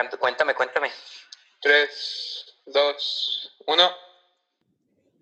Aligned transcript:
Cuéntame, 0.00 0.54
cuéntame. 0.54 0.88
3, 1.60 2.54
2, 2.72 3.58
1. 3.66 3.82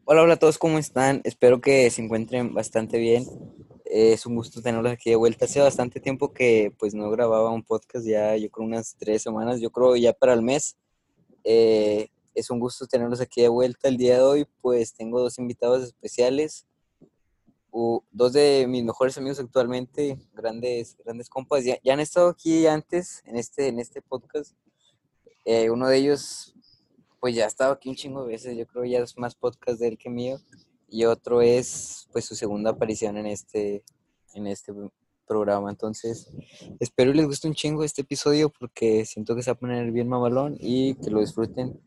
Hola, 0.05 0.23
hola 0.23 0.35
a 0.35 0.37
todos, 0.37 0.57
¿cómo 0.57 0.79
están? 0.79 1.21
Espero 1.25 1.61
que 1.61 1.91
se 1.91 2.01
encuentren 2.01 2.55
bastante 2.55 2.97
bien. 2.99 3.25
Eh, 3.87 4.13
es 4.13 4.25
un 4.25 4.37
gusto 4.37 4.63
tenerlos 4.63 4.93
aquí 4.93 5.11
de 5.11 5.17
vuelta. 5.17 5.47
Hace 5.47 5.59
bastante 5.59 5.99
tiempo 5.99 6.33
que 6.33 6.73
pues 6.79 6.95
no 6.95 7.11
grababa 7.11 7.51
un 7.51 7.65
podcast, 7.65 8.07
ya 8.07 8.37
yo 8.37 8.49
creo 8.51 8.67
unas 8.67 8.95
tres 8.97 9.23
semanas, 9.23 9.61
yo 9.61 9.71
creo 9.71 9.97
ya 9.97 10.13
para 10.13 10.33
el 10.33 10.43
mes. 10.43 10.77
Eh, 11.43 12.09
es 12.37 12.49
un 12.49 12.61
gusto 12.61 12.87
tenerlos 12.87 13.21
aquí 13.21 13.43
de 13.43 13.49
vuelta 13.49 13.89
el 13.89 13.97
día 13.97 14.19
de 14.19 14.23
hoy, 14.23 14.47
pues 14.61 14.95
tengo 14.95 15.19
dos 15.19 15.41
invitados 15.41 15.83
especiales, 15.83 16.69
dos 18.13 18.33
de 18.33 18.67
mis 18.69 18.85
mejores 18.85 19.19
amigos 19.19 19.41
actualmente, 19.41 20.19
grandes, 20.35 20.97
grandes 21.05 21.29
compas, 21.29 21.65
ya, 21.65 21.79
ya 21.83 21.95
han 21.95 22.01
estado 22.01 22.29
aquí 22.29 22.69
antes 22.69 23.23
en 23.27 23.37
este, 23.37 23.67
en 23.67 23.81
este 23.81 24.03
podcast. 24.03 24.55
Eh, 25.51 25.71
uno 25.71 25.89
de 25.89 25.97
ellos 25.97 26.55
pues 27.21 27.35
ya 27.35 27.45
ha 27.45 27.47
estado 27.49 27.73
aquí 27.73 27.89
un 27.89 27.95
chingo 27.95 28.23
de 28.23 28.29
veces, 28.29 28.55
yo 28.55 28.67
creo 28.67 28.85
ya 28.85 28.99
es 28.99 29.17
más 29.17 29.35
podcast 29.35 29.81
de 29.81 29.89
él 29.89 29.97
que 29.97 30.11
mío. 30.11 30.39
Y 30.91 31.07
otro 31.07 31.41
es 31.41 32.07
pues 32.13 32.27
su 32.27 32.35
segunda 32.35 32.73
aparición 32.73 33.17
en 33.17 33.25
este, 33.25 33.83
en 34.35 34.47
este 34.47 34.75
programa. 35.27 35.71
Entonces, 35.71 36.31
espero 36.79 37.15
les 37.15 37.25
guste 37.25 37.49
un 37.49 37.55
chingo 37.55 37.83
este 37.83 38.03
episodio 38.03 38.51
porque 38.51 39.07
siento 39.07 39.35
que 39.35 39.43
se 39.43 39.51
va 39.51 39.55
a 39.55 39.59
poner 39.59 39.91
bien 39.91 40.07
mamalón 40.07 40.55
y 40.61 40.97
que 40.97 41.11
lo 41.11 41.21
disfruten. 41.21 41.81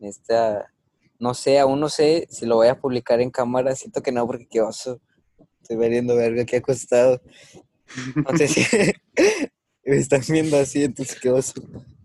En 0.00 0.08
esta, 0.08 0.72
no 1.18 1.34
sé, 1.34 1.58
aún 1.58 1.80
no 1.80 1.90
sé 1.90 2.26
si 2.30 2.46
lo 2.46 2.56
voy 2.56 2.68
a 2.68 2.80
publicar 2.80 3.20
en 3.20 3.30
cámara, 3.30 3.76
siento 3.76 4.00
que 4.00 4.12
no 4.12 4.26
porque 4.26 4.48
qué 4.48 4.62
oso. 4.62 4.98
Estoy 5.60 5.76
valiendo 5.76 6.16
verga, 6.16 6.46
qué 6.46 6.56
acostado. 6.56 7.20
No 8.16 8.34
sé 8.38 8.48
si 8.48 8.62
me 9.84 9.96
están 9.96 10.22
viendo 10.26 10.56
así, 10.56 10.84
entonces 10.84 11.20
qué 11.20 11.28
oso. 11.30 11.52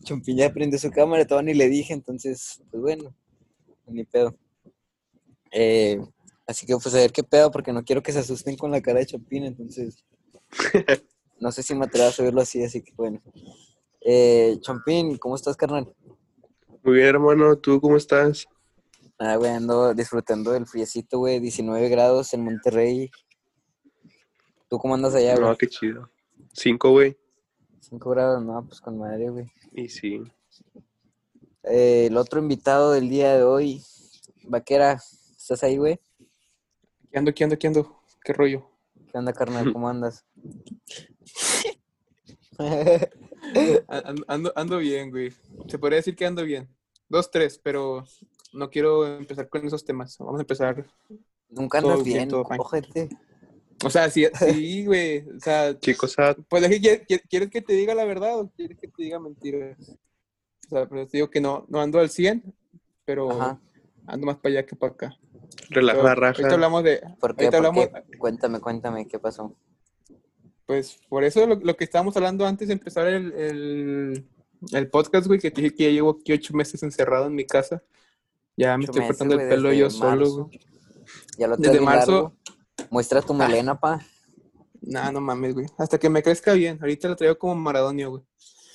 Chompiña 0.03 0.49
prendió 0.51 0.79
su 0.79 0.91
cámara, 0.91 1.25
todavía 1.25 1.53
ni 1.53 1.57
le 1.59 1.67
dije, 1.69 1.93
entonces, 1.93 2.61
pues 2.71 2.81
bueno, 2.81 3.13
ni 3.87 4.03
pedo. 4.05 4.35
Eh, 5.51 5.99
así 6.47 6.65
que 6.65 6.73
pues 6.73 6.93
a 6.93 6.97
ver 6.99 7.11
qué 7.11 7.23
pedo, 7.23 7.51
porque 7.51 7.73
no 7.73 7.83
quiero 7.83 8.01
que 8.03 8.11
se 8.11 8.19
asusten 8.19 8.55
con 8.57 8.71
la 8.71 8.81
cara 8.81 8.99
de 8.99 9.05
Chompín, 9.07 9.43
entonces 9.45 10.03
no 11.39 11.51
sé 11.51 11.63
si 11.63 11.75
me 11.75 11.85
atrevo 11.85 12.07
a 12.07 12.11
subirlo 12.11 12.41
así, 12.41 12.63
así 12.63 12.81
que 12.81 12.93
bueno. 12.95 13.21
Eh, 14.01 14.57
Chompín, 14.61 15.17
¿cómo 15.17 15.35
estás, 15.35 15.57
carnal? 15.57 15.93
Muy 16.83 16.95
bien, 16.95 17.07
hermano. 17.07 17.57
¿Tú 17.57 17.81
cómo 17.81 17.97
estás? 17.97 18.47
Ah, 19.17 19.35
güey, 19.35 19.51
ando 19.51 19.93
disfrutando 19.93 20.51
del 20.51 20.65
friecito, 20.65 21.19
güey, 21.19 21.39
19 21.41 21.89
grados 21.89 22.33
en 22.33 22.43
Monterrey. 22.45 23.11
¿Tú 24.69 24.77
cómo 24.77 24.95
andas 24.95 25.13
allá, 25.15 25.35
No, 25.35 25.47
güey? 25.47 25.57
qué 25.57 25.67
chido. 25.67 26.09
5, 26.53 26.91
güey. 26.91 27.17
5 27.79 28.09
grados, 28.09 28.43
no, 28.43 28.65
pues 28.65 28.81
con 28.81 28.97
madre, 28.97 29.29
güey. 29.29 29.51
Y 29.73 29.89
sí. 29.89 30.23
Eh, 31.63 32.07
el 32.07 32.17
otro 32.17 32.39
invitado 32.39 32.91
del 32.91 33.09
día 33.09 33.35
de 33.35 33.43
hoy, 33.43 33.83
Vaquera, 34.43 34.99
¿estás 35.37 35.63
ahí, 35.63 35.77
güey? 35.77 35.99
¿Qué 37.11 37.19
ando, 37.19 37.33
qué 37.33 37.43
ando, 37.43 37.57
qué 37.57 37.67
ando? 37.67 38.01
¿Qué 38.23 38.33
rollo? 38.33 38.69
¿Qué 39.11 39.17
onda, 39.17 39.33
carnal? 39.33 39.71
¿Cómo 39.73 39.89
andas? 39.89 40.25
Ando, 43.87 44.23
ando, 44.27 44.53
ando 44.55 44.77
bien, 44.77 45.11
güey. 45.11 45.31
Se 45.67 45.79
podría 45.79 45.97
decir 45.97 46.15
que 46.15 46.25
ando 46.25 46.43
bien. 46.43 46.67
Dos, 47.07 47.31
tres, 47.31 47.59
pero 47.61 48.03
no 48.53 48.69
quiero 48.69 49.17
empezar 49.17 49.49
con 49.49 49.65
esos 49.65 49.85
temas. 49.85 50.17
Vamos 50.19 50.39
a 50.39 50.43
empezar. 50.43 50.85
Nunca 51.49 51.79
andas 51.79 51.95
Todo 51.95 52.03
bien, 52.03 52.29
bien. 52.93 53.09
O 53.83 53.89
sea, 53.89 54.09
sí, 54.09 54.25
sí, 54.37 54.85
güey. 54.85 55.19
O 55.29 55.39
sea, 55.39 55.77
Chicos, 55.79 56.11
sad. 56.13 56.37
pues 56.49 56.63
es 56.63 56.69
que 56.81 57.05
¿quieres, 57.29 57.49
que 57.49 57.61
te 57.61 57.73
diga 57.73 57.95
la 57.95 58.05
verdad 58.05 58.39
o 58.39 58.49
quieres 58.55 58.77
que 58.77 58.87
te 58.87 59.03
diga 59.03 59.19
mentiras? 59.19 59.77
O 60.67 60.69
sea, 60.75 60.87
pero 60.87 61.07
te 61.07 61.17
digo 61.17 61.29
que 61.29 61.41
no, 61.41 61.65
no 61.69 61.81
ando 61.81 61.99
al 61.99 62.09
100, 62.09 62.43
pero 63.05 63.31
Ajá. 63.31 63.59
ando 64.05 64.27
más 64.27 64.37
para 64.37 64.53
allá 64.53 64.65
que 64.65 64.75
para 64.75 64.93
acá. 64.93 65.17
Relaja 65.69 65.97
la 66.03 66.09
Ahorita 66.11 66.31
raja. 66.43 66.53
hablamos 66.53 66.83
de. 66.83 67.01
¿Por 67.19 67.35
qué? 67.35 67.45
Ahorita 67.45 67.57
¿Por 67.57 67.67
hablamos. 67.79 68.03
qué? 68.11 68.17
Cuéntame, 68.17 68.59
cuéntame, 68.59 69.07
¿qué 69.07 69.19
pasó? 69.19 69.55
Pues 70.65 70.99
por 71.09 71.23
eso 71.23 71.47
lo, 71.47 71.55
lo 71.55 71.75
que 71.75 71.83
estábamos 71.85 72.15
hablando 72.17 72.45
antes 72.45 72.67
de 72.67 72.75
empezar 72.75 73.07
el, 73.07 73.31
el, 73.33 74.25
el 74.71 74.87
podcast, 74.89 75.25
güey, 75.25 75.39
que 75.39 75.49
te 75.49 75.61
dije 75.61 75.73
que 75.75 75.83
ya 75.85 75.89
llevo 75.89 76.19
aquí 76.19 76.31
ocho 76.33 76.53
meses 76.53 76.83
encerrado 76.83 77.25
en 77.27 77.33
mi 77.35 77.45
casa. 77.45 77.81
Ya 78.55 78.77
me 78.77 78.83
estoy 78.85 79.01
meses, 79.01 79.17
cortando 79.17 79.41
el 79.41 79.49
pelo 79.49 79.69
desde 79.69 79.79
yo 79.81 79.89
solo, 79.89 80.29
güey. 80.43 80.59
Ya 81.39 81.47
lo 81.47 81.55
Desde 81.57 81.63
traes 81.71 81.79
bien 81.79 81.83
marzo- 81.85 82.11
largo. 82.11 82.35
Muestra 82.89 83.21
tu 83.21 83.33
melena, 83.33 83.79
pa. 83.79 83.99
Nah, 84.81 85.11
no 85.11 85.19
mames, 85.21 85.53
güey. 85.53 85.67
Hasta 85.77 85.97
que 85.99 86.09
me 86.09 86.23
crezca 86.23 86.53
bien. 86.53 86.77
Ahorita 86.81 87.07
lo 87.09 87.15
traigo 87.15 87.37
como 87.37 87.55
maradonio, 87.55 88.11
güey. 88.11 88.23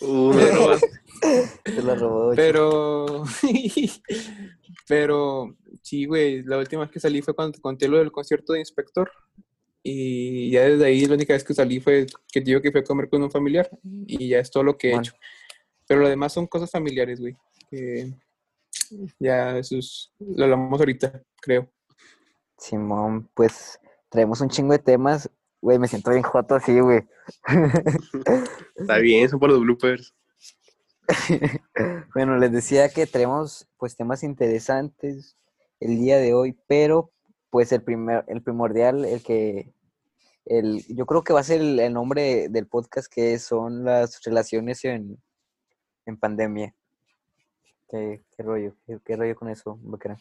Uh, 0.00 0.32
no. 0.34 0.78
Te 1.64 1.82
lo 1.82 1.94
robó. 1.96 2.24
güey. 2.26 2.36
Pero. 2.36 3.24
Pero. 4.88 5.56
Sí, 5.82 6.04
güey. 6.06 6.42
La 6.42 6.58
última 6.58 6.82
vez 6.82 6.90
que 6.90 7.00
salí 7.00 7.22
fue 7.22 7.34
cuando 7.34 7.52
te 7.52 7.60
conté 7.60 7.88
lo 7.88 7.98
del 7.98 8.12
concierto 8.12 8.52
de 8.52 8.60
Inspector. 8.60 9.10
Y 9.82 10.50
ya 10.50 10.62
desde 10.62 10.86
ahí 10.86 11.04
la 11.06 11.14
única 11.14 11.34
vez 11.34 11.44
que 11.44 11.52
salí 11.54 11.78
fue 11.80 12.06
que 12.32 12.40
te 12.40 12.46
digo 12.46 12.60
que 12.62 12.70
fui 12.72 12.80
a 12.80 12.84
comer 12.84 13.08
con 13.08 13.22
un 13.22 13.30
familiar. 13.30 13.68
Y 14.06 14.28
ya 14.28 14.38
es 14.40 14.50
todo 14.50 14.62
lo 14.62 14.76
que 14.76 14.88
he 14.88 14.92
Bueno. 14.92 15.02
hecho. 15.08 15.14
Pero 15.86 16.00
lo 16.00 16.08
demás 16.08 16.32
son 16.32 16.46
cosas 16.46 16.70
familiares, 16.70 17.20
güey. 17.20 17.36
Que 17.70 18.12
ya 19.18 19.58
eso 19.58 19.76
es. 19.78 20.10
Lo 20.18 20.44
hablamos 20.44 20.78
ahorita, 20.80 21.22
creo. 21.40 21.70
Simón, 22.58 23.28
pues 23.34 23.78
traemos 24.14 24.40
un 24.40 24.48
chingo 24.48 24.72
de 24.72 24.78
temas. 24.78 25.28
Güey, 25.60 25.80
me 25.80 25.88
siento 25.88 26.12
bien 26.12 26.22
joto 26.22 26.54
así, 26.54 26.78
güey. 26.78 27.02
Está 28.76 28.98
bien, 28.98 29.28
son 29.28 29.40
por 29.40 29.50
los 29.50 29.60
bloopers. 29.60 30.14
Bueno, 32.14 32.38
les 32.38 32.52
decía 32.52 32.88
que 32.90 33.08
traemos 33.08 33.66
pues 33.76 33.96
temas 33.96 34.22
interesantes 34.22 35.36
el 35.80 35.98
día 35.98 36.18
de 36.18 36.32
hoy, 36.32 36.56
pero 36.68 37.10
pues 37.50 37.72
el 37.72 37.82
primer, 37.82 38.24
el 38.28 38.40
primordial, 38.40 39.04
el 39.04 39.20
que, 39.20 39.74
el, 40.44 40.84
yo 40.86 41.06
creo 41.06 41.24
que 41.24 41.32
va 41.32 41.40
a 41.40 41.44
ser 41.44 41.60
el, 41.60 41.80
el 41.80 41.92
nombre 41.92 42.48
del 42.48 42.68
podcast 42.68 43.12
que 43.12 43.40
son 43.40 43.84
las 43.84 44.22
relaciones 44.22 44.84
en, 44.84 45.20
en 46.06 46.16
pandemia. 46.16 46.72
¿Qué, 47.88 48.22
qué 48.36 48.42
rollo? 48.44 48.76
¿Qué, 48.86 49.00
qué 49.04 49.16
rollo 49.16 49.34
con 49.34 49.50
eso, 49.50 49.76
Vaquera? 49.82 50.16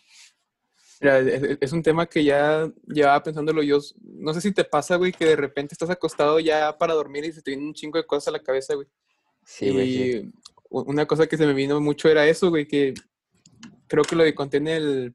Mira, 1.04 1.20
es, 1.20 1.58
es 1.60 1.72
un 1.74 1.84
tema 1.84 2.06
que 2.06 2.24
ya 2.24 2.72
llevaba 2.88 3.22
pensándolo 3.22 3.62
yo. 3.62 3.78
No 4.04 4.34
sé 4.34 4.40
si 4.40 4.54
te 4.54 4.64
pasa, 4.64 4.96
güey, 4.96 5.12
que 5.12 5.26
de 5.26 5.36
repente 5.36 5.74
estás 5.74 5.90
acostado 5.90 6.40
ya 6.40 6.78
para 6.78 6.94
dormir 6.94 7.26
y 7.26 7.34
se 7.34 7.42
te 7.42 7.52
vienen 7.52 7.68
un 7.68 7.74
chingo 7.74 7.98
de 7.98 8.06
cosas 8.06 8.30
a 8.30 8.32
la 8.32 8.40
cabeza, 8.40 8.74
güey. 8.76 8.88
Sí, 9.44 9.70
güey, 9.72 9.92
sí. 9.92 10.12
y 10.18 10.32
u- 10.70 10.90
una 10.90 11.06
cosa 11.06 11.28
que 11.28 11.36
se 11.36 11.46
me 11.46 11.54
vino 11.54 11.82
mucho 11.82 12.08
era 12.08 12.26
eso, 12.26 12.50
güey, 12.50 12.66
que 12.70 12.94
creo 13.88 14.04
que 14.06 14.16
lo 14.16 14.24
que 14.24 14.34
conté 14.34 14.58
en 14.58 14.68
el 14.70 15.14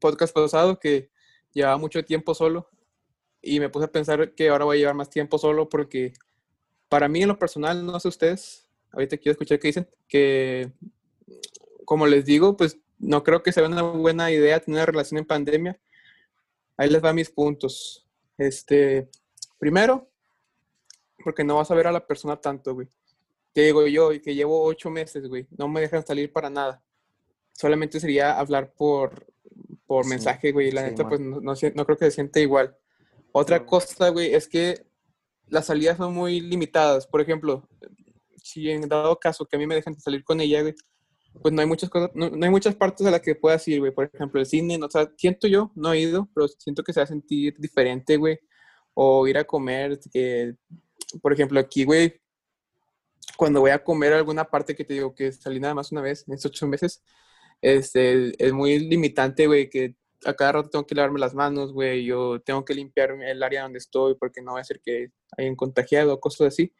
podcast 0.00 0.32
pasado, 0.32 0.78
que 0.78 1.10
llevaba 1.52 1.78
mucho 1.78 2.04
tiempo 2.04 2.32
solo 2.32 2.68
y 3.42 3.58
me 3.58 3.68
puse 3.68 3.86
a 3.86 3.92
pensar 3.92 4.34
que 4.34 4.50
ahora 4.50 4.66
voy 4.66 4.76
a 4.76 4.80
llevar 4.80 4.94
más 4.94 5.10
tiempo 5.10 5.36
solo 5.36 5.68
porque 5.68 6.12
para 6.88 7.08
mí 7.08 7.22
en 7.22 7.28
lo 7.28 7.38
personal, 7.40 7.84
no 7.84 7.98
sé 7.98 8.06
ustedes, 8.06 8.68
ahorita 8.92 9.16
quiero 9.16 9.32
escuchar 9.32 9.58
qué 9.58 9.66
dicen, 9.68 9.88
que 10.06 10.70
como 11.84 12.06
les 12.06 12.24
digo, 12.24 12.56
pues 12.56 12.78
no 12.98 13.22
creo 13.22 13.42
que 13.42 13.52
sea 13.52 13.66
una 13.66 13.82
buena 13.82 14.30
idea 14.30 14.60
tener 14.60 14.78
una 14.78 14.86
relación 14.86 15.18
en 15.18 15.26
pandemia. 15.26 15.78
Ahí 16.76 16.90
les 16.90 17.02
va 17.04 17.12
mis 17.12 17.30
puntos. 17.30 18.06
Este, 18.38 19.08
primero, 19.58 20.10
porque 21.24 21.44
no 21.44 21.56
vas 21.56 21.70
a 21.70 21.74
ver 21.74 21.86
a 21.86 21.92
la 21.92 22.06
persona 22.06 22.36
tanto, 22.40 22.74
güey. 22.74 22.88
Te 23.52 23.62
digo 23.62 23.86
yo, 23.86 24.10
que 24.22 24.34
llevo 24.34 24.62
ocho 24.64 24.90
meses, 24.90 25.26
güey, 25.28 25.46
no 25.56 25.68
me 25.68 25.80
dejan 25.80 26.06
salir 26.06 26.30
para 26.32 26.50
nada. 26.50 26.82
Solamente 27.52 27.98
sería 28.00 28.38
hablar 28.38 28.72
por, 28.74 29.26
por 29.86 30.04
Sí, 30.04 30.10
mensaje, 30.10 30.52
güey. 30.52 30.68
y 30.68 30.72
La 30.72 30.82
sí, 30.84 30.90
neta, 30.90 31.04
man. 31.04 31.08
pues 31.10 31.20
no, 31.20 31.70
no 31.74 31.84
creo 31.86 31.96
que 31.96 32.04
se 32.06 32.10
siente 32.10 32.42
igual. 32.42 32.76
Otra 33.32 33.64
cosa, 33.64 34.10
güey, 34.10 34.34
es 34.34 34.46
que 34.48 34.86
las 35.48 35.66
salidas 35.66 35.96
son 35.96 36.12
muy 36.12 36.40
limitadas. 36.40 37.06
Por 37.06 37.20
ejemplo, 37.22 37.66
si 38.42 38.70
en 38.70 38.88
dado 38.88 39.18
caso 39.18 39.46
que 39.46 39.56
a 39.56 39.58
mí 39.58 39.66
me 39.66 39.74
dejan 39.74 39.98
salir 39.98 40.22
con 40.22 40.40
ella, 40.40 40.60
güey, 40.62 40.74
pues 41.42 41.54
no 41.54 41.60
hay 41.60 41.66
muchas 41.66 41.90
cosas, 41.90 42.10
no, 42.14 42.30
no 42.30 42.44
hay 42.44 42.50
muchas 42.50 42.74
partes 42.74 43.06
a 43.06 43.10
las 43.10 43.20
que 43.20 43.34
puedas 43.34 43.66
ir, 43.68 43.80
güey. 43.80 43.92
Por 43.92 44.10
ejemplo, 44.12 44.40
el 44.40 44.46
cine, 44.46 44.78
no, 44.78 44.86
o 44.86 44.90
sea, 44.90 45.10
siento 45.16 45.46
yo, 45.48 45.72
no 45.74 45.92
he 45.92 46.00
ido, 46.00 46.28
pero 46.34 46.48
siento 46.48 46.82
que 46.82 46.92
se 46.92 47.00
va 47.00 47.04
a 47.04 47.06
sentir 47.06 47.54
diferente, 47.58 48.16
güey. 48.16 48.38
O 48.94 49.26
ir 49.28 49.38
a 49.38 49.44
comer, 49.44 49.98
que, 50.12 50.54
por 51.22 51.32
ejemplo, 51.32 51.60
aquí, 51.60 51.84
güey, 51.84 52.20
cuando 53.36 53.60
voy 53.60 53.70
a 53.70 53.82
comer 53.82 54.12
alguna 54.12 54.44
parte 54.44 54.74
que 54.74 54.84
te 54.84 54.94
digo 54.94 55.14
que 55.14 55.32
salí 55.32 55.60
nada 55.60 55.74
más 55.74 55.92
una 55.92 56.00
vez 56.00 56.24
en 56.26 56.34
estos 56.34 56.52
ocho 56.52 56.66
meses, 56.66 57.02
este, 57.60 58.32
es 58.44 58.52
muy 58.52 58.78
limitante, 58.78 59.46
güey, 59.46 59.68
que 59.68 59.96
a 60.24 60.34
cada 60.34 60.52
rato 60.52 60.70
tengo 60.70 60.86
que 60.86 60.94
lavarme 60.94 61.20
las 61.20 61.34
manos, 61.34 61.72
güey, 61.72 62.04
yo 62.04 62.40
tengo 62.40 62.64
que 62.64 62.74
limpiar 62.74 63.10
el 63.10 63.42
área 63.42 63.62
donde 63.62 63.78
estoy 63.78 64.14
porque 64.14 64.42
no 64.42 64.54
va 64.54 64.60
a 64.60 64.64
ser 64.64 64.80
que 64.80 65.10
hayan 65.36 65.56
contagiado, 65.56 66.18
cosas 66.20 66.48
así. 66.48 66.72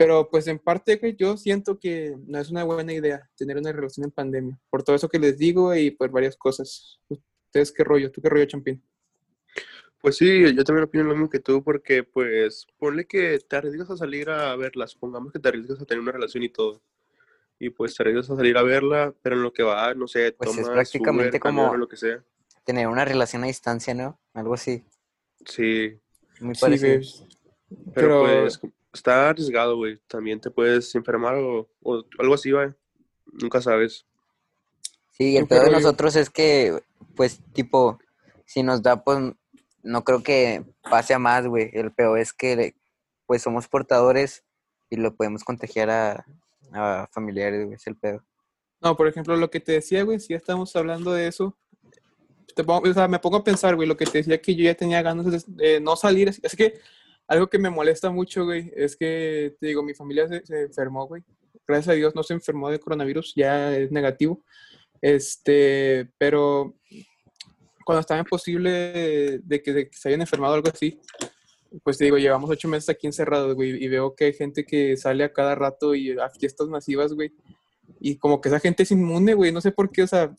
Pero 0.00 0.30
pues 0.30 0.46
en 0.46 0.58
parte, 0.58 0.96
güey, 0.96 1.14
yo 1.14 1.36
siento 1.36 1.78
que 1.78 2.16
no 2.26 2.38
es 2.38 2.50
una 2.50 2.64
buena 2.64 2.90
idea 2.90 3.28
tener 3.36 3.58
una 3.58 3.70
relación 3.70 4.04
en 4.06 4.10
pandemia, 4.10 4.58
por 4.70 4.82
todo 4.82 4.96
eso 4.96 5.10
que 5.10 5.18
les 5.18 5.36
digo 5.36 5.74
y 5.74 5.90
por 5.90 6.08
varias 6.10 6.38
cosas. 6.38 6.98
¿Ustedes 7.10 7.70
qué 7.70 7.84
rollo? 7.84 8.10
¿Tú 8.10 8.22
qué 8.22 8.30
rollo, 8.30 8.46
Champín? 8.46 8.82
Pues 10.00 10.16
sí, 10.16 10.54
yo 10.56 10.64
también 10.64 10.84
opino 10.84 11.04
lo 11.04 11.10
mismo 11.12 11.28
que 11.28 11.38
tú, 11.40 11.62
porque 11.62 12.02
pues 12.02 12.66
ponle 12.78 13.06
que 13.06 13.40
te 13.40 13.56
arriesgas 13.56 13.90
a 13.90 13.96
salir 13.98 14.30
a 14.30 14.56
verlas, 14.56 14.94
pongamos 14.94 15.34
que 15.34 15.38
te 15.38 15.50
arriesgas 15.50 15.82
a 15.82 15.84
tener 15.84 16.00
una 16.00 16.12
relación 16.12 16.42
y 16.44 16.48
todo. 16.48 16.80
y 17.62 17.68
pues 17.68 17.94
te 17.94 18.02
arriesgas 18.02 18.30
a 18.30 18.36
salir 18.36 18.56
a 18.56 18.62
verla, 18.62 19.12
pero 19.20 19.36
en 19.36 19.42
lo 19.42 19.52
que 19.52 19.62
va, 19.62 19.92
no 19.92 20.08
sé, 20.08 20.32
Pues 20.32 20.48
es 20.48 20.56
tomas 20.56 20.70
prácticamente 20.72 21.28
Uber, 21.36 21.40
como- 21.40 21.68
o 21.72 21.76
lo 21.76 21.86
que 21.88 21.98
sea. 21.98 22.24
Tener 22.64 22.88
una 22.88 23.04
relación 23.04 23.44
a 23.44 23.48
distancia, 23.48 23.92
¿no? 23.92 24.18
Algo 24.32 24.54
así. 24.54 24.82
Sí, 25.44 25.92
Muy 26.40 26.54
parecido. 26.54 27.00
pero, 27.94 28.22
Pero- 28.22 28.40
pues 28.44 28.60
está 28.92 29.30
arriesgado, 29.30 29.76
güey. 29.76 29.98
También 30.06 30.40
te 30.40 30.50
puedes 30.50 30.94
enfermar 30.94 31.34
o, 31.36 31.68
o 31.82 32.04
algo 32.18 32.34
así, 32.34 32.50
güey. 32.50 32.70
Nunca 33.40 33.60
sabes. 33.60 34.06
Sí, 35.12 35.36
el 35.36 35.46
peor 35.46 35.66
de 35.66 35.70
nosotros 35.72 36.16
es 36.16 36.30
que, 36.30 36.82
pues, 37.14 37.40
tipo, 37.52 37.98
si 38.46 38.62
nos 38.62 38.82
da, 38.82 39.04
pues, 39.04 39.18
no 39.82 40.04
creo 40.04 40.22
que 40.22 40.64
pase 40.82 41.14
a 41.14 41.18
más, 41.18 41.46
güey. 41.46 41.70
El 41.72 41.92
peor 41.92 42.18
es 42.18 42.32
que, 42.32 42.74
pues, 43.26 43.42
somos 43.42 43.68
portadores 43.68 44.44
y 44.88 44.96
lo 44.96 45.14
podemos 45.14 45.44
contagiar 45.44 45.90
a, 45.90 46.26
a 46.72 47.08
familiares, 47.12 47.64
güey. 47.64 47.76
Es 47.76 47.86
el 47.86 47.96
peor. 47.96 48.24
No, 48.80 48.96
por 48.96 49.06
ejemplo, 49.08 49.36
lo 49.36 49.50
que 49.50 49.60
te 49.60 49.72
decía, 49.72 50.02
güey, 50.04 50.18
si 50.20 50.28
ya 50.28 50.36
estamos 50.38 50.74
hablando 50.74 51.12
de 51.12 51.28
eso, 51.28 51.54
te 52.56 52.64
pongo- 52.64 52.90
o 52.90 52.94
sea, 52.94 53.06
me 53.08 53.18
pongo 53.18 53.36
a 53.36 53.44
pensar, 53.44 53.76
güey, 53.76 53.86
lo 53.86 53.96
que 53.96 54.06
te 54.06 54.18
decía 54.18 54.40
que 54.40 54.54
yo 54.56 54.64
ya 54.64 54.74
tenía 54.74 55.02
ganas 55.02 55.46
de, 55.46 55.80
no 55.80 55.96
salir. 55.96 56.34
Es 56.42 56.56
que 56.56 56.80
algo 57.30 57.46
que 57.46 57.60
me 57.60 57.70
molesta 57.70 58.10
mucho, 58.10 58.44
güey, 58.44 58.72
es 58.74 58.96
que, 58.96 59.54
te 59.60 59.68
digo, 59.68 59.84
mi 59.84 59.94
familia 59.94 60.26
se, 60.26 60.62
enfermó, 60.62 61.06
güey. 61.06 61.22
Gracias 61.64 61.88
a 61.88 61.92
Dios 61.92 62.12
no 62.16 62.24
se 62.24 62.34
enfermó 62.34 62.68
de 62.70 62.80
coronavirus, 62.80 63.34
ya 63.36 63.76
es 63.76 63.92
negativo. 63.92 64.44
Este, 65.00 66.10
pero 66.18 66.74
cuando 67.84 68.00
estaba 68.00 68.18
imposible 68.18 69.38
de 69.44 69.62
que, 69.62 69.72
de 69.72 69.88
que 69.88 69.96
se 69.96 70.08
hayan 70.08 70.22
enfermado 70.22 70.54
o 70.54 70.56
algo 70.56 70.70
así, 70.74 70.98
pues 71.84 71.98
te 71.98 72.06
digo, 72.06 72.18
llevamos 72.18 72.50
ocho 72.50 72.66
meses 72.66 72.88
aquí 72.88 73.06
encerrados, 73.06 73.54
güey, 73.54 73.80
y 73.80 73.86
veo 73.86 74.12
que 74.16 74.24
hay 74.24 74.32
gente 74.32 74.66
que 74.66 74.96
sale 74.96 75.22
a 75.22 75.32
cada 75.32 75.54
rato 75.54 75.94
y 75.94 76.18
a 76.18 76.28
fiestas 76.30 76.66
masivas, 76.66 77.12
güey, 77.12 77.32
y 78.00 78.16
como 78.16 78.40
que 78.40 78.48
esa 78.48 78.58
gente 78.58 78.82
es 78.82 78.90
inmune, 78.90 79.34
güey, 79.34 79.52
no 79.52 79.60
sé 79.60 79.70
por 79.70 79.92
qué, 79.92 80.02
o 80.02 80.08
sea, 80.08 80.34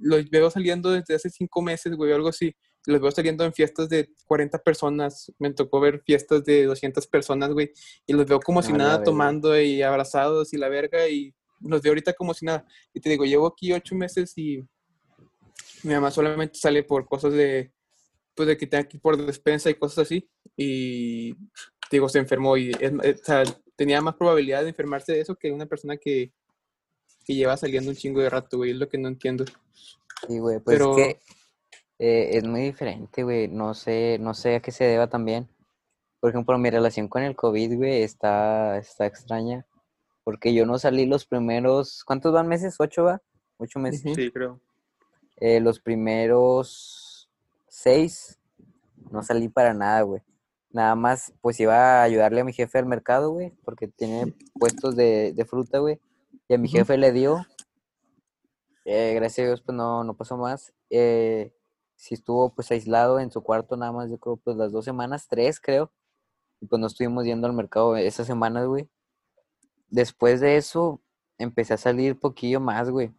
los 0.00 0.28
veo 0.28 0.50
saliendo 0.50 0.90
desde 0.90 1.14
hace 1.14 1.30
cinco 1.30 1.62
meses, 1.62 1.94
güey, 1.94 2.12
algo 2.12 2.30
así. 2.30 2.52
Los 2.86 3.00
veo 3.00 3.10
saliendo 3.10 3.44
en 3.44 3.52
fiestas 3.52 3.88
de 3.88 4.10
40 4.26 4.58
personas. 4.62 5.30
Me 5.38 5.52
tocó 5.52 5.80
ver 5.80 6.00
fiestas 6.04 6.44
de 6.44 6.64
200 6.64 7.06
personas, 7.06 7.50
güey. 7.52 7.72
Y 8.06 8.12
los 8.14 8.26
veo 8.26 8.40
como 8.40 8.62
si 8.62 8.72
No, 8.72 8.78
la 8.78 8.84
nada 8.84 9.02
tomando 9.04 9.60
y 9.60 9.82
abrazados 9.82 10.52
y 10.54 10.56
la 10.56 10.68
verga. 10.68 11.06
Y 11.08 11.34
los 11.60 11.82
veo 11.82 11.90
ahorita 11.90 12.14
como 12.14 12.32
si 12.34 12.46
nada. 12.46 12.64
Y 12.94 13.00
te 13.00 13.10
digo, 13.10 13.24
llevo 13.26 13.46
aquí 13.46 13.72
ocho 13.72 13.94
meses 13.94 14.32
y 14.38 14.64
mi 15.82 15.94
mamá 15.94 16.10
solamente 16.10 16.58
sale 16.58 16.82
por 16.82 17.06
cosas 17.06 17.32
de, 17.32 17.70
pues 18.34 18.48
de 18.48 18.56
que 18.56 18.66
tenga 18.66 18.88
ir 18.90 19.00
por 19.00 19.16
despensa 19.16 19.68
y 19.70 19.74
cosas 19.74 20.06
así. 20.06 20.28
Y 20.56 21.34
te 21.34 21.96
digo, 21.96 22.08
se 22.08 22.18
enfermó 22.18 22.56
y 22.56 22.70
es- 22.70 22.92
es- 23.02 23.20
o 23.20 23.24
sea, 23.24 23.42
tenía 23.76 24.00
más 24.00 24.14
probabilidad 24.14 24.62
de 24.62 24.70
enfermarse 24.70 25.12
de 25.12 25.20
eso 25.20 25.36
que 25.36 25.50
una 25.52 25.66
persona 25.66 25.96
que, 25.96 26.32
que 27.26 27.34
lleva 27.34 27.56
saliendo 27.56 27.90
un 27.90 27.96
chingo 27.96 28.20
de 28.20 28.30
rato, 28.30 28.56
güey. 28.58 28.70
Es 28.70 28.76
lo 28.76 28.88
que 28.88 28.98
no 28.98 29.08
entiendo. 29.08 29.44
Sí, 30.26 30.38
güey, 30.38 30.58
pues 30.60 30.78
Pero- 30.78 30.96
es 30.98 31.04
que 31.14 31.20
eh, 32.00 32.38
es 32.38 32.44
muy 32.44 32.62
diferente, 32.62 33.22
güey. 33.22 33.46
No 33.46 33.74
sé, 33.74 34.16
no 34.18 34.32
sé 34.32 34.56
a 34.56 34.60
qué 34.60 34.72
se 34.72 34.84
deba 34.84 35.08
también. 35.08 35.46
Por 36.18 36.30
ejemplo, 36.30 36.56
mi 36.58 36.70
relación 36.70 37.08
con 37.08 37.22
el 37.22 37.36
COVID, 37.36 37.76
güey, 37.76 38.02
está, 38.02 38.78
está 38.78 39.04
extraña. 39.04 39.66
Porque 40.24 40.54
yo 40.54 40.64
no 40.64 40.78
salí 40.78 41.04
los 41.04 41.26
primeros, 41.26 42.02
¿cuántos 42.04 42.32
van 42.32 42.48
meses? 42.48 42.76
¿Ocho 42.78 43.04
va? 43.04 43.20
Ocho 43.58 43.78
meses. 43.78 44.14
Sí, 44.14 44.30
creo. 44.30 44.58
Eh, 45.36 45.60
los 45.60 45.78
primeros 45.78 47.28
seis 47.68 48.38
no 49.10 49.22
salí 49.22 49.48
para 49.48 49.74
nada, 49.74 50.00
güey. 50.00 50.22
Nada 50.70 50.94
más, 50.94 51.34
pues 51.42 51.60
iba 51.60 52.00
a 52.00 52.02
ayudarle 52.02 52.40
a 52.40 52.44
mi 52.44 52.54
jefe 52.54 52.78
al 52.78 52.86
mercado, 52.86 53.30
güey, 53.30 53.50
porque 53.62 53.88
tiene 53.88 54.34
puestos 54.58 54.96
de, 54.96 55.34
de 55.34 55.44
fruta, 55.44 55.80
güey. 55.80 56.00
Y 56.48 56.54
a 56.54 56.58
mi 56.58 56.68
jefe 56.68 56.96
le 56.96 57.12
dio. 57.12 57.44
Eh, 58.86 59.12
gracias 59.14 59.44
a 59.44 59.48
Dios, 59.48 59.62
pues 59.62 59.76
no, 59.76 60.02
no 60.02 60.14
pasó 60.14 60.38
más. 60.38 60.72
Eh, 60.88 61.52
sí 62.00 62.14
estuvo 62.14 62.48
pues 62.54 62.70
aislado 62.70 63.20
en 63.20 63.30
su 63.30 63.42
cuarto 63.42 63.76
nada 63.76 63.92
más, 63.92 64.10
yo 64.10 64.18
creo, 64.18 64.36
pues 64.38 64.56
las 64.56 64.72
dos 64.72 64.86
semanas, 64.86 65.28
tres 65.28 65.60
creo. 65.60 65.92
Y 66.60 66.66
pues 66.66 66.80
no 66.80 66.86
estuvimos 66.86 67.24
yendo 67.24 67.46
al 67.46 67.52
mercado 67.52 67.96
esas 67.96 68.26
semanas, 68.26 68.66
güey. 68.66 68.88
Después 69.90 70.40
de 70.40 70.56
eso, 70.56 71.00
empecé 71.38 71.74
a 71.74 71.78
salir 71.78 72.18
poquillo 72.18 72.58
más, 72.58 72.90
güey. 72.90 73.12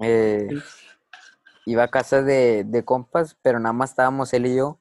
Eh, 0.00 0.48
iba 1.64 1.84
a 1.84 1.90
casa 1.90 2.22
de, 2.22 2.64
de 2.64 2.84
compas, 2.84 3.36
pero 3.42 3.60
nada 3.60 3.72
más 3.72 3.90
estábamos 3.90 4.32
él 4.32 4.46
y 4.46 4.56
yo. 4.56 4.80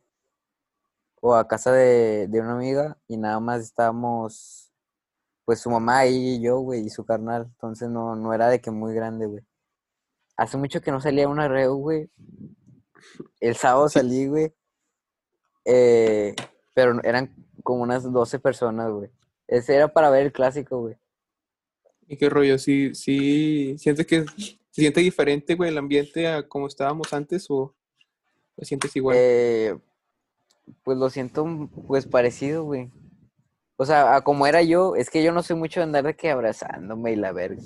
O 1.22 1.36
a 1.36 1.48
casa 1.48 1.72
de, 1.72 2.28
de 2.28 2.42
una 2.42 2.54
amiga 2.54 2.98
y 3.08 3.18
nada 3.18 3.40
más 3.40 3.62
estábamos, 3.62 4.72
pues 5.46 5.60
su 5.60 5.70
mamá 5.70 6.08
y 6.08 6.42
yo, 6.42 6.60
güey, 6.60 6.86
y 6.86 6.90
su 6.90 7.06
carnal. 7.06 7.44
Entonces 7.46 7.90
no, 7.90 8.16
no 8.16 8.34
era 8.34 8.50
de 8.50 8.62
que 8.62 8.72
muy 8.72 8.96
grande, 8.96 9.28
güey. 9.28 9.44
Hace 10.38 10.58
mucho 10.58 10.82
que 10.82 10.92
no 10.92 11.02
salía 11.02 11.28
una 11.28 11.48
reo, 11.48 11.76
güey. 11.76 12.10
El 13.40 13.56
sábado 13.56 13.90
salí, 13.90 14.28
güey. 14.28 14.54
Eh, 15.66 16.36
pero 16.74 17.02
eran 17.04 17.36
como 17.64 17.82
unas 17.82 18.10
12 18.12 18.40
personas, 18.40 18.92
güey. 18.92 19.10
Ese 19.48 19.76
era 19.76 19.88
para 19.88 20.10
ver 20.10 20.28
el 20.28 20.32
clásico, 20.32 20.80
güey. 20.80 20.96
¿Y 22.08 22.18
qué 22.18 22.30
rollo? 22.30 22.58
¿Sí, 22.58 22.94
sí, 22.94 23.78
sientes 23.78 24.06
que 24.06 24.26
se 24.26 24.82
siente 24.82 25.02
diferente, 25.02 25.56
güey, 25.56 25.72
el 25.72 25.78
ambiente 25.78 26.28
a 26.28 26.48
como 26.48 26.68
estábamos 26.68 27.12
antes 27.14 27.48
o 27.50 27.76
lo 28.56 28.66
sientes 28.66 28.96
igual? 28.96 29.18
Eh, 29.20 29.78
pues 30.84 30.98
lo 30.98 31.10
siento, 31.10 31.70
pues 31.88 32.06
parecido, 32.06 32.64
güey. 32.64 32.92
O 33.76 33.86
sea, 33.86 34.16
a 34.16 34.22
como 34.22 34.48
era 34.48 34.62
yo, 34.62 34.96
es 34.96 35.10
que 35.10 35.24
yo 35.24 35.32
no 35.32 35.44
soy 35.44 35.56
mucho 35.56 35.80
de 35.80 35.86
andar 35.86 36.06
de 36.06 36.16
que 36.16 36.30
abrazándome 36.30 37.12
y 37.12 37.16
la 37.16 37.32
verga. 37.32 37.62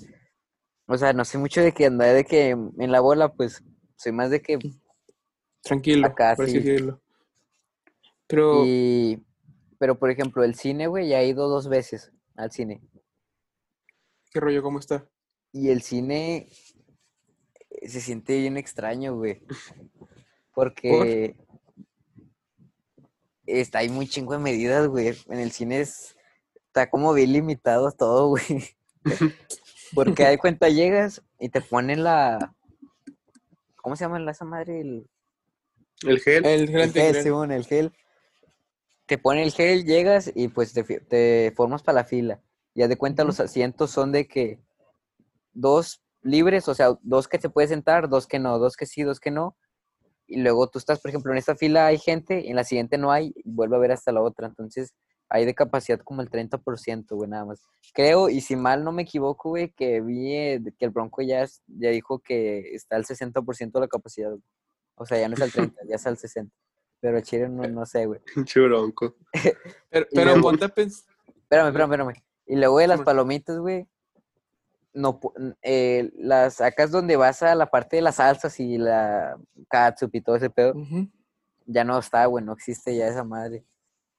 O 0.91 0.97
sea, 0.97 1.13
no 1.13 1.23
sé 1.23 1.37
mucho 1.37 1.61
de 1.61 1.71
que 1.71 1.85
andar 1.85 2.13
de 2.13 2.25
que 2.25 2.49
en 2.49 2.91
la 2.91 2.99
bola, 2.99 3.31
pues 3.31 3.63
soy 3.95 4.11
más 4.11 4.29
de 4.29 4.41
que 4.41 4.59
Tranquilo, 5.63 6.05
acá 6.05 6.33
por 6.35 6.45
así 6.45 6.55
sí. 6.55 6.59
decirlo. 6.59 7.01
Pero, 8.27 8.65
Y, 8.65 9.23
pero 9.79 9.97
por 9.97 10.09
ejemplo, 10.09 10.43
el 10.43 10.55
cine, 10.55 10.87
güey, 10.87 11.07
ya 11.07 11.21
he 11.21 11.27
ido 11.27 11.47
dos 11.47 11.69
veces 11.69 12.11
al 12.35 12.51
cine. 12.51 12.81
¿qué 14.33 14.39
rollo? 14.41 14.61
¿Cómo 14.61 14.79
está? 14.79 15.07
Y 15.53 15.69
el 15.69 15.81
cine 15.81 16.49
eh, 17.69 17.89
se 17.89 18.01
siente 18.01 18.37
bien 18.37 18.57
extraño, 18.57 19.15
güey. 19.15 19.41
Porque 20.53 21.37
está 23.45 23.79
ahí 23.79 23.87
muy 23.89 24.09
chingo 24.09 24.33
de 24.33 24.39
medidas, 24.39 24.89
güey. 24.89 25.13
En 25.29 25.39
el 25.39 25.51
cine 25.51 25.79
es, 25.79 26.17
está 26.67 26.89
como 26.89 27.13
bien 27.13 27.31
limitado 27.31 27.91
todo, 27.93 28.27
güey. 28.27 28.75
Porque 29.93 30.25
de 30.25 30.37
cuenta 30.37 30.69
llegas 30.69 31.21
y 31.39 31.49
te 31.49 31.61
ponen 31.61 32.03
la... 32.03 32.55
¿Cómo 33.77 33.95
se 33.95 34.05
llama 34.05 34.19
la- 34.19 34.31
esa 34.31 34.45
madre? 34.45 34.81
El, 34.81 35.09
El 36.03 36.19
gel. 36.19 36.45
El 36.45 36.51
el 36.61 36.67
gel 36.67 36.67
gel, 36.69 36.81
antibacterial. 36.83 37.23
Simón, 37.23 37.51
el 37.51 37.65
gel. 37.65 37.91
Te 39.05 39.17
pone 39.17 39.43
el 39.43 39.51
gel, 39.51 39.83
llegas 39.85 40.31
y 40.33 40.47
pues 40.47 40.73
te, 40.73 40.83
te 40.83 41.51
formas 41.55 41.83
para 41.83 41.97
la 41.97 42.05
fila. 42.05 42.41
Ya 42.75 42.87
de 42.87 42.97
cuenta 42.97 43.23
los 43.25 43.39
asientos 43.39 43.91
son 43.91 44.11
de 44.11 44.27
que 44.27 44.59
dos 45.53 46.01
libres, 46.21 46.67
o 46.69 46.75
sea, 46.75 46.97
dos 47.01 47.27
que 47.27 47.39
te 47.39 47.49
puedes 47.49 47.71
sentar, 47.71 48.07
dos 48.07 48.27
que 48.27 48.39
no, 48.39 48.57
dos 48.59 48.75
que 48.77 48.85
sí, 48.85 49.03
dos 49.03 49.19
que 49.19 49.31
no. 49.31 49.57
Y 50.27 50.39
luego 50.39 50.69
tú 50.69 50.79
estás, 50.79 51.01
por 51.01 51.09
ejemplo, 51.09 51.33
en 51.33 51.39
esta 51.39 51.55
fila 51.57 51.87
hay 51.87 51.97
gente, 51.97 52.49
en 52.49 52.55
la 52.55 52.63
siguiente 52.63 52.97
no 52.97 53.11
hay, 53.11 53.33
y 53.35 53.49
vuelve 53.49 53.75
a 53.75 53.79
ver 53.79 53.91
hasta 53.91 54.13
la 54.13 54.21
otra. 54.21 54.47
Entonces, 54.47 54.93
hay 55.33 55.45
de 55.45 55.55
capacidad 55.55 55.97
como 55.99 56.21
el 56.21 56.29
30%, 56.29 57.05
güey, 57.15 57.29
nada 57.29 57.45
más. 57.45 57.61
Creo, 57.93 58.27
y 58.27 58.41
si 58.41 58.57
mal 58.57 58.83
no 58.83 58.91
me 58.91 59.03
equivoco, 59.03 59.49
güey, 59.49 59.69
que 59.71 60.01
vi 60.01 60.35
eh, 60.35 60.61
que 60.77 60.83
el 60.85 60.91
Bronco 60.91 61.21
ya, 61.21 61.45
ya 61.67 61.89
dijo 61.89 62.19
que 62.19 62.75
está 62.75 62.97
al 62.97 63.05
60% 63.05 63.71
de 63.71 63.79
la 63.79 63.87
capacidad. 63.87 64.29
güey. 64.29 64.41
O 64.95 65.05
sea, 65.05 65.17
ya 65.19 65.29
no 65.29 65.35
es 65.35 65.41
al 65.41 65.51
30, 65.51 65.81
ya 65.87 65.95
es 65.95 66.05
al 66.05 66.17
60. 66.17 66.53
Pero 66.99 67.21
Chile 67.21 67.47
no, 67.47 67.63
no 67.63 67.85
sé, 67.85 68.05
güey. 68.07 68.19
Pinche 68.35 68.59
bronco. 68.59 69.15
Pero, 69.89 70.05
pero 70.11 70.25
luego- 70.33 70.41
ponte 70.41 70.65
a 70.65 70.69
pens- 70.69 71.05
Espérame, 71.27 71.67
espérame, 71.69 71.91
espérame. 71.93 72.13
Y 72.45 72.55
luego 72.57 72.79
de 72.79 72.87
las 72.87 73.01
palomitas, 73.01 73.57
güey. 73.57 73.87
No, 74.93 75.19
eh, 75.61 76.11
las 76.15 76.59
acá 76.59 76.83
es 76.83 76.91
donde 76.91 77.15
vas 77.15 77.41
a 77.43 77.55
la 77.55 77.67
parte 77.67 77.95
de 77.95 78.01
las 78.01 78.15
salsas 78.15 78.59
y 78.59 78.77
la 78.77 79.37
catsup 79.69 80.13
y 80.13 80.21
todo 80.21 80.35
ese 80.35 80.49
pedo. 80.49 80.73
Ya 81.65 81.85
no 81.85 81.97
está, 81.97 82.25
güey, 82.25 82.43
no 82.43 82.51
existe 82.51 82.95
ya 82.97 83.07
esa 83.07 83.23
madre. 83.23 83.63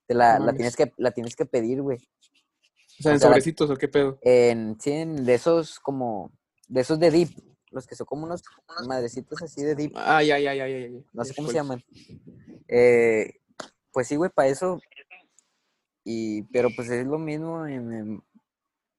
Te 0.06 0.14
la, 0.14 0.38
No 0.38 0.46
la 0.46 0.52
tienes 0.54 0.76
que, 0.76 0.92
la 0.96 1.10
tienes 1.12 1.36
que 1.36 1.46
pedir, 1.46 1.80
güey. 1.82 1.98
O 1.98 3.02
sea, 3.02 3.12
O 3.12 3.14
en 3.14 3.20
la- 3.20 3.26
sobrecitos 3.26 3.70
o 3.70 3.76
qué 3.76 3.88
pedo. 3.88 4.18
En, 4.22 4.78
sí, 4.80 4.90
en 4.92 5.24
de 5.24 5.34
esos 5.34 5.80
como, 5.80 6.30
de 6.68 6.80
esos 6.82 6.98
de 6.98 7.10
dip. 7.10 7.30
Los 7.70 7.86
que 7.86 7.94
son 7.96 8.04
como 8.06 8.24
unos, 8.26 8.42
unos 8.68 8.86
madrecitos 8.86 9.40
así 9.42 9.62
de 9.62 9.74
dip. 9.74 9.94
Ay, 9.96 10.30
ay, 10.30 10.46
ay, 10.46 10.60
ay, 10.60 10.72
ay, 10.74 10.84
ay. 10.84 11.04
No 11.14 11.24
sé 11.24 11.34
cómo 11.34 11.48
se 11.48 11.54
llaman. 11.54 11.82
Eh, 12.68 13.40
pues 13.92 14.08
sí, 14.08 14.16
güey, 14.16 14.30
para 14.30 14.48
eso. 14.48 14.78
Y, 16.04 16.42
pero 16.52 16.68
pues 16.74 16.90
es 16.90 17.06
lo 17.06 17.18
mismo. 17.18 17.66
en- 17.66 17.92
en- 17.92 18.22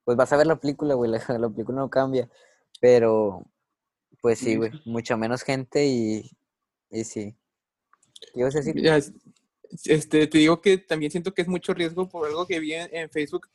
pues 0.05 0.17
vas 0.17 0.33
a 0.33 0.38
ver 0.38 0.48
la 0.48 0.55
película, 0.60 0.95
güey. 0.95 1.12
La, 1.29 1.38
la 1.38 1.50
película 1.50 1.77
no 1.79 1.89
cambia. 1.89 2.29
Pero, 2.81 3.45
pues 4.22 4.39
sí, 4.39 4.55
güey. 4.55 4.72
Mucha 4.86 5.15
menos 5.17 5.43
gente 5.43 5.86
y, 5.86 6.31
y 6.89 7.03
sí. 7.03 7.36
¿Qué 8.33 8.39
ibas 8.39 8.55
a 8.55 8.60
decir? 8.60 8.75
Ya, 8.81 8.98
es- 8.98 9.13
este, 9.86 10.27
te 10.27 10.38
digo 10.38 10.62
que 10.62 10.77
también 10.77 11.12
siento 11.12 11.34
que 11.34 11.41
es 11.41 11.48
mucho 11.48 11.74
riesgo 11.74 12.08
por 12.08 12.27
algo 12.27 12.46
que 12.46 12.60
vi 12.60 12.74
en, 12.74 13.10
Facebook, 13.10 13.48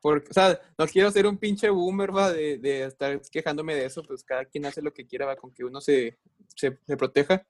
Porque, 0.00 0.30
o 0.30 0.34
sea, 0.34 0.60
no 0.78 0.86
quiero 0.86 1.10
ser 1.10 1.26
un 1.26 1.38
pinche 1.38 1.70
boomer, 1.70 2.14
va, 2.14 2.32
de, 2.32 2.58
de 2.58 2.84
estar 2.84 3.20
quejándome 3.30 3.74
de 3.74 3.86
eso, 3.86 4.02
pues 4.02 4.22
cada 4.22 4.44
quien 4.44 4.66
hace 4.66 4.82
lo 4.82 4.92
que 4.92 5.06
quiera, 5.06 5.26
va, 5.26 5.36
con 5.36 5.52
que 5.52 5.64
uno 5.64 5.80
se, 5.80 6.18
se, 6.54 6.72
proteja. 6.96 7.46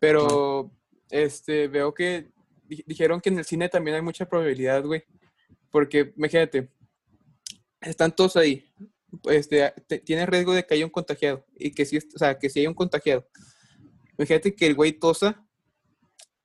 Pero, 0.00 0.72
este, 1.10 1.68
veo 1.68 1.92
que 1.94 2.30
di- 2.64 2.84
dijeron 2.86 3.20
que 3.20 3.28
en 3.30 3.38
el 3.38 3.44
cine 3.44 3.68
también 3.68 3.96
hay 3.96 4.02
mucha 4.02 4.26
probabilidad, 4.26 4.82
güey. 4.84 5.04
Porque, 5.70 6.12
imagínate, 6.16 6.70
están 7.80 8.14
todos 8.14 8.36
ahí. 8.36 8.72
Este, 9.24 9.72
te- 9.86 9.98
tienes 10.00 10.28
riesgo 10.28 10.52
de 10.52 10.64
que 10.64 10.74
haya 10.74 10.84
un 10.84 10.90
contagiado. 10.90 11.44
Y 11.56 11.72
que 11.72 11.84
sí, 11.84 11.98
o 11.98 12.18
sea, 12.18 12.38
que 12.38 12.48
sí 12.50 12.60
hay 12.60 12.66
un 12.66 12.74
contagiado. 12.74 13.26
Imagínate 14.18 14.54
que 14.54 14.66
el 14.66 14.74
güey 14.74 14.92
tosa. 14.92 15.43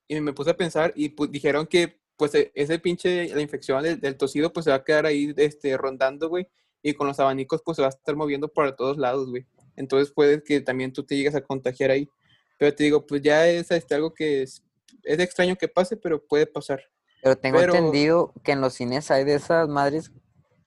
Y 0.10 0.20
me 0.20 0.34
puse 0.34 0.50
a 0.50 0.58
pensar 0.58 0.92
y 0.96 1.10
pues, 1.10 1.32
dijeron 1.32 1.68
que 1.68 2.02
pues 2.18 2.34
e- 2.36 2.52
ese 2.56 2.80
pinche, 2.80 3.30
la 3.34 3.42
infección 3.42 3.82
del, 3.84 4.02
del 4.02 4.18
tosido 4.18 4.52
pues 4.52 4.66
se 4.66 4.72
va 4.72 4.78
a 4.78 4.84
quedar 4.84 5.06
ahí 5.06 5.34
este, 5.38 5.78
rondando, 5.78 6.28
güey. 6.28 6.50
Y 6.82 6.94
con 6.94 7.08
los 7.08 7.20
abanicos 7.20 7.62
pues 7.64 7.76
se 7.76 7.84
va 7.84 7.88
a 7.88 7.92
estar 7.92 8.16
moviendo 8.16 8.48
por 8.52 8.76
todos 8.76 8.98
lados, 8.98 9.30
güey. 9.30 9.46
Entonces 9.76 10.12
puede 10.12 10.44
que 10.44 10.62
también 10.62 10.92
tú 10.92 11.04
te 11.06 11.16
llegues 11.16 11.36
a 11.36 11.42
contagiar 11.42 11.92
ahí. 11.92 12.10
Pero 12.58 12.76
te 12.76 12.84
digo, 12.84 13.06
pues 13.06 13.22
ya 13.22 13.48
es 13.48 13.70
este, 13.72 13.94
algo 13.96 14.14
que 14.14 14.42
es, 14.42 14.66
es 15.04 15.20
extraño 15.20 15.56
que 15.56 15.68
pase, 15.68 15.96
pero 15.96 16.26
puede 16.26 16.48
pasar. 16.48 16.82
Pero 17.22 17.38
tengo 17.38 17.60
Pero- 17.60 17.76
entendido 17.76 18.34
que 18.44 18.54
en 18.54 18.62
los 18.62 18.74
cines 18.74 19.12
hay 19.12 19.24
de 19.26 19.36
esas 19.36 19.70
madres 19.70 20.12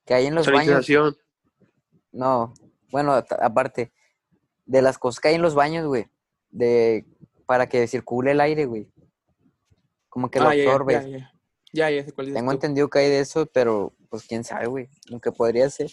que 0.07 0.15
hay 0.15 0.27
en 0.27 0.37
los 0.37 0.47
baños. 0.51 0.87
No, 2.13 2.55
bueno, 2.91 3.13
aparte, 3.41 3.93
de 4.67 4.83
las 4.83 4.99
cosas 4.99 5.21
que 5.21 5.29
hay 5.29 5.35
en 5.35 5.43
los 5.43 5.55
baños, 5.55 5.87
güey, 5.87 6.07
de 6.51 7.05
para 7.47 7.69
que 7.69 7.87
circule 7.87 8.31
el 8.31 8.41
aire, 8.41 8.67
güey. 8.67 8.89
Como 10.13 10.31
que 10.31 10.41
lo 10.41 10.49
Ah, 10.49 10.53
absorbes. 10.53 11.05
ya, 11.05 11.09
ya. 11.19 11.33
Ya, 11.73 11.91
ya 11.91 12.05
sé 12.05 12.13
cuál 12.13 12.27
dices 12.27 12.39
Tengo 12.39 12.51
tú. 12.51 12.57
entendido 12.57 12.91
que 12.91 12.99
hay 12.99 13.09
de 13.09 13.21
eso, 13.21 13.47
pero 13.47 13.95
pues 14.11 14.25
quién 14.25 14.45
sabe, 14.45 14.67
güey. 14.67 14.91
Aunque 15.11 15.33
podría 15.33 15.71
ser. 15.71 15.91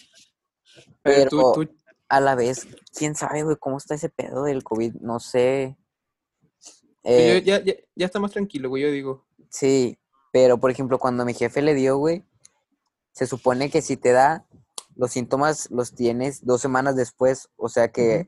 Pero 1.02 1.30
Pero 1.30 1.30
tú- 1.54 1.66
tú- 1.66 1.76
a 2.10 2.20
la 2.20 2.36
vez, 2.36 2.68
quién 2.94 3.16
sabe, 3.16 3.44
güey, 3.44 3.56
cómo 3.58 3.78
está 3.78 3.96
ese 3.96 4.10
pedo 4.10 4.44
del 4.44 4.62
COVID. 4.64 4.96
No 4.96 5.20
sé. 5.22 5.78
yo- 6.62 7.12
Eh, 7.12 7.42
ya, 7.46 7.64
ya, 7.64 7.74
ya 7.96 8.06
está 8.06 8.20
más 8.20 8.32
tranquilo, 8.32 8.68
güey, 8.68 8.84
yo 8.84 8.92
digo. 8.92 9.26
Sí, 9.50 9.98
pero 10.34 10.60
por 10.60 10.70
ejemplo, 10.70 11.00
cuando 11.00 11.24
mi 11.24 11.34
jefe 11.34 11.62
le 11.62 11.74
dio, 11.74 11.98
güey, 11.98 12.26
se 13.14 13.26
supone 13.26 13.70
que 13.72 13.82
si 13.82 13.96
te 13.96 14.12
da, 14.12 14.46
los 14.98 15.12
síntomas 15.12 15.72
los 15.72 15.96
tienes 15.96 16.46
dos 16.46 16.60
semanas 16.60 16.98
después. 16.98 17.48
O 17.56 17.70
sea 17.70 17.90
que 17.90 18.28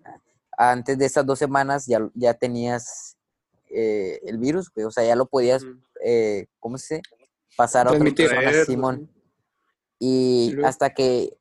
antes 0.57 0.98
de 0.98 1.05
esas 1.05 1.25
dos 1.25 1.38
semanas 1.38 1.86
ya, 1.86 2.10
ya 2.13 2.33
tenías 2.33 3.17
eh, 3.74 4.20
el 4.24 4.38
virus, 4.38 4.72
güey. 4.74 4.86
O 4.86 4.92
sea, 4.92 5.04
ya 5.04 5.16
lo 5.16 5.25
podías, 5.25 5.66
eh, 6.04 6.48
¿cómo 6.60 6.78
se 6.78 6.96
dice? 6.96 7.10
Pasar 7.58 7.88
a 7.88 7.92
otra 7.92 8.13
persona, 8.13 8.66
Simón. 8.66 9.10
Y 10.00 10.56
hasta 10.63 10.92
que 10.94 11.38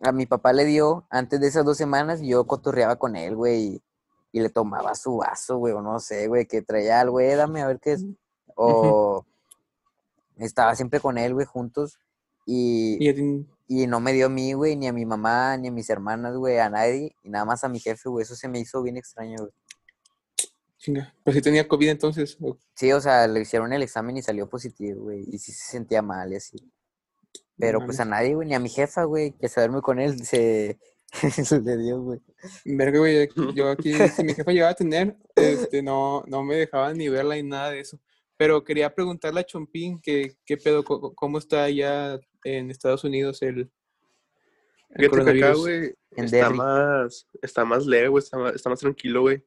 a 0.00 0.12
mi 0.12 0.26
papá 0.26 0.52
le 0.52 0.64
dio, 0.64 1.06
antes 1.10 1.40
de 1.40 1.48
esas 1.48 1.64
dos 1.64 1.76
semanas, 1.76 2.20
yo 2.22 2.46
cotorreaba 2.46 2.96
con 2.96 3.16
él, 3.16 3.36
güey, 3.36 3.62
y, 3.62 3.82
y 4.32 4.40
le 4.40 4.48
tomaba 4.48 4.94
su 4.94 5.18
vaso, 5.18 5.58
güey, 5.58 5.74
o 5.74 5.82
no 5.82 6.00
sé, 6.00 6.26
güey, 6.28 6.46
que 6.46 6.62
traía 6.62 7.00
algo, 7.00 7.20
eh, 7.20 7.34
dame 7.36 7.60
a 7.60 7.66
ver 7.66 7.78
qué 7.80 7.92
es. 7.92 8.04
O 8.54 9.26
estaba 10.38 10.74
siempre 10.74 11.00
con 11.00 11.18
él, 11.18 11.34
güey, 11.34 11.46
juntos. 11.46 11.98
Y, 12.46 12.96
Y 13.06 13.46
y 13.72 13.86
no 13.86 14.00
me 14.00 14.12
dio 14.12 14.26
a 14.26 14.28
mí, 14.28 14.52
güey, 14.52 14.74
ni 14.74 14.88
a 14.88 14.92
mi 14.92 15.06
mamá, 15.06 15.56
ni 15.56 15.68
a 15.68 15.70
mis 15.70 15.88
hermanas, 15.90 16.34
güey, 16.34 16.58
a 16.58 16.68
nadie, 16.68 17.14
y 17.22 17.30
nada 17.30 17.44
más 17.44 17.62
a 17.62 17.68
mi 17.68 17.78
jefe, 17.78 18.08
güey. 18.08 18.24
Eso 18.24 18.34
se 18.34 18.48
me 18.48 18.58
hizo 18.58 18.82
bien 18.82 18.96
extraño, 18.96 19.36
güey. 19.38 19.52
Chinga. 20.80 21.14
Pero 21.24 21.34
si 21.34 21.42
tenía 21.42 21.68
COVID 21.68 21.88
entonces. 21.90 22.36
o- 22.40 22.58
Sí, 22.74 22.90
o 22.92 23.00
sea, 23.00 23.26
le 23.28 23.40
hicieron 23.40 23.72
el 23.72 23.82
examen 23.82 24.16
y 24.16 24.22
salió 24.22 24.48
positivo, 24.48 25.02
güey, 25.04 25.24
y 25.30 25.38
sí 25.38 25.52
se 25.52 25.70
sentía 25.70 26.02
mal 26.02 26.32
y 26.32 26.36
así. 26.36 26.56
Pero 27.58 27.84
pues 27.84 28.00
a 28.00 28.06
nadie, 28.06 28.34
güey, 28.34 28.48
ni 28.48 28.54
a 28.54 28.58
mi 28.58 28.70
jefa, 28.70 29.04
güey, 29.04 29.32
que 29.32 29.48
se 29.48 29.60
duerme 29.60 29.82
con 29.82 30.00
él, 30.00 30.24
se, 30.24 30.78
le 31.62 31.76
dio, 31.76 32.00
güey. 32.00 32.20
Verga, 32.64 32.98
güey, 32.98 33.28
yo 33.54 33.68
aquí, 33.70 33.92
si 34.16 34.24
mi 34.24 34.32
jefa 34.34 34.50
llegaba 34.50 34.72
a 34.72 34.74
tener, 34.74 35.16
este, 35.36 35.82
no, 35.82 36.24
no 36.26 36.42
me 36.42 36.56
dejaban 36.56 36.96
ni 36.96 37.08
verla 37.10 37.34
ni 37.34 37.42
nada 37.42 37.70
de 37.70 37.80
eso. 37.80 38.00
Pero 38.38 38.64
quería 38.64 38.94
preguntarle 38.94 39.40
a 39.40 39.44
Chompín 39.44 40.00
que, 40.00 40.36
qué 40.46 40.56
pedo, 40.56 40.82
cómo 40.84 41.36
está 41.36 41.64
allá 41.64 42.18
en 42.44 42.70
Estados 42.70 43.04
Unidos 43.04 43.42
el, 43.42 43.70
el 44.90 45.04
acá, 45.04 45.10
coronavirus. 45.10 45.58
güey, 45.60 45.94
En 46.12 46.24
está 46.24 46.36
Derry. 46.38 46.56
más, 46.56 47.26
está 47.42 47.64
más 47.66 47.84
leve, 47.84 48.08
güey, 48.08 48.24
está 48.24 48.38
más, 48.38 48.54
está 48.54 48.70
más 48.70 48.80
tranquilo, 48.80 49.20
güey. 49.20 49.44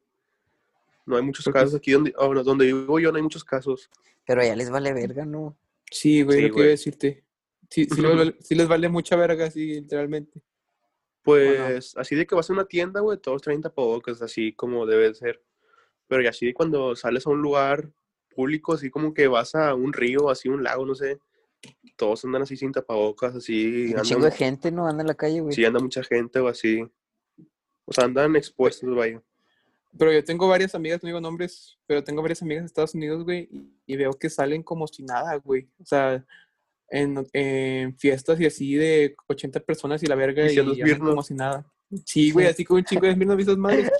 No 1.06 1.16
hay 1.16 1.22
muchos 1.22 1.44
casos 1.52 1.74
aquí 1.74 1.92
donde, 1.92 2.14
oh, 2.16 2.32
no, 2.32 2.42
donde 2.42 2.66
vivo 2.66 2.98
yo 2.98 3.10
no 3.10 3.16
hay 3.16 3.22
muchos 3.22 3.44
casos. 3.44 3.90
Pero 4.26 4.40
allá 4.40 4.56
les 4.56 4.70
vale 4.70 4.92
verga, 4.92 5.24
¿no? 5.24 5.56
Sí, 5.90 6.22
güey, 6.22 6.38
Sí, 6.38 6.48
lo 6.48 6.54
que 6.54 6.60
iba 6.60 6.66
a 6.66 6.70
decirte. 6.70 7.24
Sí, 7.70 7.84
sí, 7.86 8.00
les 8.00 8.16
vale, 8.16 8.36
sí 8.40 8.54
les 8.54 8.68
vale 8.68 8.88
mucha 8.88 9.16
verga, 9.16 9.50
sí, 9.50 9.80
literalmente. 9.80 10.40
Pues 11.22 11.96
así 11.96 12.14
de 12.14 12.26
que 12.26 12.34
vas 12.34 12.48
a 12.50 12.52
una 12.52 12.66
tienda, 12.66 13.00
güey, 13.00 13.18
todos 13.18 13.42
traen 13.42 13.62
tapabocas, 13.62 14.20
así 14.22 14.52
como 14.52 14.86
debe 14.86 15.08
de 15.08 15.14
ser. 15.14 15.42
Pero 16.06 16.22
y 16.22 16.26
así 16.26 16.46
de 16.46 16.54
cuando 16.54 16.94
sales 16.94 17.26
a 17.26 17.30
un 17.30 17.40
lugar 17.40 17.90
público, 18.34 18.74
así 18.74 18.90
como 18.90 19.14
que 19.14 19.26
vas 19.26 19.54
a 19.54 19.74
un 19.74 19.92
río, 19.92 20.28
así 20.28 20.48
un 20.48 20.62
lago, 20.62 20.84
no 20.84 20.94
sé, 20.94 21.18
todos 21.96 22.24
andan 22.24 22.42
así 22.42 22.56
sin 22.56 22.72
tapabocas, 22.72 23.34
así, 23.34 23.84
Un 23.84 23.90
andan, 23.90 24.04
chingo 24.04 24.24
de 24.24 24.30
gente, 24.32 24.70
¿no? 24.70 24.86
Anda 24.86 25.02
en 25.02 25.08
la 25.08 25.14
calle, 25.14 25.40
güey. 25.40 25.54
sí 25.54 25.64
anda 25.64 25.80
mucha 25.80 26.02
gente 26.02 26.40
o 26.40 26.48
así. 26.48 26.84
O 27.86 27.92
sea, 27.92 28.04
andan 28.04 28.36
expuestos, 28.36 28.94
vaya. 28.94 29.22
Pero 29.96 30.12
yo 30.12 30.24
tengo 30.24 30.48
varias 30.48 30.74
amigas, 30.74 31.02
no 31.02 31.06
digo 31.06 31.20
nombres, 31.20 31.78
pero 31.86 32.02
tengo 32.02 32.20
varias 32.22 32.42
amigas 32.42 32.62
de 32.62 32.66
Estados 32.66 32.94
Unidos, 32.94 33.24
güey, 33.24 33.48
y, 33.50 33.72
y 33.86 33.96
veo 33.96 34.12
que 34.12 34.28
salen 34.28 34.62
como 34.62 34.86
si 34.86 35.04
nada, 35.04 35.36
güey. 35.36 35.68
O 35.80 35.84
sea, 35.84 36.24
en, 36.90 37.26
en 37.32 37.96
fiestas 37.96 38.40
y 38.40 38.46
así 38.46 38.74
de 38.74 39.14
80 39.26 39.60
personas 39.60 40.02
y 40.02 40.06
la 40.06 40.14
verga, 40.14 40.42
y, 40.44 40.48
Diciendo 40.48 40.72
andan 40.72 40.98
como 40.98 41.22
si 41.22 41.34
nada. 41.34 41.66
Sí, 42.04 42.30
güey, 42.30 42.46
así 42.46 42.64
como 42.64 42.78
un 42.78 42.84
chingo 42.84 43.06
de 43.06 43.14
Smirnoff 43.14 43.38
y 43.38 43.42
esas 43.42 43.56
madres. 43.56 43.90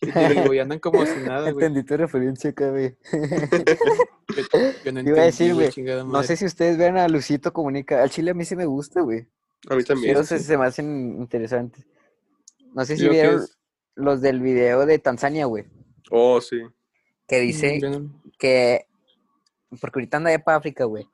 Y 0.00 0.10
te 0.10 0.28
digo, 0.28 0.52
y 0.52 0.58
andan 0.58 0.78
como 0.78 1.06
si 1.06 1.20
nada, 1.20 1.50
güey. 1.50 1.64
Entendí 1.64 1.86
tu 1.86 1.96
referencia 1.96 2.50
acá, 2.50 2.70
güey. 2.70 2.96
Yo 4.84 4.92
no 4.92 5.04
Te 5.04 5.10
iba 5.10 5.22
a 5.22 5.26
entendí, 5.28 5.48
decir, 5.48 5.54
güey, 5.54 5.70
No 6.04 6.22
sé 6.22 6.36
si 6.36 6.44
ustedes 6.44 6.76
vean 6.76 6.96
a 6.96 7.08
Lucito 7.08 7.52
Comunica. 7.52 8.02
Al 8.02 8.10
chile 8.10 8.32
a 8.32 8.34
mí 8.34 8.44
sí 8.44 8.56
me 8.56 8.66
gusta, 8.66 9.00
güey. 9.00 9.28
A 9.68 9.76
mí 9.76 9.84
también. 9.84 10.14
Pero 10.14 10.24
se, 10.24 10.40
se 10.40 10.58
me 10.58 10.66
hacen 10.66 11.16
interesantes. 11.20 11.86
No 12.74 12.84
sé 12.84 12.96
si 12.96 13.08
vieron 13.08 13.42
los 13.94 14.20
del 14.20 14.40
video 14.40 14.86
de 14.86 14.98
Tanzania, 14.98 15.46
güey. 15.46 15.64
Oh, 16.10 16.40
sí. 16.40 16.60
Que 17.26 17.40
dice 17.40 17.80
Mm, 17.80 18.12
que, 18.38 18.86
porque 19.80 19.98
ahorita 20.00 20.16
anda 20.18 20.30
ya 20.30 20.38
para 20.38 20.58
África, 20.58 20.84
güey, 20.84 21.06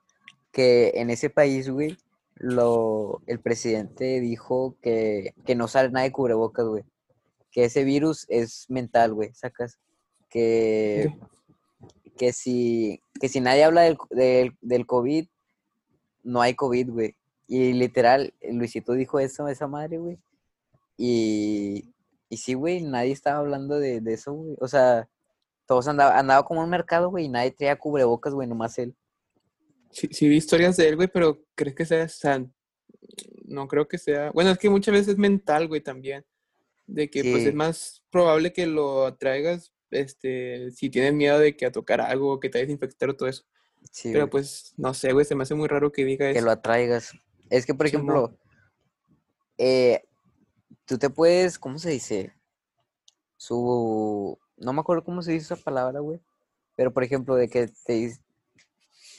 que 0.51 0.91
en 0.95 1.09
ese 1.09 1.29
país, 1.29 1.69
güey, 1.69 1.97
lo, 2.35 3.21
el 3.27 3.39
presidente 3.39 4.19
dijo 4.19 4.75
que, 4.81 5.33
que 5.45 5.55
no 5.55 5.67
sale 5.67 5.89
nada 5.89 6.05
de 6.05 6.11
cubrebocas, 6.11 6.65
güey. 6.65 6.83
Que 7.51 7.65
ese 7.65 7.83
virus 7.83 8.25
es 8.29 8.69
mental, 8.69 9.13
güey, 9.13 9.33
sacas. 9.33 9.79
Que, 10.29 11.13
que 12.17 12.33
si, 12.33 13.01
que 13.19 13.27
si 13.29 13.41
nadie 13.41 13.63
habla 13.63 13.81
del, 13.81 13.97
del, 14.11 14.55
del 14.61 14.85
COVID, 14.85 15.27
no 16.23 16.41
hay 16.41 16.53
COVID, 16.53 16.89
güey. 16.91 17.15
Y 17.47 17.73
literal, 17.73 18.33
Luisito 18.41 18.93
dijo 18.93 19.19
eso, 19.19 19.47
esa 19.47 19.67
madre, 19.67 19.97
güey. 19.97 20.17
Y, 20.97 21.85
y 22.29 22.37
sí, 22.37 22.53
güey, 22.53 22.81
nadie 22.81 23.11
estaba 23.11 23.39
hablando 23.39 23.79
de, 23.79 24.01
de 24.01 24.13
eso, 24.13 24.33
güey. 24.33 24.55
O 24.59 24.67
sea, 24.67 25.09
todos 25.65 25.87
andaban 25.87 26.17
andaba 26.17 26.43
como 26.45 26.61
en 26.61 26.65
un 26.65 26.69
mercado, 26.69 27.09
güey, 27.09 27.25
y 27.25 27.29
nadie 27.29 27.51
traía 27.51 27.77
cubrebocas, 27.77 28.33
güey, 28.33 28.47
nomás 28.47 28.77
él. 28.77 28.95
Sí, 29.91 30.07
sí 30.11 30.27
vi 30.27 30.37
historias 30.37 30.77
de 30.77 30.87
él, 30.87 30.95
güey, 30.95 31.07
pero 31.07 31.43
¿crees 31.55 31.75
que 31.75 31.85
sea 31.85 32.07
san? 32.07 32.53
No 33.45 33.67
creo 33.67 33.87
que 33.87 33.97
sea. 33.97 34.31
Bueno, 34.31 34.51
es 34.51 34.59
que 34.59 34.69
muchas 34.69 34.93
veces 34.93 35.07
es 35.09 35.17
mental, 35.17 35.67
güey, 35.67 35.81
también. 35.81 36.25
De 36.85 37.09
que 37.09 37.23
pues 37.23 37.45
es 37.45 37.53
más 37.53 38.03
probable 38.09 38.51
que 38.51 38.65
lo 38.65 39.05
atraigas, 39.05 39.73
este, 39.91 40.71
si 40.71 40.89
tienes 40.89 41.13
miedo 41.13 41.39
de 41.39 41.55
que 41.55 41.65
a 41.65 41.71
tocar 41.71 42.01
algo, 42.01 42.39
que 42.39 42.49
te 42.49 42.59
vayas 42.59 42.69
a 42.69 42.73
infectar 42.73 43.09
o 43.09 43.15
todo 43.15 43.29
eso. 43.29 43.43
Sí, 43.91 44.09
Pero 44.11 44.25
güey, 44.25 44.31
pues, 44.31 44.73
no 44.77 44.93
sé, 44.93 45.13
güey, 45.13 45.25
se 45.25 45.35
me 45.35 45.43
hace 45.43 45.55
muy 45.55 45.67
raro 45.67 45.91
que 45.91 46.05
diga 46.05 46.31
que 46.31 46.37
eso. 46.37 46.45
lo 46.45 46.51
atraigas. 46.51 47.13
Es 47.49 47.65
que, 47.65 47.73
por 47.73 47.87
ejemplo, 47.87 48.37
eh, 49.57 50.03
tú 50.89 50.97
te 50.97 51.09
puedes, 51.11 51.59
¿cómo 51.59 51.77
se 51.77 51.91
dice? 51.91 52.33
Su, 53.37 54.37
no 54.57 54.73
me 54.73 54.81
acuerdo 54.81 55.03
cómo 55.03 55.21
se 55.21 55.31
dice 55.33 55.53
esa 55.53 55.63
palabra, 55.63 55.99
güey. 55.99 56.19
Pero, 56.75 56.91
por 56.91 57.03
ejemplo, 57.03 57.35
de 57.35 57.47
que 57.47 57.69
te, 57.85 58.17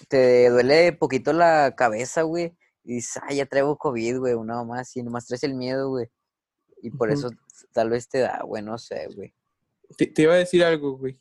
te 0.08 0.50
duele 0.50 0.92
poquito 0.92 1.32
la 1.32 1.74
cabeza, 1.76 2.22
güey. 2.22 2.56
Y 2.84 2.94
dices, 2.96 3.22
ay, 3.26 3.36
ya 3.36 3.46
traigo 3.46 3.76
COVID, 3.78 4.18
güey, 4.18 4.32
o 4.34 4.44
nada 4.44 4.64
más. 4.64 4.96
Y 4.96 5.02
nomás 5.02 5.26
traes 5.26 5.44
el 5.44 5.54
miedo, 5.54 5.88
güey. 5.90 6.08
Y 6.82 6.90
por 6.90 7.10
eso 7.10 7.30
tal 7.72 7.90
vez 7.90 8.08
te 8.08 8.18
da, 8.18 8.42
güey, 8.42 8.62
no 8.62 8.76
sé, 8.78 9.06
güey. 9.14 9.32
Te, 9.96 10.06
te 10.06 10.22
iba 10.22 10.34
a 10.34 10.38
decir 10.38 10.64
algo, 10.64 10.96
güey. 10.96 11.20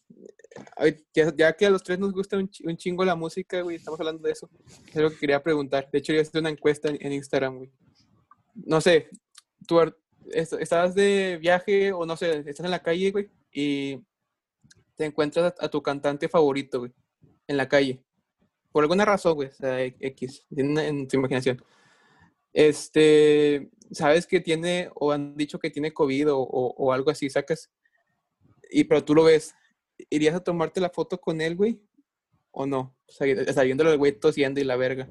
Ay, 0.78 1.06
Ya, 1.14 1.34
ya 1.36 1.54
que 1.56 1.66
a 1.66 1.70
los 1.70 1.84
tres 1.84 2.00
nos 2.00 2.12
gusta 2.14 2.38
un, 2.38 2.50
un 2.64 2.78
chingo 2.78 3.06
la 3.06 3.16
música, 3.16 3.62
güey, 3.62 3.76
estamos 3.76 4.00
hablando 4.00 4.24
de 4.24 4.32
eso. 4.32 4.50
Es 4.88 4.96
lo 4.96 5.10
que 5.12 5.18
quería 5.18 5.44
preguntar. 5.44 5.90
De 5.92 6.00
hecho, 6.00 6.14
yo 6.14 6.22
hice 6.22 6.40
una 6.40 6.50
encuesta 6.50 6.90
en, 6.90 6.98
en 7.02 7.14
Instagram, 7.14 7.58
güey. 7.58 7.72
No 8.56 8.82
sé, 8.82 9.10
est- 9.70 9.96
estás 10.34 10.96
de 10.96 11.38
viaje 11.42 11.92
o 11.94 12.06
no 12.06 12.16
sé, 12.18 12.40
estás 12.40 12.66
en 12.66 12.72
la 12.72 12.82
calle, 12.84 13.12
güey, 13.12 13.30
y 13.52 14.00
te 14.96 15.06
encuentras 15.06 15.54
a, 15.60 15.70
tu 15.70 15.82
cantante 15.82 16.28
favorito, 16.30 16.80
güey, 16.80 16.92
en 17.48 17.58
la 17.58 17.68
calle. 17.70 18.04
Por 18.72 18.84
alguna 18.84 19.06
razón, 19.06 19.36
güey, 19.36 19.50
o 19.50 19.54
sea, 19.54 19.84
e- 19.84 19.96
X, 20.00 20.46
en, 20.56 20.78
en 20.78 21.08
tu 21.08 21.18
imaginación. 21.18 21.64
este, 22.54 23.70
sabes 23.92 24.28
que 24.28 24.40
tiene, 24.40 24.90
o 24.96 25.12
han 25.12 25.36
dicho 25.36 25.60
que 25.60 25.70
tiene 25.70 25.94
COVID 25.94 26.32
o, 26.34 26.40
o- 26.40 26.74
o 26.78 26.94
algo 26.94 27.12
así, 27.12 27.30
sacas, 27.30 27.72
y 28.72 28.84
pero 28.84 29.04
tú 29.04 29.16
lo 29.16 29.24
ves, 29.24 29.56
¿irías 30.10 30.36
a 30.36 30.44
tomarte 30.44 30.80
la 30.82 30.90
foto 30.90 31.20
con 31.20 31.42
él, 31.42 31.56
güey? 31.56 31.80
¿O 32.52 32.66
no? 32.66 32.96
Sabi- 33.08 33.46
Sabiéndolo 33.54 33.92
el 33.92 33.98
güey 33.98 34.12
tosiendo 34.14 34.60
y 34.60 34.64
la 34.64 34.76
verga. 34.76 35.10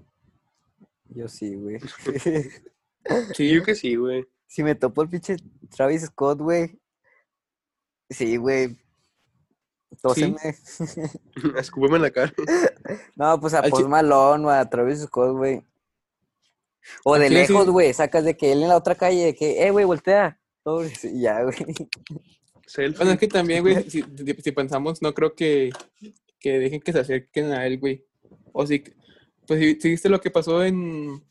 Yo 1.09 1.29
sí, 1.29 1.55
güey. 1.55 1.79
Sí, 3.35 3.49
Yo 3.55 3.63
que 3.63 3.75
sí, 3.75 3.95
güey. 3.95 4.27
Si 4.49 4.65
me 4.65 4.75
topo 4.75 5.03
el 5.03 5.09
pinche 5.09 5.37
Travis 5.71 6.03
Scott, 6.07 6.41
güey. 6.41 6.81
Sí, 8.11 8.37
güey. 8.37 8.77
Tóseme. 10.03 10.39
Escúpeme 11.59 11.97
en 11.97 12.03
la 12.03 12.11
cara. 12.11 12.33
No, 13.15 13.39
pues 13.41 13.55
a 13.55 13.63
Post 13.63 13.87
Malone 13.87 14.47
o 14.47 14.51
a 14.51 14.69
Travis 14.69 15.03
Scott, 15.03 15.37
güey. 15.37 15.63
O 17.05 17.19
de 17.19 17.29
sí. 17.29 17.35
lejos, 17.35 17.69
güey. 17.69 17.93
Sacas 17.93 18.25
de 18.25 18.37
que 18.37 18.53
él 18.53 18.63
en 18.63 18.69
la 18.71 18.77
otra 18.77 18.95
calle, 18.95 19.27
de 19.27 19.35
que, 19.35 19.63
eh, 19.67 19.71
güey, 19.71 19.85
voltea. 19.85 20.41
Sobres, 20.65 21.05
y 21.05 21.21
ya, 21.21 21.43
güey. 21.45 21.55
Bueno, 22.99 23.13
es 23.13 23.19
que 23.19 23.29
también, 23.29 23.63
güey, 23.63 23.89
si, 23.89 24.03
si- 24.03 24.43
si 24.43 24.53
pensamos, 24.53 25.01
no 25.01 25.15
creo 25.15 25.35
que, 25.35 25.71
que 26.39 26.59
dejen 26.59 26.83
que 26.83 26.93
se 26.93 26.99
acerquen 26.99 27.51
a 27.53 27.67
él, 27.67 27.79
güey. 27.79 28.05
O 28.53 28.67
si, 28.67 28.85
pues 29.47 29.59
si, 29.59 29.81
si 29.81 29.89
viste 29.89 30.11
lo 30.11 30.21
que 30.21 30.31
pasó 30.31 30.63
en... 30.63 31.25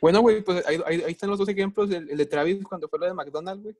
Bueno, 0.00 0.20
güey, 0.20 0.42
pues 0.42 0.66
ahí, 0.66 0.80
ahí- 0.86 1.04
están 1.08 1.30
los 1.30 1.38
dos 1.38 1.48
ejemplos, 1.48 1.90
el, 1.90 2.08
el 2.10 2.16
de 2.18 2.26
Travis 2.26 2.62
cuando 2.64 2.88
fue 2.88 2.98
lo 2.98 3.06
de 3.06 3.14
McDonald's, 3.14 3.62
güey. 3.62 3.76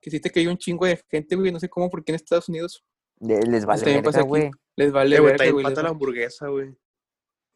Que 0.00 0.10
hiciste 0.10 0.30
que 0.30 0.40
hay 0.40 0.46
un 0.46 0.56
chingo 0.58 0.86
de 0.86 0.96
gente, 1.10 1.36
güey, 1.36 1.52
no 1.52 1.60
sé 1.60 1.68
cómo, 1.68 1.90
porque 1.90 2.12
en 2.12 2.16
Estados 2.16 2.48
Unidos 2.48 2.84
Le- 3.20 3.40
Les 3.42 3.66
vale 3.66 3.80
pasa 3.82 3.84
verga, 3.84 4.10
aquí. 4.20 4.28
güey. 4.28 4.50
les 4.76 4.92
vale 4.92 5.16
Eh, 5.16 5.20
güey, 5.20 5.32
verga, 5.36 5.50
güey, 5.52 5.74
la 5.74 5.88
hamburguesa, 5.88 6.48
güey. 6.48 6.74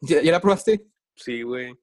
¿Ya, 0.01 0.21
ya 0.21 0.31
la 0.31 0.39
probaste? 0.41 0.85
Sí, 1.15 1.41
güey. 1.41 1.75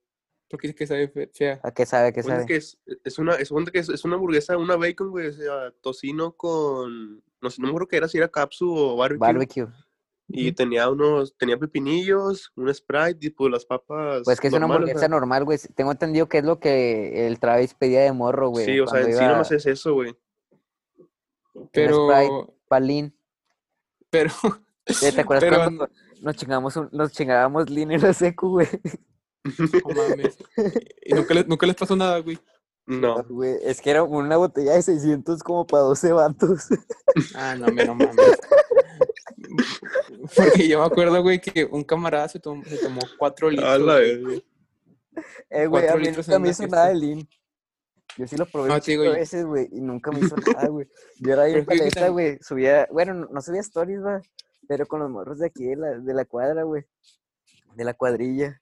Porque 0.49 0.69
dice 0.69 0.77
que 0.77 0.87
sabe 0.87 1.09
fe- 1.09 1.31
fea. 1.35 1.61
¿A 1.65 1.73
qué 1.73 1.87
sabe? 1.87 2.13
¿Qué 2.13 2.23
Cuenta 2.23 2.43
sabe? 2.43 2.47
que 2.47 2.57
es, 2.57 2.79
es 3.05 3.19
una, 3.19 3.35
es, 3.37 3.51
que 3.73 3.79
es, 3.79 3.89
es 3.89 4.05
una 4.05 4.15
hamburguesa, 4.17 4.57
una 4.59 4.77
bacon, 4.77 5.11
güey, 5.11 5.29
o 5.29 5.33
sea, 5.33 5.71
tocino 5.81 6.37
con, 6.37 7.23
no 7.41 7.51
sé, 7.51 7.61
no 7.61 7.67
me 7.67 7.71
acuerdo 7.71 7.89
qué 7.89 7.97
era, 7.97 8.07
si 8.09 8.19
era 8.19 8.29
capsu 8.29 8.71
o 8.73 8.97
barbecue. 8.97 9.19
Barbecue. 9.27 9.67
Y 10.35 10.53
tenía 10.53 10.89
unos, 10.89 11.37
tenía 11.37 11.57
pepinillos, 11.59 12.53
un 12.57 12.73
Sprite 12.75 13.19
y 13.27 13.31
pues 13.31 13.53
las 13.53 13.65
papas 13.67 14.23
Pues 14.25 14.41
que 14.41 14.49
es 14.49 14.53
una 14.55 14.67
o 14.67 14.73
hamburguesa 14.73 15.01
sea. 15.01 15.09
normal, 15.09 15.45
güey. 15.45 15.59
Tengo 15.75 15.93
entendido 15.93 16.29
que 16.29 16.39
es 16.39 16.45
lo 16.45 16.59
que 16.59 17.27
el 17.27 17.39
Travis 17.39 17.75
pedía 17.75 18.01
de 18.01 18.13
morro, 18.13 18.49
güey. 18.49 18.65
Sí, 18.65 18.81
o 18.81 18.87
sea, 18.87 19.01
en 19.01 19.07
sí 19.07 19.13
iba 19.23 19.29
nomás 19.33 19.53
es 19.53 19.67
eso, 19.67 19.95
güey. 19.95 20.17
Pero, 21.73 22.09
Palín. 22.69 23.15
pero, 24.11 24.31
Eh, 24.87 25.13
¿Te 25.13 25.21
acuerdas 25.21 25.45
Pero 25.45 25.57
cuando 25.59 25.89
nos 26.23 26.37
chingamos 26.37 26.77
un- 26.77 26.89
nos 26.93 27.13
chingábamos 27.13 27.71
Lean 27.71 27.93
en 27.93 28.03
la 28.03 28.13
secu, 28.13 28.49
güey? 28.51 28.67
no 29.45 29.95
mames. 29.95 30.37
Y 31.05 31.15
nunca 31.15 31.35
les, 31.35 31.47
nunca 31.47 31.67
les 31.67 31.77
pasó 31.77 31.95
nada, 31.95 32.19
güey. 32.21 32.39
No. 32.87 33.23
Güey, 33.25 33.59
Es 33.63 33.81
que 33.81 33.91
era 33.91 34.03
una 34.03 34.37
botella 34.37 34.73
de 34.73 34.83
600 34.83 35.43
como 35.45 35.67
para 35.67 35.85
12 35.85 36.13
vatos. 36.13 36.67
Ah, 37.37 37.55
no, 37.57 37.69
me 37.69 37.85
no 37.85 37.95
mames. 37.95 38.17
Porque 40.37 40.69
yo 40.69 40.81
me 40.81 40.87
acuerdo, 40.87 41.23
güey, 41.23 41.41
que 41.41 41.65
un 41.65 41.85
camarada 41.85 42.29
se 42.29 42.39
tomó, 42.39 42.65
se 42.65 42.79
tomó 42.79 43.01
cuatro 43.19 43.51
litros. 43.51 43.69
A 43.69 43.79
la 43.79 43.95
güey. 43.95 44.45
Eh, 45.51 45.67
güey, 45.67 45.89
a 45.89 45.97
mí 45.97 46.09
nunca 46.11 46.39
me 46.39 46.49
hizo 46.49 46.67
nada 46.67 46.89
de 46.89 46.95
Lean. 46.95 47.29
Yo 48.17 48.27
sí 48.27 48.37
lo 48.37 48.47
probé 48.47 48.69
No, 48.69 48.75
te 48.77 48.81
chingo 48.83 49.03
digo, 49.03 49.15
veces, 49.15 49.45
güey, 49.45 49.69
y 49.73 49.81
nunca 49.81 50.11
me 50.11 50.21
hizo 50.21 50.37
nada, 50.37 50.69
güey. 50.69 50.87
Yo 51.19 51.33
era 51.33 51.45
bien 51.47 51.65
Pero 51.65 51.79
paleta, 51.79 52.09
güey. 52.09 52.39
Subía, 52.41 52.87
bueno, 52.91 53.15
no, 53.15 53.29
no 53.31 53.41
subía 53.41 53.61
stories, 53.61 54.03
va, 54.03 54.21
pero 54.69 54.87
con 54.87 55.01
los 55.01 55.11
morros 55.11 55.39
de 55.39 55.47
aquí 55.47 55.65
de 55.65 55.77
la, 55.77 55.99
de 55.99 56.15
la 56.15 56.25
cuadra, 56.25 56.63
güey. 56.65 56.85
De 57.75 57.85
la 57.85 57.95
cuadrilla. 57.95 58.61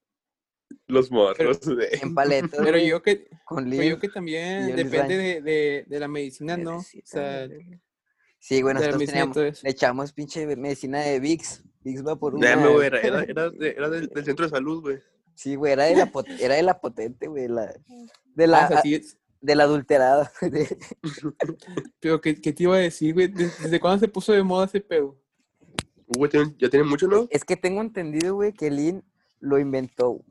Los 0.87 1.11
morros. 1.11 1.61
En 2.00 2.14
paletas, 2.14 2.61
Pero 2.62 2.78
yo 2.78 3.02
que, 3.02 3.28
con 3.44 3.64
pero 3.64 3.76
Lean. 3.76 3.88
yo 3.90 3.99
que 3.99 4.09
también 4.09 4.75
depende 4.76 5.16
de, 5.16 5.40
de, 5.42 5.85
de 5.87 6.00
la 6.00 6.06
medicina, 6.06 6.56
¿no? 6.56 6.75
O 6.75 6.78
Necesita 6.78 7.49
sea. 7.49 7.49
Sí, 8.40 8.62
la 8.62 8.73
nosotros 8.75 9.05
teníamos, 9.05 9.37
le 9.37 9.70
echamos 9.70 10.12
pinche 10.12 10.57
medicina 10.57 11.00
de 11.00 11.20
Vicks. 11.20 11.62
Vicks 11.85 12.05
va 12.05 12.16
por 12.16 12.35
una. 12.35 12.48
Dame, 12.50 12.68
güey, 12.72 12.87
era, 12.87 13.00
era, 13.00 13.22
era, 13.22 13.50
de- 13.50 13.70
era 13.70 13.88
del, 13.88 14.09
del 14.09 14.24
centro 14.24 14.46
de 14.46 14.50
salud, 14.50 14.81
güey. 14.83 14.98
Sí, 15.35 15.55
güey, 15.55 15.72
era 15.72 15.85
de 15.85 15.94
la, 15.96 16.11
pot- 16.11 16.29
era 16.40 16.55
de 16.57 16.62
la 16.62 16.81
potente, 16.81 17.29
güey, 17.29 17.46
la, 17.48 17.66
de 17.66 18.44
Ah, 18.44 18.46
la, 18.46 18.81
es- 18.85 19.18
de 19.40 19.55
la 19.55 19.64
adulterada. 19.64 20.33
de- 20.40 20.76
pero 22.00 22.20
¿qué, 22.20 22.35
qué 22.40 22.53
te 22.53 22.62
iba 22.64 22.76
a 22.76 22.81
decir, 22.81 23.14
güey? 23.14 23.29
¿Des- 23.29 23.62
¿Desde 23.62 23.79
cuándo 23.81 24.00
se 24.00 24.09
puso 24.09 24.33
de 24.33 24.42
moda 24.42 24.66
ese 24.66 24.81
pedo? 24.81 25.16
Güey, 26.07 26.31
ya 26.59 26.68
tiene 26.68 26.85
mucho, 26.85 27.07
¿no? 27.07 27.29
Es 27.31 27.44
que 27.44 27.57
tengo 27.57 27.81
entendido, 27.81 28.35
güey, 28.35 28.53
que 28.53 28.70
Lean 28.70 29.05
lo 29.38 29.59
inventó. 29.59 30.24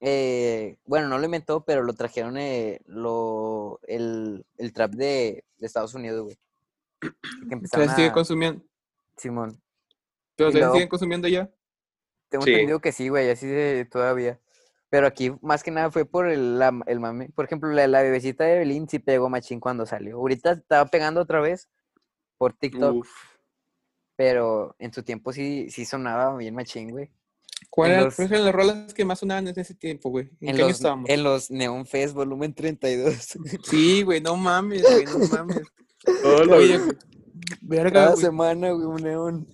eh, 0.00 0.76
bueno, 0.84 1.08
no 1.08 1.18
lo 1.18 1.24
inventó, 1.24 1.64
pero 1.64 1.82
lo 1.82 1.92
trajeron 1.94 2.36
eh, 2.38 2.80
lo, 2.86 3.80
el, 3.86 4.44
el 4.58 4.72
trap 4.72 4.92
de, 4.92 5.44
de 5.58 5.66
Estados 5.66 5.94
Unidos, 5.94 6.24
güey. 6.24 6.36
Que 7.48 7.66
se 7.68 7.88
sigue 7.94 8.08
a... 8.08 8.12
consumiendo. 8.12 8.62
Simón. 9.16 9.60
Pero 10.36 10.50
luego- 10.50 10.72
siguen 10.72 10.88
consumiendo 10.88 11.28
ya. 11.28 11.50
Tengo 12.28 12.44
Sí. 12.44 12.50
entendido 12.52 12.80
que 12.80 12.92
sí, 12.92 13.08
güey, 13.08 13.30
así 13.30 13.46
de 13.46 13.84
todavía. 13.84 14.40
Pero 14.90 15.06
aquí, 15.06 15.32
más 15.42 15.62
que 15.62 15.70
nada, 15.70 15.90
fue 15.90 16.04
por 16.04 16.26
el, 16.28 16.58
la- 16.58 16.80
el 16.86 17.00
mame. 17.00 17.28
Por 17.34 17.44
ejemplo, 17.44 17.68
la, 17.70 17.86
la 17.86 18.02
bebecita 18.02 18.44
de 18.44 18.58
Belín 18.58 18.88
sí 18.88 18.98
pegó 18.98 19.28
machín 19.28 19.60
cuando 19.60 19.86
salió. 19.86 20.16
Ahorita 20.16 20.52
estaba 20.52 20.86
pegando 20.90 21.20
otra 21.20 21.40
vez 21.40 21.68
por 22.38 22.52
TikTok, 22.52 22.96
Uf. 22.96 23.10
pero 24.16 24.74
en 24.78 24.92
su 24.92 25.02
tiempo 25.02 25.32
sí, 25.32 25.68
sí 25.70 25.84
sonaba 25.84 26.36
bien 26.36 26.54
machín, 26.54 26.90
güey. 26.90 27.10
¿Cuál 27.70 27.90
En 27.90 27.94
era, 27.96 28.04
los- 28.06 28.16
cuáles 28.16 28.32
eran 28.32 28.44
las 28.44 28.54
rolas 28.54 28.94
que 28.94 29.04
más 29.04 29.18
sonaban 29.20 29.48
en 29.48 29.58
ese 29.58 29.74
tiempo, 29.74 30.10
güey? 30.10 30.26
¿En, 30.40 30.50
En 30.50 30.56
qué 30.56 30.62
año 30.62 30.68
los, 30.68 30.76
estábamos? 30.76 31.08
en 31.10 31.22
los 31.22 31.50
Neon 31.50 31.86
Fest 31.86 32.14
volumen 32.14 32.54
32. 32.54 33.36
Sí, 33.64 34.02
güey, 34.02 34.20
no 34.20 34.36
mames, 34.36 34.82
güey, 34.82 35.04
no 35.06 35.18
mames. 35.32 35.62
Hola, 36.24 36.56
Oye, 36.56 36.78
güey. 36.78 36.96
verga, 37.62 37.90
Cada 37.92 38.10
güey. 38.12 38.20
semana, 38.24 38.70
güey, 38.70 38.86
un 38.86 39.02
neón. 39.02 39.48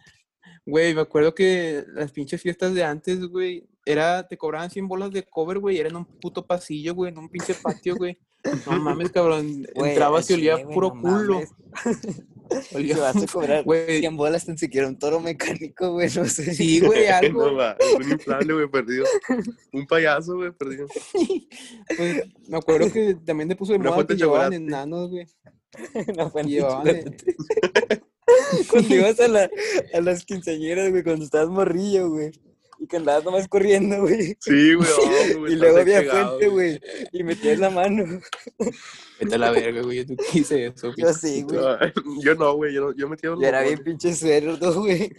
Güey, 0.66 0.94
me 0.94 1.00
acuerdo 1.00 1.34
que 1.34 1.84
las 1.94 2.12
pinches 2.12 2.40
fiestas 2.42 2.74
de 2.74 2.84
antes, 2.84 3.20
güey, 3.26 3.66
era, 3.84 4.26
te 4.28 4.36
cobraban 4.36 4.70
100 4.70 4.86
bolas 4.88 5.10
de 5.10 5.22
cover, 5.24 5.58
güey, 5.58 5.78
era 5.78 5.88
en 5.88 5.96
un 5.96 6.04
puto 6.04 6.46
pasillo, 6.46 6.94
güey, 6.94 7.10
en 7.12 7.18
un 7.18 7.28
pinche 7.28 7.54
patio, 7.54 7.96
güey. 7.96 8.18
No 8.66 8.78
mames, 8.80 9.10
cabrón, 9.10 9.66
Güey, 9.74 9.90
entrabas 9.90 10.30
y 10.30 10.34
olía 10.34 10.54
güey, 10.56 10.74
puro 10.74 10.92
no 10.94 11.00
culo. 11.02 11.40
Olía- 12.72 12.94
Se 12.94 13.00
vas 13.00 13.16
a 13.16 13.26
cobrar 13.26 13.64
Güey. 13.64 14.00
100 14.00 14.16
bolas 14.16 14.44
tan 14.46 14.58
siquiera 14.58 14.88
un 14.88 14.98
toro 14.98 15.20
mecánico, 15.20 15.92
güey, 15.92 16.08
no 16.16 16.24
sé. 16.24 16.54
Sí, 16.54 16.80
güey, 16.80 17.06
algo. 17.08 17.46
No, 17.46 17.54
va, 17.56 17.76
un 17.96 18.10
inflable, 18.10 18.54
güey, 18.54 18.70
perdido. 18.70 19.04
Un 19.72 19.86
payaso, 19.86 20.36
güey, 20.36 20.50
perdido. 20.52 20.86
Pues, 21.96 22.24
me 22.48 22.56
acuerdo 22.56 22.90
que 22.92 23.14
también 23.24 23.48
te 23.48 23.56
puso 23.56 23.72
de 23.72 23.78
moda 23.78 24.06
que 24.06 24.14
de 24.14 24.18
llevaban 24.20 24.52
enanos, 24.52 25.10
güey. 25.10 25.26
De- 26.44 26.60
chocolate. 26.60 27.16
Cuando 28.70 28.94
ibas 28.94 29.18
a, 29.20 29.28
la, 29.28 29.50
a 29.92 30.00
las 30.00 30.24
quinceañeras, 30.24 30.90
güey, 30.90 31.02
cuando 31.02 31.24
estabas 31.24 31.48
morrillo, 31.48 32.10
güey. 32.10 32.30
Y 32.78 32.86
que 32.86 32.96
andabas 32.96 33.24
nomás 33.24 33.46
corriendo, 33.48 34.00
güey. 34.00 34.36
Sí, 34.40 34.74
güey. 34.74 34.88
oh, 35.34 35.38
güey, 35.40 35.52
Y 35.52 35.56
luego 35.56 35.78
había 35.78 36.02
fuente, 36.04 36.48
güey. 36.48 36.80
Y 37.12 37.22
metías 37.24 37.58
la 37.58 37.68
mano. 37.70 38.04
Vete 39.20 39.34
a 39.34 39.38
la 39.38 39.50
verga, 39.50 39.82
güey, 39.82 40.06
yo 40.06 40.14
hice 40.32 40.66
eso, 40.66 40.88
Yo 40.96 41.04
güey. 41.06 41.14
sí, 41.14 41.42
güey. 41.42 41.58
No, 41.58 41.76
yo 42.22 42.34
no, 42.36 42.54
güey. 42.54 42.72
Yo, 42.72 42.80
no- 42.82 42.94
yo 42.96 43.08
metí 43.08 43.26
los 43.26 43.40
Y 43.40 43.44
era 43.44 43.60
bien 43.62 43.74
bombones. 43.76 44.00
pinche 44.00 44.14
suerdo, 44.16 44.80
güey. 44.80 45.12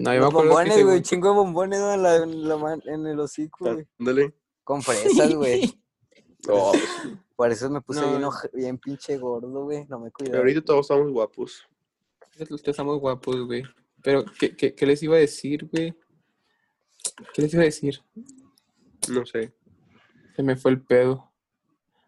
No, 0.00 0.12
yo 0.14 0.18
me 0.18 0.18
Los 0.18 0.26
acuerdo 0.28 0.30
que 0.30 0.32
bombones, 0.48 0.72
güey. 0.74 0.84
según- 0.84 1.02
Chingo 1.02 1.28
de 1.30 1.34
bombones 1.34 1.78
¿no? 1.80 1.94
en, 1.94 2.02
la, 2.02 2.16
en, 2.16 2.48
la 2.48 2.56
man- 2.58 2.82
en 2.86 3.06
el 3.06 3.20
hocico, 3.20 3.72
güey. 3.72 3.86
Ándale. 3.98 4.34
Con 4.64 4.82
fresas, 4.82 5.34
güey. 5.34 5.72
Oh, 6.48 6.72
Por 7.40 7.50
eso 7.50 7.70
me 7.70 7.80
puse 7.80 8.02
No, 8.02 8.30
bien, 8.52 8.76
pinche 8.76 9.16
gordo, 9.16 9.48
güey. 9.64 9.86
No 9.88 9.98
me 9.98 10.10
pero 10.10 10.12
cuidaba. 10.12 10.38
ahorita 10.40 10.60
todos 10.62 10.80
estamos 10.82 11.10
guapos. 11.10 11.66
Ustedes 12.38 12.68
estamos 12.68 13.00
guapos, 13.00 13.46
güey. 13.46 13.62
Pero, 14.02 14.26
¿qué, 14.38 14.54
qué, 14.54 14.74
qué 14.74 14.84
les 14.84 15.02
iba 15.02 15.16
a 15.16 15.20
decir, 15.20 15.64
güey? 15.72 15.94
¿Qué 17.32 17.40
les 17.40 17.54
iba 17.54 17.62
a 17.62 17.64
decir? 17.64 18.02
No 19.08 19.24
sé. 19.24 19.54
Se 20.36 20.42
me 20.42 20.54
fue 20.54 20.72
el 20.72 20.82
pedo. 20.82 21.32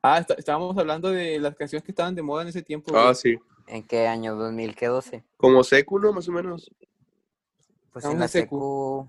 Ah, 0.02 0.18
está- 0.18 0.34
estábamos 0.34 0.76
hablando 0.76 1.08
de 1.10 1.38
las 1.38 1.54
canciones 1.56 1.82
que 1.82 1.92
estaban 1.92 2.14
de 2.14 2.20
moda 2.20 2.42
en 2.42 2.48
ese 2.48 2.60
tiempo, 2.60 2.92
güey. 2.92 3.02
Ah, 3.02 3.14
sí. 3.14 3.38
¿En 3.68 3.84
qué 3.84 4.06
año? 4.08 4.36
¿2000? 4.36 4.74
¿Qué 4.74 4.88
12? 4.88 5.24
Como 5.38 5.64
secu, 5.64 5.98
¿no? 5.98 6.12
Más 6.12 6.28
o 6.28 6.32
menos. 6.32 6.70
Pues 7.90 8.04
Estamos 8.04 8.12
en 8.12 8.18
la 8.18 8.26
en 8.26 8.28
secu. 8.28 9.08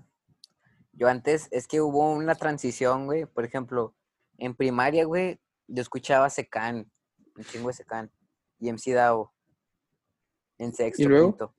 Yo 0.94 1.06
antes, 1.08 1.48
es 1.50 1.68
que 1.68 1.82
hubo 1.82 2.12
una 2.14 2.34
transición, 2.34 3.04
güey. 3.04 3.26
Por 3.26 3.44
ejemplo, 3.44 3.92
en 4.38 4.54
primaria, 4.54 5.04
güey, 5.04 5.38
yo 5.66 5.82
escuchaba 5.82 6.30
Secan, 6.30 6.90
un 7.36 7.44
chingo 7.44 7.68
de 7.68 7.74
Secan, 7.74 8.10
y 8.58 8.68
MC 8.72 8.92
Davo. 8.92 9.32
En 10.58 10.72
sexto, 10.72 11.08
luego? 11.08 11.30
quinto. 11.30 11.54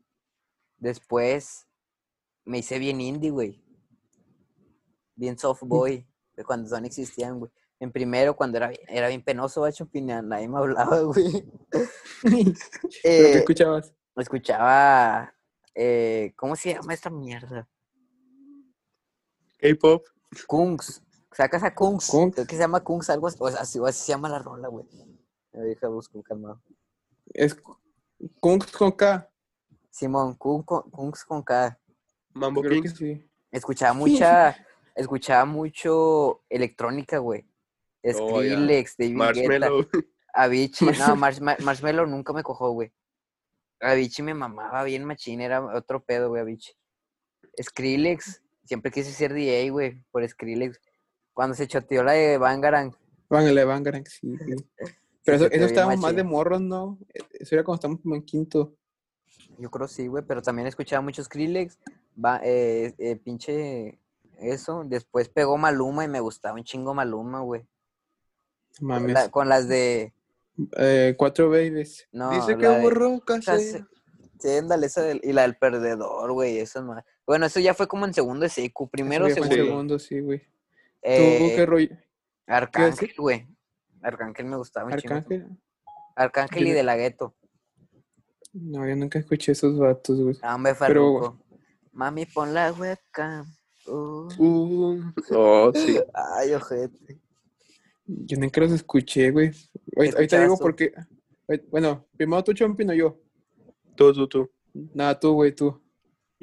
Después 0.78 1.68
me 2.46 2.60
hice 2.60 2.80
bien 2.80 3.02
indie, 3.02 3.32
güey. 3.32 3.62
Bien 5.16 5.38
soft 5.38 5.64
boy, 5.64 6.08
de 6.36 6.44
cuando 6.44 6.70
son 6.70 6.86
existían, 6.86 7.40
güey. 7.40 7.52
En 7.80 7.92
primero, 7.92 8.36
cuando 8.36 8.58
era, 8.58 8.72
era 8.88 9.10
bien 9.10 9.24
penoso, 9.24 9.62
bacho, 9.62 9.90
nadie 9.94 10.48
me 10.48 10.58
hablaba, 10.58 11.00
güey. 11.02 11.46
¿Pero 12.24 12.56
qué 12.94 13.04
Eh, 13.04 13.38
escuchabas? 13.38 13.94
escuchaba, 14.16 15.34
eh, 15.74 16.34
¿cómo 16.38 16.56
se 16.56 16.74
llama 16.74 16.94
esta 16.94 17.10
mierda? 17.10 17.68
K-pop. 19.60 20.06
Kungs. 20.48 21.02
Sacas 21.36 21.64
a 21.64 21.74
Kungs. 21.76 22.08
Kungs. 22.08 22.34
Creo 22.36 22.48
que 22.48 22.56
se 22.56 22.62
llama 22.62 22.84
Kungs, 22.84 23.10
algo 23.10 23.28
así. 23.28 23.38
O 23.40 23.50
sea, 23.50 23.62
así, 23.62 23.80
o 23.80 23.86
así 23.86 24.00
se 24.06 24.12
llama 24.14 24.30
la 24.30 24.40
rola, 24.40 24.68
güey. 24.70 24.86
Me 25.52 25.62
deja 25.62 25.88
buscar 25.88 26.24
calmado. 26.24 26.62
Es 27.34 27.56
Kungs 28.40 28.72
con 28.72 28.92
K. 28.92 29.30
Simón, 29.90 30.36
Kungs 30.36 31.26
con 31.26 31.44
K. 31.44 31.80
Mambo 32.34 32.62
Creo 32.62 32.82
que 32.82 32.90
sí. 32.90 33.30
Escuchaba 33.52 33.94
mucha, 33.94 34.66
escuchaba 34.96 35.46
mucho 35.46 36.44
electrónica, 36.50 37.18
güey. 37.18 37.46
Oh. 38.04 38.30
Skrillex, 38.40 38.98
David 38.98 39.14
Guetta, 39.14 39.26
Marshmello. 39.26 39.88
Avicii. 40.34 40.86
No, 40.88 41.16
Marsh- 41.16 41.42
Ma- 41.42 41.58
Marshmello 41.64 42.06
nunca 42.06 42.34
me 42.34 42.44
cojó, 42.44 42.72
güey. 42.72 42.94
Avicii 43.82 44.24
me 44.24 44.34
mamaba 44.34 44.84
bien 44.84 45.06
machín, 45.06 45.42
era 45.42 45.66
otro 45.66 46.04
pedo, 46.04 46.30
güey, 46.30 46.42
Avicii. 46.42 46.76
Skrillex, 47.62 48.42
siempre 48.66 48.92
quise 48.92 49.12
ser 49.12 49.34
DJ, 49.34 49.70
güey, 49.72 50.04
por 50.12 50.28
Skrillex. 50.28 50.80
Cuando 51.36 51.54
se 51.56 51.68
choteó 51.68 52.02
la 52.04 52.14
de 52.14 52.40
Bangarang, 52.40 52.96
Van, 53.30 53.54
le 53.54 53.64
Bangarang, 53.66 54.06
sí, 54.08 54.36
güey. 54.36 54.56
Pero 55.26 55.38
eso, 55.38 55.46
estábamos 55.48 56.00
más 56.00 56.16
de 56.16 56.24
morros, 56.24 56.62
¿no? 56.62 56.98
Eso 57.34 57.56
era 57.56 57.64
cuando 57.64 57.76
estábamos 57.76 58.02
como 58.02 58.16
en 58.16 58.22
quinto. 58.24 58.76
yo 59.58 59.70
creo 59.72 59.88
sí, 59.88 60.06
güey, 60.08 60.24
pero 60.28 60.42
también 60.44 60.68
escuchaba 60.68 61.02
mucho 61.02 61.24
Skrillex, 61.24 61.80
va, 62.24 62.40
eh, 62.44 62.94
eh, 63.00 63.16
pinche 63.16 64.00
eso. 64.40 64.84
Después 64.86 65.28
pegó 65.30 65.58
Maluma 65.58 66.04
y 66.06 66.08
me 66.08 66.20
gustaba 66.20 66.56
un 66.56 66.64
chingo 66.64 66.94
Maluma, 66.94 67.40
güey. 67.42 67.66
Mames. 68.82 69.14
la- 69.14 69.30
con 69.32 69.50
las 69.50 69.68
de, 69.68 70.14
Eh, 70.78 71.16
cuatro 71.18 71.50
babies. 71.50 72.08
no, 72.12 72.30
Dice 72.32 72.56
que 72.58 72.64
la 72.64 72.78
de- 72.78 72.82
borró 72.84 73.20
Casi-. 73.22 73.84
Sí, 74.40 74.50
ándale, 74.50 74.86
esa 74.86 75.02
del- 75.02 75.22
y 75.24 75.34
la 75.34 75.42
del 75.44 75.58
perdedor, 75.58 76.32
güey, 76.34 76.60
eso 76.60 76.80
es 76.80 76.86
más. 76.86 77.04
Bueno, 77.26 77.48
eso 77.48 77.60
ya 77.60 77.74
fue 77.74 77.88
como 77.88 78.06
en 78.06 78.14
segundo 78.14 78.44
de 78.44 78.50
secu, 78.50 78.88
primero, 78.90 79.28
segundo, 79.30 79.98
sí, 79.98 80.20
güey. 80.20 80.44
¿Tú 81.06 81.12
Eh, 81.12 81.54
qué 81.56 81.66
rollo? 81.68 81.96
Arcángel, 82.48 83.14
güey. 83.16 83.48
Arcángel 84.02 84.46
me 84.48 84.58
gustaba 84.58 84.88
un 84.88 84.98
chingo. 84.98 85.16
¿Arcángel? 85.16 85.48
Arcángel 86.16 86.68
y 86.68 86.72
de 86.72 86.82
la 86.82 86.96
gueto. 86.96 87.36
No, 88.54 88.88
yo 88.88 88.96
nunca 88.96 89.20
escuché 89.20 89.52
esos 89.52 89.78
vatos, 89.78 90.20
güey. 90.20 90.36
Ah, 90.42 90.56
hombre, 90.56 90.74
Pero-. 90.80 91.40
Mami, 91.92 92.26
pon 92.26 92.54
la 92.54 92.72
webcam. 92.72 93.46
Uh. 93.86 94.28
Uh, 94.40 95.14
oh, 95.30 95.72
sí. 95.76 96.00
Ay, 96.14 96.54
ojete. 96.54 97.22
Yo 98.08 98.38
nunca 98.40 98.62
los 98.62 98.72
escuché, 98.72 99.30
güey. 99.30 99.52
Ahorita, 99.96 100.42
digo 100.42 100.56
tú? 100.56 100.62
porque... 100.64 100.92
Bueno, 101.70 102.08
primero 102.18 102.44
tú, 102.44 102.54
Chompino, 102.54 102.94
yo. 102.94 103.22
Tú, 103.96 104.12
tú, 104.12 104.28
tú. 104.28 104.52
Nada, 104.74 105.20
tú, 105.20 105.34
güey, 105.34 105.54
tú. 105.54 105.80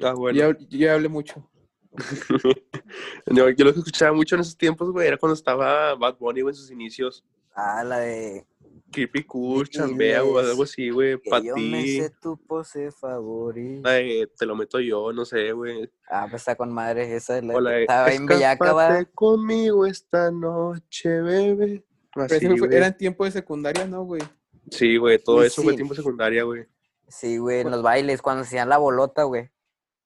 Ah, 0.01 0.14
bueno. 0.14 0.38
Yo, 0.38 0.59
yo 0.68 0.79
ya 0.79 0.94
hablé 0.94 1.09
mucho. 1.09 1.51
yo, 3.26 3.50
yo 3.50 3.64
lo 3.64 3.72
que 3.72 3.78
escuchaba 3.78 4.12
mucho 4.12 4.35
en 4.35 4.40
esos 4.40 4.57
tiempos, 4.57 4.90
güey, 4.90 5.09
era 5.09 5.16
cuando 5.16 5.35
estaba 5.35 5.94
Bad 5.94 6.16
Bunny, 6.18 6.42
güey, 6.42 6.52
en 6.52 6.57
sus 6.57 6.70
inicios. 6.70 7.24
Ah, 7.55 7.85
la 7.85 7.98
de. 7.98 8.46
Creepy 8.90 9.24
Kush, 9.24 9.70
Chambea, 9.70 10.22
o 10.22 10.38
algo 10.38 10.64
así, 10.64 10.90
güey. 10.90 11.18
Que 11.20 11.31
Pa' 11.31 11.40
yo 11.40 11.57
me 11.57 11.83
sé 11.87 12.11
tu 12.20 12.37
pose 12.37 12.90
favorita. 12.90 13.88
La 13.88 13.94
de 13.96 14.31
Te 14.37 14.44
lo 14.44 14.55
meto 14.55 14.81
yo, 14.81 15.12
no 15.12 15.24
sé, 15.24 15.52
güey. 15.52 15.90
Ah, 16.11 16.26
pues 16.28 16.42
está 16.42 16.57
con 16.57 16.70
madre. 16.70 17.14
Esa 17.14 17.38
es 17.38 17.44
la 17.44 17.55
O 17.55 17.61
la 17.61 17.70
de 17.70 17.81
estaba 17.83 18.12
en 18.12 18.26
Bellaca, 18.26 18.72
va. 18.72 19.05
Conmigo 19.14 19.87
esta 19.87 20.31
noche, 20.31 21.09
bebé. 21.22 21.85
Pero 22.14 22.26
Así, 22.26 22.46
fue- 22.59 22.87
en 22.87 22.96
tiempo 22.96 23.24
de 23.24 23.31
secundaria, 23.31 23.87
¿no, 23.87 24.05
güey? 24.05 24.22
Sí, 24.70 24.98
güey, 24.98 25.18
todo 25.18 25.42
eso 25.42 25.62
fue 25.62 25.72
sí. 25.72 25.76
tiempo 25.76 25.94
secundaria, 25.94 26.44
güey. 26.44 26.66
Sí, 27.09 27.38
güey, 27.38 27.61
en 27.61 27.70
los 27.70 27.83
bailes, 27.83 28.22
cuando 28.22 28.42
hacían 28.42 28.68
la 28.68 28.78
bolota, 28.78 29.24
güey. 29.24 29.50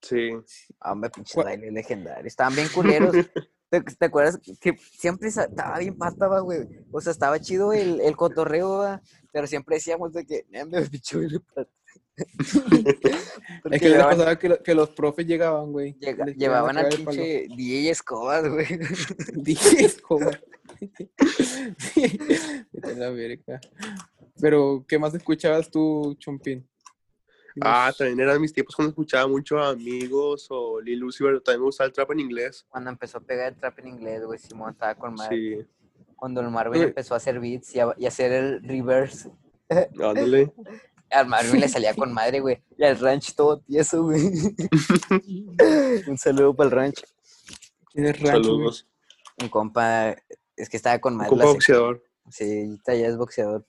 Sí. 0.02 0.30
Ah, 0.80 0.92
Hombre, 0.92 1.10
pinches 1.10 1.34
¿Cuál? 1.34 1.46
bailes 1.46 1.72
legendarios. 1.72 2.26
Estaban 2.26 2.54
bien 2.54 2.68
culeros. 2.68 3.14
¿Te, 3.68 3.80
te 3.80 4.04
acuerdas 4.04 4.38
que 4.60 4.76
siempre 4.92 5.28
estaba 5.28 5.78
bien 5.78 5.96
pata, 5.98 6.26
güey? 6.38 6.60
O 6.92 7.00
sea, 7.00 7.10
estaba 7.10 7.40
chido 7.40 7.72
el, 7.72 8.00
el 8.00 8.14
cotorreo, 8.16 8.78
va, 8.78 9.02
pero 9.32 9.48
siempre 9.48 9.74
decíamos 9.76 10.12
de 10.12 10.24
que, 10.24 10.46
"Eh, 10.52 10.64
me 10.64 10.82
pinche 10.90 11.16
baile 11.16 11.40
pata". 11.40 11.68
Es 13.70 13.80
que 13.80 13.88
les 13.90 14.02
pasaba 14.02 14.38
que, 14.38 14.48
lo- 14.48 14.62
que 14.62 14.74
los 14.74 14.90
profes 14.90 15.26
llegaban, 15.26 15.72
güey. 15.72 15.94
llega- 15.98 16.26
llevaban 16.26 16.78
a 16.78 16.82
al 16.82 16.88
pinche 16.90 17.46
DJ 17.56 17.90
Escobar, 17.90 18.48
güey. 18.48 18.66
Dije, 19.34 19.84
Escobar. 19.84 20.40
Pero, 24.40 24.84
¿qué 24.86 24.98
más 24.98 25.14
escuchabas 25.14 25.70
tú, 25.70 26.16
Chompín? 26.18 26.66
Ah, 27.60 27.92
también 27.96 28.20
eran 28.20 28.40
mis 28.40 28.52
tiempos 28.52 28.74
cuando 28.76 28.90
escuchaba 28.90 29.26
mucho 29.26 29.58
a 29.58 29.70
Amigos 29.70 30.46
o 30.50 30.80
Lil 30.80 31.04
Uzi, 31.04 31.24
pero 31.24 31.40
también 31.40 31.60
me 31.60 31.66
gustaba 31.66 31.86
el 31.86 31.92
trap 31.92 32.10
en 32.12 32.20
inglés. 32.20 32.66
Cuando 32.68 32.90
empezó 32.90 33.18
a 33.18 33.20
pegar 33.22 33.52
el 33.52 33.58
trap 33.58 33.78
en 33.78 33.88
inglés, 33.88 34.24
güey, 34.24 34.38
Simón 34.38 34.72
estaba 34.72 34.94
con 34.94 35.14
madre. 35.14 35.36
Sí, 35.62 35.66
Cuando 36.16 36.40
el 36.40 36.50
Marvin 36.50 36.82
empezó 36.82 37.14
a 37.14 37.16
hacer 37.18 37.40
beats 37.40 37.74
y 37.74 37.80
a, 37.80 37.94
y 37.96 38.04
a 38.04 38.08
hacer 38.08 38.32
el 38.32 38.62
reverse. 38.62 39.30
ándale. 40.02 40.52
Al 41.10 41.26
Marvin 41.28 41.60
le 41.60 41.68
salía 41.68 41.94
con 41.94 42.12
madre, 42.12 42.40
güey. 42.40 42.62
Y 42.76 42.84
al 42.84 42.98
ranch 42.98 43.34
todo 43.34 43.60
tieso, 43.60 44.02
güey. 44.02 44.22
Un 46.08 46.18
saludo 46.18 46.54
para 46.54 46.68
el 46.68 46.76
ranch. 46.76 47.02
¿Quién 47.92 48.06
es 48.06 48.20
Rancho, 48.20 48.30
güey? 48.32 48.42
Saludos. 48.44 48.88
Un 49.40 49.48
compa, 49.48 50.16
es 50.56 50.68
que 50.68 50.76
estaba 50.76 50.98
con 50.98 51.12
Un 51.14 51.18
madre. 51.18 51.30
compa 51.30 51.44
la 51.44 51.50
sec- 51.50 51.54
boxeador. 51.54 52.02
Sí, 52.30 52.78
ya 52.86 52.92
es 52.92 53.16
boxeador. 53.16 53.64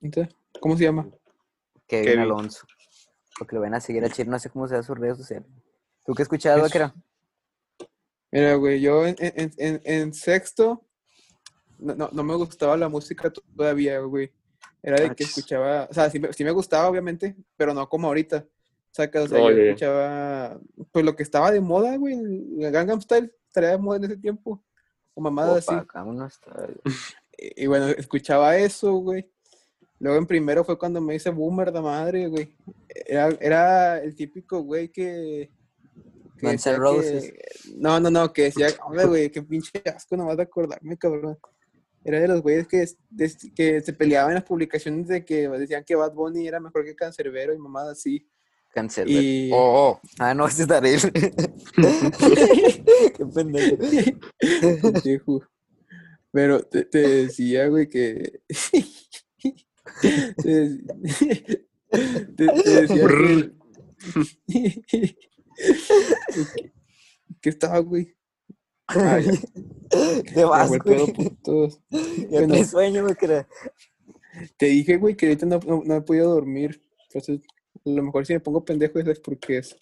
Entonces, 0.00 0.34
¿Cómo 0.60 0.76
se 0.76 0.84
llama? 0.84 1.08
Kevin, 1.86 2.04
Kevin. 2.04 2.20
Alonso. 2.20 2.64
Porque 3.38 3.54
lo 3.56 3.62
van 3.62 3.74
a 3.74 3.80
seguir 3.80 4.04
a 4.04 4.10
Chir, 4.10 4.28
no 4.28 4.38
sé 4.38 4.50
cómo 4.50 4.68
sea 4.68 4.82
sus 4.82 4.98
redes 4.98 5.16
sociales. 5.18 5.48
¿Tú 6.04 6.14
qué 6.14 6.22
escuchabas, 6.22 6.58
Es- 6.58 6.64
vaquero? 6.64 6.92
Mira, 8.30 8.54
güey, 8.54 8.80
yo 8.80 9.04
en, 9.06 9.16
en- 9.18 9.52
en- 9.58 9.80
en 9.84 10.14
sexto 10.14 10.86
no, 11.78 11.94
no, 11.94 12.08
no 12.12 12.22
me 12.22 12.34
gustaba 12.34 12.76
la 12.76 12.88
música 12.88 13.30
todavía, 13.30 13.98
güey. 14.00 14.32
Era 14.82 15.00
de 15.00 15.14
que 15.14 15.24
Ach. 15.24 15.28
escuchaba, 15.30 15.86
o 15.90 15.94
sea, 15.94 16.08
sí, 16.10 16.18
me- 16.18 16.32
sí 16.32 16.42
me 16.44 16.50
gustaba, 16.50 16.88
obviamente, 16.88 17.36
pero 17.56 17.74
no 17.74 17.88
como 17.88 18.08
ahorita. 18.08 18.38
O 18.46 18.94
sea, 18.94 19.10
que 19.10 19.18
o 19.18 19.28
sea, 19.28 19.38
yo 19.38 19.48
escuchaba, 19.50 20.60
pues 20.90 21.04
lo 21.04 21.14
que 21.16 21.22
estaba 21.22 21.50
de 21.50 21.60
moda, 21.60 21.96
güey, 21.96 22.14
el 22.14 22.70
Gangnam 22.70 23.00
Style, 23.00 23.32
estaría 23.46 23.70
de 23.70 23.78
moda 23.78 23.96
en 23.98 24.04
ese 24.04 24.16
tiempo. 24.16 24.62
O 25.14 25.20
mamadas 25.20 25.68
así. 25.68 25.74
Opa, 25.78 25.86
vámonos. 26.00 26.40
Y, 27.38 27.64
y 27.64 27.66
bueno, 27.66 27.86
escuchaba 27.88 28.56
eso, 28.58 28.92
güey. 28.96 29.28
Luego 30.02 30.18
en 30.18 30.26
primero 30.26 30.64
fue 30.64 30.76
cuando 30.76 31.00
me 31.00 31.14
hice 31.14 31.30
boomer 31.30 31.70
de 31.70 31.80
madre, 31.80 32.26
güey. 32.26 32.52
Era, 33.06 33.28
era 33.40 34.02
el 34.02 34.16
típico 34.16 34.60
güey 34.62 34.88
que. 34.88 35.48
que 36.36 36.46
que- 37.00 37.38
No, 37.76 38.00
no, 38.00 38.10
no, 38.10 38.32
que 38.32 38.42
decía, 38.42 38.66
hombre, 38.84 39.06
güey, 39.06 39.30
qué 39.30 39.42
pinche 39.42 39.70
asco 39.94 40.16
nomás 40.16 40.36
de 40.36 40.42
acordarme, 40.42 40.96
cabrón. 40.98 41.38
Era 42.04 42.18
de 42.18 42.26
los 42.26 42.42
güeyes 42.42 42.66
que, 42.66 42.84
que 43.54 43.80
se 43.80 43.92
peleaban 43.92 44.32
en 44.32 44.34
las 44.34 44.44
publicaciones 44.44 45.06
de 45.06 45.24
que 45.24 45.48
decían 45.48 45.84
que 45.84 45.94
Bad 45.94 46.12
Bunny 46.14 46.48
era 46.48 46.58
mejor 46.58 46.84
que 46.84 46.96
Cancerbero 46.96 47.54
y 47.54 47.58
mamadas 47.58 47.98
así. 47.98 48.28
Cancel. 48.74 49.08
Y- 49.08 49.50
Oh, 49.52 49.92
oh. 49.92 50.00
Ah, 50.18 50.34
no, 50.34 50.48
ese 50.48 50.62
es 50.62 50.68
Darel. 50.68 50.98
qué 53.16 53.26
pendejo. 53.32 53.76
Pendejo. 54.82 55.42
Pero 56.32 56.62
te, 56.64 56.86
te 56.86 56.98
decía, 56.98 57.68
güey, 57.68 57.88
que. 57.88 58.40
te, 60.00 60.08
dec- 60.42 61.66
te- 62.36 62.62
te 62.62 62.70
decía 62.70 63.06
que. 63.06 63.52
¿Qué 67.40 67.48
estaba, 67.50 67.78
güey? 67.80 68.14
Ah, 68.88 69.18
Te 70.34 70.44
vas, 70.44 70.70
güey. 70.78 71.06
Ya 72.30 72.38
Bueno, 72.38 72.54
te 72.54 72.64
sueño, 72.64 73.02
güey, 73.02 73.14
que 73.16 73.46
te 74.56 74.66
dije, 74.66 74.96
güey, 74.96 75.16
que 75.16 75.26
ahorita 75.26 75.46
no, 75.46 75.60
no, 75.66 75.82
no 75.84 75.94
he 75.96 76.00
podido 76.02 76.30
dormir. 76.34 76.82
Entonces, 77.08 77.40
a 77.84 77.90
lo 77.90 78.02
mejor 78.02 78.24
si 78.26 78.32
me 78.32 78.40
pongo 78.40 78.64
pendejo, 78.64 78.98
eso 78.98 79.10
es 79.10 79.20
porque 79.20 79.58
es. 79.58 79.76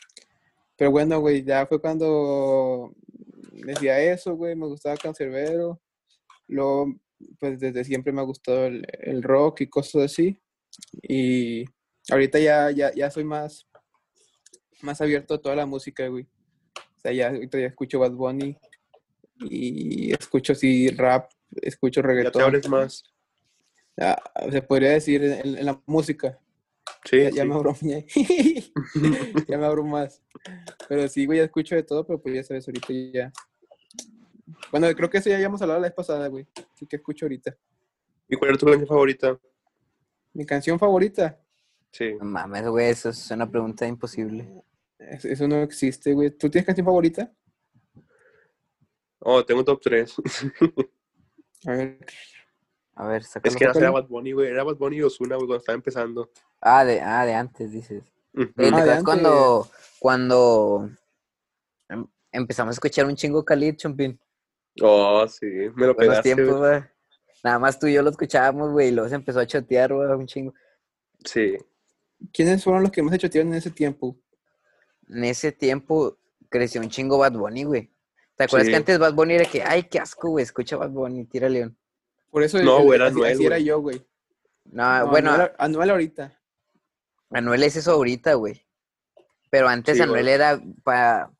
Pero 0.76 0.90
bueno, 0.90 1.20
güey, 1.20 1.44
ya 1.44 1.66
fue 1.66 1.80
cuando 1.80 2.94
decía 3.52 4.00
eso, 4.00 4.34
güey, 4.36 4.56
me 4.56 4.66
gustaba 4.66 4.96
Cancerbero. 4.96 5.80
Luego, 6.48 6.94
pues 7.38 7.59
desde 7.61 7.85
siempre 7.85 8.12
me 8.12 8.20
ha 8.20 8.24
gustado 8.24 8.66
el, 8.66 8.87
el 9.00 9.22
rock 9.22 9.62
y 9.62 9.68
cosas 9.68 10.02
así. 10.04 10.40
Y 11.02 11.64
ahorita 12.11 12.38
ya, 12.38 12.70
ya, 12.70 12.92
ya 12.94 13.11
soy 13.11 13.24
más, 13.24 13.66
más 14.83 15.00
abierto 15.00 15.35
a 15.35 15.40
toda 15.40 15.56
la 15.56 15.66
música, 15.66 16.06
güey. 16.09 16.24
O 16.74 17.00
sea, 17.00 17.12
ya 17.12 17.28
ahorita 17.28 17.59
ya 17.59 17.66
escucho 17.66 17.98
Bad 17.98 18.12
Bunny 18.12 18.56
y 19.40 20.12
escucho 20.12 20.52
así 20.52 20.88
rap, 20.88 21.30
escucho 21.62 22.00
Ya 22.00 22.06
te 22.06 22.12
reggaetón. 22.14 22.42
abres 22.42 22.68
más. 22.68 23.04
Ah, 23.98 24.16
se 24.50 24.62
podría 24.62 24.90
decir 24.90 25.22
en, 25.24 25.59
en 25.59 25.66
la 25.66 25.80
música. 25.87 26.38
Sí, 27.04 27.18
Ya, 27.33 27.44
me 27.44 27.54
abro, 27.54 27.74
ya, 27.80 28.04
ya 29.48 29.59
me 29.59 29.64
abro 29.66 29.85
más. 29.85 30.22
Pero 30.88 31.09
sí, 31.09 31.24
güey, 31.26 31.38
ya 31.38 31.44
escucho 31.44 31.74
de 31.74 31.83
todo, 31.83 32.06
pero 32.06 32.20
pues 32.20 32.35
ya 32.35 32.42
sabes, 32.42 32.68
ahorita 32.68 32.92
ya. 33.12 33.33
Bueno, 34.70 34.86
creo 34.94 35.10
que 35.10 35.18
eso 35.18 35.28
ya 35.28 35.36
habíamos 35.36 35.60
hablado 35.62 35.80
la 35.80 35.86
vez 35.88 35.94
pasada, 35.94 36.28
güey. 36.28 36.46
Así 36.74 36.86
que 36.86 36.96
escucho 36.96 37.24
ahorita. 37.24 37.56
¿Y 38.28 38.36
cuál 38.36 38.50
era 38.50 38.58
tu 38.58 38.66
canción 38.66 38.86
favorita? 38.88 39.38
Mi 40.32 40.46
canción 40.46 40.78
favorita. 40.78 41.38
Sí. 41.92 42.14
No 42.18 42.24
mames, 42.24 42.68
güey, 42.68 42.88
eso 42.90 43.08
es 43.10 43.30
una 43.30 43.50
pregunta 43.50 43.86
imposible. 43.86 44.62
es- 44.98 45.24
Eso 45.24 45.48
no 45.48 45.56
existe, 45.62 46.12
güey. 46.12 46.30
¿Tú 46.30 46.48
tienes 46.50 46.66
canción 46.66 46.84
favorita? 46.84 47.32
Oh, 49.20 49.44
tengo 49.44 49.60
un 49.60 49.66
top 49.66 49.80
3. 49.82 50.14
A 51.66 51.70
ver. 51.72 51.98
A 52.94 53.06
ver. 53.06 53.22
Es 53.42 53.56
que 53.56 53.64
era. 53.64 53.90
Bad 53.90 54.06
Bunny, 54.08 54.32
güey. 54.32 54.48
Era 54.48 54.62
Bad 54.64 54.76
Bunny 54.76 54.96
y 54.96 55.02
Ozuna, 55.02 55.36
güey, 55.36 55.46
cuando 55.46 55.60
estaba 55.60 55.74
empezando. 55.74 56.30
Ah, 56.60 56.84
de, 56.84 57.00
ah, 57.00 57.24
de 57.26 57.34
antes, 57.34 57.72
dices. 57.72 58.04
Ujú. 58.34 58.44
Eh, 58.44 58.52
¿Te 58.56 58.66
Ah, 58.74 58.84
de 58.84 58.90
antes. 58.92 59.04
cuando, 59.04 59.68
cuando 59.98 60.90
em- 61.88 62.06
empezamos 62.32 62.72
a 62.72 62.76
escuchar 62.76 63.06
un 63.06 63.16
chingo 63.16 63.44
Khalid, 63.44 63.76
Chompín? 63.76 64.18
Oh, 64.81 65.27
sí. 65.29 65.47
Me 65.75 65.87
lo 65.87 65.95
Buenos 65.95 66.23
tiempos, 66.23 66.57
güey. 66.59 66.83
Nada 67.43 67.59
más 67.59 67.79
tú 67.79 67.87
y 67.87 67.95
yo 67.95 68.03
lo 68.03 68.11
escuchábamos, 68.11 68.73
güey, 68.73 68.88
y 68.88 68.90
luego 68.93 69.09
se 69.09 69.14
empezó 69.14 69.40
a 69.40 69.47
chotear, 69.47 69.93
güey, 69.95 70.09
un 70.09 70.27
chingo. 70.27 70.55
Sí. 71.25 71.57
¿Quiénes 72.33 72.62
fueron 72.62 72.83
los 72.83 72.93
que 72.93 73.03
más 73.03 73.14
hechotearon 73.14 73.53
en 73.53 73.59
ese 73.59 73.71
tiempo? 73.71 74.16
En 75.09 75.25
ese 75.25 75.51
tiempo 75.53 76.19
creció 76.49 76.81
un 76.81 76.90
chingo 76.90 77.19
Bad 77.19 77.33
Bunny, 77.33 77.64
güey. 77.64 77.90
¿Te 78.37 78.45
acuerdas 78.45 78.66
Sí. 78.66 78.73
que 78.73 78.77
antes 78.77 78.99
Bad 78.99 79.14
Bunny 79.14 79.35
era 79.35 79.45
que, 79.47 79.62
ay, 79.62 79.85
qué 79.85 79.99
asco, 79.99 80.29
güey, 80.31 80.43
escucha 80.43 80.77
Bad 80.77 80.90
Bunny, 80.90 81.25
tira 81.25 81.49
león? 81.49 81.77
Por 82.31 82.43
eso 82.43 82.62
No, 82.62 82.79
el- 82.79 82.85
güey, 82.85 82.97
era 82.97 83.07
así, 83.07 83.14
Anuel, 83.16 83.33
así 83.33 83.47
era 83.47 83.59
yo, 83.59 83.81
güey. 83.81 84.07
No, 84.66 84.99
No, 85.01 85.11
bueno, 85.11 85.31
Anuel, 85.33 85.53
Anuel 85.59 85.90
ahorita. 85.90 86.38
Anuel 87.31 87.62
es 87.62 87.77
eso 87.77 87.93
ahorita, 87.93 88.35
güey. 88.35 88.66
Pero 89.51 89.69
antes 89.69 89.97
Sí, 89.97 90.03
Anuel 90.03 90.23
güey. 90.25 90.35
era 90.35 90.61
para 90.85 91.31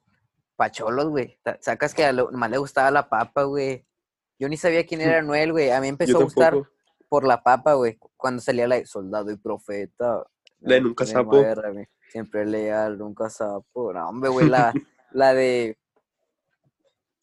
pa 0.61 0.71
cholos, 0.71 1.09
güey. 1.09 1.39
Sacas 1.61 1.95
que 1.95 2.05
a 2.05 2.13
lo 2.13 2.31
más 2.33 2.51
le 2.51 2.59
gustaba 2.59 2.91
la 2.91 3.09
papa, 3.09 3.45
güey. 3.45 3.87
Yo 4.39 4.47
ni 4.47 4.59
sabía 4.59 4.85
quién 4.85 5.01
era 5.01 5.21
Anuel, 5.21 5.53
güey. 5.53 5.71
A 5.71 5.81
mí 5.81 5.89
empezó 5.89 6.19
a 6.19 6.25
gustar 6.25 6.55
por 7.09 7.27
la 7.27 7.43
papa, 7.43 7.73
güey. 7.73 7.99
Cuando 8.19 8.43
salía 8.43 8.69
la 8.69 8.75
de 8.77 8.85
soldado 8.85 9.31
y 9.31 9.39
profeta. 9.39 10.23
La 10.59 10.75
de 10.75 10.83
no 10.83 10.89
Nunca 10.89 11.07
Sapo. 11.07 11.43
Siempre 12.11 12.45
leal, 12.45 12.99
nunca 12.99 13.31
sapo. 13.31 13.95
No, 13.95 14.07
hombre, 14.07 14.29
güey, 14.29 14.51
la, 14.51 14.75
la 15.13 15.33
de 15.33 15.79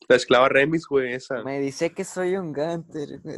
La 0.08 0.16
esclava 0.16 0.50
Remix, 0.50 0.88
güey, 0.88 1.14
esa. 1.14 1.44
me 1.44 1.60
dice 1.60 1.92
que 1.92 2.06
soy 2.06 2.38
un 2.38 2.54
ganter. 2.54 3.22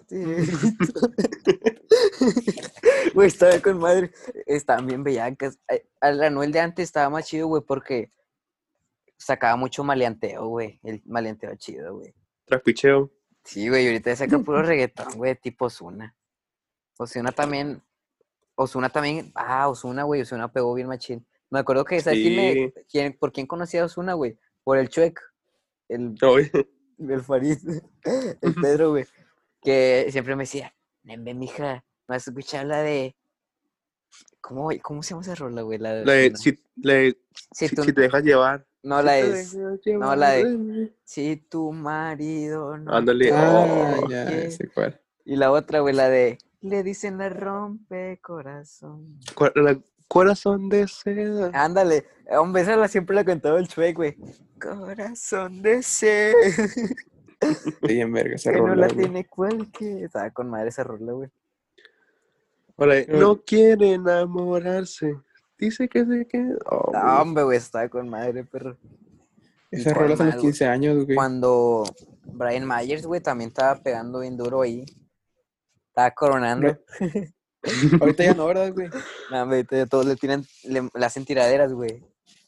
Güey, 3.14 3.28
estaba 3.28 3.60
con 3.60 3.80
madre. 3.80 4.12
Estaban 4.46 4.86
bien 4.88 5.04
bellacas. 5.04 5.60
Ay, 5.68 5.82
Al 6.00 6.24
Anuel 6.24 6.54
de 6.54 6.62
antes 6.62 6.84
estaba 6.84 7.10
más 7.10 7.26
chido, 7.26 7.48
güey, 7.48 7.64
porque 7.66 8.14
sacaba 9.20 9.56
mucho 9.58 9.84
maleanteo, 9.84 10.48
güey. 10.48 10.80
El 10.84 11.04
maleanteo 11.06 11.54
chido, 11.56 11.98
güey. 11.98 12.14
Trapicheo. 12.46 13.12
Sí, 13.44 13.70
güey, 13.70 13.86
ahorita 13.88 14.16
saca 14.16 14.40
puro 14.46 14.64
reggaetón, 14.64 15.14
güey, 15.18 15.36
tipo 15.36 15.66
Osuna. 15.66 16.16
Osuna 16.98 17.32
también. 17.32 17.84
Osuna 18.56 18.90
también. 18.90 19.32
Ah, 19.36 19.68
Osuna, 19.70 20.04
güey. 20.04 20.22
Osuna 20.22 20.52
pegó 20.52 20.74
bien 20.74 20.88
machín. 20.88 21.26
Me 21.50 21.60
acuerdo 21.60 21.84
que, 21.86 22.00
¿sabes 22.02 22.20
quién 22.20 22.36
me- 22.36 22.74
quién- 22.90 23.18
por 23.18 23.32
quién 23.32 23.48
conocía 23.48 23.82
a 23.82 23.86
Osuna, 23.86 24.14
güey? 24.14 24.38
Por 24.64 24.78
el 24.78 24.90
Chuec. 24.90 25.20
El, 25.88 26.16
Oye, 26.24 26.52
el 27.00 27.22
Farid. 27.22 27.58
El 28.42 28.56
Pedro, 28.56 28.92
güey. 28.92 29.06
Que 29.62 30.08
siempre 30.12 30.36
me 30.36 30.44
decía, 30.44 30.74
Nembe, 31.04 31.34
mija, 31.34 31.84
¿no 32.08 32.16
has 32.16 32.28
escuchado 32.28 32.66
la 32.68 32.82
de. 32.82 33.16
¿Cómo, 34.42 34.70
cómo 34.82 35.04
se 35.04 35.10
llama 35.12 35.22
esa 35.22 35.36
rola, 35.36 35.62
güey? 35.64 35.80
La 35.80 35.94
de. 35.94 36.06
la 36.06 36.14
de, 36.14 36.28
Ozuna? 36.28 36.38
si, 36.38 36.64
la 36.78 36.94
de- 36.94 37.18
Si 37.54 37.68
si- 37.68 37.76
tú- 37.76 37.84
si 37.84 37.94
te 37.94 38.02
dejas 38.02 38.24
llevar. 38.24 38.66
No, 38.84 39.02
la 39.02 39.12
dejas 39.14 39.56
no, 39.86 40.16
la 40.16 40.36
mí. 40.44 40.92
Si 41.04 41.36
tu 41.38 41.72
marido 41.72 42.78
no. 42.78 42.94
Ándale. 42.94 43.32
Ah, 43.34 43.98
Oh, 44.02 44.10
ya. 44.10 44.28
Y 45.26 45.36
la 45.36 45.52
otra, 45.52 45.80
güey, 45.80 45.94
la 45.94 46.10
de. 46.10 46.38
Le 46.62 46.84
dicen 46.84 47.18
la 47.18 47.30
rompe 47.30 48.20
corazón. 48.22 49.20
La- 49.56 49.80
Corazón 50.08 50.70
de 50.70 50.88
seda. 50.88 51.52
Ándale, 51.54 52.04
hombre, 52.32 52.64
esa 52.64 52.76
la 52.76 52.88
siempre 52.88 53.16
la 53.16 53.24
cantaba 53.24 53.60
el 53.60 53.68
Chuec, 53.68 53.96
güey. 53.96 54.18
Corazón 54.60 55.62
de 55.62 55.84
sed. 55.84 56.34
Sí, 57.88 58.02
en 58.02 58.12
verga, 58.12 58.36
esa 58.36 58.52
que 58.52 58.58
no 58.58 58.68
rola, 58.68 58.88
la 58.88 58.94
güey. 58.94 59.06
tiene 59.06 59.26
cualquiera. 59.26 60.06
Estaba 60.08 60.30
con 60.32 60.50
madre 60.50 60.70
esa 60.70 60.84
rola, 60.84 61.14
güey. 61.14 61.30
Hola, 62.76 62.96
no 63.08 63.42
quiere 63.44 63.94
enamorarse. 63.94 65.16
Dice 65.60 65.90
que 65.90 66.06
se 66.06 66.26
queda. 66.26 66.56
Oh, 66.68 66.92
No, 66.94 67.02
güey. 67.02 67.22
hombre, 67.22 67.44
güey, 67.44 67.58
estaba 67.58 67.90
con 67.90 68.08
madre, 68.10 68.46
perro. 68.46 68.78
Esas 69.72 69.94
rolas 69.94 70.20
a 70.20 70.24
los 70.24 70.34
más, 70.34 70.36
güey. 70.36 70.42
15 70.54 70.66
años, 70.66 71.06
güey. 71.06 71.16
Cuando 71.16 71.84
Brian 72.24 72.68
Myers, 72.68 73.06
güey, 73.06 73.22
también 73.22 73.50
estaba 73.50 73.76
pegando 73.82 74.22
bien 74.22 74.38
duro 74.38 74.62
ahí. 74.62 74.86
Estaba 75.90 76.12
coronando. 76.12 76.78
Ahorita 78.00 78.24
ya 78.24 78.34
no, 78.34 78.48
¿verdad, 78.48 78.74
güey? 78.74 78.90
No, 79.32 79.56
ya 79.56 79.86
todos 79.86 80.06
le 80.06 80.16
tiran, 80.16 80.46
le, 80.64 80.90
le 80.94 81.06
hacen 81.06 81.26
tiraderas, 81.26 81.74
güey. 81.74 82.04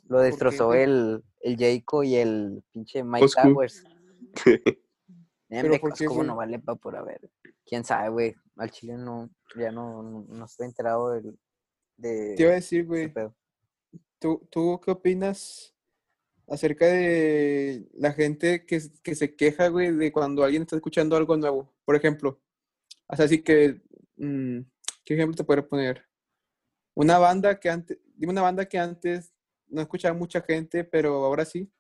Lo 0.08 0.19
destrozó 0.19 0.67
güey? 0.67 0.84
el, 0.84 1.24
el 1.41 1.58
Jayco 1.58 2.04
y 2.04 2.15
el 2.15 2.63
pinche 2.71 3.04
Mike. 3.04 3.28
Towers. 3.41 3.84
¿Pero 5.50 5.80
por 5.82 5.93
qué, 5.93 6.08
güey? 6.08 6.26
no 6.26 6.38
vale 6.38 6.60
pa' 6.60 6.76
por 6.76 6.95
haber. 6.95 7.30
Quién 7.65 7.84
sabe, 7.84 8.10
güey. 8.10 8.36
Al 8.56 8.71
chile 8.71 8.95
no, 8.97 9.30
ya 9.56 9.71
no, 9.71 10.02
no, 10.02 10.26
no 10.30 10.45
estoy 10.45 10.67
enterado 10.67 11.12
del, 11.12 11.38
de 12.01 12.35
Te 12.35 12.43
iba 12.43 12.51
a 12.51 12.55
decir, 12.55 12.85
güey. 12.85 13.13
¿tú, 14.19 14.47
¿tú 14.51 14.79
qué 14.83 14.91
opinas 14.91 15.73
acerca 16.47 16.85
de 16.85 17.87
la 17.93 18.11
gente 18.13 18.65
que, 18.65 18.81
que 19.03 19.15
se 19.15 19.35
queja, 19.35 19.67
güey, 19.69 19.91
de 19.95 20.11
cuando 20.11 20.43
alguien 20.43 20.63
está 20.63 20.75
escuchando 20.75 21.15
algo 21.15 21.37
nuevo? 21.37 21.73
Por 21.85 21.95
ejemplo, 21.95 22.39
o 23.07 23.15
sea, 23.15 23.25
así 23.25 23.41
que, 23.41 23.81
mm, 24.17 24.59
¿qué 25.05 25.13
ejemplo 25.13 25.35
te 25.35 25.43
puedo 25.43 25.67
poner? 25.67 26.05
Una 26.93 27.17
banda 27.19 27.59
que 27.59 27.69
antes, 27.69 27.97
dime 28.15 28.31
una 28.33 28.41
banda 28.41 28.65
que 28.65 28.77
antes 28.77 29.33
no 29.67 29.81
escuchaba 29.81 30.13
mucha 30.17 30.41
gente, 30.41 30.83
pero 30.83 31.23
ahora 31.25 31.45
sí, 31.45 31.71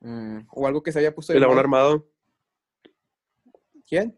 Mm, 0.00 0.40
o 0.52 0.66
algo 0.66 0.82
que 0.82 0.92
se 0.92 0.98
había 0.98 1.14
puesto 1.14 1.32
Eslabón 1.32 1.54
moda. 1.54 1.62
armado. 1.62 2.06
¿Quién? 3.88 4.14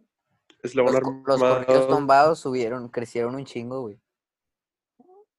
Eslabón 0.62 0.92
los, 0.92 1.00
co- 1.02 1.22
los 1.24 1.38
corridos 1.40 1.68
armado. 1.68 1.88
tumbados 1.88 2.40
subieron, 2.40 2.88
crecieron 2.88 3.36
un 3.36 3.44
chingo, 3.44 3.82
güey. 3.82 4.00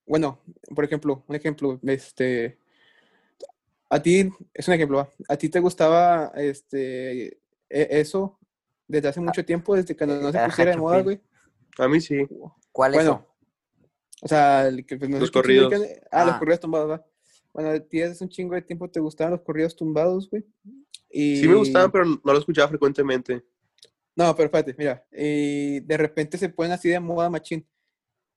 Bueno, 0.10 0.40
por 0.74 0.84
ejemplo, 0.84 1.24
un 1.28 1.36
ejemplo, 1.36 1.80
este, 1.84 2.58
a 3.92 4.02
ti, 4.02 4.28
es 4.56 4.68
un 4.68 4.74
ejemplo, 4.74 4.98
¿va? 4.98 5.10
¿a 5.28 5.38
ti 5.38 5.50
te 5.50 5.60
gustaba 5.60 6.32
este, 6.36 7.28
e- 7.28 7.38
eso 7.70 8.40
desde 8.88 9.08
hace 9.10 9.22
mucho 9.22 9.46
tiempo, 9.46 9.76
desde 9.76 9.96
que 9.96 10.08
no, 10.08 10.16
no 10.20 10.32
se 10.32 10.38
Ajá, 10.40 10.48
pusiera 10.48 10.72
de 10.72 10.78
moda, 10.78 11.04
güey? 11.04 11.22
A 11.78 11.88
mí 11.88 12.02
sí. 12.02 12.28
¿Cuál 12.72 12.96
es? 12.96 12.98
Bueno, 12.98 13.28
o 14.24 14.28
sea, 14.28 14.68
el 14.68 14.84
que, 14.84 14.98
pues, 14.98 15.12
no 15.12 15.20
Los 15.20 15.30
corridos. 15.30 15.72
ubican- 15.72 16.02
Ah, 16.10 16.26
los 16.26 16.34
Ah. 16.34 16.40
corridos 16.40 16.60
tumbados, 16.60 16.90
va. 16.90 17.06
Bueno, 17.54 17.70
a 17.70 17.80
ti 17.80 18.02
hace 18.02 18.24
un 18.24 18.32
chingo 18.32 18.56
de 18.56 18.64
tiempo 18.64 18.90
te 18.90 19.00
gustaban 19.00 19.34
los 19.34 19.42
corridos 19.42 19.76
tumbados, 19.76 20.28
güey. 20.28 20.44
Y... 21.12 21.38
Sí 21.38 21.48
me 21.48 21.54
gustaban, 21.56 21.92
pero 21.92 22.06
no 22.06 22.20
lo 22.24 22.38
escuchaba 22.40 22.68
frecuentemente. 22.68 23.44
No, 24.16 24.36
pero 24.36 24.48
espérate, 24.48 24.76
mira, 24.76 25.06
y 25.12 25.80
de 25.82 25.98
repente 25.98 26.36
se 26.40 26.50
ponen 26.50 26.72
así 26.72 26.90
de 26.90 27.00
moda 27.00 27.30
machín. 27.30 27.64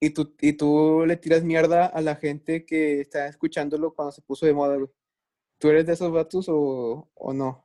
Y 0.05 0.11
tú, 0.11 0.35
y 0.41 0.55
tú 0.55 1.05
le 1.07 1.17
tiras 1.17 1.45
mierda 1.45 1.87
a 1.87 2.01
la 2.01 2.17
gente 2.17 2.67
que 2.67 3.01
está 3.01 3.29
escuchándolo 3.29 3.95
cuando 3.95 4.11
se 4.11 4.21
puso 4.21 4.45
de 4.45 4.53
moda, 4.53 4.75
güey. 4.75 4.89
¿Tú 5.59 5.69
eres 5.69 5.87
de 5.87 5.93
esos 5.93 6.11
vatos 6.11 6.47
o, 6.49 7.09
o 7.15 7.33
no? 7.33 7.65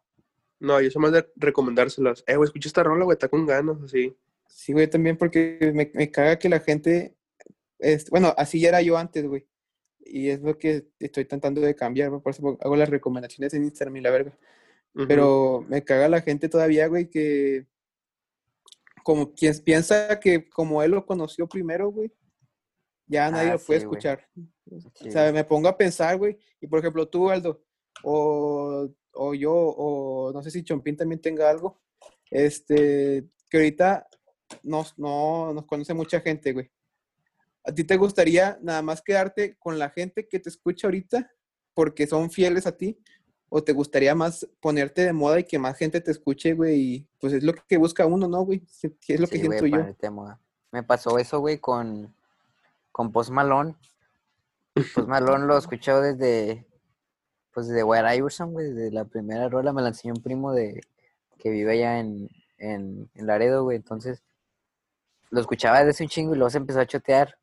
No, 0.59 0.79
yo 0.79 0.91
soy 0.91 1.01
más 1.01 1.13
de 1.13 1.27
recomendárselas. 1.35 2.23
Eh, 2.27 2.35
güey, 2.35 2.45
escucha 2.45 2.69
esta 2.69 2.83
rola, 2.83 3.05
güey, 3.05 3.15
está 3.15 3.27
con 3.27 3.47
ganas, 3.47 3.81
así. 3.81 4.15
Sí, 4.45 4.71
güey, 4.71 4.87
también 4.87 5.17
porque 5.17 5.71
me, 5.73 5.89
me 5.95 6.11
caga 6.11 6.37
que 6.37 6.47
la 6.47 6.59
gente, 6.59 7.15
es, 7.79 8.07
bueno, 8.11 8.35
así 8.37 8.59
ya 8.59 8.69
era 8.69 8.83
yo 8.83 8.99
antes, 8.99 9.25
güey. 9.25 9.47
Y 10.01 10.29
es 10.29 10.39
lo 10.39 10.59
que 10.59 10.89
estoy 10.99 11.25
tratando 11.25 11.59
de 11.59 11.73
cambiar, 11.73 12.11
güey, 12.11 12.21
por 12.21 12.33
eso 12.33 12.55
hago 12.61 12.75
las 12.75 12.89
recomendaciones 12.89 13.51
en 13.55 13.63
Instagram 13.63 13.95
y 13.95 14.01
la 14.01 14.11
verga. 14.11 14.37
Pero 15.07 15.65
me 15.67 15.83
caga 15.83 16.07
la 16.07 16.21
gente 16.21 16.49
todavía, 16.49 16.85
güey, 16.85 17.09
que 17.09 17.65
como 19.01 19.33
quien 19.33 19.57
piensa 19.63 20.19
que 20.19 20.47
como 20.47 20.83
él 20.83 20.91
lo 20.91 21.03
conoció 21.03 21.47
primero, 21.47 21.89
güey, 21.89 22.11
ya 23.07 23.31
nadie 23.31 23.49
Ah, 23.49 23.53
lo 23.53 23.59
puede 23.59 23.79
sí, 23.79 23.85
escuchar. 23.85 24.27
Sí, 24.95 25.07
O 25.07 25.11
sea, 25.11 25.31
me 25.31 25.43
pongo 25.43 25.67
a 25.67 25.77
pensar, 25.77 26.17
güey, 26.17 26.37
y 26.59 26.67
por 26.67 26.79
ejemplo 26.79 27.07
tú, 27.07 27.29
Aldo, 27.29 27.63
o, 28.03 28.89
o 29.13 29.33
yo, 29.33 29.53
o 29.53 30.31
no 30.33 30.41
sé 30.43 30.51
si 30.51 30.63
Chompín 30.63 30.97
también 30.97 31.21
tenga 31.21 31.49
algo, 31.49 31.81
este, 32.29 33.27
que 33.49 33.57
ahorita 33.57 34.07
nos, 34.63 34.97
no, 34.97 35.53
nos 35.53 35.65
conoce 35.65 35.93
mucha 35.93 36.19
gente, 36.21 36.53
güey. 36.53 36.69
¿A 37.63 37.73
ti 37.73 37.83
te 37.83 37.97
gustaría 37.97 38.57
nada 38.61 38.81
más 38.81 39.01
quedarte 39.01 39.57
con 39.57 39.77
la 39.77 39.89
gente 39.89 40.27
que 40.27 40.39
te 40.39 40.49
escucha 40.49 40.87
ahorita 40.87 41.29
porque 41.73 42.07
son 42.07 42.31
fieles 42.31 42.65
a 42.65 42.77
ti? 42.77 42.97
¿O 43.49 43.63
te 43.63 43.73
gustaría 43.73 44.15
más 44.15 44.47
ponerte 44.59 45.03
de 45.03 45.13
moda 45.13 45.39
y 45.39 45.43
que 45.43 45.59
más 45.59 45.77
gente 45.77 46.01
te 46.01 46.11
escuche, 46.11 46.53
güey? 46.53 46.79
Y 46.79 47.07
pues 47.19 47.33
es 47.33 47.43
lo 47.43 47.53
que 47.53 47.77
busca 47.77 48.05
uno, 48.05 48.27
¿no, 48.27 48.43
güey? 48.43 48.63
Es 48.65 49.19
lo 49.19 49.27
que 49.27 49.37
Sí, 49.37 49.45
güey, 49.45 49.59
siento 49.59 49.65
yo. 49.65 50.37
Me 50.71 50.83
pasó 50.83 51.17
eso, 51.17 51.39
güey, 51.39 51.59
con, 51.59 52.13
con 52.97 53.11
Post 53.11 53.29
Malone. 53.29 53.75
Post 54.73 55.07
Malone 55.07 55.45
lo 55.45 55.55
escuchado 55.57 56.01
desde, 56.01 56.65
pues, 57.53 57.67
desde 57.67 57.83
Where 57.83 58.15
Iverson, 58.15 58.51
güey, 58.53 58.73
desde 58.73 58.91
la 58.91 59.05
primera 59.05 59.47
rola. 59.49 59.71
Me 59.71 59.83
la 59.83 59.89
enseñó 59.89 60.15
un 60.15 60.23
primo 60.23 60.51
de, 60.51 60.81
que 61.37 61.51
vive 61.51 61.73
allá 61.73 61.99
en, 61.99 62.27
en, 62.57 63.07
en 63.13 63.27
Laredo, 63.27 63.63
güey. 63.63 63.77
Entonces, 63.77 64.23
lo 65.29 65.39
escuchaba 65.39 65.83
desde 65.83 66.03
un 66.03 66.09
chingo 66.09 66.33
y 66.33 66.37
luego 66.37 66.49
se 66.49 66.57
empezó 66.57 66.79
a 66.79 66.87
chotear. 66.87 67.37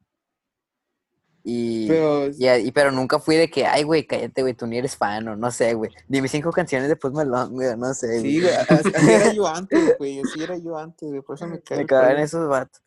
Y, 1.46 1.86
Pero, 1.88 2.26
y, 2.28 2.48
y- 2.48 2.72
pero 2.72 2.90
nunca 2.90 3.18
fui 3.20 3.36
de 3.36 3.48
que, 3.50 3.66
ay, 3.66 3.82
güey, 3.84 4.06
cállate, 4.06 4.40
güey, 4.42 4.54
tú 4.54 4.66
ni 4.66 4.78
eres 4.78 4.96
fan, 4.96 5.28
o 5.28 5.36
no 5.36 5.50
sé, 5.50 5.74
güey. 5.74 5.90
Dime 6.08 6.26
cinco 6.26 6.50
canciones 6.50 6.88
de 6.88 6.96
Post 6.96 7.14
Malone, 7.14 7.50
güey, 7.52 7.76
no 7.76 7.92
sé, 7.92 8.20
sí, 8.22 8.40
güey. 8.40 8.54
así, 8.54 8.88
así 8.94 9.10
era 9.12 9.32
yo 9.34 9.46
antes, 9.54 9.98
güey, 9.98 10.20
así 10.20 10.42
era 10.42 10.56
yo 10.56 10.76
antes, 10.78 11.06
güey, 11.06 11.20
por 11.20 11.36
eso 11.36 11.46
me 11.46 11.60
cae 11.60 11.78
Me 11.78 11.86
cagaban 11.86 12.18
esos 12.18 12.48
vatos. 12.48 12.80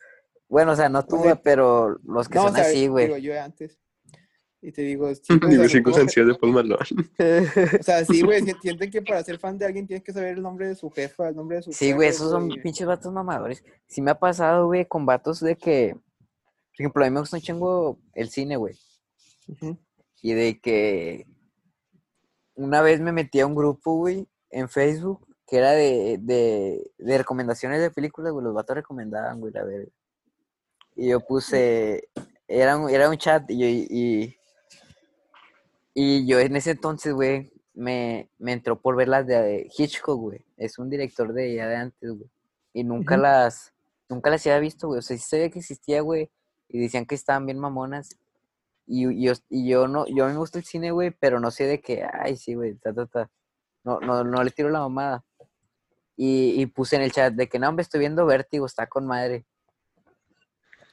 Bueno, 0.48 0.72
o 0.72 0.76
sea, 0.76 0.88
no 0.88 1.04
tú, 1.04 1.16
O 1.16 1.22
sea, 1.22 1.32
güey, 1.34 1.42
pero 1.44 1.98
los 2.04 2.28
que 2.28 2.36
No, 2.36 2.44
o 2.44 2.46
son 2.46 2.54
sea, 2.56 2.64
así, 2.64 2.86
güey. 2.88 3.06
digo, 3.06 3.18
yo 3.18 3.40
antes. 3.42 3.78
Y 4.60 4.72
te 4.72 4.82
digo, 4.82 5.14
sí, 5.14 5.20
güey, 5.28 5.38
o 5.44 5.48
Dime 5.50 5.68
sea, 5.68 5.78
cinco 5.78 5.92
canciones 5.92 6.34
de 6.34 6.40
Post 6.40 6.52
Malone. 6.54 7.78
O 7.78 7.82
sea, 7.82 8.04
sí, 8.04 8.22
güey, 8.22 8.40
si- 8.44 8.54
sienten 8.60 8.90
que 8.90 9.02
para 9.02 9.22
ser 9.22 9.38
fan 9.38 9.56
de 9.58 9.66
alguien 9.66 9.86
tienes 9.86 10.02
que 10.02 10.12
saber 10.12 10.34
el 10.36 10.42
nombre 10.42 10.66
de 10.66 10.74
su 10.74 10.90
jefa, 10.90 11.28
el 11.28 11.36
nombre 11.36 11.58
de 11.58 11.62
su 11.64 11.72
Sí, 11.72 11.92
güey, 11.92 12.08
esos 12.08 12.30
son 12.30 12.48
pinches 12.62 12.86
vatos 12.86 13.12
mamadores. 13.12 13.62
Sí 13.86 14.02
me 14.02 14.10
ha 14.10 14.18
pasado, 14.18 14.66
güey, 14.66 14.84
con 14.86 15.06
vatos 15.06 15.38
de 15.40 15.56
que, 15.56 15.94
por 15.94 16.74
ejemplo, 16.80 17.04
a 17.04 17.08
mí 17.08 17.14
me 17.14 17.20
gusta 17.20 17.36
un 17.36 17.42
chingo 17.42 17.98
el 18.14 18.30
cine, 18.30 18.56
güey. 18.56 18.74
Y 20.22 20.32
de 20.34 20.58
que 20.60 21.26
una 22.54 22.82
vez 22.82 23.00
me 23.00 23.12
metí 23.12 23.38
a 23.40 23.46
un 23.46 23.54
grupo, 23.54 23.94
güey, 23.94 24.26
en 24.50 24.68
Facebook, 24.68 25.24
que 25.46 25.58
era 25.58 25.70
de, 25.72 26.18
de, 26.20 26.90
de 26.98 27.18
recomendaciones 27.18 27.80
de 27.80 27.90
películas, 27.92 28.32
güey, 28.32 28.44
los 28.44 28.54
vatos 28.54 28.74
recomendaban, 28.76 29.38
güey, 29.40 29.52
la 29.52 29.62
verga. 29.64 29.92
Y 31.00 31.10
yo 31.10 31.20
puse, 31.20 32.08
era 32.48 32.76
un, 32.76 32.90
era 32.90 33.08
un 33.08 33.16
chat, 33.16 33.48
y, 33.48 33.56
yo- 33.58 33.66
y, 33.68 34.36
y 35.94 36.26
yo 36.26 36.40
en 36.40 36.56
ese 36.56 36.72
entonces, 36.72 37.14
güey, 37.14 37.52
me, 37.72 38.28
me 38.38 38.52
entró 38.52 38.80
por 38.80 38.96
ver 38.96 39.06
las 39.06 39.24
de 39.24 39.70
Hitchcock, 39.78 40.18
güey. 40.18 40.44
Es 40.56 40.76
un 40.80 40.90
director 40.90 41.32
de 41.32 41.54
ya 41.54 41.68
de 41.68 41.76
antes, 41.76 42.10
güey. 42.10 42.28
Y 42.72 42.82
nunca 42.82 43.16
las, 43.16 43.72
nunca 44.08 44.28
las 44.30 44.44
había 44.46 44.58
visto, 44.58 44.88
güey. 44.88 44.98
O 44.98 45.02
sea, 45.02 45.16
sí 45.16 45.22
sabía 45.22 45.50
que 45.50 45.60
existía, 45.60 46.00
güey. 46.00 46.30
Y 46.68 46.80
decían 46.80 47.06
que 47.06 47.14
estaban 47.14 47.46
bien 47.46 47.60
mamonas. 47.60 48.16
Y, 48.84 49.06
y 49.08 49.26
yo, 49.26 49.34
y 49.48 49.68
yo 49.68 49.86
no, 49.86 50.04
yo 50.08 50.24
a 50.24 50.26
mí 50.26 50.32
me 50.32 50.40
gusta 50.40 50.58
el 50.58 50.64
cine, 50.64 50.90
güey, 50.90 51.12
pero 51.12 51.38
no 51.38 51.52
sé 51.52 51.64
de 51.64 51.80
qué, 51.80 52.04
ay, 52.12 52.36
sí, 52.36 52.54
güey, 52.54 52.74
ta, 52.74 52.92
ta, 52.92 53.06
ta. 53.06 53.30
No, 53.84 54.00
no, 54.00 54.24
no 54.24 54.42
le 54.42 54.50
tiro 54.50 54.68
la 54.70 54.80
mamada. 54.80 55.24
Y, 56.16 56.60
y 56.60 56.66
puse 56.66 56.96
en 56.96 57.02
el 57.02 57.12
chat 57.12 57.32
de 57.34 57.48
que 57.48 57.60
no, 57.60 57.68
hombre, 57.68 57.82
estoy 57.82 58.00
viendo 58.00 58.26
Vértigo, 58.26 58.66
está 58.66 58.88
con 58.88 59.06
madre. 59.06 59.44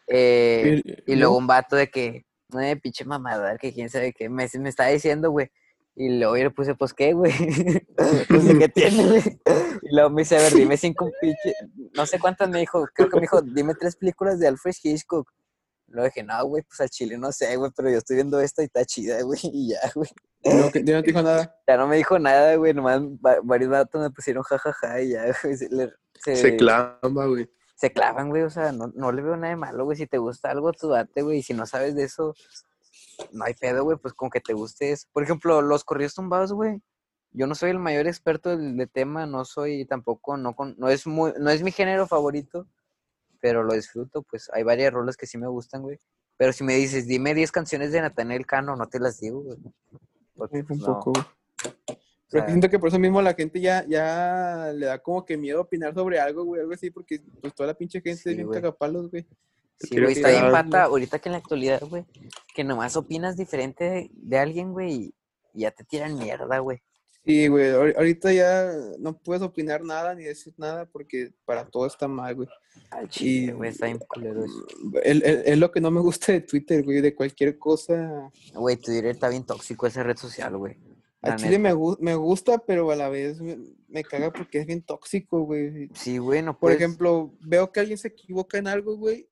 Eh, 0.08 0.82
Y- 1.06 1.16
luego 1.16 1.38
un 1.38 1.48
vato 1.48 1.76
de 1.76 1.90
que, 1.90 2.26
eh, 2.60 2.76
pinche 2.82 3.06
mamada, 3.06 3.58
que 3.58 3.74
quién 3.74 3.90
sabe 3.90 4.14
qué, 4.14 4.30
me, 4.30 4.48
me 4.60 4.70
está 4.70 4.88
diciendo, 4.88 5.32
güey. 5.32 5.50
Y 5.98 6.10
luego 6.20 6.36
yo 6.36 6.44
le 6.44 6.52
puse, 6.52 6.76
pues, 6.76 6.94
¿qué, 6.94 7.14
güey? 7.14 7.32
pues, 8.28 8.46
¿de 8.48 8.58
qué 8.60 8.70
tiene, 8.70 9.06
güey? 9.08 9.22
Y 9.82 9.96
luego 9.96 10.10
me 10.10 10.22
dice, 10.24 10.36
a 10.38 10.42
ver, 10.42 10.54
dime 10.54 10.76
cinco 10.78 11.10
pinche, 11.22 11.54
no 11.94 12.06
sé 12.06 12.20
cuántas 12.20 12.50
me 12.50 12.60
dijo, 12.60 12.86
creo 12.94 13.10
que 13.10 13.16
me 13.16 13.22
dijo, 13.22 13.42
dime 13.42 13.74
tres 13.76 13.96
películas 13.96 14.38
de 14.40 14.48
Alfred 14.48 14.74
Hitchcock. 14.84 15.32
Luego 15.88 16.08
dije, 16.08 16.24
no, 16.24 16.46
güey, 16.48 16.64
pues 16.64 16.82
al 16.82 16.90
chile 16.90 17.18
no 17.18 17.32
sé, 17.32 17.56
güey, 17.56 17.72
pero 17.76 17.90
yo 17.90 17.98
estoy 18.00 18.16
viendo 18.18 18.40
esta 18.42 18.62
y 18.64 18.66
está 18.66 18.84
chida, 18.84 19.22
güey, 19.22 19.40
y 19.44 19.70
ya, 19.70 19.80
güey. 19.96 20.10
No, 20.44 20.70
que- 20.72 20.84
ya 20.84 20.96
no 20.96 21.02
te 21.02 21.08
dijo 21.12 21.22
nada. 21.22 21.56
Ya 21.68 21.78
no 21.78 21.88
me 21.88 21.96
dijo 21.96 22.20
nada, 22.20 22.56
güey, 22.56 22.74
nomás 22.74 23.02
va- 23.02 23.40
varios 23.44 23.70
vatos 23.70 24.02
me 24.02 24.10
pusieron 24.12 24.44
jajaja 24.44 25.02
y 25.02 25.10
ya, 25.12 25.34
güey, 25.44 25.56
se, 25.56 25.70
le- 25.70 25.94
se- 26.22 26.36
Se 26.36 26.58
clama, 26.58 27.26
güey. 27.26 27.50
Se 27.76 27.92
clavan, 27.92 28.30
güey, 28.30 28.44
o 28.44 28.50
sea, 28.50 28.72
no, 28.72 28.92
no 28.96 29.12
le 29.12 29.22
veo 29.22 29.36
nada 29.36 29.50
de 29.50 29.58
malo, 29.58 29.86
güey, 29.86 29.98
si 29.98 30.08
te 30.08 30.18
gusta 30.18 30.50
algo, 30.50 30.72
tú 30.72 30.90
date, 30.90 31.22
güey, 31.22 31.40
y 31.40 31.44
si 31.44 31.54
no 31.54 31.66
sabes 31.66 31.96
de 31.96 32.04
eso, 32.04 32.34
no 33.32 33.46
hay 33.46 33.54
pedo, 33.54 33.84
güey, 33.84 33.98
pues 33.98 34.14
con 34.14 34.30
que 34.30 34.42
te 34.42 34.54
guste 34.54 34.92
eso. 34.92 35.08
Por 35.12 35.24
ejemplo, 35.24 35.62
los 35.62 35.84
corridos 35.84 36.16
tumbados, 36.16 36.54
güey, 36.54 36.82
yo 37.32 37.48
no 37.48 37.56
soy 37.56 37.72
el 37.72 37.80
mayor 37.80 38.08
experto 38.08 38.50
del, 38.50 38.78
de 38.78 38.88
tema, 38.88 39.26
no 39.26 39.44
soy 39.44 39.86
tampoco, 39.86 40.38
no, 40.38 40.56
con, 40.56 40.76
no, 40.78 40.90
es 40.90 41.06
muy, 41.06 41.34
no 41.38 41.50
es 41.50 41.64
mi 41.64 41.72
género 41.72 42.08
favorito, 42.08 42.68
pero 43.42 43.64
lo 43.64 43.74
disfruto, 43.74 44.24
pues 44.24 44.50
hay 44.54 44.64
varias 44.64 44.94
rolas 44.94 45.18
que 45.18 45.28
sí 45.28 45.38
me 45.38 45.48
gustan, 45.48 45.82
güey. 45.82 46.00
Pero 46.38 46.52
si 46.54 46.64
me 46.64 46.76
dices, 46.76 47.08
dime 47.08 47.34
10 47.34 47.52
canciones 47.52 47.92
de 47.92 48.02
Nathaniel 48.02 48.46
Cano, 48.46 48.76
no 48.76 48.88
te 48.88 49.00
las 49.00 49.20
digo, 49.20 49.42
güey. 49.42 49.58
Porque, 50.36 50.60
Un 50.60 50.66
pues, 50.66 50.80
no, 50.80 51.02
o 52.28 52.30
sea, 52.32 52.48
siento 52.48 52.70
que 52.70 52.80
por 52.80 52.90
eso 52.90 53.00
mismo 53.00 53.22
la 53.22 53.34
gente 53.34 53.60
ya, 53.62 53.86
ya 53.88 54.72
le 54.74 54.86
da 54.88 55.00
como 55.00 55.24
que 55.26 55.38
miedo 55.38 55.62
opinar 55.62 55.94
sobre 55.94 56.20
algo, 56.20 56.44
güey, 56.44 56.62
algo 56.62 56.74
así, 56.74 56.90
porque 56.92 57.22
pues 57.42 57.54
toda 57.54 57.68
la 57.68 57.74
pinche 57.76 58.02
gente 58.02 58.22
Sí, 58.22 58.30
es 58.30 58.36
bien 58.36 58.48
güey. 58.48 58.62
cagapalos, 58.62 59.10
güey. 59.12 59.26
Sí, 59.80 60.00
güey, 60.00 60.14
está 60.14 60.30
bien 60.30 60.52
pata 60.52 60.84
ahorita 60.84 61.20
que 61.20 61.30
en 61.30 61.34
la 61.34 61.38
actualidad, 61.40 61.82
güey, 61.88 62.06
que 62.54 62.64
nomás 62.64 62.96
opinas 62.96 63.36
diferente 63.38 63.84
de, 63.84 64.10
de 64.14 64.38
alguien, 64.38 64.72
güey, 64.72 64.94
y, 64.94 65.14
ya 65.54 65.72
te 65.72 65.84
tiran 65.84 66.18
mierda, 66.18 66.60
güey. 66.60 66.82
Sí, 67.26 67.48
güey, 67.48 67.72
ahor- 67.72 67.96
ahorita 67.98 68.32
ya 68.34 68.72
no 69.00 69.18
puedes 69.18 69.42
opinar 69.42 69.84
nada 69.84 70.14
ni 70.16 70.24
decir 70.26 70.54
nada 70.58 70.86
porque 70.86 71.32
para 71.46 71.66
todo 71.66 71.88
está 71.88 72.08
mal, 72.08 72.36
güey. 72.36 72.48
Chile, 73.10 73.52
Y 73.52 73.56
güey, 73.56 73.70
está 73.72 73.86
bien 73.88 73.98
culero 74.00 74.46
es 75.04 75.58
lo 75.58 75.72
que 75.72 75.82
no 75.82 75.92
me 75.92 76.02
gusta 76.02 76.32
de 76.34 76.42
Twitter, 76.42 76.84
güey, 76.84 77.02
de 77.02 77.16
cualquier 77.16 77.58
cosa. 77.58 78.30
Güey, 78.54 78.78
Twitter 78.78 79.08
está 79.08 79.30
bien 79.30 79.44
tóxico 79.46 79.88
esa 79.88 80.04
red 80.04 80.18
social, 80.18 80.56
güey. 80.58 80.78
A 81.26 81.30
La 81.32 81.36
Chile 81.36 81.60
me, 81.60 81.74
gu- 81.74 81.98
me 82.00 82.16
gusta, 82.16 82.58
pero 82.60 82.90
a 82.92 82.96
la 82.96 83.10
vez 83.10 83.42
me, 83.42 83.58
me 83.88 84.04
caga 84.04 84.32
porque 84.32 84.60
es 84.60 84.66
bien 84.66 84.82
tóxico, 84.82 85.42
güey. 85.42 85.90
Sí, 85.94 86.18
güey, 86.18 86.42
no 86.42 86.54
Por 86.54 86.60
puedes... 86.60 86.78
ejemplo, 86.78 87.34
veo 87.42 87.72
que 87.72 87.80
alguien 87.80 87.98
se 87.98 88.10
equivoca 88.10 88.58
en 88.58 88.68
algo, 88.68 88.96
güey, 88.98 89.28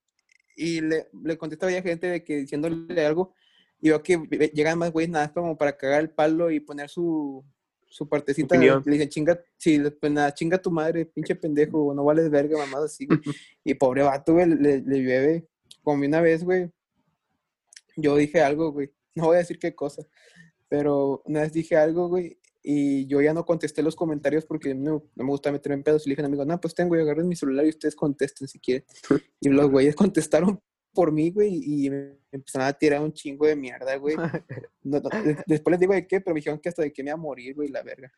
y 0.55 0.81
le, 0.81 1.07
le 1.23 1.37
contesta 1.37 1.65
a 1.65 1.67
varias 1.67 1.83
gente 1.83 2.07
de 2.07 2.23
que 2.23 2.37
diciéndole 2.37 3.05
algo, 3.05 3.33
y 3.81 3.89
veo 3.89 4.01
que 4.01 4.17
llegan 4.53 4.77
más 4.79 4.91
güeyes 4.91 5.11
nada 5.11 5.31
como 5.33 5.57
para 5.57 5.75
cagar 5.77 6.01
el 6.01 6.09
palo 6.09 6.49
y 6.51 6.59
poner 6.59 6.89
su, 6.89 7.43
su 7.89 8.07
partecita. 8.07 8.55
Opinión. 8.55 8.81
Le 8.85 8.93
dicen, 8.93 9.09
chinga, 9.09 9.39
sí, 9.57 9.79
pues 9.99 10.11
nada, 10.11 10.33
chinga 10.33 10.57
tu 10.57 10.71
madre, 10.71 11.05
pinche 11.05 11.35
pendejo, 11.35 11.93
no 11.93 12.03
vales 12.03 12.29
verga, 12.29 12.57
mamada 12.57 12.85
así, 12.85 13.05
güey. 13.05 13.19
y 13.63 13.73
pobre 13.73 14.03
vato, 14.03 14.33
güey, 14.33 14.47
le, 14.47 14.81
le 14.81 14.97
llueve. 14.99 15.47
Como 15.83 16.05
una 16.05 16.21
vez, 16.21 16.43
güey, 16.43 16.71
yo 17.97 18.15
dije 18.15 18.41
algo, 18.41 18.71
güey, 18.71 18.91
no 19.15 19.25
voy 19.25 19.35
a 19.35 19.39
decir 19.39 19.59
qué 19.59 19.75
cosa, 19.75 20.01
pero 20.73 21.21
una 21.25 21.41
vez 21.41 21.53
dije 21.53 21.77
algo, 21.77 22.07
güey, 22.07 22.39
y 22.63 23.05
yo 23.05 23.21
ya 23.21 23.31
no 23.31 23.45
contesté 23.45 23.83
los 23.83 23.95
comentarios 23.95 24.43
porque 24.43 24.73
no, 24.73 25.03
no 25.13 25.23
me 25.23 25.29
gusta 25.29 25.51
meterme 25.51 25.75
en 25.75 25.83
pedos. 25.83 26.03
Y 26.03 26.09
le 26.09 26.13
dije 26.13 26.23
a 26.23 26.25
un 26.25 26.31
amigo, 26.31 26.45
no, 26.45 26.59
pues 26.59 26.73
tengo, 26.73 26.95
agarren 26.95 27.27
mi 27.27 27.35
celular 27.35 27.63
y 27.63 27.69
ustedes 27.69 27.95
contesten 27.95 28.47
si 28.47 28.59
quieren. 28.59 28.83
y 29.39 29.49
los 29.49 29.69
güeyes 29.69 29.95
contestaron 29.95 30.59
por 30.91 31.11
mí, 31.11 31.29
güey, 31.29 31.61
y 31.63 31.91
me 31.91 32.17
empezaron 32.31 32.67
a 32.67 32.73
tirar 32.73 33.01
un 33.01 33.13
chingo 33.13 33.45
de 33.45 33.55
mierda, 33.55 33.95
güey. 33.97 34.15
No, 34.81 34.99
no, 34.99 35.09
de- 35.09 35.43
después 35.45 35.73
les 35.73 35.79
digo 35.79 35.93
de 35.93 36.07
qué, 36.07 36.21
pero 36.21 36.33
me 36.33 36.39
dijeron 36.39 36.57
que 36.59 36.69
hasta 36.69 36.81
de 36.81 36.91
qué 36.91 37.03
me 37.03 37.11
iba 37.11 37.19
a 37.19 37.21
morir, 37.21 37.53
güey, 37.53 37.69
la 37.69 37.83
verga. 37.83 38.11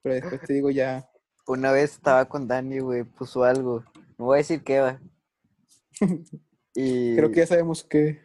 Pero 0.00 0.14
después 0.14 0.40
te 0.42 0.52
digo 0.52 0.70
ya, 0.70 1.04
Una 1.48 1.72
vez 1.72 1.94
estaba 1.94 2.28
con 2.28 2.46
Dani, 2.46 2.78
güey, 2.78 3.02
puso 3.02 3.42
algo. 3.42 3.82
No 4.16 4.26
voy 4.26 4.36
a 4.36 4.38
decir 4.38 4.62
qué 4.62 4.78
va. 4.78 5.00
Y... 6.74 7.16
creo 7.16 7.32
que 7.32 7.40
ya 7.40 7.46
sabemos 7.46 7.82
que... 7.82 8.20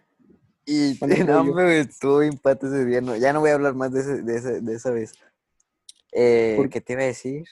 Y 0.66 0.98
¿Cuándo 0.98 1.16
fue 1.18 1.26
no, 1.26 1.46
güey, 1.52 1.80
estuvo 1.80 2.20
bien 2.20 2.38
pata 2.38 2.68
ese 2.68 2.86
día. 2.86 3.02
No, 3.02 3.16
ya 3.16 3.34
no 3.34 3.40
voy 3.42 3.50
a 3.52 3.56
hablar 3.56 3.74
más 3.76 3.92
de, 3.92 4.00
ese- 4.02 4.22
de, 4.22 4.36
ese- 4.38 4.62
de 4.62 4.74
esa 4.76 4.92
vez. 4.92 5.14
Eh, 6.12 6.54
¿Por 6.58 6.70
¿Qué 6.70 6.80
te 6.82 6.94
iba 6.94 7.02
a 7.02 7.06
decir? 7.06 7.46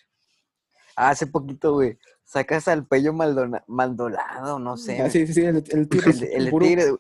Ah, 0.96 1.10
hace 1.10 1.28
poquito, 1.28 1.74
güey. 1.74 1.98
Sacas 2.24 2.68
al 2.68 2.86
pello 2.86 3.12
Maldona- 3.14 3.64
Maldonado, 3.68 4.60
no 4.60 4.78
sé. 4.78 5.02
Ah, 5.02 5.10
sí, 5.10 5.26
sí, 5.28 5.34
sí, 5.34 5.42
el, 5.42 5.58
el 5.70 5.90
tigre. 5.90 6.12
el, 6.36 6.52
Tigre, 6.52 6.96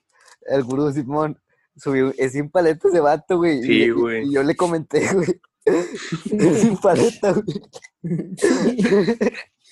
el 0.47 0.63
gurú 0.63 0.91
Simón. 0.91 1.39
Subió, 1.77 2.13
es 2.17 2.33
sin 2.33 2.49
paleta 2.49 2.89
ese 2.89 2.99
vato, 2.99 3.37
güey. 3.37 3.61
Sí, 3.63 3.83
y- 3.83 3.89
güey. 3.91 4.27
Y, 4.27 4.33
yo 4.33 4.43
le 4.43 4.55
comenté, 4.55 5.07
güey. 5.13 5.39
es 5.65 6.59
sin 6.61 6.77
paleta, 6.77 7.31
güey. 7.33 7.61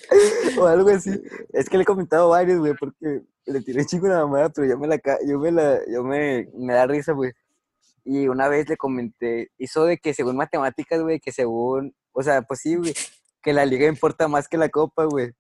o 0.60 0.66
algo 0.66 0.90
así. 0.90 1.12
Es 1.54 1.70
que 1.70 1.78
le 1.78 1.84
he 1.84 1.86
comentado 1.86 2.30
varios, 2.30 2.60
güey, 2.60 2.74
porque 2.80 3.24
le 3.46 3.62
tiré 3.62 3.86
chico 3.86 4.06
una 4.06 4.26
mamada, 4.26 4.50
pero 4.50 4.68
yo 4.68 4.78
me 4.78 4.88
la, 4.88 5.00
ca- 5.00 5.20
yo 5.26 5.40
me 5.40 5.52
la, 5.52 5.80
yo 5.92 6.04
me, 6.04 6.48
me 6.56 6.74
da 6.74 6.88
risa, 6.88 7.14
güey. 7.14 7.32
Y 8.06 8.28
una 8.28 8.48
vez 8.48 8.68
le 8.70 8.78
comenté, 8.78 9.52
hizo 9.58 9.86
de 9.86 9.98
que 9.98 10.14
según 10.14 10.36
matemáticas, 10.38 11.02
güey, 11.02 11.20
que 11.20 11.32
según, 11.32 11.94
o 12.12 12.24
sea, 12.24 12.42
pues 12.42 12.62
sí, 12.62 12.76
güey, 12.76 12.94
que 13.42 13.54
la 13.54 13.66
liga 13.66 13.88
importa 13.88 14.28
más 14.28 14.48
que 14.48 14.58
la 14.58 14.70
copa, 14.70 15.06
güey. 15.06 15.32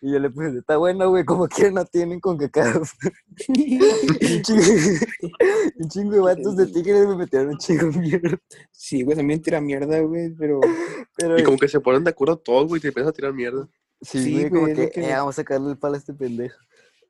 Y 0.00 0.10
yo 0.12 0.18
le 0.18 0.30
puse, 0.30 0.58
está 0.58 0.78
bueno, 0.78 1.08
güey, 1.10 1.24
como 1.24 1.46
quiera 1.46 1.70
no 1.70 1.84
tienen 1.84 2.18
con 2.18 2.36
cacao. 2.36 2.82
Un 3.48 4.42
chingo, 4.42 4.62
un 5.78 5.88
chingo 5.88 6.12
de 6.12 6.20
vatos 6.20 6.56
de 6.56 6.66
tigres 6.66 7.06
me 7.06 7.16
metieron 7.16 7.50
un 7.50 7.58
chingo 7.58 7.86
de 7.86 7.98
mierda. 7.98 8.38
Sí, 8.72 9.02
güey, 9.02 9.16
también 9.16 9.40
tira 9.40 9.60
mierda, 9.60 10.00
güey, 10.00 10.30
pero... 10.34 10.60
Pero, 11.16 11.38
Y 11.38 11.44
como 11.44 11.56
que 11.56 11.68
se 11.68 11.78
ponen 11.80 12.02
de 12.02 12.10
acuerdo 12.10 12.36
todos, 12.36 12.66
güey, 12.66 12.78
y 12.78 12.82
te 12.82 12.88
empiezan 12.88 13.10
a 13.10 13.12
tirar 13.12 13.32
mierda. 13.32 13.68
Sí, 14.02 14.22
sí, 14.22 14.32
güey, 14.32 14.50
como 14.50 14.66
que, 14.66 14.90
que- 14.90 15.00
eh, 15.08 15.12
vamos 15.14 15.34
a 15.34 15.42
sacarle 15.42 15.70
el 15.70 15.78
palo 15.78 15.94
a 15.94 15.98
este 15.98 16.12
pendejo. 16.14 16.58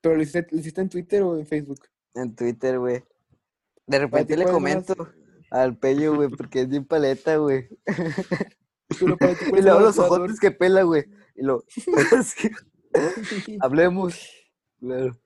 ¿Pero 0.00 0.16
lo 0.16 0.22
hiciste, 0.22 0.46
lo 0.50 0.58
hiciste 0.60 0.80
en 0.80 0.88
Twitter 0.88 1.22
o 1.22 1.36
en 1.38 1.46
Facebook? 1.46 1.80
En 2.14 2.34
Twitter, 2.34 2.78
güey. 2.78 3.02
De 3.86 3.98
repente 3.98 4.36
le 4.36 4.44
más- 4.44 4.52
comento 4.52 5.08
al 5.50 5.76
pello, 5.76 6.14
güey, 6.16 6.28
porque 6.28 6.60
es 6.62 6.68
bien 6.68 6.84
paleta, 6.84 7.36
güey. 7.36 7.68
Pero 9.00 9.16
para 9.16 9.34
ti, 9.34 9.44
¿cuál 9.50 9.60
Y 9.60 9.64
más 9.70 9.80
los 9.80 9.98
ojotes 9.98 10.38
que 10.40 10.50
pela, 10.50 10.82
güey. 10.82 11.04
Y 11.34 11.42
lo. 11.42 11.64
valor? 12.92 13.12
Hablemos. 13.60 14.28
Claro. 14.80 15.16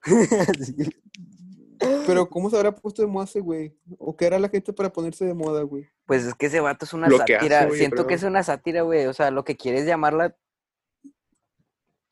Pero 2.06 2.28
¿cómo 2.30 2.48
se 2.50 2.56
habrá 2.56 2.74
puesto 2.74 3.02
de 3.02 3.08
moda 3.08 3.24
ese 3.24 3.40
güey? 3.40 3.76
¿O 3.98 4.16
qué 4.16 4.26
era 4.26 4.38
la 4.38 4.48
gente 4.48 4.72
para 4.72 4.92
ponerse 4.92 5.24
de 5.24 5.34
moda, 5.34 5.62
güey? 5.62 5.88
Pues 6.06 6.24
es 6.24 6.34
que 6.34 6.46
ese 6.46 6.60
vato 6.60 6.84
es 6.84 6.92
una 6.94 7.08
Lo 7.08 7.16
que 7.18 7.34
hace, 7.36 7.46
sátira. 7.48 7.66
güey, 7.66 7.78
Siento 7.78 8.06
que 8.06 8.14
es 8.14 8.22
una 8.22 8.42
sátira, 8.42 8.82
güey. 8.82 9.06
O 9.06 9.12
sea, 9.12 9.30
lo 9.30 9.44
que 9.44 9.56
quiere 9.56 9.78
es 9.80 9.86
llamarla. 9.86 10.36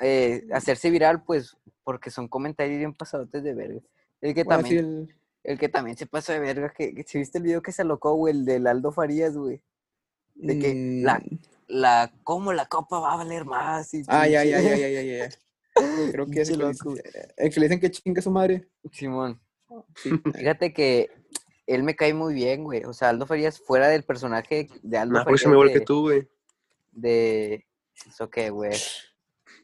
Eh, 0.01 0.45
hacerse 0.53 0.91
viral, 0.91 1.23
pues, 1.25 1.57
porque 1.83 2.11
son 2.11 2.29
comentarios 2.29 2.79
bien 2.79 2.95
pasadotes 2.95 3.43
de 3.43 3.55
verga. 3.55 3.81
Es 4.21 4.35
que 4.35 4.45
Bueno, 4.45 4.63
sí, 4.67 4.77
también. 4.77 4.85
el, 5.09 5.15
El 5.53 5.59
que 5.59 5.69
también 5.69 5.97
se 5.97 6.07
pasó 6.07 6.33
de 6.33 6.41
verga, 6.41 6.73
que, 6.77 6.95
que 6.95 7.03
si 7.05 7.19
viste 7.19 7.39
el 7.39 7.45
video 7.45 7.61
que 7.63 7.73
se 7.73 7.83
alocó, 7.83 8.15
güey, 8.15 8.35
el 8.35 8.45
del 8.45 8.67
Aldo 8.67 8.93
Farías, 8.93 9.37
güey. 9.37 9.61
De 10.35 10.59
que 10.59 11.01
la, 11.05 11.19
Mm, 11.21 11.39
la, 11.69 12.13
¿cómo 12.25 12.53
la 12.53 12.67
copa 12.67 12.99
va 12.99 13.13
a 13.13 13.17
valer 13.19 13.45
más? 13.45 13.93
Y 13.95 14.03
Ah, 14.09 14.27
ya, 14.27 14.43
ya, 14.45 14.59
pinche- 14.59 14.79
ya, 14.79 14.89
ya, 14.89 15.03
ya, 15.03 15.19
ya. 15.29 15.31
Creo 16.19 16.27
que 16.27 16.41
es 16.41 16.49
el 16.51 16.59
que, 16.59 16.65
le 16.65 17.27
el 17.37 17.51
dicen 17.63 17.81
que 17.81 17.91
chingue 17.91 18.23
su 18.23 18.31
madre. 18.31 18.67
Simón. 18.91 19.41
Sí. 19.97 20.11
Fíjate 20.35 20.73
que 20.73 21.11
él 21.67 21.83
me 21.83 21.95
cae 21.97 22.15
muy 22.15 22.33
bien, 22.35 22.65
güey. 22.65 22.85
O 22.85 22.93
sea, 22.93 23.11
Aldo 23.11 23.27
Farías, 23.27 23.61
fuera 23.61 23.89
del 23.89 24.03
personaje 24.05 24.69
de 24.83 24.99
Aldo 24.99 25.15
Nah, 25.19 25.25
pues 25.25 25.41
se 25.41 25.45
Farías 25.45 25.51
me 25.51 25.55
igual 25.55 25.69
de, 25.69 25.75
que 25.75 25.81
tú, 25.85 26.01
güey. 26.03 26.29
de... 26.93 27.67
¿Eso 28.09 28.29
qué, 28.31 28.51
güey? 28.51 28.73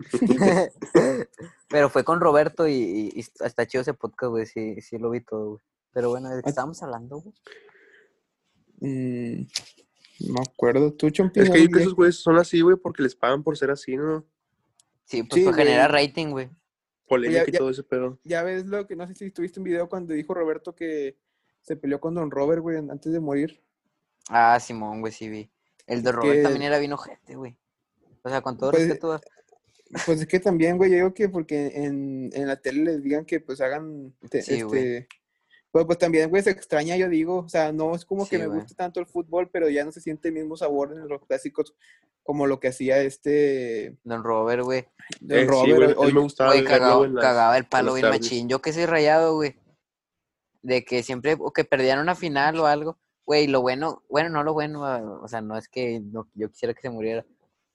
Pero 1.68 1.88
fue 1.90 2.04
con 2.04 2.20
Roberto 2.20 2.66
y, 2.66 2.72
y- 2.74 3.12
y 3.14 3.20
está 3.44 3.66
chido 3.66 3.82
ese 3.82 3.94
podcast, 3.94 4.30
güey. 4.30 4.46
Sí, 4.46 4.80
sí 4.80 4.98
lo 4.98 5.10
vi 5.10 5.20
todo, 5.20 5.50
güey. 5.50 5.62
Pero 5.92 6.10
bueno, 6.10 6.28
¿de 6.30 6.42
qué 6.42 6.48
estábamos 6.50 6.82
hablando, 6.82 7.20
güey? 7.20 7.34
Mm, 8.80 9.46
no 10.26 10.32
me 10.34 10.40
acuerdo. 10.40 10.92
¿Tú, 10.92 11.10
Chompi? 11.10 11.40
Es 11.40 11.50
que 11.50 11.60
yo 11.62 11.66
creo 11.66 11.76
que 11.76 11.82
esos 11.82 11.94
güeyes 11.94 12.16
son 12.16 12.36
así, 12.38 12.60
güey, 12.60 12.76
porque 12.76 13.02
les 13.02 13.14
pagan 13.14 13.42
por 13.42 13.56
ser 13.58 13.70
así, 13.70 13.96
¿no? 13.96 14.24
Sí, 15.04 15.22
pues 15.22 15.40
Sí, 15.40 15.44
para 15.44 15.56
generar 15.56 15.92
rating, 15.92 16.28
güey. 16.28 16.50
Polémica 17.08 17.44
y 17.46 17.52
ya- 17.52 17.58
todo 17.58 17.70
ese 17.70 17.82
pedo. 17.82 18.18
Ya 18.24 18.42
ves 18.42 18.66
lo 18.66 18.86
que, 18.86 18.94
no 18.96 19.06
sé 19.06 19.14
si 19.14 19.30
tuviste 19.30 19.58
un 19.60 19.64
video 19.64 19.88
cuando 19.88 20.14
dijo 20.14 20.32
Roberto 20.32 20.74
que 20.74 21.18
se 21.60 21.76
peleó 21.76 22.00
con 22.00 22.14
Don 22.14 22.30
Robert, 22.30 22.62
güey, 22.62 22.76
antes 22.78 23.12
de 23.12 23.20
morir. 23.20 23.60
Ah, 24.28 24.58
Simón, 24.60 25.00
güey, 25.00 25.12
sí 25.12 25.28
vi. 25.28 25.50
El 25.86 26.02
de 26.02 26.12
Robert 26.12 26.36
que- 26.36 26.42
también 26.42 26.62
era 26.62 26.78
bien 26.78 26.92
ojete, 26.92 27.34
güey. 27.34 27.56
O 28.22 28.28
sea, 28.28 28.40
con 28.42 28.56
todo 28.56 28.70
Pues, 28.70 28.84
respeto. 28.84 29.20
Pues 30.06 30.20
es 30.20 30.26
que 30.26 30.38
también, 30.40 30.76
güey, 30.76 30.90
yo 30.90 30.96
digo 30.96 31.14
que 31.14 31.28
porque 31.28 31.72
en, 31.74 32.30
en 32.32 32.46
la 32.46 32.56
tele 32.56 32.84
les 32.84 33.02
digan 33.02 33.24
que 33.24 33.40
pues 33.40 33.60
hagan, 33.60 34.14
te- 34.30 34.42
Sí, 34.42 34.62
güey. 34.62 34.80
este, 34.80 35.08
pues, 35.72 35.84
pues 35.86 35.98
también, 35.98 36.30
güey, 36.30 36.42
se 36.42 36.50
extraña, 36.50 36.96
yo 36.96 37.08
digo, 37.08 37.38
o 37.38 37.48
sea, 37.48 37.72
no 37.72 37.94
es 37.94 38.04
como 38.04 38.26
que 38.28 38.38
me 38.38 38.46
güey. 38.46 38.60
guste 38.60 38.74
tanto 38.76 39.00
el 39.00 39.06
fútbol, 39.06 39.48
pero 39.52 39.68
ya 39.68 39.84
no 39.84 39.90
se 39.92 40.00
siente 40.00 40.28
el 40.28 40.34
mismo 40.34 40.56
sabor 40.56 40.92
en 40.92 41.08
los 41.08 41.24
clásicos 41.26 41.74
como 42.22 42.46
lo 42.46 42.60
que 42.60 42.68
hacía 42.68 43.02
este 43.02 43.96
Don 44.04 44.22
Robert, 44.22 44.62
güey. 44.62 44.86
Don 45.20 45.38
Eh, 45.38 45.40
sí, 45.42 45.46
Robert. 45.48 45.94
güey, 45.96 46.08
él 46.08 46.14
me 46.14 46.20
gustaba 46.20 46.50
Güey, 46.50 46.62
verlo 46.62 46.78
cagaba, 46.78 47.06
en 47.06 47.14
las- 47.16 47.24
cagaba 47.24 47.58
el 47.58 47.66
palo 47.66 47.94
bien 47.94 48.08
machín. 48.10 48.48
Yo 48.48 48.60
que 48.60 48.72
soy 48.72 48.86
rayado, 48.86 49.34
güey. 49.34 49.56
De 50.62 50.84
que 50.84 51.02
siempre, 51.02 51.36
o 51.38 51.52
que 51.52 51.64
perdían 51.64 51.98
una 51.98 52.14
final 52.14 52.58
o 52.60 52.66
algo. 52.66 52.98
Güey, 53.26 53.46
lo 53.46 53.60
bueno, 53.62 54.02
bueno, 54.08 54.28
no 54.28 54.42
lo 54.44 54.52
bueno, 54.52 54.84
ah, 54.84 55.00
o 55.22 55.26
sea, 55.28 55.40
no 55.40 55.56
es 55.56 55.68
que 55.68 56.00
no- 56.00 56.28
yo 56.34 56.48
quisiera 56.50 56.74
que 56.74 56.82
se 56.82 56.90
muriera. 56.90 57.24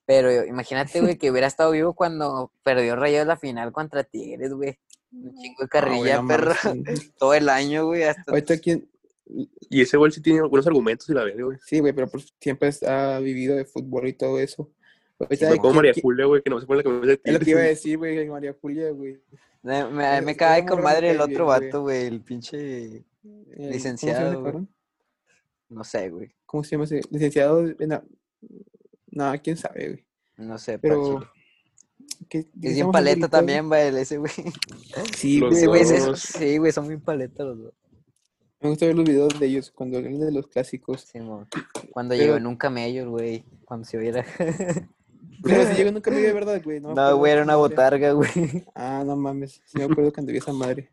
Pero 0.06 0.44
imagínate, 0.46 1.00
güey, 1.00 1.16
que 1.18 1.30
hubiera 1.30 1.46
estado 1.48 1.72
vivo 1.72 1.92
cuando 1.94 2.52
perdió 2.62 2.96
Rayados 2.96 3.26
la 3.28 3.36
final 3.36 3.72
contra 3.72 4.04
Tigres, 4.04 4.52
güey. 4.54 4.78
Un 5.12 5.34
chingo 5.36 5.62
de 5.62 5.68
carrilla, 5.68 6.22
no 6.22 6.28
perro. 6.28 6.52
sí. 6.62 6.82
Todo 7.18 7.34
el 7.34 7.48
año, 7.48 7.86
güey. 7.86 8.02
Hasta... 8.04 8.22
Ahorita 8.30 8.58
quién, 8.58 8.88
Y 9.70 9.80
ese 9.82 9.96
güey 9.96 10.12
sí 10.12 10.20
tiene 10.20 10.40
algunos 10.40 10.66
argumentos 10.66 11.08
y 11.08 11.12
la 11.14 11.24
verga, 11.24 11.44
güey. 11.44 11.58
sí, 11.64 11.80
güey, 11.80 11.92
pero 11.92 12.08
pues 12.08 12.32
siempre 12.40 12.70
ha 12.86 13.18
vivido 13.20 13.56
de 13.56 13.64
fútbol 13.64 14.06
y 14.08 14.12
todo 14.12 14.38
eso. 14.38 14.70
Ahorita, 15.18 15.46
Simón. 15.46 15.58
Como 15.58 15.70
¿quién- 15.72 15.76
María 15.76 15.94
Julia, 16.02 16.26
güey, 16.26 16.42
que 16.42 16.50
no 16.50 16.60
se 16.60 16.66
pone 16.66 16.78
la 16.78 16.82
camisa 16.84 17.06
de 17.06 17.20
Es 17.24 17.32
lo 17.32 17.38
que 17.40 17.50
iba 17.50 17.60
a 17.60 17.62
Tigres. 17.62 17.78
decir, 17.78 17.98
güey, 17.98 18.28
María 18.28 18.54
Julia, 18.60 18.90
güey. 18.90 19.18
Me, 19.62 19.84
me, 19.86 20.20
me 20.20 20.36
cae 20.36 20.64
con 20.66 20.82
madre 20.82 21.10
el 21.10 21.20
otro 21.20 21.46
vato, 21.46 21.82
güey. 21.82 22.06
El 22.06 22.20
pinche. 22.20 22.84
El- 22.84 23.04
¿cómo 23.22 23.42
se 23.52 23.56
llama 23.58 23.70
Licenciado? 23.72 24.66
No 25.70 25.82
sé, 25.84 26.10
güey. 26.10 26.32
¿Cómo 26.44 26.62
se 26.62 26.70
llama 26.72 26.84
ese? 26.84 27.00
Licenciado 27.10 27.66
en 27.66 27.88
la- 27.88 28.04
No, 29.16 29.32
quién 29.42 29.56
sabe, 29.56 29.88
güey. 29.88 30.06
No 30.36 30.58
sé, 30.58 30.78
Pero. 30.78 31.02
pero. 31.20 31.32
¿qué- 32.28 32.44
qué 32.60 32.68
Es 32.68 32.74
bien 32.74 32.90
paleta 32.90 33.28
también, 33.28 33.66
güey, 33.68 33.88
el 33.88 33.96
ese, 33.96 34.18
güey. 34.18 34.30
Sí, 35.16 35.38
Los 35.40 35.54
güey, 35.64 35.84
sí, 36.16 36.58
güey, 36.58 36.70
son 36.72 36.86
bien 36.88 37.00
paletas 37.00 37.46
los 37.46 37.58
dos. 37.58 37.74
Me 38.60 38.68
gusta 38.70 38.84
ver 38.86 38.94
los 38.96 39.04
videos 39.06 39.38
de 39.38 39.46
ellos 39.46 39.70
cuando 39.70 39.96
hablan 39.98 40.18
de 40.18 40.32
los 40.32 40.48
clásicos. 40.48 41.02
Simón. 41.02 41.46
Cuando 41.90 42.12
Pero- 42.14 42.24
llegó 42.24 42.36
en 42.36 42.46
un 42.46 42.56
camello, 42.56 43.10
güey. 43.10 43.44
Cuando 43.64 43.86
se 43.86 43.96
oye 43.98 44.12
Pero 45.42 45.66
si 45.66 45.74
llegó 45.74 45.92
nunca 45.92 46.10
me 46.10 46.18
de 46.18 46.32
verdad, 46.32 46.60
güey. 46.62 46.80
No, 46.80 47.16
güey, 47.16 47.32
era 47.32 47.42
una 47.42 47.56
botarga, 47.56 48.12
güey. 48.12 48.30
Ah, 48.74 49.02
no 49.06 49.16
mames. 49.16 49.62
Sí 49.66 49.78
me 49.78 49.84
acuerdo 49.84 50.12
cuando 50.12 50.32
vi 50.32 50.38
esa 50.38 50.52
madre. 50.52 50.90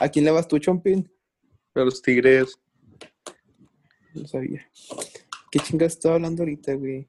¿A 0.00 0.08
quién 0.08 0.24
le 0.24 0.30
vas 0.30 0.48
tú, 0.48 0.58
Chompin? 0.58 1.10
A 1.74 1.80
los 1.80 2.00
Tigres. 2.00 2.58
No 4.14 4.26
sabía. 4.28 4.66
¿Qué 5.50 5.58
chingas 5.60 5.92
estaba 5.94 6.14
hablando 6.16 6.42
ahorita, 6.42 6.74
güey? 6.74 7.08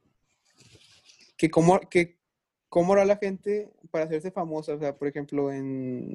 Que 1.37 1.49
cómo, 1.49 1.79
que 1.89 2.17
cómo 2.69 2.93
hará 2.93 3.05
la 3.05 3.17
gente 3.17 3.71
para 3.91 4.05
hacerse 4.05 4.31
famosa, 4.31 4.73
o 4.73 4.79
sea, 4.79 4.95
por 4.95 5.07
ejemplo, 5.07 5.51
en... 5.51 6.13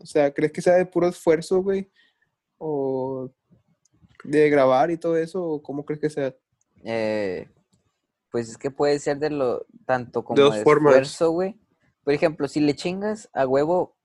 O 0.00 0.06
sea, 0.06 0.32
¿crees 0.32 0.52
que 0.52 0.62
sea 0.62 0.74
de 0.74 0.86
puro 0.86 1.08
esfuerzo, 1.08 1.62
güey? 1.62 1.90
¿O 2.58 3.30
de 4.24 4.50
grabar 4.50 4.90
y 4.90 4.96
todo 4.96 5.16
eso? 5.16 5.44
¿O 5.44 5.62
cómo 5.62 5.84
crees 5.84 6.00
que 6.00 6.10
sea? 6.10 6.34
Eh, 6.84 7.48
pues 8.30 8.48
es 8.48 8.56
que 8.56 8.70
puede 8.70 8.98
ser 8.98 9.18
de 9.18 9.30
lo 9.30 9.66
tanto 9.84 10.24
como 10.24 10.40
dos 10.40 10.54
de 10.56 10.62
formas. 10.62 10.92
esfuerzo, 10.94 11.32
güey. 11.32 11.58
Por 12.04 12.14
ejemplo, 12.14 12.48
si 12.48 12.60
le 12.60 12.74
chingas 12.74 13.28
a 13.32 13.46
huevo, 13.46 13.96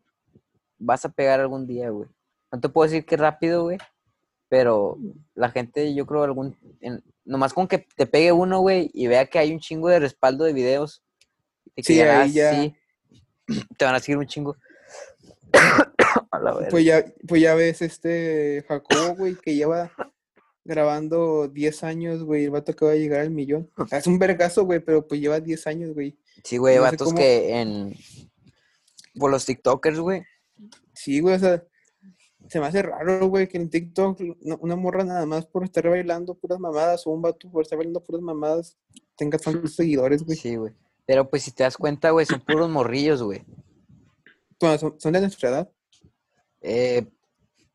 vas 0.78 1.06
a 1.06 1.10
pegar 1.10 1.40
algún 1.40 1.68
día, 1.68 1.90
güey. 1.90 2.10
No 2.52 2.60
te 2.60 2.70
puedo 2.70 2.90
decir 2.90 3.06
que 3.06 3.18
rápido, 3.18 3.64
güey. 3.64 3.78
Pero 4.50 4.98
la 5.34 5.50
gente, 5.50 5.94
yo 5.96 6.06
creo, 6.06 6.24
algún. 6.24 6.58
en- 6.82 7.04
nomás 7.26 7.54
con 7.54 7.68
que 7.68 7.86
te 7.96 8.06
pegue 8.06 8.32
uno, 8.32 8.60
güey, 8.62 8.90
y 8.94 9.08
vea 9.08 9.26
que 9.26 9.40
hay 9.40 9.52
un 9.52 9.60
chingo 9.60 9.90
de 9.90 10.00
respaldo 10.00 10.46
de 10.46 10.54
videos. 10.54 11.04
Y 11.76 11.82
que 11.82 11.94
Sí, 11.94 11.96
ya, 11.98 12.22
ahí 12.22 12.32
ya- 12.32 12.52
sí, 12.54 12.76
te 13.78 13.86
van 13.86 13.96
a 13.96 14.00
seguir 14.00 14.18
un 14.18 14.28
chingo. 14.28 14.56
a 16.32 16.40
la. 16.40 16.68
Pues 16.70 16.86
ya, 16.86 17.06
pues 17.28 17.42
ya 17.42 17.56
ves 17.56 17.82
este 17.82 18.64
Jacobo, 18.68 19.16
güey, 19.16 19.36
que 19.36 19.56
lleva 19.56 19.92
grabando 20.64 21.48
10 21.48 21.84
años, 21.84 22.24
güey, 22.24 22.46
el 22.46 22.52
vato 22.52 22.72
acaba 22.72 22.92
de 22.92 23.00
llegar 23.00 23.22
al 23.22 23.30
millón. 23.30 23.70
Es 23.92 24.08
un 24.08 24.18
vergazo, 24.20 24.64
güey, 24.66 24.80
pero 24.80 25.08
pues 25.08 25.22
lleva 25.22 25.40
10 25.40 25.68
años, 25.68 25.94
güey. 25.94 26.18
Sí, 26.44 26.58
güey, 26.58 26.76
no 26.78 26.84
vatos 26.84 27.08
cómo- 27.10 27.18
que 27.18 27.60
en. 27.60 27.96
Por 29.18 29.32
los 29.32 29.46
TikTokers, 29.46 30.00
güey. 30.00 30.24
Sí, 30.94 31.20
güey, 31.22 31.36
o 31.36 31.40
sea, 31.40 31.64
se 32.48 32.60
me 32.60 32.68
hace 32.68 32.82
raro, 32.82 33.28
güey, 33.28 33.48
que 33.48 33.58
en 33.58 33.70
TikTok 33.70 34.20
una, 34.60 34.76
morra 34.76 35.04
nada 35.04 35.26
más 35.26 35.46
por 35.46 35.64
estar 35.64 35.88
bailando 35.90 36.36
puras 36.36 36.60
mamadas 36.60 37.06
o 37.08 37.12
un 37.12 37.22
vato 37.22 37.50
por 37.50 37.64
estar 37.64 37.78
bailando 37.78 38.04
puras 38.04 38.22
mamadas 38.22 38.78
tenga 39.16 39.38
tantos 39.38 39.76
seguidores, 39.76 40.24
güey. 40.24 40.38
Sí, 40.38 40.56
güey. 40.56 40.74
Pero 41.06 41.30
pues 41.30 41.44
si 41.44 41.52
te 41.52 41.64
das 41.64 41.78
cuenta, 41.78 42.12
güey, 42.12 42.26
son 42.26 42.42
puros 42.42 42.70
morrillos, 42.70 43.22
güey. 43.22 43.44
Bueno, 44.60 44.78
son, 44.78 44.96
son 45.00 45.14
de 45.14 45.22
nuestra 45.22 45.50
edad. 45.50 45.72
Eh, 46.62 47.06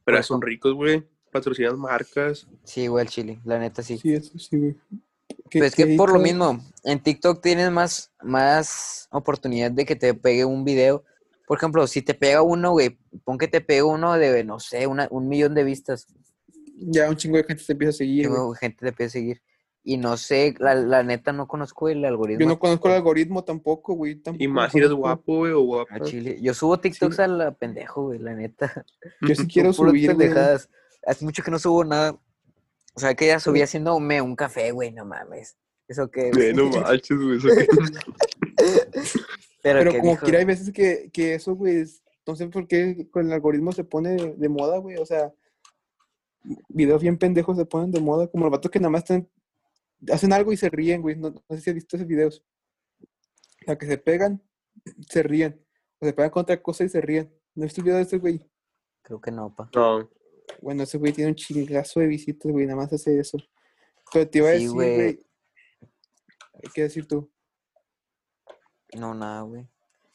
Pero 0.05 0.19
Pues, 0.19 0.27
son 0.27 0.43
ricos, 0.43 0.75
güey. 0.75 1.07
Patrocinan 1.31 1.79
marcas. 1.79 2.49
sí, 2.65 2.89
güey, 2.89 3.05
el 3.05 3.11
chile, 3.11 3.41
la 3.45 3.59
neta 3.59 3.83
sí. 3.83 3.99
Sí, 3.99 4.15
eso 4.15 4.39
sí, 4.39 4.59
güey. 4.59 4.77
Pero 5.51 5.65
es 5.65 5.75
que 5.75 5.97
por 5.97 6.13
lo 6.13 6.19
mismo, 6.19 6.61
en 6.85 7.01
TikTok 7.01 7.41
tienes 7.41 7.71
más, 7.71 8.13
más 8.23 9.09
oportunidad 9.11 9.71
de 9.71 9.85
que 9.85 9.97
te 9.97 10.15
pegue 10.15 10.45
un 10.45 10.65
video. 10.65 11.05
Por 11.51 11.57
ejemplo, 11.59 11.85
si 11.89 12.01
te 12.01 12.15
pega 12.15 12.43
uno, 12.43 12.71
güey, 12.71 12.97
pon 13.25 13.37
que 13.37 13.49
te 13.49 13.61
pegue 13.61 13.83
uno 13.83 14.13
de, 14.13 14.45
no 14.45 14.61
sé, 14.61 14.87
una- 14.87 15.09
un 15.11 15.27
millón 15.27 15.53
de 15.53 15.65
vistas. 15.65 16.07
Ya 16.77 17.11
un 17.11 17.17
chingo 17.17 17.39
de 17.39 17.43
gente 17.43 17.65
te 17.67 17.73
empieza 17.73 17.91
a 17.91 17.93
seguir, 17.95 18.29
güey. 18.29 18.39
Tengo 18.39 18.55
gente 18.55 18.77
te 18.79 18.89
empieza 18.91 19.09
a 19.09 19.21
seguir. 19.21 19.43
Y 19.83 19.97
no 19.97 20.17
sé, 20.17 20.55
la, 20.61 20.77
la 20.77 21.03
neta 21.03 21.33
no 21.33 21.49
conozco 21.49 21.89
el 21.89 22.05
algoritmo. 22.05 22.39
Yo 22.43 22.47
no 22.47 22.61
conozco 22.61 22.87
el 22.87 22.95
algoritmo 22.95 23.43
tampoco, 23.43 23.95
güey. 23.95 24.13
Y 24.13 24.17
tampoco 24.23 24.49
más 24.53 24.67
lo 24.67 24.71
si 24.71 24.79
eres 24.79 24.93
guapo, 24.93 25.39
güey, 25.39 25.51
o 25.51 25.61
guapa. 25.63 25.97
a 25.97 26.01
Chile. 26.03 26.39
Yo 26.41 26.55
subo 26.55 26.79
TikToks 26.79 27.17
Sí. 27.17 27.23
a 27.23 27.27
la 27.27 27.51
pendejo, 27.51 28.05
güey, 28.05 28.21
la 28.21 28.33
neta. 28.35 28.87
Yo 29.23 29.35
sí 29.35 29.49
quiero 29.49 29.73
subir, 29.73 30.15
güey. 30.15 30.29
pendejadas. 30.29 30.71
Hace 31.05 31.25
mucho 31.25 31.43
que 31.43 31.51
no 31.51 31.59
subo 31.59 31.83
nada. 31.85 32.13
O 32.95 33.01
sea, 33.01 33.15
que 33.15 33.27
ya 33.27 33.41
subí 33.41 33.61
haciéndome 33.61 34.23
un 34.23 34.37
café, 34.37 34.71
güey, 34.71 34.93
no 34.93 35.05
mames. 35.05 35.57
Eso 35.89 36.09
que. 36.09 36.31
Güey, 36.31 36.55
no 36.55 36.69
manches, 36.71 37.19
güey. 37.19 37.39
eso 37.39 37.49
que- 37.49 37.67
Pero, 39.63 39.91
como 39.93 40.13
dijo- 40.13 40.25
quiera 40.25 40.39
hay 40.39 40.45
veces 40.45 40.73
que, 40.73 41.11
que 41.13 41.35
eso, 41.35 41.55
güey, 41.55 41.77
es- 41.81 42.03
no 42.27 42.37
sé 42.37 42.47
por 42.49 42.67
qué 42.69 43.09
con 43.11 43.27
el 43.27 43.33
algoritmo 43.33 43.73
se 43.73 43.85
pone 43.85 44.11
de, 44.11 44.35
de 44.35 44.49
moda, 44.49 44.79
güey. 44.79 44.97
O 44.97 45.07
sea, 45.07 45.33
videos 46.69 47.03
bien 47.03 47.19
pendejos 47.19 47.57
se 47.57 47.67
ponen 47.67 47.91
de 47.91 48.01
moda, 48.01 48.27
como 48.29 48.45
los 48.45 48.53
vatos 48.53 48.71
que 48.71 48.79
nada 48.79 48.91
más 48.91 49.03
están- 49.03 49.29
hacen 50.11 50.33
algo 50.33 50.53
y 50.53 50.57
se 50.57 50.69
ríen, 50.71 51.03
güey. 51.03 51.17
No, 51.17 51.31
no 51.31 51.43
sé 51.57 51.61
si 51.61 51.71
has 51.71 51.75
visto 51.75 51.97
esos 51.97 52.09
videos. 52.09 52.45
O 53.03 53.65
sea, 53.67 53.77
que 53.77 53.87
se 53.87 53.99
pegan, 53.99 54.43
se 55.09 55.23
ríen. 55.23 55.65
O 55.99 56.07
se 56.07 56.13
pegan 56.15 56.31
con 56.31 56.43
otra 56.43 56.63
cosa 56.63 56.85
y 56.85 56.89
se 56.89 57.01
ríen. 57.01 57.31
¿No 57.55 57.65
has 57.65 57.69
visto 57.69 57.81
el 57.81 57.85
video 57.85 57.97
de 57.97 58.03
ese 58.05 58.17
güey? 58.19 58.41
Creo 59.03 59.21
que 59.21 59.31
no, 59.31 59.55
pa. 59.55 59.69
No. 59.75 60.09
Bueno, 60.63 60.83
ese 60.85 60.97
güey 60.99 61.13
tiene 61.13 61.31
un 61.31 61.37
chingazo 61.37 62.01
de 62.01 62.07
visitas, 62.07 62.51
güey, 62.51 62.65
nada 62.67 62.77
más 62.77 62.93
hace 62.93 63.19
eso. 63.19 63.39
Pero 64.13 64.29
te 64.29 64.39
iba 64.39 64.49
a 64.49 64.53
Sí, 64.53 64.59
decir, 64.61 64.71
güey. 64.73 64.95
güey. 64.95 65.27
¿Qué 66.75 66.83
decir 66.83 67.07
tú? 67.07 67.31
No, 68.97 69.15
nada, 69.15 69.43
güey. 69.43 69.69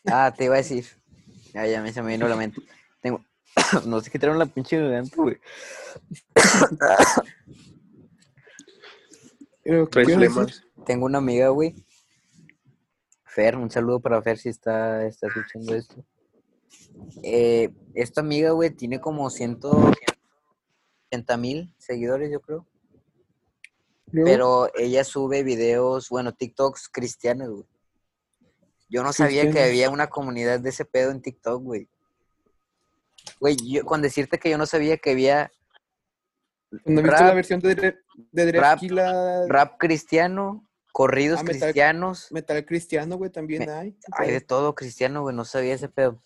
Ah, 0.06 0.34
te 0.36 0.46
iba 0.46 0.56
a 0.56 0.58
decir. 0.58 0.86
Ya, 1.54 1.66
ya 1.66 1.82
me, 1.82 1.94
se 1.94 2.02
me 2.02 2.12
vino 2.12 2.28
la 2.28 2.36
mente. 2.36 2.62
Tengo. 3.02 3.24
no 3.86 4.02
sé 4.02 4.12
qué 4.12 4.20
traen 4.20 4.40
la 4.40 4.46
pinche 4.46 4.78
garganta, 4.80 5.16
güey. 5.16 5.38
Tengo 10.86 11.06
una 11.06 11.18
amiga, 11.18 11.50
güey. 11.50 11.76
Fer, 13.24 13.58
un 13.58 13.72
saludo 13.72 14.00
para 14.00 14.22
Fer 14.22 14.38
si 14.38 14.50
está, 14.50 15.04
está 15.06 15.28
escuchando 15.28 15.76
esto. 15.76 16.06
eh, 17.24 17.74
esta 17.94 18.22
amiga, 18.22 18.52
güey, 18.52 18.70
tiene 18.70 19.02
como 19.02 19.30
180 19.30 21.38
mil 21.38 21.74
seguidores, 21.78 22.32
yo 22.32 22.40
creo. 22.42 22.66
Pero 24.12 24.70
ella 24.76 25.04
sube 25.04 25.44
videos, 25.44 26.10
bueno, 26.10 26.34
TikToks 26.34 26.90
cristianos, 26.90 27.50
güey. 27.50 27.66
Yo 28.88 29.04
no 29.04 29.14
sabía 29.14 29.50
que 29.52 29.64
había 29.64 29.90
una 29.90 30.08
comunidad 30.08 30.60
de 30.60 30.70
ese 30.70 30.86
pedo 30.86 31.12
en 31.12 31.22
TikTok, 31.22 31.62
güey. 31.64 31.90
Güey, 33.40 33.56
yo 33.66 33.84
con 33.86 34.02
decirte 34.02 34.38
que 34.38 34.50
yo 34.50 34.58
no 34.58 34.66
sabía 34.66 34.98
que 34.98 35.12
había 35.12 35.52
¿no 36.86 37.02
viste 37.02 37.10
rap- 37.18 37.28
la 37.28 37.34
versión 37.34 37.60
de, 37.60 37.76
Dre- 37.76 38.00
de 38.32 38.52
rap- 38.52 38.80
Drefkila? 38.80 39.48
rap 39.48 39.78
cristiano, 39.80 40.68
corridos 40.92 41.40
Ah, 41.40 41.44
metal- 41.44 41.62
cristianos, 41.62 42.32
Metal 42.32 42.66
cristiano, 42.66 43.18
güey, 43.18 43.32
también 43.32 43.66
Me- 43.66 43.72
hay. 43.72 43.98
Hay 44.12 44.32
de 44.32 44.42
todo 44.42 44.76
cristiano, 44.76 45.22
güey, 45.24 45.36
no 45.36 45.46
sabía 45.46 45.74
ese 45.74 45.90
pedo. 45.90 46.22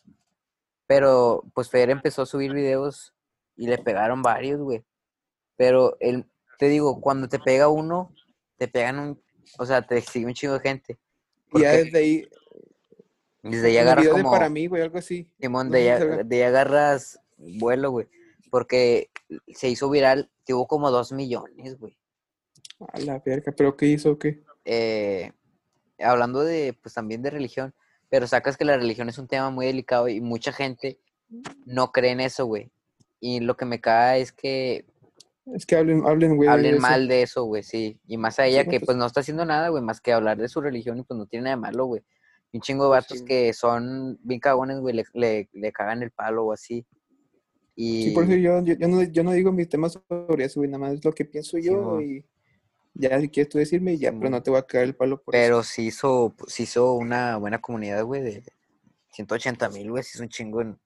Pero, 0.88 1.44
pues 1.54 1.70
Fer 1.70 1.90
empezó 1.92 2.24
a 2.24 2.26
subir 2.26 2.52
videos 2.54 3.14
y 3.56 3.68
le 3.68 3.78
pegaron 3.78 4.22
varios, 4.22 4.60
güey. 4.60 4.84
Pero, 5.56 5.96
el, 6.00 6.26
te 6.58 6.68
digo, 6.68 7.00
cuando 7.00 7.30
te 7.30 7.40
pega 7.40 7.68
uno, 7.70 8.14
te 8.58 8.68
pegan 8.68 9.00
un, 9.00 9.24
o 9.58 9.66
sea, 9.66 9.82
te 9.86 10.02
sigue 10.02 10.26
un 10.26 10.34
chingo 10.34 10.56
de 10.56 10.60
gente. 10.62 11.00
y 11.54 11.62
ya 11.62 11.72
desde 11.74 11.98
ahí, 12.00 12.30
Desde 13.44 13.68
ahí 13.68 13.78
agarras 13.78 14.06
de 14.06 14.12
como... 14.12 14.32
para 14.32 14.50
mí, 14.50 14.68
güey, 14.68 14.82
algo 14.82 14.98
así. 14.98 15.28
Simón, 15.40 15.70
de, 15.72 15.82
si 15.82 15.88
ahí- 15.88 16.00
salga. 16.00 16.24
de 16.24 16.36
ahí 16.36 16.42
agarras 16.44 17.20
vuelo, 17.38 17.92
güey. 17.92 18.08
Porque 18.50 19.10
se 19.54 19.70
hizo 19.70 19.90
viral, 19.90 20.30
tuvo 20.46 20.68
como 20.68 20.92
dos 20.92 21.12
millones, 21.12 21.78
güey. 21.80 21.98
A 22.94 23.00
la 23.00 23.20
verga, 23.20 23.52
¿pero 23.56 23.76
qué 23.78 23.86
hizo 23.88 24.12
o 24.12 24.20
qué? 24.20 24.42
Eh, 24.66 25.32
hablando 26.00 26.44
de, 26.44 26.74
pues 26.82 26.94
también 26.96 27.22
de 27.22 27.30
religión, 27.30 27.74
pero 28.10 28.26
sacas 28.28 28.58
que 28.58 28.66
la 28.66 28.78
religión 28.78 29.10
es 29.10 29.18
un 29.18 29.28
tema 29.28 29.50
muy 29.50 29.66
delicado 29.68 30.08
y 30.08 30.20
mucha 30.22 30.52
gente 30.52 31.00
no 31.66 31.92
cree 31.92 32.12
en 32.12 32.22
eso, 32.22 32.46
güey. 32.46 32.72
Y 33.20 33.40
lo 33.42 33.56
que 33.56 33.66
me 33.66 33.80
cae 33.82 34.22
es 34.22 34.32
que 34.32 34.86
Es 35.54 35.66
que 35.66 35.76
hablen, 35.76 36.04
hablen, 36.06 36.36
güey. 36.38 36.48
de 36.48 36.54
hablen 36.54 36.74
eso. 36.76 36.82
mal 36.82 37.08
de 37.08 37.22
eso, 37.22 37.44
güey, 37.44 37.64
sí. 37.64 38.00
Y 38.08 38.18
más 38.18 38.40
a 38.40 38.46
ella 38.48 38.64
que 38.64 38.80
pues- 38.80 38.86
pues 38.88 38.98
no 38.98 39.06
está 39.06 39.20
haciendo 39.20 39.46
nada, 39.46 39.70
güey, 39.70 39.84
más 39.84 40.02
que 40.02 40.12
hablar 40.14 40.38
de 40.38 40.48
su 40.50 40.60
religión 40.62 40.98
y 41.00 41.04
pues 41.04 41.18
no 41.18 41.26
tiene 41.26 41.44
nada 41.46 41.56
de 41.58 41.62
malo, 41.62 41.86
güey. 41.86 42.02
Un 42.52 42.62
chingo 42.62 42.86
de 42.86 42.90
Pues 42.90 43.04
vatos 43.04 43.20
sí. 43.20 43.26
que 43.26 43.54
son 43.54 44.18
bien 44.24 44.40
cagones, 44.40 44.80
güey, 44.80 44.96
le, 44.96 45.04
le, 45.14 45.50
le 45.54 45.72
cagan 45.72 46.02
el 46.04 46.12
palo 46.12 46.46
o 46.46 46.52
así. 46.54 46.86
Y 47.76 48.04
Sí, 48.06 48.12
por 48.12 48.24
eso 48.26 48.34
yo, 48.36 48.64
yo, 48.64 48.74
yo 48.76 48.88
no, 48.88 49.04
yo 49.04 49.24
no 49.24 49.32
digo 49.32 49.52
mis 49.52 49.70
temas 49.70 50.00
sobre 50.10 50.46
eso, 50.46 50.60
güey, 50.60 50.70
nada 50.70 50.80
más 50.80 50.94
es 50.96 51.06
lo 51.06 51.12
que 51.14 51.26
pienso 51.26 51.58
yo 51.58 52.02
y 52.02 52.26
ya 52.94 53.20
si 53.22 53.30
quieres 53.30 53.50
tú 53.50 53.58
decirme, 53.58 53.98
ya, 53.98 54.12
pero 54.12 54.30
no 54.30 54.42
te 54.44 54.50
voy 54.50 54.60
a 54.60 54.64
caer 54.64 54.86
el 54.86 54.96
palo 54.96 55.22
por 55.22 55.34
eso. 55.36 55.42
Pero 55.42 55.64
sí 55.64 55.86
hizo, 55.88 56.36
sí 56.48 56.64
hizo 56.64 56.94
una 56.96 57.38
buena 57.38 57.62
comunidad, 57.62 58.04
güey, 58.04 58.22
de 58.24 58.44
180 59.14 59.70
mil, 59.70 59.92
güey, 59.92 60.04
sí 60.04 60.12
es 60.16 60.20
un 60.20 60.28
chingo 60.30 60.62
en 60.62 60.78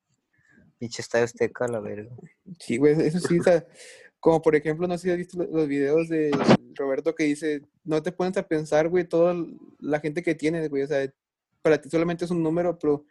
pinche 0.77 1.01
estadio 1.01 1.25
Azteca, 1.25 1.67
la 1.67 1.79
verga. 1.79 2.11
Sí, 2.59 2.77
güey, 2.77 2.93
eso 3.01 3.19
sí, 3.19 3.39
o 3.39 3.43
sea, 3.43 3.65
como 4.19 4.41
por 4.41 4.55
ejemplo, 4.55 4.85
no 4.87 4.97
sé 4.97 5.03
si 5.03 5.11
has 5.11 5.17
visto 5.17 5.37
lo- 5.39 5.45
los 5.49 5.67
videos 5.67 6.09
de 6.09 6.29
Roberto 6.75 7.15
que 7.15 7.23
dice, 7.23 7.61
no 7.83 8.03
te 8.03 8.11
pones 8.11 8.37
a 8.37 8.47
pensar, 8.47 8.89
güey, 8.89 9.05
toda 9.07 9.35
la 9.79 9.99
gente 9.99 10.21
que 10.21 10.35
tienes, 10.35 10.69
güey, 10.69 10.83
o 10.83 10.87
sea, 10.87 11.11
para 11.63 11.81
ti 11.81 11.89
solamente 11.89 12.25
es 12.25 12.31
un 12.31 12.43
número, 12.43 12.77
pero 12.77 13.05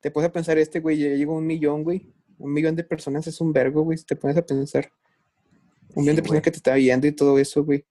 te 0.00 0.10
pones 0.10 0.30
a 0.30 0.32
pensar, 0.32 0.56
este, 0.56 0.80
güey, 0.80 0.96
ya 0.98 1.08
llegó 1.08 1.34
a 1.34 1.38
un 1.38 1.46
millón, 1.46 1.82
güey, 1.84 2.10
un 2.38 2.52
millón 2.52 2.74
de 2.76 2.84
personas 2.84 3.26
es 3.26 3.40
un 3.42 3.52
vergo, 3.52 3.82
güey, 3.82 3.98
si 3.98 4.06
te 4.06 4.16
pones 4.16 4.36
a 4.38 4.46
pensar. 4.46 4.90
Un 5.94 6.02
millón 6.04 6.14
Sí, 6.14 6.16
de 6.16 6.22
personas 6.22 6.28
güey. 6.28 6.42
que 6.42 6.50
te 6.52 6.56
está 6.56 6.74
viendo 6.74 7.06
y 7.06 7.12
todo 7.12 7.38
eso, 7.38 7.64
güey. 7.64 7.84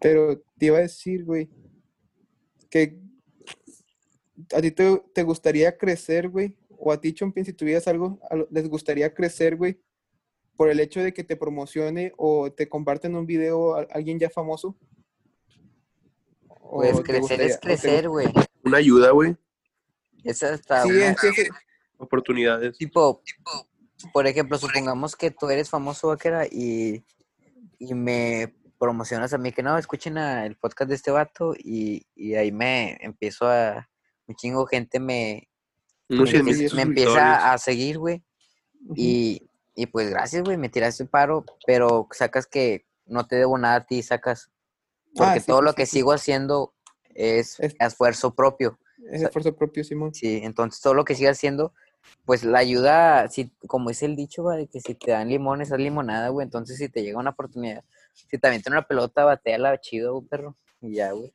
Pero 0.00 0.40
te 0.58 0.66
iba 0.66 0.78
a 0.78 0.82
decir, 0.82 1.24
güey, 1.24 1.48
que 2.70 2.98
a 4.54 4.60
ti 4.60 4.70
te, 4.70 5.02
te 5.12 5.22
gustaría 5.24 5.76
crecer, 5.76 6.28
güey, 6.28 6.56
o 6.78 6.92
a 6.92 7.00
ti, 7.00 7.12
Chompin, 7.12 7.44
si 7.44 7.52
tuvieras 7.52 7.86
algo, 7.88 8.20
les 8.50 8.68
gustaría 8.68 9.12
crecer, 9.12 9.56
güey, 9.56 9.80
por 10.56 10.68
el 10.70 10.80
hecho 10.80 11.00
de 11.02 11.12
que 11.12 11.24
te 11.24 11.36
promocione 11.36 12.12
o 12.16 12.50
te 12.52 12.68
comparten 12.68 13.14
un 13.16 13.26
video 13.26 13.74
a 13.76 13.82
alguien 13.90 14.18
ya 14.18 14.30
famoso. 14.30 14.76
¿O 16.48 16.78
Pues 16.78 17.00
crecer 17.00 17.20
gustaría- 17.20 17.46
es 17.46 17.58
crecer, 17.58 18.08
güey. 18.08 18.26
Una 18.68 18.78
ayuda, 18.78 19.10
güey. 19.10 19.36
Esa 20.24 20.54
está 20.54 20.82
Sí, 20.82 20.90
una- 20.90 21.10
es 21.10 21.20
que 21.20 21.48
Oportunidades. 22.00 22.78
Tipo, 22.78 23.22
por 24.12 24.26
ejemplo, 24.28 24.56
supongamos 24.56 25.16
que 25.16 25.30
tú 25.32 25.48
eres 25.50 25.68
famoso, 25.68 26.08
vaquera, 26.08 26.46
y, 26.46 27.04
y 27.80 27.94
me 27.94 28.54
promocionas 28.78 29.32
a 29.32 29.38
mí 29.38 29.50
que 29.50 29.64
no, 29.64 29.76
escuchen 29.76 30.16
a 30.18 30.46
el 30.46 30.56
podcast 30.56 30.88
de 30.90 30.94
este 30.94 31.10
vato, 31.10 31.54
y, 31.58 32.06
y 32.14 32.34
ahí 32.36 32.52
me 32.52 32.96
empiezo 33.00 33.48
a, 33.48 33.88
un 34.28 34.36
chingo 34.36 34.64
de 34.64 34.76
gente 34.76 35.00
me, 35.00 35.48
Unos 36.08 36.26
me, 36.26 36.30
100 36.30 36.44
mil 36.44 36.54
empieza- 36.54 36.76
me 36.76 36.82
suscriptores. 36.84 37.08
empieza 37.08 37.52
a 37.52 37.58
seguir, 37.58 37.98
güey, 37.98 38.22
y, 38.94 39.50
y 39.74 39.86
pues 39.86 40.08
gracias, 40.10 40.44
güey, 40.44 40.56
me 40.56 40.68
tiraste 40.68 41.02
el 41.02 41.08
paro, 41.08 41.44
pero 41.66 42.06
sacas 42.12 42.46
que 42.46 42.86
no 43.06 43.26
te 43.26 43.34
debo 43.36 43.58
nada 43.58 43.74
a 43.76 43.86
ti, 43.86 44.04
sacas, 44.04 44.52
porque 45.16 45.38
Ah, 45.38 45.40
sí, 45.40 45.46
todo 45.46 45.58
sí, 45.58 45.64
lo 45.64 45.72
que 45.74 45.86
sí. 45.86 45.92
sigo 45.96 46.12
haciendo 46.12 46.74
es 47.18 47.58
Es- 47.60 47.74
esfuerzo 47.78 48.34
propio. 48.34 48.78
Es 49.10 49.22
esfuerzo 49.22 49.54
propio, 49.56 49.84
Simón. 49.84 50.14
Sí, 50.14 50.40
entonces 50.42 50.80
todo 50.80 50.94
lo 50.94 51.04
que 51.04 51.14
sigas 51.14 51.36
haciendo, 51.38 51.72
pues 52.24 52.44
la 52.44 52.58
ayuda, 52.58 53.28
si, 53.28 53.50
como 53.66 53.90
es 53.90 54.02
el 54.02 54.16
dicho, 54.16 54.44
va, 54.44 54.56
de 54.56 54.66
que 54.66 54.80
si 54.80 54.94
te 54.94 55.10
dan 55.10 55.28
limones, 55.28 55.72
haz 55.72 55.78
limonada, 55.78 56.28
güey. 56.28 56.44
Entonces, 56.44 56.76
si 56.78 56.88
te 56.88 57.02
llega 57.02 57.18
una 57.18 57.30
oportunidad, 57.30 57.84
si 58.12 58.38
te 58.38 58.46
avientan 58.46 58.72
una 58.74 58.86
pelota, 58.86 59.24
bateala 59.24 59.78
chido, 59.80 60.14
güey, 60.14 60.26
perro. 60.28 60.56
Y 60.80 60.94
ya, 60.94 61.12
güey. 61.12 61.32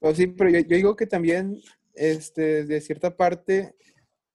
Pues 0.00 0.16
sí, 0.16 0.26
pero 0.26 0.50
yo, 0.50 0.58
yo 0.60 0.76
digo 0.76 0.96
que 0.96 1.06
también, 1.06 1.60
este, 1.94 2.64
de 2.64 2.80
cierta 2.80 3.16
parte, 3.16 3.74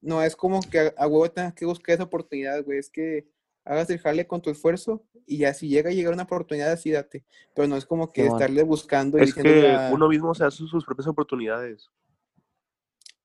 no 0.02 0.24
es 0.24 0.36
como 0.36 0.62
que 0.62 0.80
a, 0.80 0.94
a 0.98 1.08
huevo 1.08 1.30
tengas 1.30 1.54
que 1.54 1.66
buscar 1.66 1.96
esa 1.96 2.04
oportunidad, 2.04 2.64
güey. 2.64 2.80
Es 2.80 2.90
que 2.90 3.28
hagas 3.66 3.90
el 3.90 4.00
jale 4.00 4.26
con 4.28 4.42
tu 4.42 4.50
esfuerzo 4.50 5.04
y 5.26 5.38
ya 5.38 5.54
si 5.54 5.68
llega 5.70 5.90
a 5.90 5.94
llegar 5.94 6.14
una 6.14 6.24
oportunidad, 6.24 6.72
así 6.72 6.92
date. 6.92 7.24
Pero 7.56 7.68
no 7.68 7.76
es 7.78 7.86
como 7.86 8.12
que 8.12 8.26
estarle 8.26 8.64
buscando 8.64 9.18
y 9.20 9.22
Es 9.22 9.34
que 9.34 9.78
uno 9.92 10.08
mismo 10.10 10.34
se 10.34 10.44
hace 10.46 10.58
sus 10.66 10.86
propias 10.86 11.08
oportunidades. 11.08 11.90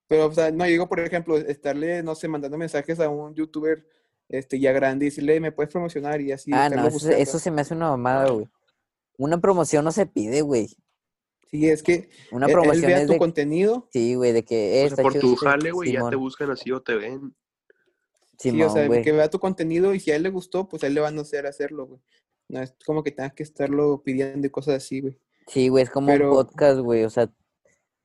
Pero, 0.06 0.26
o 0.26 0.32
sea, 0.32 0.50
no 0.50 0.64
digo, 0.64 0.88
por 0.88 1.00
ejemplo, 1.00 1.36
estarle, 1.38 2.02
no 2.02 2.14
sé, 2.14 2.28
mandando 2.28 2.58
mensajes 2.58 3.00
a 3.00 3.08
un 3.08 3.34
youtuber 3.34 3.86
este, 4.28 4.60
ya 4.60 4.72
grande 4.72 5.06
y 5.06 5.08
decirle, 5.08 5.40
me 5.40 5.50
puedes 5.52 5.72
promocionar 5.72 6.20
y 6.20 6.30
así. 6.32 6.50
ah, 6.52 6.68
no, 6.68 6.76
eso, 6.86 6.98
se- 6.98 7.06
buscando. 7.06 7.16
eso 7.22 7.38
se 7.38 7.50
me 7.50 7.60
hace 7.62 7.74
una 7.74 7.88
mamada, 7.90 8.30
güey. 8.30 8.48
Una 9.16 9.40
promoción 9.40 9.84
no 9.84 9.92
se 9.92 10.06
pide, 10.06 10.42
güey. 10.42 10.68
Sí, 11.50 11.68
es 11.68 11.82
que 11.82 12.10
Una 12.32 12.46
él- 12.46 12.50
él, 12.50 12.58
promoción 12.58 12.86
vea 12.86 13.00
es 13.00 13.06
tu 13.06 13.12
de... 13.12 13.18
contenido. 13.18 13.88
Sí, 13.92 14.14
güey, 14.14 14.32
de 14.32 14.44
que... 14.44 14.80
eh, 14.82 14.84
O 14.84 14.88
sea, 14.88 14.88
está 14.88 15.02
por 15.02 15.12
chido 15.12 15.22
tu 15.22 15.36
jale, 15.36 15.70
güey, 15.70 15.92
ya 15.92 16.10
te 16.10 16.16
buscan 16.16 16.50
así 16.50 16.70
o 16.72 16.82
te 16.82 16.96
ven. 16.96 17.34
Sí, 18.38 18.62
o 18.62 18.70
sea, 18.70 18.86
güey. 18.86 19.02
que 19.02 19.12
vea 19.12 19.30
tu 19.30 19.38
contenido 19.38 19.94
y 19.94 20.00
si 20.00 20.10
a 20.10 20.16
él 20.16 20.22
le 20.24 20.30
gustó, 20.30 20.68
pues 20.68 20.82
a 20.84 20.86
él 20.86 20.94
le 20.94 21.00
van 21.00 21.18
a 21.18 21.22
hacer 21.22 21.46
hacerlo, 21.46 21.86
güey. 21.86 22.00
No 22.48 22.60
es 22.60 22.74
como 22.84 23.02
que 23.02 23.10
tengas 23.10 23.32
que 23.32 23.42
estarlo 23.42 24.02
pidiendo 24.02 24.46
y 24.46 24.50
cosas 24.50 24.74
así, 24.76 25.00
güey. 25.00 25.18
Sí, 25.46 25.68
güey, 25.68 25.84
es 25.84 25.90
como 25.90 26.08
Pero- 26.08 26.30
un 26.30 26.36
podcast, 26.36 26.80
güey. 26.80 27.04
O 27.04 27.10
sea, 27.10 27.32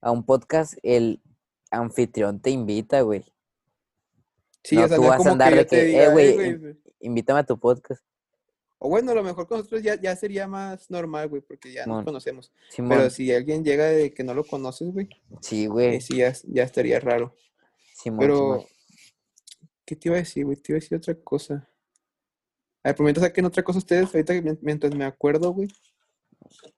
a 0.02 0.12
un 0.12 0.24
podcast 0.26 0.74
el 0.84 1.22
anfitrión 1.72 2.40
te 2.42 2.50
invita, 2.52 3.02
güey. 3.02 3.26
Sí, 4.64 4.76
No, 4.76 4.86
o 4.86 4.88
sea, 4.88 4.98
tú 4.98 5.04
no 5.04 5.10
vas 5.10 5.26
a 5.26 5.32
andar 5.32 5.54
que 5.54 5.66
que, 5.66 5.82
eh, 5.82 5.86
diga, 5.86 6.12
güey, 6.12 6.28
"Eh, 6.28 6.48
in- 6.48 6.60
güey". 6.60 6.76
Invítame 7.02 7.40
a 7.40 7.44
tu 7.46 7.58
podcast. 7.60 8.04
O 8.78 8.88
bueno, 8.90 9.12
a 9.12 9.16
lo 9.16 9.24
mejor 9.24 9.46
con 9.48 9.58
nosotros 9.58 9.82
ya, 9.84 10.00
ya 10.00 10.16
sería 10.16 10.48
más 10.48 10.90
normal, 10.90 11.28
güey, 11.28 11.42
porque 11.42 11.72
ya 11.74 11.86
nos 11.86 12.04
conocemos. 12.06 12.52
Pero 12.78 13.10
si 13.10 13.34
alguien 13.34 13.64
llega 13.64 13.86
de 13.86 14.14
que 14.14 14.24
no 14.24 14.34
lo 14.34 14.46
conoces, 14.46 14.92
güey, 14.94 15.10
Sí, 15.42 15.68
güey. 15.68 16.00
sí 16.00 16.18
ya, 16.18 16.34
ya 16.44 16.64
estaría 16.64 17.00
raro. 17.02 17.36
Simón, 17.94 18.20
Pero, 18.20 18.36
Simón. 18.36 18.66
¿Qué 19.90 19.96
te 19.96 20.08
iba 20.08 20.18
a 20.18 20.20
decir, 20.20 20.46
güey? 20.46 20.56
Te 20.56 20.72
iba 20.72 20.78
a 20.78 20.82
decir 20.82 20.96
otra 20.96 21.16
cosa. 21.16 21.68
A 22.84 22.90
ver, 22.90 22.96
por 22.96 23.06
mientras 23.06 23.26
saquen 23.26 23.46
otra 23.46 23.64
cosa 23.64 23.80
ustedes, 23.80 24.14
ahorita 24.14 24.34
mientras 24.62 24.94
me 24.94 25.04
acuerdo, 25.04 25.52
güey. 25.52 25.68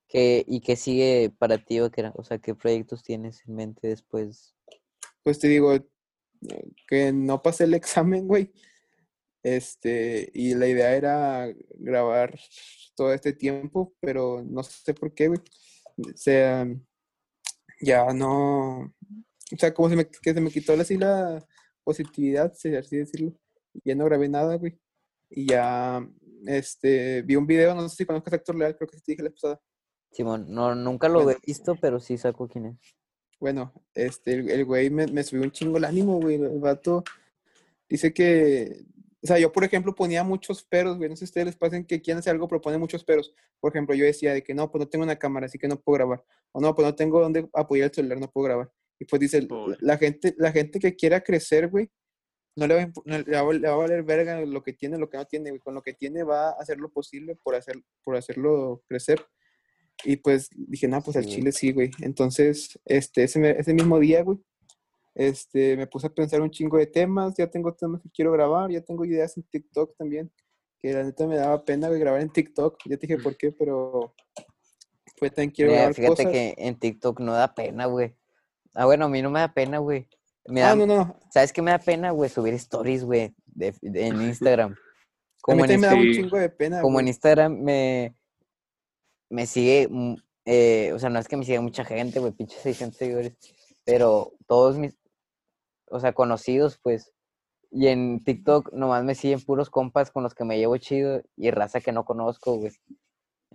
¿Qué, 0.07 0.45
¿Y 0.47 0.61
qué 0.61 0.77
sigue 0.77 1.29
para 1.37 1.57
ti, 1.57 1.81
Vaquera? 1.81 2.13
O 2.15 2.23
sea, 2.23 2.39
¿qué 2.39 2.55
proyectos 2.55 3.03
tienes 3.03 3.45
en 3.45 3.55
mente 3.55 3.89
después? 3.89 4.55
Pues 5.23 5.39
te 5.39 5.49
digo, 5.49 5.77
que 6.87 7.11
no 7.11 7.41
pasé 7.41 7.65
el 7.65 7.73
examen, 7.73 8.29
güey. 8.29 8.53
Este, 9.43 10.31
y 10.33 10.55
la 10.55 10.67
idea 10.67 10.95
era 10.95 11.53
grabar 11.71 12.39
todo 12.95 13.13
este 13.13 13.33
tiempo, 13.33 13.93
pero 13.99 14.41
no 14.41 14.63
sé 14.63 14.93
por 14.93 15.13
qué, 15.13 15.27
güey. 15.27 15.41
O 15.97 16.15
sea, 16.15 16.65
ya 17.81 18.05
no. 18.13 18.95
O 19.53 19.57
sea, 19.59 19.73
como 19.73 19.89
se 19.89 19.97
me, 19.97 20.07
que 20.07 20.33
se 20.33 20.39
me 20.39 20.49
quitó 20.49 20.71
así 20.73 20.95
la 20.95 21.45
positividad, 21.83 22.53
si 22.53 22.75
así 22.75 22.97
decirlo. 22.97 23.33
Ya 23.83 23.95
no 23.95 24.05
grabé 24.05 24.29
nada, 24.29 24.55
güey. 24.57 24.79
Y 25.29 25.47
ya, 25.47 26.05
este, 26.45 27.21
vi 27.21 27.35
un 27.35 27.47
video, 27.47 27.73
no 27.73 27.87
sé 27.87 27.95
si 27.95 28.05
conozcas 28.05 28.33
a 28.33 28.35
Héctor 28.37 28.55
Leal, 28.55 28.75
creo 28.75 28.89
que 28.89 28.97
sí 28.97 29.03
te 29.03 29.11
dije 29.13 29.23
la 29.23 29.29
pasada. 29.29 29.61
Simón, 30.11 30.45
no, 30.49 30.75
nunca 30.75 31.07
lo 31.07 31.23
Bueno. 31.23 31.39
he 31.41 31.45
visto, 31.45 31.75
pero 31.79 31.99
sí 31.99 32.17
saco 32.17 32.47
quién 32.47 32.65
es. 32.65 32.77
Bueno, 33.39 33.73
este, 33.93 34.33
el, 34.33 34.49
el 34.49 34.65
güey 34.65 34.89
me, 34.89 35.07
me 35.07 35.23
subió 35.23 35.43
un 35.43 35.51
chingo 35.51 35.77
el 35.77 35.85
ánimo, 35.85 36.19
güey. 36.19 36.35
El 36.35 36.59
vato 36.59 37.03
dice 37.89 38.13
que, 38.13 38.83
o 39.23 39.27
sea, 39.27 39.39
yo 39.39 39.51
por 39.51 39.63
ejemplo 39.63 39.95
ponía 39.95 40.23
muchos 40.23 40.63
peros, 40.63 40.97
güey. 40.97 41.09
No 41.09 41.15
sé 41.15 41.19
si 41.19 41.23
a 41.25 41.31
ustedes 41.31 41.45
les 41.47 41.55
pasen 41.55 41.85
que 41.85 42.01
quieren 42.01 42.19
hacer 42.19 42.31
algo, 42.33 42.47
pero 42.47 42.61
ponen 42.61 42.79
muchos 42.79 43.03
peros. 43.03 43.33
Por 43.59 43.71
ejemplo, 43.71 43.95
yo 43.95 44.03
decía 44.05 44.33
de 44.33 44.43
que 44.43 44.53
no, 44.53 44.69
pues 44.69 44.81
no 44.81 44.89
tengo 44.89 45.03
una 45.05 45.15
cámara, 45.17 45.45
así 45.45 45.57
que 45.57 45.67
no 45.67 45.79
puedo 45.79 45.95
grabar. 45.97 46.25
O 46.51 46.59
no, 46.59 46.75
pues 46.75 46.85
no 46.85 46.93
tengo 46.93 47.21
dónde 47.21 47.49
apoyar 47.53 47.89
el 47.89 47.95
celular, 47.95 48.19
no 48.19 48.29
puedo 48.29 48.45
grabar. 48.45 48.71
Y 49.01 49.05
pues 49.05 49.19
dice, 49.19 49.41
Pobre. 49.47 49.77
la 49.79 49.97
gente, 49.97 50.35
la 50.37 50.51
gente 50.51 50.77
que 50.79 50.95
quiera 50.95 51.21
crecer, 51.21 51.69
güey, 51.69 51.89
no 52.55 52.67
le 52.67 52.75
va, 52.75 52.81
a 52.81 52.85
imp- 52.85 53.01
no 53.03 53.17
le 53.17 53.31
va 53.31 53.39
a- 53.39 53.53
le 53.53 53.67
va 53.67 53.73
a 53.73 53.77
valer 53.77 54.03
verga 54.03 54.39
lo 54.45 54.61
que 54.61 54.73
tiene, 54.73 54.99
lo 54.99 55.09
que 55.09 55.17
no 55.17 55.25
tiene, 55.25 55.49
güey. 55.49 55.59
Con 55.59 55.73
lo 55.73 55.81
que 55.81 55.93
tiene 55.93 56.21
va 56.23 56.49
a 56.49 56.51
hacer 56.59 56.77
lo 56.77 56.91
posible 56.91 57.35
por, 57.43 57.55
hacer, 57.55 57.81
por 58.03 58.15
hacerlo 58.15 58.83
crecer. 58.87 59.25
Y 60.03 60.17
pues 60.17 60.49
dije, 60.55 60.87
no, 60.87 61.01
pues 61.01 61.17
al 61.17 61.23
Sí, 61.23 61.31
chile 61.31 61.51
sí, 61.51 61.71
güey. 61.71 61.89
Entonces, 62.01 62.79
este, 62.85 63.23
ese, 63.23 63.59
ese 63.59 63.73
mismo 63.73 63.97
día, 63.99 64.21
güey, 64.21 64.37
este, 65.15 65.75
me 65.77 65.87
puse 65.87 66.05
a 66.07 66.13
pensar 66.13 66.41
un 66.41 66.51
chingo 66.51 66.77
de 66.77 66.85
temas, 66.85 67.33
ya 67.37 67.47
tengo 67.49 67.73
temas 67.73 68.01
que 68.03 68.09
quiero 68.11 68.31
grabar, 68.31 68.69
ya 68.69 68.81
tengo 68.81 69.03
ideas 69.03 69.35
en 69.37 69.43
TikTok 69.43 69.95
también, 69.97 70.31
que 70.79 70.93
la 70.93 71.03
neta 71.03 71.25
me 71.25 71.37
daba 71.37 71.65
pena, 71.65 71.87
güey, 71.87 71.99
grabar 71.99 72.21
en 72.21 72.29
TikTok. 72.31 72.77
Ya 72.85 72.97
te 72.97 73.07
dije 73.07 73.19
por 73.21 73.35
qué, 73.35 73.51
pero 73.51 74.13
pues 75.17 75.33
también 75.33 75.51
quiero 75.51 75.71
Mira, 75.71 75.81
grabar 75.81 75.95
fíjate 75.95 76.15
cosas. 76.23 76.31
que 76.31 76.53
en 76.57 76.77
TikTok 76.79 77.19
no 77.19 77.33
da 77.33 77.53
pena, 77.55 77.85
güey. 77.87 78.15
Ah, 78.73 78.85
bueno, 78.85 79.05
a 79.05 79.09
mí 79.09 79.21
no 79.21 79.29
me 79.29 79.39
da 79.39 79.53
pena, 79.53 79.79
güey. 79.79 80.07
Me 80.45 80.63
Ah, 80.63 80.69
da, 80.69 80.75
no, 80.75 80.85
no, 80.85 80.95
no. 81.05 81.19
¿Sabes 81.31 81.51
qué 81.53 81.61
me 81.61 81.71
da 81.71 81.79
pena, 81.79 82.11
güey? 82.11 82.29
Subir 82.29 82.53
stories, 82.55 83.03
güey, 83.03 83.33
de, 83.45 83.73
de- 83.81 84.07
en 84.07 84.21
Instagram. 84.21 84.71
A 84.71 84.73
mí 84.73 84.77
Como 85.41 85.65
en, 85.65 85.79
me 85.81 85.87
da 85.87 85.95
un 85.95 86.01
Sí. 86.03 86.13
chingo 86.13 86.37
de 86.37 86.49
pena, 86.49 86.81
como 86.81 86.99
en. 86.99 87.07
Instagram 87.07 87.61
me, 87.61 88.15
me 89.29 89.45
sigue, 89.45 89.87
mm, 89.89 90.15
eh, 90.45 90.91
o 90.93 90.99
sea, 90.99 91.09
no 91.09 91.19
es 91.19 91.27
que 91.27 91.37
me 91.37 91.45
siga 91.45 91.61
mucha 91.61 91.83
gente, 91.85 92.19
güey, 92.19 92.31
pinches 92.31 92.61
600 92.61 92.97
seguidores, 92.97 93.33
pero 93.85 94.33
todos 94.47 94.77
mis, 94.77 94.95
o 95.89 95.99
sea, 95.99 96.13
conocidos, 96.13 96.79
pues, 96.81 97.11
y 97.71 97.87
en 97.87 98.23
TikTok 98.23 98.73
nomás 98.73 99.03
me 99.03 99.15
siguen 99.15 99.41
puros 99.41 99.69
compas 99.69 100.11
con 100.11 100.23
los 100.23 100.33
que 100.35 100.43
me 100.43 100.57
llevo 100.57 100.77
chido 100.77 101.21
y 101.37 101.51
raza 101.51 101.79
que 101.81 101.91
no 101.91 102.03
conozco, 102.05 102.55
güey. 102.57 102.71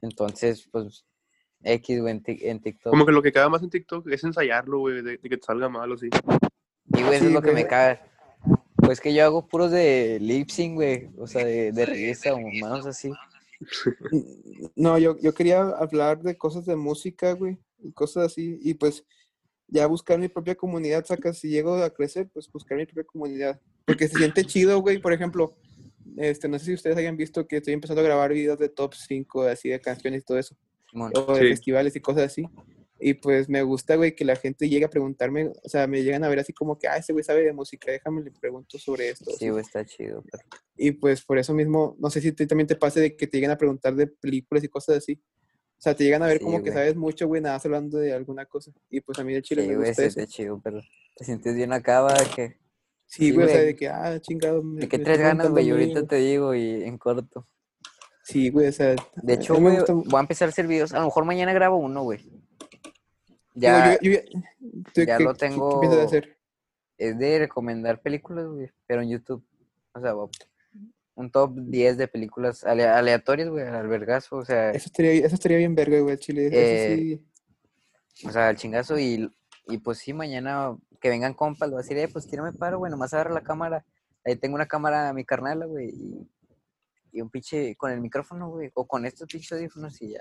Entonces, 0.03 0.69
pues, 0.73 1.05
X, 1.63 2.01
güey, 2.01 2.13
en, 2.13 2.23
en 2.27 2.61
TikTok. 2.61 2.91
Como 2.91 3.07
que 3.07 3.13
lo 3.13 3.23
que 3.23 3.33
queda 3.33 3.49
más 3.49 3.63
en 3.63 3.71
TikTok 3.71 4.07
es 4.09 4.25
ensayarlo, 4.25 4.79
güey, 4.81 5.03
de, 5.03 5.19
de 5.19 5.19
que 5.19 5.37
te 5.37 5.45
salga 5.45 5.69
mal 5.69 5.91
o 5.91 5.97
sí. 5.97 6.09
Y, 6.95 7.03
güey, 7.03 7.17
eso 7.17 7.27
es 7.27 7.33
lo 7.33 7.43
que 7.43 7.53
me 7.53 7.67
caga. 7.67 8.03
Pues 8.77 9.01
que 9.01 9.13
yo 9.13 9.25
hago 9.25 9.47
puros 9.49 9.71
de 9.71 10.19
lip 10.21 10.51
sync, 10.51 10.75
güey, 10.75 11.11
o 11.19 11.27
sea, 11.27 11.45
de, 11.45 11.73
de 11.73 11.87
risa 11.87 12.35
o 12.35 12.41
manos 12.41 12.87
así. 12.87 13.11
No, 14.77 14.99
yo, 14.99 15.19
yo 15.19 15.33
quería 15.33 15.61
hablar 15.61 16.23
de 16.23 16.37
cosas 16.37 16.67
de 16.67 16.77
música, 16.77 17.33
güey, 17.33 17.59
y 17.79 17.91
cosas 17.93 18.27
así, 18.27 18.59
y 18.61 18.75
pues 18.75 19.03
ya 19.67 19.87
buscar 19.87 20.19
mi 20.19 20.29
propia 20.29 20.55
comunidad, 20.55 21.07
sacas, 21.07 21.39
si 21.39 21.49
llego 21.49 21.83
a 21.83 21.89
crecer, 21.89 22.29
pues 22.33 22.51
buscar 22.53 22.77
mi 22.77 22.85
propia 22.85 23.05
comunidad, 23.05 23.59
porque 23.87 24.09
se 24.09 24.19
siente 24.19 24.45
chido, 24.45 24.81
güey, 24.81 24.99
por 24.99 25.15
ejemplo, 25.15 25.57
este, 26.17 26.49
no 26.49 26.59
sé 26.59 26.67
si 26.67 26.75
ustedes 26.75 26.97
hayan 26.97 27.17
visto 27.17 27.47
que 27.47 27.57
estoy 27.57 27.75
empezando 27.75 28.01
a 28.03 28.05
grabar 28.05 28.33
videos 28.33 28.59
de 28.59 28.69
top 28.69 28.95
5, 28.95 29.43
así 29.45 29.71
de 29.71 29.81
canciones 29.81 30.23
y 30.23 30.25
todo 30.25 30.39
eso. 30.39 30.57
O 31.03 31.35
de 31.35 31.41
Sí. 31.43 31.49
festivales 31.49 31.95
y 31.97 32.01
cosas 32.01 32.25
así, 32.25 32.45
y 32.99 33.15
pues 33.15 33.49
me 33.49 33.63
gusta, 33.63 33.97
güey, 33.97 34.15
que 34.17 34.25
la 34.25 34.37
gente 34.37 34.69
llegue 34.69 34.87
a 34.87 34.91
preguntarme, 34.91 35.49
o 35.63 35.69
sea, 35.69 35.87
me 35.87 36.03
llegan 36.03 36.25
a 36.25 36.29
ver 36.29 36.39
así 36.39 36.53
como 36.53 36.79
que, 36.79 36.89
ah, 36.89 36.97
ese 36.97 37.13
güey 37.13 37.23
sabe 37.25 37.43
de 37.43 37.53
música, 37.53 37.91
déjame 37.93 38.23
le 38.23 38.31
pregunto 38.31 38.79
sobre 38.79 39.11
esto, 39.11 39.31
Sí, 39.39 39.49
güey, 39.51 39.63
está 39.63 39.85
chido. 39.85 40.25
pero- 40.31 40.43
Y 40.77 40.93
pues 40.93 41.23
por 41.25 41.39
eso 41.39 41.53
mismo, 41.55 41.95
no 41.99 42.09
sé 42.11 42.21
si 42.21 42.29
a 42.29 42.35
ti 42.35 42.47
también 42.47 42.67
te 42.67 42.77
pase 42.77 43.01
de 43.01 43.17
que 43.17 43.27
te 43.27 43.37
llegan 43.37 43.51
a 43.53 43.59
preguntar 43.59 43.95
de 43.95 44.07
películas 44.07 44.65
y 44.65 44.69
cosas 44.69 44.97
así. 44.99 45.21
O 45.79 45.83
sea, 45.83 45.95
te 45.95 46.05
llegan 46.05 46.23
a 46.23 46.27
ver 46.27 46.39
Sí, 46.39 46.45
como 46.45 46.57
que 46.59 46.71
güey. 46.71 46.73
sabes 46.73 46.97
mucho, 46.97 47.27
güey, 47.29 47.43
nada 47.43 47.61
hablando 47.63 47.99
de 47.99 48.15
alguna 48.15 48.47
cosa. 48.47 48.73
Y 48.89 49.03
pues 49.03 49.19
a 49.19 49.25
mí 49.25 49.35
el 49.35 49.43
chile 49.43 49.63
Sí, 49.63 49.69
me 49.69 49.77
güey, 49.77 49.89
gusta 49.89 50.03
sí, 50.03 50.09
eso. 50.09 50.21
está 50.21 50.33
chido, 50.33 50.61
pero 50.65 50.81
te 51.15 51.25
sientes 51.27 51.55
bien 51.55 51.75
acá, 51.75 52.01
va, 52.01 52.15
que... 52.35 52.57
Sí, 53.09 53.27
sí, 53.27 53.31
güey, 53.33 53.45
o 53.45 53.49
sea, 53.49 53.59
güey. 53.59 53.67
de 53.67 53.77
que, 53.77 53.89
ah, 53.89 54.19
chingado. 54.21 54.63
¿De 54.65 54.89
qué 54.89 54.97
me 54.99 55.05
tres 55.05 55.19
ganas, 55.19 55.51
güey? 55.51 55.69
Ahorita 55.71 56.07
te 56.07 56.17
digo 56.17 56.55
y 56.55 56.83
en 56.83 56.97
corto. 56.99 57.47
Sí, 58.29 58.51
güey, 58.51 58.67
o 58.69 58.73
sea. 58.73 58.97
De 59.23 59.35
hecho, 59.35 59.55
güey, 59.55 59.77
gusta- 59.77 59.93
voy 59.93 60.17
a 60.17 60.21
empezar 60.21 60.47
a 60.47 60.51
hacer 60.51 60.67
videos. 60.67 60.93
A 60.93 60.99
lo 60.99 61.05
mejor 61.05 61.25
mañana 61.25 61.53
grabo 61.53 61.77
uno, 61.77 62.03
güey. 62.03 62.21
Ya 63.55 63.97
yo- 64.03 64.11
yo- 64.13 64.19
¿tú 64.93 65.03
ya 65.03 65.17
qué- 65.17 65.25
lo 65.25 65.33
qué- 65.35 65.39
¿Qué 65.39 65.47
de 65.47 65.51
tengo- 65.55 66.01
hacer? 66.03 66.37
es 66.99 67.19
de 67.19 67.39
recomendar 67.39 68.01
películas, 68.03 68.47
güey, 68.47 68.71
pero 68.87 69.03
en 69.03 69.11
YouTube. 69.11 69.45
O 69.95 70.01
sea, 70.01 70.15
un 71.15 71.31
top 71.31 71.53
10 71.55 71.97
de 71.97 72.09
películas 72.09 72.65
ale- 72.65 72.87
aleatorias, 72.89 73.49
güey, 73.49 73.65
al 73.65 73.87
vergazo, 73.89 74.37
o 74.37 74.45
sea, 74.45 74.71
Eso 74.73 74.87
estaría, 74.87 75.13
eso 75.25 75.35
estaría 75.35 75.59
bien 75.59 75.75
verga, 75.75 76.01
güey, 76.01 76.17
chile. 76.19 76.51
Eh, 76.53 77.21
sí. 78.13 78.27
o 78.27 78.33
sea, 78.33 78.49
al 78.49 78.57
chingazo 78.57 78.99
y, 78.99 79.31
y 79.69 79.79
pues 79.79 79.99
sí, 79.99 80.13
mañana 80.13 80.77
que 81.01 81.09
vengan 81.11 81.33
compas, 81.35 81.69
lo 81.69 81.77
voy 81.77 81.81
a 81.81 81.83
decir, 81.83 81.97
eh, 81.99 82.09
pues 82.09 82.27
tírame 82.27 82.53
paro, 82.53 82.79
güey, 82.79 82.91
nomás 82.91 83.15
agarra 83.15 83.33
la 83.33 83.43
cámara. 83.43 83.85
Ahí 84.25 84.37
tengo 84.37 84.57
una 84.57 84.67
cámara 84.67 85.09
a 85.09 85.13
mi 85.13 85.25
carnala, 85.25 85.67
güey, 85.67 85.91
y, 85.91 86.29
y 87.17 87.23
un 87.23 87.31
pinche 87.31 87.75
con 87.77 87.91
el 87.91 88.01
micrófono, 88.01 88.51
güey, 88.51 88.71
o 88.75 88.87
con 88.87 89.07
estos 89.07 89.27
pinches 89.27 89.53
audífonos 89.53 90.01
y 90.03 90.11
ya. 90.11 90.21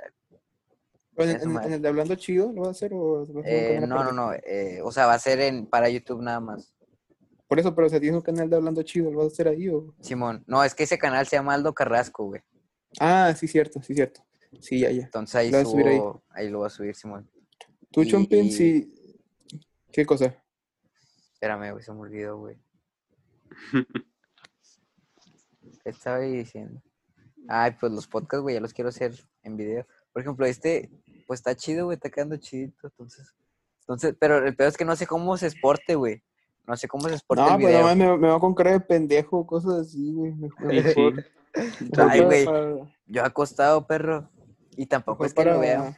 En, 1.18 1.72
el 1.74 1.82
de 1.82 1.88
hablando 1.88 2.16
chido, 2.16 2.52
¿lo 2.54 2.62
vas 2.62 2.68
a 2.70 2.72
hacer 2.72 2.94
o 2.94 3.20
vas 3.20 3.30
a 3.30 3.40
hacer 3.40 3.44
Eh, 3.46 3.80
no, 3.88 4.04
no, 4.04 4.12
no, 4.12 4.34
eh, 4.34 4.82
o 4.84 4.92
sea, 4.92 5.06
va 5.06 5.14
a 5.14 5.20
ser 5.20 5.40
en, 5.42 5.66
para 5.66 5.90
YouTube 5.90 6.22
nada 6.22 6.40
más. 6.40 6.74
Por 7.48 7.60
eso, 7.60 7.76
pero 7.76 7.90
si 7.90 8.00
tienes 8.00 8.18
un 8.18 8.22
canal 8.24 8.50
de 8.50 8.56
hablando 8.56 8.82
chido, 8.84 9.12
¿lo 9.12 9.20
vas 9.20 9.28
a 9.28 9.34
hacer 9.34 9.48
ahí 9.48 9.70
o...? 9.70 9.94
Simón, 10.02 10.44
no, 10.48 10.64
es 10.64 10.74
que 10.74 10.84
ese 10.84 10.98
canal 10.98 11.28
se 11.28 11.36
llama 11.36 11.54
Aldo 11.54 11.74
Carrasco, 11.74 12.26
güey. 12.26 12.42
Ah, 13.00 13.34
sí, 13.38 13.48
cierto, 13.48 13.82
sí, 13.82 13.94
cierto. 13.94 14.26
Sí, 14.60 14.80
ya, 14.80 14.90
ya. 14.92 15.04
Entonces 15.04 15.36
ahí 15.36 15.52
Lo 15.52 15.58
vas 15.58 15.68
a 15.68 15.72
subir 15.72 15.88
ahí. 15.88 15.98
subo, 15.98 16.24
ahí 16.30 16.50
lo 16.50 16.58
voy 16.60 16.68
a 16.68 16.70
subir, 16.70 16.96
Simón. 16.96 17.30
Tú, 17.92 18.02
Y- 18.04 18.08
Chompin, 18.10 18.46
y- 18.46 18.52
sí. 18.52 18.92
¿Qué 19.92 20.06
cosa? 20.06 20.36
Espérame, 21.34 21.72
güey, 21.72 21.84
se 21.84 21.94
me 21.94 22.00
olvidó, 22.00 22.38
güey. 22.38 22.58
¿Qué 25.86 25.92
estaba 25.92 26.18
ahí 26.18 26.32
diciendo? 26.38 26.82
Ay, 27.48 27.76
pues 27.80 27.92
los 27.92 28.08
podcasts, 28.08 28.42
güey, 28.42 28.56
ya 28.56 28.62
los 28.62 28.74
quiero 28.74 28.90
hacer 28.90 29.14
en 29.44 29.56
video. 29.56 29.86
Por 30.12 30.24
ejemplo, 30.24 30.48
este, 30.48 30.90
pues 31.28 31.40
está 31.42 31.56
chido, 31.56 31.86
güey, 31.86 31.96
está 31.96 32.10
quedando 32.10 32.38
chidito, 32.38 32.88
entonces. 32.88 33.36
Entonces, 33.82 34.16
pero 34.20 34.44
el 34.44 34.56
peor 34.56 34.70
es 34.70 34.78
que 34.78 34.84
no 34.86 34.96
sé 34.96 35.06
cómo 35.06 35.38
se 35.38 35.46
exporte, 35.46 35.94
güey. 35.94 36.24
No 36.66 36.76
sé 36.76 36.88
cómo 36.88 37.08
se 37.08 37.14
exporta 37.14 37.44
No, 37.44 37.50
el 37.50 37.62
pues 37.62 37.68
video. 37.68 37.82
nomás 37.82 37.98
me, 37.98 38.18
me 38.18 38.28
va 38.30 38.40
con 38.40 38.56
cara 38.56 38.72
de 38.72 38.80
pendejo, 38.80 39.46
cosas 39.46 39.74
así, 39.82 40.12
güey. 40.12 40.34
Mejor, 40.34 40.74
Sí, 40.74 41.14
Ay, 42.00 42.22
güey, 42.22 42.46
para- 42.46 42.76
yo 43.06 43.24
acostado, 43.24 43.86
perro. 43.86 44.28
Y 44.76 44.88
tampoco 44.88 45.24
mejor 45.24 45.28
es 45.28 45.34
que 45.36 45.46
lo 45.46 45.60
vea. 45.60 45.96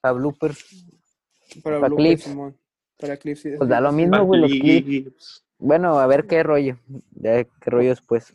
Para 0.00 0.12
bloopers. 0.14 0.86
Para, 1.62 1.80
para 1.80 1.88
bloopers, 1.88 1.96
clips. 2.08 2.22
Simón. 2.24 2.56
Para 2.98 3.16
clips, 3.18 3.40
sí. 3.42 3.50
Pues 3.58 3.68
da 3.68 3.78
lo 3.82 3.92
mismo, 3.92 4.24
güey, 4.24 4.40
los 4.40 4.50
clips. 4.50 4.86
Clips. 4.86 5.44
Bueno, 5.58 5.98
a 5.98 6.06
ver 6.06 6.26
qué 6.26 6.42
rollo. 6.42 6.78
Ya 7.10 7.44
qué 7.44 7.70
rollo 7.70 7.90
después. 7.90 8.34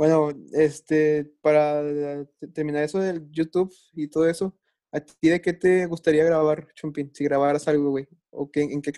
Bueno, 0.00 0.30
este, 0.54 1.30
para 1.42 2.24
te- 2.38 2.48
terminar 2.48 2.82
eso 2.84 3.00
del 3.00 3.30
YouTube 3.30 3.70
y 3.92 4.08
todo 4.08 4.26
eso, 4.26 4.56
¿a 4.90 5.00
ti 5.00 5.28
de 5.28 5.42
qué 5.42 5.52
te 5.52 5.84
gustaría 5.84 6.24
grabar, 6.24 6.68
Chompin? 6.72 7.14
Si 7.14 7.22
grabaras 7.22 7.68
algo, 7.68 7.90
güey. 7.90 8.08
¿O 8.30 8.50
qué, 8.50 8.62
en 8.62 8.80
qué 8.80 8.92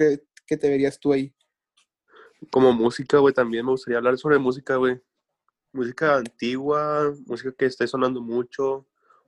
que 0.46 0.56
te 0.56 0.70
verías 0.70 1.00
tú 1.00 1.12
ahí? 1.12 1.34
Como 2.52 2.72
música, 2.72 3.18
güey, 3.18 3.34
también 3.34 3.66
me 3.66 3.72
gustaría 3.72 3.98
hablar 3.98 4.16
sobre 4.16 4.38
música, 4.38 4.76
güey. 4.76 5.02
Música 5.72 6.18
antigua, 6.18 7.12
música 7.26 7.52
que 7.58 7.66
esté 7.66 7.88
sonando 7.88 8.20
mucho, 8.22 8.86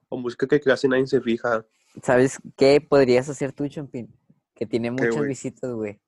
o 0.08 0.16
música 0.16 0.46
que 0.46 0.60
casi 0.60 0.86
nadie 0.86 1.08
se 1.08 1.20
fija. 1.20 1.66
¿Sabes 2.04 2.38
qué 2.56 2.80
podrías 2.88 3.28
hacer 3.28 3.50
tú, 3.50 3.66
Champín? 3.66 4.14
Que 4.54 4.64
tiene 4.64 4.92
muchas 4.92 5.26
visitas, 5.26 5.72
güey. 5.72 6.00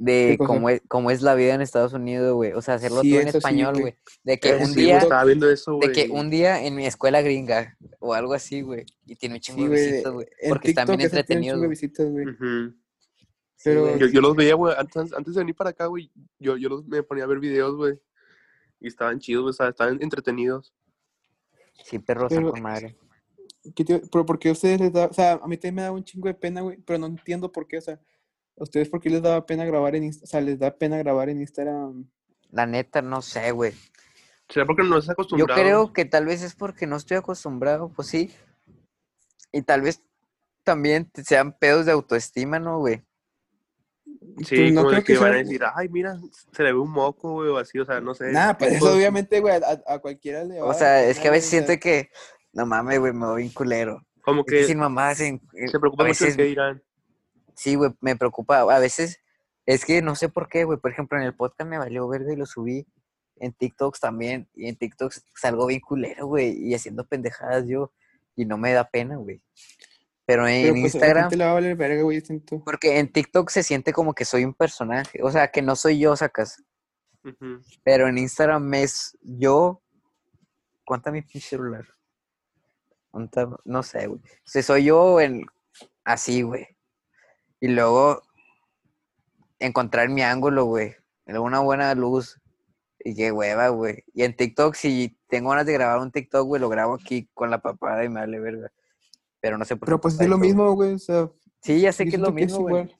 De 0.00 0.36
cosa? 0.38 0.46
cómo 0.54 0.70
es, 0.70 0.80
cómo 0.86 1.10
es 1.10 1.22
la 1.22 1.34
vida 1.34 1.54
en 1.54 1.60
Estados 1.60 1.92
Unidos, 1.92 2.32
güey. 2.34 2.52
O 2.52 2.62
sea, 2.62 2.74
hacerlo 2.74 3.00
Sí, 3.02 3.10
todo 3.10 3.20
en 3.20 3.28
español, 3.28 3.80
güey. 3.80 3.96
De 4.22 4.38
que 4.38 4.54
un 4.54 4.66
sí, 4.68 4.82
día. 4.82 4.98
Estaba 4.98 5.24
viendo 5.24 5.50
eso, 5.50 5.74
güey. 5.74 5.88
de 5.88 5.92
que 5.94 6.08
un 6.12 6.30
día 6.30 6.64
en 6.64 6.76
mi 6.76 6.86
escuela 6.86 7.20
gringa 7.20 7.76
o 7.98 8.14
algo 8.14 8.32
así, 8.32 8.60
güey. 8.62 8.86
Y 9.06 9.16
tiene 9.16 9.34
un 9.34 9.40
chingo 9.40 9.64
Sí, 9.64 9.68
de 9.68 9.86
visitas, 9.90 10.12
güey. 10.12 10.26
Porque 10.48 10.68
están 10.68 10.86
bien 10.86 11.00
entretenidos. 11.00 11.44
chingo 11.46 11.60
de 11.62 11.66
güey. 11.66 11.70
visitas, 11.70 12.10
güey. 12.10 12.26
Ujú. 12.28 12.74
Sí, 13.56 13.64
Pero-. 13.64 13.96
Yo, 13.96 14.06
yo 14.06 14.20
los 14.20 14.36
veía, 14.36 14.54
güey, 14.54 14.72
antes, 14.78 15.12
antes 15.12 15.34
de 15.34 15.40
venir 15.40 15.56
para 15.56 15.70
acá, 15.70 15.86
güey, 15.86 16.12
yo, 16.38 16.56
yo 16.56 16.68
los, 16.68 16.86
me 16.86 17.02
ponía 17.02 17.24
a 17.24 17.26
ver 17.26 17.40
videos, 17.40 17.74
güey. 17.74 17.98
Y 18.80 18.86
estaban 18.86 19.18
chidos, 19.18 19.42
güey, 19.42 19.50
o 19.50 19.54
sea, 19.54 19.68
estaban 19.70 19.98
entretenidos. 20.00 20.72
Sí, 21.84 21.98
perros 21.98 22.28
Pero- 22.32 22.52
con 22.52 22.62
madre. 22.62 22.96
¿Qué 23.74 23.84
te- 23.84 24.02
pero 24.12 24.24
¿por 24.24 24.38
qué 24.38 24.50
a 24.50 24.52
ustedes 24.52 24.80
les 24.80 24.92
da, 24.92 25.06
o 25.06 25.12
sea, 25.12 25.32
a 25.42 25.48
mí 25.48 25.56
también 25.56 25.74
me 25.74 25.82
da 25.82 25.90
un 25.92 26.04
chingo 26.04 26.28
de 26.28 26.34
pena, 26.34 26.60
güey, 26.60 26.78
pero 26.86 27.00
no 27.00 27.06
entiendo 27.06 27.50
por 27.50 27.66
qué, 27.66 27.78
o 27.78 27.80
sea, 27.82 28.00
¿a 28.58 28.62
ustedes 28.62 28.88
por 28.88 29.00
qué 29.00 29.10
les 29.10 29.22
daba 29.22 29.44
pena 29.46 29.64
grabar 29.64 29.94
en 29.94 30.04
Insta- 30.04 30.24
o 30.24 30.26
sea, 30.26 30.40
les 30.40 30.58
da 30.58 30.70
pena 30.76 30.98
grabar 30.98 31.28
en 31.28 31.40
Instagram? 31.40 32.08
La 32.50 32.66
neta, 32.66 33.02
no 33.02 33.22
sé, 33.22 33.50
güey. 33.52 33.72
¿Será 34.48 34.64
porque 34.66 34.82
no 34.82 34.96
estás 34.98 35.08
Yo 35.08 35.12
acostumbrado? 35.12 35.60
creo 35.60 35.92
que 35.92 36.04
tal 36.06 36.24
vez 36.26 36.42
es 36.42 36.54
porque 36.54 36.86
no 36.86 36.96
estoy 36.96 37.18
acostumbrado, 37.18 37.90
pues 37.94 38.08
sí. 38.08 38.30
Y 39.52 39.62
tal 39.62 39.82
vez 39.82 40.02
también 40.64 41.10
sean 41.24 41.52
pedos 41.52 41.86
de 41.86 41.92
autoestima, 41.92 42.58
¿no, 42.58 42.78
güey? 42.78 43.02
Sí, 44.44 44.56
Pues 44.56 44.72
no 44.72 44.80
como 44.82 44.90
de 44.90 44.96
creo 44.96 45.04
que, 45.04 45.12
que 45.14 45.18
van 45.18 45.32
a 45.32 45.36
decir, 45.36 45.62
ay, 45.74 45.88
mira, 45.88 46.18
se 46.52 46.62
le 46.62 46.72
ve 46.72 46.78
un 46.78 46.90
moco, 46.90 47.32
güey, 47.34 47.48
o 47.50 47.58
así, 47.58 47.78
o 47.78 47.84
sea, 47.84 48.00
no 48.00 48.14
sé. 48.14 48.32
Nada, 48.32 48.56
pues 48.56 48.72
eso 48.74 48.94
obviamente, 48.94 49.40
güey, 49.40 49.54
a, 49.62 49.82
a 49.94 49.98
cualquiera 49.98 50.44
le 50.44 50.60
va 50.60 50.66
O 50.68 50.74
sea, 50.74 51.04
es 51.04 51.18
que 51.18 51.28
a 51.28 51.30
veces 51.30 51.50
siento 51.50 51.72
que, 51.80 52.10
no 52.52 52.64
mames, 52.66 52.98
güey, 53.00 53.12
me 53.12 53.26
voy 53.26 53.42
bien 53.42 53.52
culero. 53.52 54.02
Como 54.22 54.40
Es 54.46 54.46
que 54.46 54.64
sin 54.64 54.78
mamadas, 54.78 55.20
en- 55.20 55.40
se 55.70 55.78
preocupa 55.78 56.04
mucho 56.04 56.24
veces, 56.24 56.36
que 56.36 56.44
dirán. 56.44 56.82
Sí, 57.58 57.74
güey, 57.74 57.90
me 58.00 58.16
preocupa. 58.16 58.60
A 58.60 58.78
veces, 58.78 59.20
es 59.66 59.84
que 59.84 60.00
no 60.00 60.14
sé 60.14 60.28
por 60.28 60.48
qué, 60.48 60.64
güey. 60.64 60.78
Por 60.78 60.92
ejemplo, 60.92 61.18
en 61.18 61.24
el 61.24 61.34
podcast 61.34 61.68
me 61.68 61.78
valió 61.78 62.08
verga 62.08 62.32
y 62.32 62.36
lo 62.36 62.46
subí. 62.46 62.86
En 63.36 63.52
TikToks 63.52 64.00
también. 64.00 64.48
Y 64.54 64.68
en 64.68 64.76
TikToks 64.76 65.24
salgo 65.34 65.66
bien 65.66 65.80
culero, 65.80 66.26
güey. 66.26 66.56
Y 66.56 66.74
haciendo 66.74 67.06
pendejadas 67.06 67.66
yo. 67.66 67.92
Y 68.36 68.44
no 68.44 68.56
me 68.58 68.72
da 68.72 68.88
pena, 68.88 69.16
güey. 69.16 69.42
Pero 70.24 70.46
en 70.46 70.62
pero, 70.62 70.74
pues, 70.74 70.94
a 70.94 70.98
la 70.98 71.04
Instagram, 71.04 71.30
le 71.32 71.44
va 71.44 71.50
a 71.50 71.54
valer 71.54 71.76
verga, 71.76 72.02
güey, 72.02 72.22
porque 72.64 72.98
en 72.98 73.10
TikTok 73.10 73.50
se 73.50 73.62
siente 73.62 73.92
como 73.92 74.14
que 74.14 74.24
soy 74.24 74.44
un 74.44 74.54
personaje. 74.54 75.20
O 75.22 75.30
sea, 75.30 75.48
que 75.48 75.62
no 75.62 75.74
soy 75.74 75.98
yo, 75.98 76.14
sacas. 76.16 76.62
Pero 77.82 78.08
en 78.08 78.18
Instagram 78.18 78.72
es 78.74 79.16
yo. 79.22 79.82
¿Cuánta 80.84 81.10
mi 81.10 81.22
pinche 81.22 81.48
celular? 81.48 81.86
¿Cuánta? 83.10 83.48
No 83.64 83.82
sé, 83.82 84.06
güey. 84.06 84.20
O 84.20 84.24
sea, 84.44 84.62
soy 84.62 84.84
yo 84.84 85.20
en 85.20 85.44
así, 86.04 86.42
güey. 86.42 86.77
Y 87.60 87.68
luego 87.68 88.22
encontrar 89.58 90.08
mi 90.08 90.22
ángulo, 90.22 90.64
güey. 90.66 90.94
Una 91.26 91.60
buena 91.60 91.94
luz. 91.94 92.40
Y 93.00 93.14
qué 93.14 93.30
hueva, 93.30 93.68
güey. 93.68 94.04
Y 94.12 94.24
en 94.24 94.36
TikTok, 94.36 94.74
si 94.74 95.16
tengo 95.28 95.50
ganas 95.50 95.66
de 95.66 95.72
grabar 95.72 96.00
un 96.00 96.10
TikTok, 96.10 96.46
güey, 96.46 96.60
lo 96.60 96.68
grabo 96.68 96.94
aquí 96.94 97.28
con 97.32 97.50
la 97.50 97.60
papada 97.62 98.04
y 98.04 98.08
me 98.08 98.20
vale 98.20 98.40
verga. 98.40 98.72
Pero 99.40 99.56
no 99.56 99.64
sé 99.64 99.76
por 99.76 99.86
qué. 99.86 99.90
Pero 99.90 100.00
pues 100.00 100.14
es 100.20 100.28
lo 100.28 100.34
eso, 100.34 100.38
mismo, 100.38 100.72
güey. 100.74 100.94
O 100.94 100.98
sea, 100.98 101.30
Sí, 101.62 101.80
ya 101.80 101.92
sé 101.92 102.04
que 102.04 102.16
es 102.16 102.20
lo 102.20 102.32
mismo, 102.32 102.60
güey. 102.60 102.94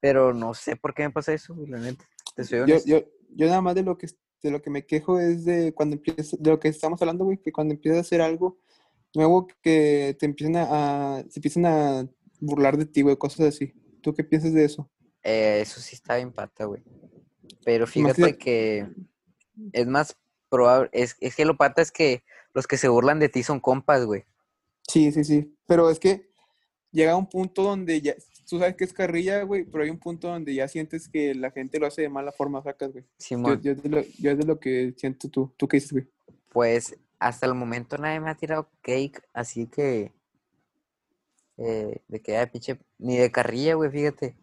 Pero 0.00 0.32
no 0.32 0.54
sé 0.54 0.76
por 0.76 0.94
qué 0.94 1.02
me 1.02 1.10
pasa 1.10 1.32
eso, 1.32 1.54
güey, 1.54 1.68
la 1.68 1.78
neta. 1.78 2.04
Te 2.34 2.44
soy 2.44 2.60
Yo, 2.66 2.76
yo, 2.84 3.02
yo 3.34 3.46
nada 3.46 3.60
más 3.60 3.74
de 3.74 3.82
lo 3.82 3.98
que 3.98 4.08
de 4.42 4.50
lo 4.50 4.62
que 4.62 4.70
me 4.70 4.86
quejo 4.86 5.20
es 5.20 5.44
de 5.44 5.74
cuando 5.74 5.96
empiezas, 5.96 6.40
de 6.42 6.50
lo 6.50 6.58
que 6.58 6.68
estamos 6.68 7.00
hablando, 7.02 7.24
güey, 7.26 7.36
que 7.36 7.52
cuando 7.52 7.74
empiezas 7.74 7.98
a 7.98 8.00
hacer 8.00 8.22
algo 8.22 8.58
nuevo 9.14 9.46
que 9.60 10.16
te 10.18 10.24
empiezan 10.24 10.56
a, 10.56 11.16
a- 11.18 11.22
se 11.28 11.40
empiezan 11.40 11.66
a 11.66 12.08
burlar 12.40 12.78
de 12.78 12.86
ti, 12.86 13.02
güey, 13.02 13.16
cosas 13.18 13.48
así. 13.48 13.74
¿Tú 14.00 14.14
qué 14.14 14.24
piensas 14.24 14.52
de 14.52 14.64
eso? 14.64 14.90
Eh, 15.22 15.60
eso 15.62 15.80
sí 15.80 15.94
está 15.94 16.16
bien 16.16 16.32
pata, 16.32 16.64
güey. 16.64 16.82
Pero 17.64 17.86
fíjate 17.86 18.36
que- 18.38 18.38
que 18.38 18.88
es 19.72 19.86
más 19.86 20.16
probable, 20.48 20.88
es, 20.92 21.16
es 21.20 21.36
que 21.36 21.44
lo 21.44 21.56
pata 21.56 21.82
es 21.82 21.92
que 21.92 22.22
los 22.54 22.66
que 22.66 22.76
se 22.76 22.88
burlan 22.88 23.18
de 23.18 23.28
ti 23.28 23.42
son 23.42 23.60
compas, 23.60 24.04
güey. 24.04 24.24
Sí, 24.88 25.12
sí, 25.12 25.24
sí. 25.24 25.54
Pero 25.66 25.90
es 25.90 25.98
que 26.00 26.30
llega 26.90 27.14
un 27.16 27.28
punto 27.28 27.62
donde 27.62 28.00
ya, 28.00 28.14
tú 28.48 28.58
sabes 28.58 28.74
que 28.76 28.84
es 28.84 28.92
carrilla, 28.92 29.42
güey, 29.44 29.64
pero 29.64 29.84
hay 29.84 29.90
un 29.90 29.98
punto 30.00 30.28
donde 30.28 30.54
ya 30.54 30.66
sientes 30.66 31.08
que 31.08 31.34
la 31.34 31.50
gente 31.50 31.78
lo 31.78 31.86
hace 31.86 32.02
de 32.02 32.08
mala 32.08 32.32
forma, 32.32 32.62
sacas, 32.62 32.90
güey. 32.92 33.04
Yo, 33.04 33.10
Simón, 33.18 33.60
yo, 33.62 33.72
es 33.72 33.82
de 33.82 33.88
lo, 33.88 34.02
yo 34.18 34.30
es 34.32 34.38
de 34.38 34.44
lo 34.44 34.58
que 34.58 34.94
siento 34.96 35.28
tú. 35.28 35.52
¿Tú 35.56 35.68
qué 35.68 35.76
dices, 35.76 35.92
güey? 35.92 36.06
pues 36.48 36.96
hasta 37.20 37.46
el 37.46 37.54
momento 37.54 37.96
nadie 37.98 38.18
me 38.18 38.30
ha 38.30 38.34
tirado 38.34 38.68
cake, 38.82 39.22
así 39.32 39.66
que 39.66 40.10
eh, 41.60 42.00
de 42.08 42.20
que, 42.20 42.36
ay, 42.36 42.46
pinche, 42.46 42.78
ni 42.98 43.16
de 43.18 43.30
carrilla, 43.30 43.74
güey, 43.74 43.90
fíjate. 43.90 44.36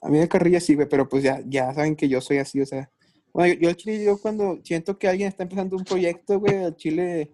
A 0.00 0.08
mí 0.08 0.18
de 0.18 0.28
carrilla 0.28 0.60
sí, 0.60 0.74
güey, 0.74 0.88
pero 0.88 1.08
pues 1.08 1.22
ya, 1.22 1.42
ya 1.46 1.74
saben 1.74 1.96
que 1.96 2.08
yo 2.08 2.20
soy 2.20 2.38
así, 2.38 2.60
o 2.60 2.66
sea. 2.66 2.90
Bueno, 3.34 3.54
yo, 3.60 3.68
al 3.68 3.76
chile, 3.76 4.02
yo 4.04 4.18
cuando 4.20 4.58
siento 4.62 4.98
que 4.98 5.08
alguien 5.08 5.28
está 5.28 5.42
empezando 5.42 5.76
un 5.76 5.84
proyecto, 5.84 6.38
güey, 6.38 6.64
al 6.64 6.76
chile, 6.76 7.30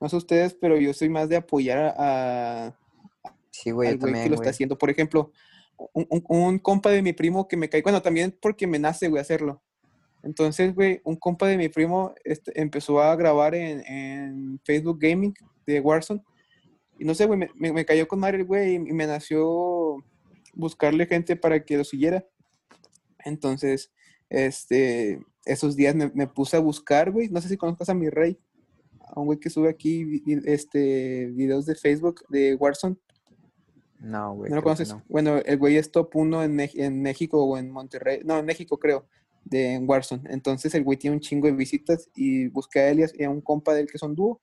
no 0.00 0.08
sé 0.08 0.16
ustedes, 0.16 0.54
pero 0.54 0.76
yo 0.78 0.92
soy 0.92 1.08
más 1.08 1.28
de 1.28 1.36
apoyar 1.36 1.94
a, 1.96 2.76
Sí, 3.50 3.70
güey, 3.70 3.88
al 3.88 3.98
güey 3.98 4.12
que 4.12 4.12
también, 4.18 4.28
lo 4.30 4.34
está 4.36 4.50
haciendo. 4.50 4.76
Por 4.78 4.90
ejemplo, 4.90 5.32
un, 5.92 6.06
un- 6.10 6.24
un 6.28 6.58
compa 6.58 6.90
de 6.90 7.02
mi 7.02 7.12
primo 7.12 7.48
que 7.48 7.56
me 7.56 7.68
cae, 7.68 7.82
bueno, 7.82 8.02
también 8.02 8.36
porque 8.40 8.66
me 8.66 8.78
nace, 8.78 9.08
güey, 9.08 9.20
hacerlo. 9.20 9.62
Entonces, 10.22 10.74
güey, 10.74 11.00
un 11.04 11.16
compa 11.16 11.46
de 11.46 11.56
mi 11.56 11.68
primo 11.68 12.12
este, 12.24 12.60
empezó 12.60 13.00
a 13.00 13.14
grabar 13.16 13.54
en, 13.54 13.80
en 13.86 14.60
Facebook 14.64 14.98
Gaming 15.00 15.34
de 15.66 15.80
Warzone. 15.80 16.22
Y 16.98 17.04
no 17.04 17.14
sé, 17.14 17.26
güey, 17.26 17.38
me, 17.38 17.50
me- 17.54 17.72
me 17.72 17.84
cayó 17.84 18.08
con 18.08 18.22
el 18.24 18.44
güey 18.44 18.74
y, 18.74 18.78
me 18.78 19.06
nació 19.06 19.96
buscarle 20.54 21.06
gente 21.06 21.36
para 21.36 21.64
que 21.64 21.76
lo 21.76 21.84
siguiera. 21.84 22.26
Entonces, 23.24 23.92
este, 24.28 25.20
esos 25.44 25.76
días 25.76 25.94
me, 25.94 26.10
me 26.14 26.26
puse 26.26 26.56
a 26.56 26.60
buscar, 26.60 27.10
güey. 27.10 27.28
No 27.28 27.40
sé 27.40 27.48
si 27.48 27.56
conozcas 27.56 27.88
a 27.88 27.94
mi 27.94 28.08
rey, 28.08 28.38
a 29.00 29.20
un 29.20 29.26
güey 29.26 29.38
que 29.38 29.50
sube 29.50 29.68
aquí 29.68 30.22
este, 30.44 31.26
videos 31.26 31.66
de 31.66 31.74
Facebook 31.74 32.24
de 32.28 32.54
Warzone. 32.54 32.96
No, 34.00 34.34
güey. 34.34 34.50
¿No 34.50 34.56
lo 34.56 34.62
conoces? 34.62 34.88
no. 34.90 35.02
Bueno, 35.08 35.38
el 35.38 35.58
güey 35.58 35.76
es 35.76 35.90
top 35.90 36.14
1 36.14 36.44
en, 36.44 36.60
en 36.60 37.02
México 37.02 37.42
o 37.44 37.58
en 37.58 37.70
Monterrey. 37.70 38.20
No, 38.24 38.38
en 38.38 38.46
México 38.46 38.78
creo, 38.78 39.06
de 39.44 39.74
en 39.74 39.88
Warzone. 39.88 40.22
Entonces 40.30 40.74
el 40.74 40.84
güey 40.84 40.98
tiene 40.98 41.16
un 41.16 41.20
chingo 41.20 41.46
de 41.48 41.52
visitas 41.54 42.08
y 42.14 42.48
busqué 42.48 42.80
a 42.80 42.90
él 42.90 43.04
y 43.18 43.24
a 43.24 43.30
un 43.30 43.40
compa 43.40 43.74
de 43.74 43.80
él 43.82 43.88
que 43.90 43.98
son 43.98 44.14
dúo. 44.14 44.40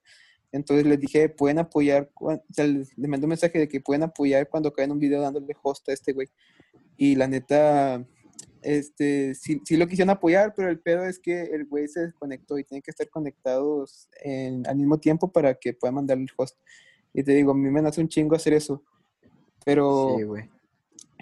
Entonces 0.55 0.85
les 0.85 0.99
dije, 0.99 1.27
pueden 1.27 1.59
apoyar, 1.59 2.09
o 2.21 2.41
sea, 2.51 2.65
les, 2.65 2.97
les 2.97 3.09
mandé 3.09 3.25
un 3.25 3.29
mensaje 3.29 3.59
de 3.59 3.67
que 3.67 3.81
pueden 3.81 4.03
apoyar 4.03 4.47
cuando 4.49 4.71
caen 4.71 4.91
un 4.91 4.99
video 4.99 5.19
dándole 5.21 5.53
host 5.61 5.89
a 5.89 5.93
este 5.93 6.13
güey. 6.13 6.29
Y 6.95 7.15
la 7.15 7.27
neta, 7.27 8.05
este, 8.61 9.35
sí, 9.35 9.61
sí 9.65 9.75
lo 9.75 9.85
quisieron 9.85 10.11
apoyar, 10.11 10.53
pero 10.55 10.69
el 10.69 10.79
pedo 10.79 11.03
es 11.03 11.19
que 11.19 11.41
el 11.43 11.65
güey 11.65 11.89
se 11.89 11.99
desconectó 12.05 12.57
y 12.57 12.63
tienen 12.63 12.81
que 12.81 12.91
estar 12.91 13.09
conectados 13.09 14.09
en- 14.23 14.65
al 14.65 14.77
mismo 14.77 14.97
tiempo 14.97 15.29
para 15.29 15.55
que 15.55 15.73
puedan 15.73 15.95
mandarle 15.95 16.23
el 16.23 16.29
host. 16.37 16.57
Y 17.13 17.21
te 17.23 17.33
digo, 17.33 17.51
a 17.51 17.55
mí 17.55 17.69
me 17.69 17.81
nace 17.81 17.99
un 17.99 18.07
chingo 18.07 18.35
hacer 18.35 18.53
eso. 18.53 18.81
Pero, 19.65 20.15
Sí, 20.17 20.23
güey. 20.23 20.43
Sí, 20.43 20.49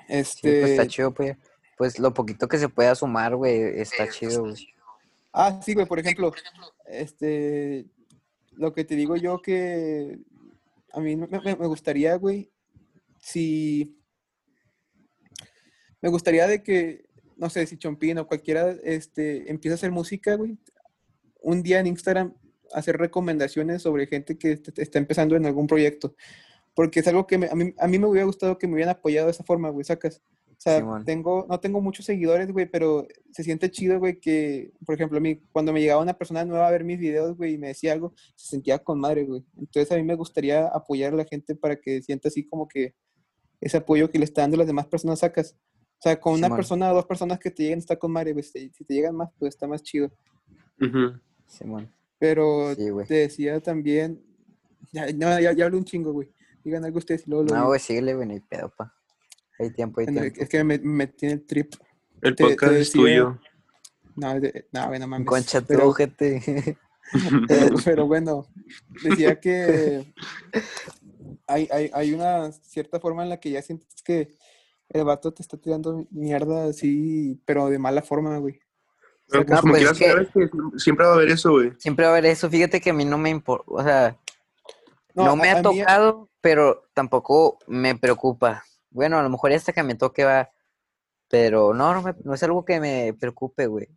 este, 0.09 0.59
pues 0.59 0.71
está 0.71 0.87
chido, 0.87 1.11
pues. 1.13 1.35
Pues 1.75 1.97
lo 1.97 2.13
poquito 2.13 2.47
que 2.47 2.59
se 2.59 2.69
pueda 2.69 2.93
sumar, 2.93 3.35
güey, 3.35 3.79
está 3.79 4.07
chido, 4.07 4.41
güey. 4.41 4.67
ah, 5.33 5.59
sí, 5.65 5.73
güey, 5.73 5.87
por 5.87 5.97
ejemplo, 5.97 6.31
este, 6.85 7.87
lo 8.55 8.73
que 8.73 8.83
te 8.83 8.95
digo 8.95 9.15
yo 9.15 9.41
que 9.41 10.19
a 10.91 10.99
mí 10.99 11.15
me, 11.15 11.27
gustaría, 11.67 12.15
güey, 12.15 12.51
si, 13.19 13.97
me 16.01 16.09
gustaría 16.09 16.47
de 16.47 16.61
que, 16.63 17.05
no 17.37 17.49
sé, 17.49 17.65
si 17.65 17.77
Chompín 17.77 18.17
o 18.19 18.27
cualquiera, 18.27 18.71
este, 18.83 19.49
empieza 19.49 19.73
a 19.73 19.77
hacer 19.77 19.91
música, 19.91 20.35
güey, 20.35 20.57
un 21.41 21.63
día 21.63 21.79
en 21.79 21.87
Instagram 21.87 22.33
hacer 22.73 22.97
recomendaciones 22.97 23.81
sobre 23.81 24.07
gente 24.07 24.37
que 24.37 24.51
est- 24.53 24.79
está 24.79 24.97
empezando 24.99 25.35
en 25.35 25.45
algún 25.45 25.67
proyecto. 25.67 26.15
Porque 26.75 27.01
es 27.01 27.07
algo 27.07 27.27
que 27.27 27.37
me- 27.37 27.47
a, 27.47 27.55
mí, 27.55 27.73
a 27.77 27.87
mí 27.87 27.99
me 27.99 28.07
hubiera 28.07 28.25
gustado 28.25 28.57
que 28.57 28.67
me 28.67 28.73
hubieran 28.73 28.95
apoyado 28.95 29.27
de 29.27 29.31
esa 29.31 29.43
forma, 29.43 29.69
güey, 29.69 29.83
sacas. 29.83 30.21
O 30.57 30.61
sea, 30.63 31.03
tengo, 31.05 31.45
no 31.49 31.59
tengo 31.59 31.81
muchos 31.81 32.05
seguidores, 32.05 32.51
güey, 32.51 32.65
pero 32.65 33.07
se 33.31 33.43
siente 33.43 33.69
chido, 33.69 33.99
güey, 33.99 34.19
que, 34.19 34.71
por 34.85 34.95
ejemplo, 34.95 35.17
a 35.17 35.21
mí, 35.21 35.41
cuando 35.51 35.73
me 35.73 35.81
llegaba 35.81 36.01
una 36.01 36.17
persona 36.17 36.45
nueva 36.45 36.67
a 36.67 36.71
ver 36.71 36.83
mis 36.83 36.99
videos, 36.99 37.35
güey, 37.35 37.55
y 37.55 37.57
me 37.57 37.67
decía 37.67 37.93
algo, 37.93 38.13
se 38.35 38.47
sentía 38.47 38.79
con 38.79 38.99
madre, 38.99 39.25
güey. 39.25 39.43
Entonces 39.57 39.91
a 39.91 39.95
mí 39.95 40.03
me 40.03 40.15
gustaría 40.15 40.67
apoyar 40.67 41.13
a 41.13 41.17
la 41.17 41.25
gente 41.25 41.55
para 41.55 41.75
que 41.75 42.01
sienta 42.01 42.29
así 42.29 42.45
como 42.45 42.67
que 42.67 42.93
ese 43.59 43.77
apoyo 43.77 44.09
que 44.09 44.19
le 44.19 44.25
está 44.25 44.41
dando 44.41 44.57
las 44.57 44.67
demás 44.67 44.87
personas 44.87 45.19
sacas. 45.19 45.55
O 45.99 46.03
sea, 46.03 46.19
con 46.19 46.33
una 46.33 46.53
persona 46.53 46.91
o 46.91 46.95
dos 46.95 47.05
personas 47.05 47.39
que 47.39 47.49
te 47.49 47.63
lleguen 47.63 47.79
está 47.79 47.97
con 47.97 48.11
madre, 48.11 48.33
güey. 48.33 48.43
Si 48.43 48.69
si 48.69 48.83
te 48.83 48.93
llegan 48.93 49.15
más, 49.15 49.29
pues 49.39 49.53
está 49.53 49.67
más 49.67 49.81
chido. 49.81 50.11
Ujú. 50.81 51.19
Simón. 51.47 51.89
Pero 52.19 52.75
Sí, 52.75 52.89
te 53.07 53.15
decía 53.15 53.59
también, 53.61 54.21
ya, 54.91 55.07
no, 55.13 55.39
ya, 55.39 55.53
ya 55.53 55.65
hablé 55.65 55.77
un 55.77 55.85
chingo, 55.85 56.13
güey. 56.13 56.29
Digan 56.63 56.85
algo 56.85 56.97
ustedes 56.97 57.27
y 57.27 57.29
luego 57.29 57.45
lo 57.45 57.55
No, 57.55 57.67
güey, 57.67 57.79
síguele, 57.79 58.13
güey, 58.15 58.27
no 58.27 58.33
hay 58.33 58.39
pedo, 58.39 58.73
pa. 58.77 58.93
Hay 59.59 59.71
tiempo, 59.71 59.99
hay 59.99 60.05
Bueno, 60.07 60.21
tiempo. 60.21 60.41
es 60.41 60.49
que 60.49 60.63
me, 60.63 60.75
en 60.75 61.01
el 61.21 61.45
trip. 61.45 61.73
El 62.21 62.35
Te- 62.35 62.43
te 62.43 62.49
podcast 62.49 62.73
es 62.73 62.91
tuyo. 62.91 63.39
No, 64.15 64.39
de- 64.39 64.67
no, 64.71 64.87
güey, 64.87 64.99
no 64.99 65.07
mames. 65.07 65.27
Concha 65.27 65.61
pero, 65.61 65.87
ojete. 65.89 66.77
pero, 67.47 67.75
pero 67.85 68.07
bueno, 68.07 68.47
decía 69.03 69.39
que 69.39 70.05
hay, 71.47 71.67
hay, 71.71 71.91
hay 71.93 72.13
una 72.13 72.51
cierta 72.51 72.99
forma 72.99 73.23
en 73.23 73.29
la 73.29 73.39
que 73.39 73.51
ya 73.51 73.61
sientes 73.61 74.01
que 74.03 74.35
el 74.89 75.03
vato 75.03 75.33
te 75.33 75.41
está 75.41 75.57
tirando 75.57 76.05
mierda 76.11 76.65
así, 76.65 77.41
pero 77.45 77.69
de 77.69 77.79
mala 77.79 78.01
forma, 78.01 78.37
güey. 78.37 78.59
Pero 79.29 79.45
pues 79.45 79.55
No, 79.55 79.61
como 79.61 79.73
pues, 79.73 79.79
quieras, 79.81 79.97
es 79.99 79.99
que- 79.99 80.11
sabes 80.11 80.29
que 80.73 80.79
siempre 80.79 81.05
va 81.05 81.11
a 81.13 81.15
haber 81.15 81.29
eso, 81.29 81.51
güey. 81.51 81.71
Siempre 81.79 82.05
va 82.05 82.11
a 82.11 82.17
haber 82.17 82.25
eso. 82.31 82.49
Fíjate 82.49 82.79
que 82.81 82.89
a 82.91 82.93
mí 82.93 83.05
no 83.05 83.17
me 83.17 83.29
importa. 83.29 83.65
O 83.67 83.83
sea, 83.83 84.17
no, 85.15 85.35
me 85.35 85.49
a- 85.49 85.53
ha 85.53 85.55
mí- 85.57 85.63
tocado, 85.63 86.29
pero 86.41 86.83
tampoco 86.93 87.57
me 87.67 87.95
preocupa. 87.95 88.63
Bueno, 88.93 89.19
a 89.19 89.23
lo 89.23 89.29
mejor 89.29 89.51
hasta 89.51 89.73
que 89.73 89.83
me 89.83 89.95
toque 89.95 90.23
va. 90.23 90.51
Pero 91.27 91.73
no, 91.73 91.93
no, 91.93 92.01
me- 92.03 92.15
no 92.23 92.33
es 92.33 92.43
algo 92.43 92.63
que 92.63 92.79
me 92.79 93.13
preocupe, 93.19 93.65
güey. 93.65 93.87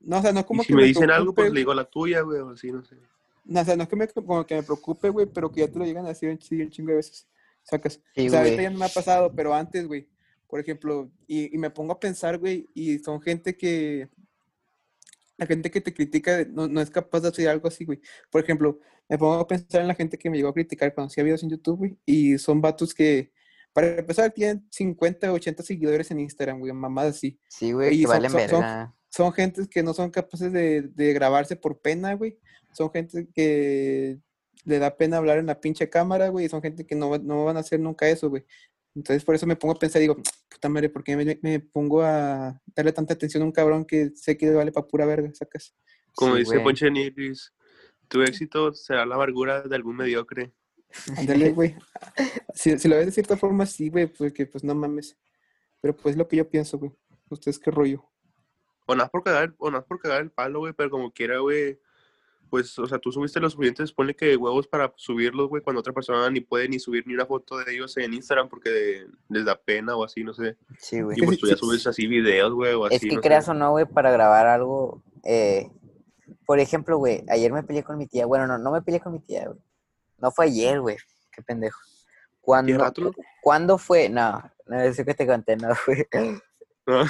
no, 0.00 0.18
o 0.18 0.22
sea, 0.22 0.32
no 0.32 0.40
es 0.40 0.46
como 0.46 0.62
si 0.62 0.68
que 0.68 0.74
me 0.74 0.84
dicen 0.84 1.10
algo, 1.10 1.34
pues 1.34 1.52
le 1.52 1.60
digo 1.60 1.74
la 1.74 1.84
tuya, 1.84 2.20
güey, 2.20 2.40
o 2.40 2.50
así, 2.50 2.70
no 2.70 2.84
sé. 2.84 2.96
No, 3.44 3.60
o 3.60 3.64
sea, 3.64 3.76
no 3.76 3.82
es 3.82 3.88
que 3.88 3.96
me, 3.96 4.08
como 4.08 4.46
que 4.46 4.54
me 4.54 4.62
preocupe, 4.62 5.08
güey, 5.08 5.26
pero 5.26 5.50
que 5.50 5.60
ya 5.60 5.68
te 5.68 5.78
lo 5.78 5.84
llegan 5.84 6.04
a 6.04 6.10
decir 6.10 6.30
un, 6.30 6.38
chingo 6.38 6.90
de 6.90 6.96
veces. 6.96 7.26
Sacas. 7.62 8.00
Sí, 8.14 8.28
o 8.28 8.30
sea, 8.30 8.40
ahorita 8.40 8.62
ya 8.62 8.70
no 8.70 8.78
me 8.78 8.86
ha 8.86 8.88
pasado, 8.88 9.32
pero 9.34 9.52
antes, 9.52 9.86
güey. 9.86 10.08
Por 10.46 10.60
ejemplo, 10.60 11.10
y, 11.26 11.54
y 11.54 11.58
me 11.58 11.70
pongo 11.70 11.92
a 11.92 12.00
pensar, 12.00 12.38
güey, 12.38 12.68
y 12.74 12.98
son 13.00 13.20
gente 13.20 13.56
que. 13.56 14.08
La 15.36 15.46
gente 15.46 15.70
que 15.70 15.80
te 15.80 15.94
critica 15.94 16.44
no, 16.50 16.68
no 16.68 16.80
es 16.80 16.90
capaz 16.90 17.20
de 17.20 17.28
hacer 17.28 17.48
algo 17.48 17.66
así, 17.66 17.84
güey. 17.84 18.00
Por 18.30 18.42
ejemplo, 18.42 18.78
me 19.08 19.18
pongo 19.18 19.34
a 19.34 19.46
pensar 19.46 19.80
en 19.80 19.88
la 19.88 19.94
gente 19.94 20.16
que 20.16 20.30
me 20.30 20.36
llegó 20.36 20.50
a 20.50 20.54
criticar 20.54 20.94
cuando 20.94 21.08
hacía 21.08 21.24
videos 21.24 21.42
en 21.42 21.50
YouTube, 21.50 21.78
güey, 21.78 21.96
y 22.06 22.38
son 22.38 22.60
vatos 22.60 22.94
que, 22.94 23.32
para 23.72 23.98
empezar, 23.98 24.30
tienen 24.32 24.66
50, 24.70 25.32
80 25.32 25.62
seguidores 25.62 26.10
en 26.10 26.20
Instagram, 26.20 26.58
güey, 26.60 26.72
mamadas 26.72 27.16
así 27.16 27.38
Sí, 27.48 27.72
güey, 27.72 27.94
Y 27.94 27.98
que 28.00 28.02
son- 28.06 28.10
valen 28.10 28.30
son- 28.30 28.40
verga. 28.40 28.94
son 29.10 29.32
gentes 29.32 29.68
que 29.68 29.82
no 29.82 29.94
son 29.94 30.10
capaces 30.10 30.52
de, 30.52 30.82
de 30.82 31.12
grabarse 31.12 31.56
por 31.56 31.80
pena, 31.80 32.14
güey. 32.14 32.38
Son 32.72 32.90
gente 32.92 33.28
que 33.34 34.18
le 34.64 34.78
da 34.78 34.96
pena 34.96 35.16
hablar 35.16 35.38
en 35.38 35.46
la 35.46 35.60
pinche 35.60 35.88
cámara, 35.90 36.28
güey. 36.28 36.46
Y 36.46 36.48
son 36.48 36.62
gente 36.62 36.86
que 36.86 36.94
no, 36.94 37.10
va- 37.10 37.18
no 37.18 37.44
van 37.44 37.56
a 37.56 37.60
hacer 37.60 37.80
nunca 37.80 38.08
eso, 38.08 38.28
güey. 38.30 38.44
Entonces 38.94 39.24
por 39.24 39.34
eso 39.34 39.46
me 39.46 39.56
pongo 39.56 39.74
a 39.74 39.78
pensar, 39.78 40.00
digo, 40.00 40.16
puta 40.48 40.68
madre, 40.68 40.88
¿por 40.88 41.02
qué 41.04 41.16
me, 41.16 41.38
me 41.42 41.60
pongo 41.60 42.02
a 42.02 42.60
darle 42.74 42.92
tanta 42.92 43.14
atención 43.14 43.42
a 43.42 43.46
un 43.46 43.52
cabrón 43.52 43.84
que 43.84 44.10
sé 44.16 44.36
que 44.36 44.50
vale 44.50 44.72
para 44.72 44.86
pura 44.86 45.06
verga, 45.06 45.30
sacas? 45.34 45.74
Como 46.14 46.34
Sí, 46.34 46.40
dice. 46.40 46.58
Ponche 46.60 46.90
Nigris, 46.90 47.52
tu 48.08 48.22
éxito 48.22 48.72
será 48.74 49.06
la 49.06 49.14
amargura 49.14 49.62
de 49.62 49.74
algún 49.76 49.96
mediocre. 49.96 50.52
Ándale, 51.16 51.50
güey. 51.52 51.76
Si, 52.54 52.78
si 52.78 52.88
lo 52.88 52.96
ves 52.96 53.06
de 53.06 53.12
cierta 53.12 53.36
forma, 53.36 53.66
sí, 53.66 53.88
güey, 53.88 54.06
porque 54.06 54.46
pues 54.46 54.64
no 54.64 54.74
mames. 54.74 55.16
Pero 55.80 55.96
pues 55.96 56.14
es 56.14 56.18
lo 56.18 56.28
que 56.28 56.36
yo 56.36 56.48
pienso, 56.48 56.78
güey. 56.78 56.92
¿Ustedes 57.28 57.58
qué 57.58 57.70
rollo? 57.70 58.04
O 58.86 58.94
nada 58.94 59.08
por 59.08 59.22
cagar, 59.22 59.54
o 59.58 59.70
nada 59.70 59.84
por 59.84 60.00
cagar 60.00 60.20
el 60.22 60.30
palo, 60.30 60.60
güey, 60.60 60.72
pero 60.72 60.90
como 60.90 61.12
quiera, 61.12 61.38
güey, 61.38 61.78
pues, 62.50 62.76
o 62.80 62.86
sea, 62.86 62.98
tú 62.98 63.12
subiste 63.12 63.38
los 63.38 63.52
suficientes, 63.52 63.92
pone 63.92 64.14
que 64.14 64.36
huevos 64.36 64.66
para 64.66 64.92
subirlos, 64.96 65.48
güey, 65.48 65.62
cuando 65.62 65.78
otra 65.78 65.92
persona 65.92 66.28
ni 66.28 66.40
puede 66.40 66.68
ni 66.68 66.80
subir 66.80 67.06
ni 67.06 67.14
una 67.14 67.24
foto 67.24 67.56
de 67.58 67.72
ellos 67.72 67.96
en 67.96 68.12
Instagram 68.12 68.48
porque 68.48 69.06
les 69.28 69.44
da 69.44 69.54
pena 69.56 69.94
o 69.96 70.02
así, 70.02 70.24
no 70.24 70.34
sé. 70.34 70.56
Sí, 70.78 71.00
güey. 71.00 71.16
Y 71.20 71.22
pues 71.24 71.38
tú 71.38 71.46
ya 71.46 71.56
subes 71.56 71.86
así 71.86 72.08
videos, 72.08 72.52
güey, 72.52 72.74
o 72.74 72.86
así, 72.86 72.96
Es 72.96 73.02
que 73.02 73.14
no 73.14 73.20
creas 73.20 73.44
sé. 73.44 73.52
o 73.52 73.54
no, 73.54 73.70
güey, 73.70 73.86
para 73.86 74.10
grabar 74.10 74.48
algo. 74.48 75.04
eh, 75.22 75.70
por 76.44 76.58
ejemplo, 76.58 76.98
güey, 76.98 77.22
ayer 77.28 77.52
me 77.52 77.62
peleé 77.62 77.84
con 77.84 77.96
mi 77.96 78.08
tía. 78.08 78.26
Bueno, 78.26 78.48
no, 78.48 78.58
no 78.58 78.72
me 78.72 78.82
peleé 78.82 79.00
con 79.00 79.12
mi 79.12 79.20
tía, 79.20 79.46
güey. 79.46 79.60
No 80.20 80.30
fue 80.30 80.46
ayer, 80.46 80.80
güey. 80.80 80.96
Qué 81.32 81.42
pendejo. 81.42 81.78
¿Cuándo, 82.40 82.66
¿Tiene 82.68 82.82
rato, 82.82 83.00
no? 83.02 83.12
¿Cuándo 83.42 83.78
fue? 83.78 84.08
No, 84.08 84.42
no 84.66 84.80
es 84.80 84.96
que 84.96 85.14
te 85.14 85.26
conté, 85.26 85.56
no, 85.56 85.68
güey. 85.86 86.06
¿No? 86.86 87.04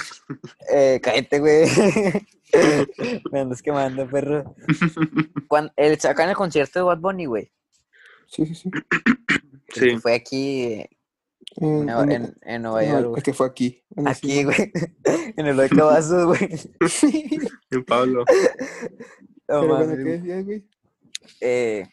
Eh, 0.72 1.00
cállate, 1.02 1.38
güey. 1.38 1.66
me 3.32 3.40
andas 3.40 3.62
quemando, 3.62 4.08
perro. 4.08 4.54
Cuando, 5.48 5.72
el, 5.76 5.94
acá 5.94 6.24
en 6.24 6.30
el 6.30 6.36
concierto 6.36 6.78
de 6.80 6.84
Bad 6.84 6.98
Bunny, 6.98 7.26
güey. 7.26 7.50
Sí, 8.26 8.44
sí, 8.46 8.54
sí. 8.54 8.70
Sí. 9.72 9.96
Fue 9.98 10.14
aquí 10.14 10.64
eh, 10.64 10.90
En- 11.56 11.88
en, 11.88 12.10
en- 12.10 12.12
en, 12.12 12.36
en 12.42 12.62
Nueva 12.62 12.82
no, 12.82 12.88
York, 12.88 12.98
el 13.00 13.08
güey. 13.08 13.22
que 13.22 13.32
fue 13.32 13.46
aquí. 13.46 13.82
Aquí, 14.04 14.44
güey. 14.44 14.72
en 15.36 15.46
el 15.46 15.58
Oica 15.58 15.84
Vasos, 15.84 16.26
güey. 16.26 16.48
En 17.70 17.84
Pablo. 17.84 18.20
No 18.20 18.26
Pero 19.46 19.66
bueno, 19.68 19.92
¿qué 19.96 20.02
decías, 20.02 20.44
güey? 20.44 20.64
eh, 21.40 21.88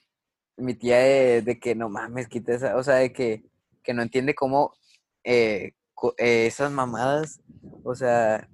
mi 0.57 0.73
tía 0.73 0.97
de, 0.97 1.41
de 1.41 1.59
que 1.59 1.75
no 1.75 1.89
mames, 1.89 2.27
quita 2.27 2.53
esa, 2.53 2.75
o 2.75 2.83
sea, 2.83 2.95
de 2.95 3.13
que, 3.13 3.43
que 3.83 3.93
no 3.93 4.01
entiende 4.01 4.33
cómo 4.35 4.73
eh, 5.23 5.73
eh, 6.17 6.47
esas 6.47 6.71
mamadas, 6.71 7.39
o 7.83 7.95
sea, 7.95 8.47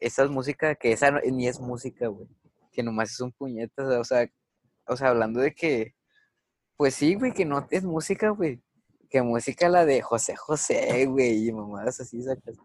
esas 0.00 0.30
música, 0.30 0.74
que 0.74 0.92
esa 0.92 1.10
no- 1.10 1.20
ni 1.20 1.46
es 1.46 1.60
música, 1.60 2.08
güey, 2.08 2.28
que 2.72 2.82
nomás 2.82 3.10
es 3.12 3.20
un 3.20 3.32
puñetas, 3.32 3.86
o 3.86 4.04
sea, 4.04 4.28
o 4.86 4.96
sea, 4.96 5.08
hablando 5.08 5.40
de 5.40 5.54
que, 5.54 5.94
pues 6.76 6.94
sí, 6.94 7.14
güey, 7.14 7.32
que 7.32 7.44
no 7.44 7.66
es 7.70 7.84
música, 7.84 8.30
güey, 8.30 8.60
que 9.10 9.20
música 9.22 9.68
la 9.68 9.84
de 9.84 10.00
José 10.02 10.36
José, 10.36 11.06
güey, 11.06 11.48
y 11.48 11.52
mamadas 11.52 12.00
así, 12.00 12.22
sacas. 12.22 12.56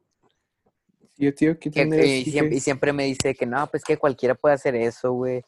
Yo, 1.18 1.34
tío, 1.34 1.58
Que- 1.60 1.70
y, 2.06 2.24
siempre, 2.32 2.56
y 2.56 2.60
siempre 2.60 2.94
me 2.94 3.06
dice 3.06 3.36
que 3.36 3.46
no, 3.46 3.68
pues 3.68 3.84
que 3.84 3.98
cualquiera 3.98 4.36
puede 4.36 4.56
hacer 4.56 4.76
eso, 4.76 5.12
güey. 5.14 5.44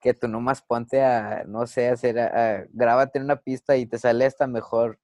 Que 0.00 0.14
tú 0.14 0.28
nomás 0.28 0.62
ponte 0.62 1.02
a, 1.02 1.44
no 1.46 1.66
sé, 1.66 1.88
hacer, 1.88 2.18
a, 2.18 2.26
a- 2.60 2.64
grábate 2.72 3.18
en 3.18 3.24
una 3.24 3.36
pista 3.40 3.76
y 3.76 3.86
te 3.86 3.98
sale 3.98 4.24
hasta 4.24 4.46
mejor. 4.46 4.98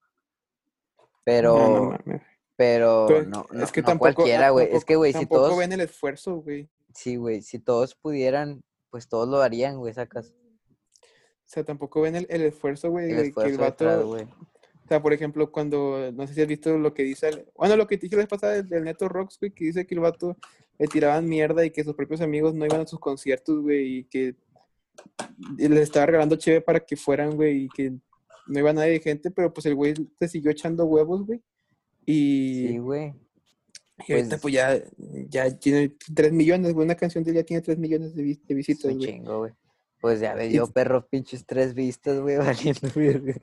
Pero, 1.24 1.55
No, 1.57 1.68
no 1.68 1.82
mames. 1.90 2.22
pero, 2.57 3.05
Pero 3.09 3.22
no, 3.26 3.47
es 3.62 3.72
que 3.72 3.82
tampoco, 3.82 4.14
cualquiera, 4.14 4.51
güey. 4.51 4.68
Es 4.72 4.84
que, 4.84 4.97
güey, 4.97 5.12
si 5.12 5.18
tampoco 5.20 5.42
todos, 5.49 5.59
ven 5.59 5.72
el 5.72 5.80
esfuerzo, 5.80 6.36
güey. 6.36 6.68
sí, 6.94 7.16
güey, 7.16 7.42
si 7.42 7.59
todos 7.59 7.94
pudieran, 7.94 8.62
pues 8.90 9.09
todos 9.09 9.28
lo 9.28 9.42
harían, 9.42 9.76
güey, 9.78 9.92
sacas 9.92 10.32
O 11.03 11.05
sea, 11.44 11.64
tampoco 11.64 12.01
ven 12.01 12.16
el, 12.16 12.26
el 12.30 12.42
esfuerzo, 12.42 12.90
güey, 12.90 13.11
el 13.11 13.34
que 13.34 13.42
el 13.42 13.57
detrás, 13.57 13.99
vato... 14.05 14.11
O 14.12 14.88
sea, 14.88 15.03
por 15.03 15.12
ejemplo, 15.12 15.51
cuando, 15.51 16.12
no 16.12 16.26
sé 16.28 16.34
si 16.34 16.42
has 16.42 16.47
visto 16.47 16.78
lo 16.78 16.94
que 16.94 17.03
dice, 17.03 17.28
el- 17.28 17.47
bueno, 17.57 17.76
lo 17.76 17.88
que 17.88 17.97
te 17.99 18.03
dije 18.07 18.14
la 18.16 18.22
vez 18.22 18.28
pasada 18.28 18.53
del, 18.53 18.68
del 18.68 18.84
Neto 18.84 19.09
Rocks, 19.09 19.36
güey, 19.40 19.51
que 19.51 19.64
dice 19.64 19.84
que 19.84 19.97
el 19.97 20.01
vato 20.01 20.36
le 20.78 20.86
tiraban 20.86 21.28
mierda 21.28 21.64
y 21.64 21.70
que 21.72 21.82
sus 21.82 21.94
propios 21.97 22.20
amigos 22.20 22.55
no 22.55 22.64
iban 22.64 22.82
a 22.82 22.86
sus 22.86 23.01
conciertos, 23.01 23.61
güey, 23.62 23.99
y 23.99 24.05
que 24.05 24.36
y 25.59 25.68
les 25.68 25.80
estaba 25.80 26.07
regalando 26.07 26.36
chévere 26.36 26.62
para 26.62 26.80
que 26.80 26.97
fueran, 26.97 27.34
güey, 27.36 27.64
y 27.64 27.68
que 27.68 27.92
no 28.49 28.59
iba 28.59 28.72
nadie 28.72 28.92
de 28.92 29.01
gente, 29.01 29.30
pero 29.30 29.53
pues 29.53 29.66
el 29.66 29.74
güey 29.74 29.94
se 30.18 30.28
siguió 30.28 30.51
echando 30.51 30.84
huevos, 30.86 31.26
güey, 31.26 31.42
y, 32.05 32.68
Sí, 32.68 32.78
güey. 32.78 33.14
y 34.07 34.12
ahorita 34.12 34.38
pues- 34.38 34.42
pues 34.42 34.55
ya, 34.55 34.82
ya 35.28 35.59
tiene 35.59 35.94
3 36.14 36.32
millones, 36.32 36.72
güey, 36.74 36.84
una 36.84 36.94
canción 36.94 37.24
de 37.24 37.30
él 37.30 37.36
ya 37.38 37.42
tiene 37.44 37.62
3 37.62 37.78
millones 37.78 38.14
de, 38.14 38.22
vis- 38.22 38.47
de 38.47 38.55
visitas, 38.55 38.94
güey. 38.94 38.99
chingo, 39.07 39.38
güey. 39.40 39.53
Pues 40.01 40.20
ya 40.20 40.34
ve 40.34 40.49
Y- 40.49 40.53
yo, 40.53 40.66
perro, 40.70 41.07
pinches 41.09 41.44
tres 41.47 41.74
vistas, 41.74 42.20
güey, 42.20 42.36
valiendo. 42.74 42.88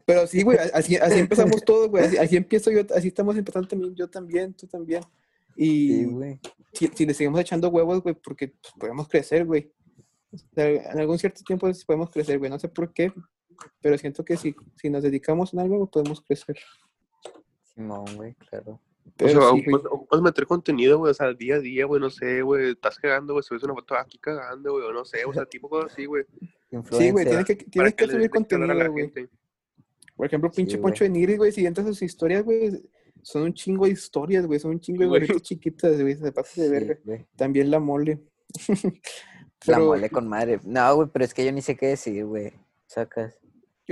Pero 0.05 0.27
sí, 0.27 0.43
güey, 0.43 0.57
así, 0.73 0.95
así 0.97 1.19
empezamos 1.19 1.63
todos, 1.65 1.89
güey, 1.89 2.05
así, 2.05 2.17
así 2.17 2.37
empiezo 2.37 2.71
yo, 2.71 2.81
así 2.95 3.07
estamos 3.09 3.35
empezando 3.35 3.67
también, 3.67 3.95
yo 3.95 4.07
también, 4.09 4.53
tú 4.53 4.67
también. 4.67 5.01
Y 5.57 5.87
Sí, 5.89 6.05
güey. 6.05 6.39
si, 6.73 6.87
si 6.87 7.05
le 7.05 7.13
seguimos 7.13 7.41
echando 7.41 7.69
huevos, 7.69 8.01
güey, 8.01 8.15
porque 8.15 8.49
pues, 8.49 8.73
podemos 8.79 9.07
crecer, 9.09 9.45
güey. 9.45 9.71
O 10.33 10.61
en 10.61 10.99
algún 10.99 11.19
cierto 11.19 11.41
tiempo 11.43 11.71
sí 11.73 11.85
podemos 11.85 12.09
crecer, 12.09 12.39
güey. 12.39 12.49
No 12.49 12.59
sé 12.59 12.67
por 12.69 12.93
qué, 12.93 13.13
pero 13.81 13.97
siento 13.97 14.25
que 14.25 14.35
si, 14.37 14.55
si 14.75 14.89
nos 14.89 15.03
dedicamos 15.03 15.53
en 15.53 15.59
algo, 15.59 15.85
podemos 15.89 16.21
crecer. 16.21 16.57
Simón, 17.73 18.05
güey, 18.15 18.33
claro. 18.35 18.73
O 19.05 19.11
Pero 19.17 19.29
sea, 19.41 19.51
sí, 19.51 19.63
güey. 19.63 19.75
ocupas, 19.75 19.91
ocupas 19.91 20.21
meter 20.21 20.47
contenido, 20.47 20.97
güey, 20.97 21.11
o 21.11 21.13
sea, 21.13 21.33
día 21.33 21.55
a 21.55 21.59
día, 21.59 21.85
güey, 21.85 21.99
no 22.01 22.09
sé, 22.09 22.41
güey, 22.41 22.71
estás 22.71 22.97
cagando, 22.97 23.33
güey, 23.33 23.43
subes 23.43 23.63
una 23.63 23.73
foto 23.73 23.95
aquí 23.95 24.17
cagando, 24.17 24.71
güey, 24.73 24.85
o 24.85 24.93
no 24.93 25.03
sé, 25.05 25.25
o 25.25 25.33
sea, 25.33 25.45
tipo 25.45 25.69
cosas 25.69 25.91
así, 25.91 26.05
güey. 26.05 26.23
Sí, 26.91 27.11
güey, 27.11 27.25
tienes 27.25 27.45
que, 27.45 27.55
tienes 27.55 27.93
que 27.95 28.07
le 28.07 28.13
subir 28.13 28.29
contenido, 28.29 28.91
güey. 28.91 29.11
Por 30.15 30.25
ejemplo, 30.27 30.49
Sí, 30.51 30.57
pinche 30.57 30.77
güey. 30.77 30.81
Poncho 30.91 31.03
de 31.03 31.09
Nigris, 31.09 31.37
güey, 31.37 31.51
si 31.51 31.65
entras 31.65 31.85
a 31.87 31.89
sus 31.89 32.01
historias, 32.03 32.43
güey, 32.43 32.71
son 33.21 33.43
un 33.43 33.53
chingo 33.53 33.85
de 33.85 33.91
historias, 33.91 34.45
güey, 34.45 34.59
son 34.59 34.71
un 34.71 34.79
chingo 34.79 35.01
de 35.01 35.07
Güey. 35.07 35.21
gorritas 35.21 35.41
chiquitas, 35.41 36.01
güey, 36.01 36.15
se 36.15 36.31
pasa 36.31 36.61
de 36.61 36.67
Sí, 36.67 36.71
verga. 36.73 36.97
güey. 37.03 37.25
También 37.35 37.69
la 37.71 37.79
mole. 37.79 38.19
La 39.65 39.75
Pero 39.77 39.85
mole 39.87 40.09
con 40.09 40.27
madre. 40.27 40.59
No, 40.63 40.95
güey, 40.95 41.09
pero 41.11 41.25
es 41.25 41.33
que 41.33 41.45
yo 41.45 41.51
ni 41.51 41.61
sé 41.61 41.75
qué 41.75 41.87
decir, 41.87 42.25
güey. 42.25 42.53
Sacas. 42.87 43.39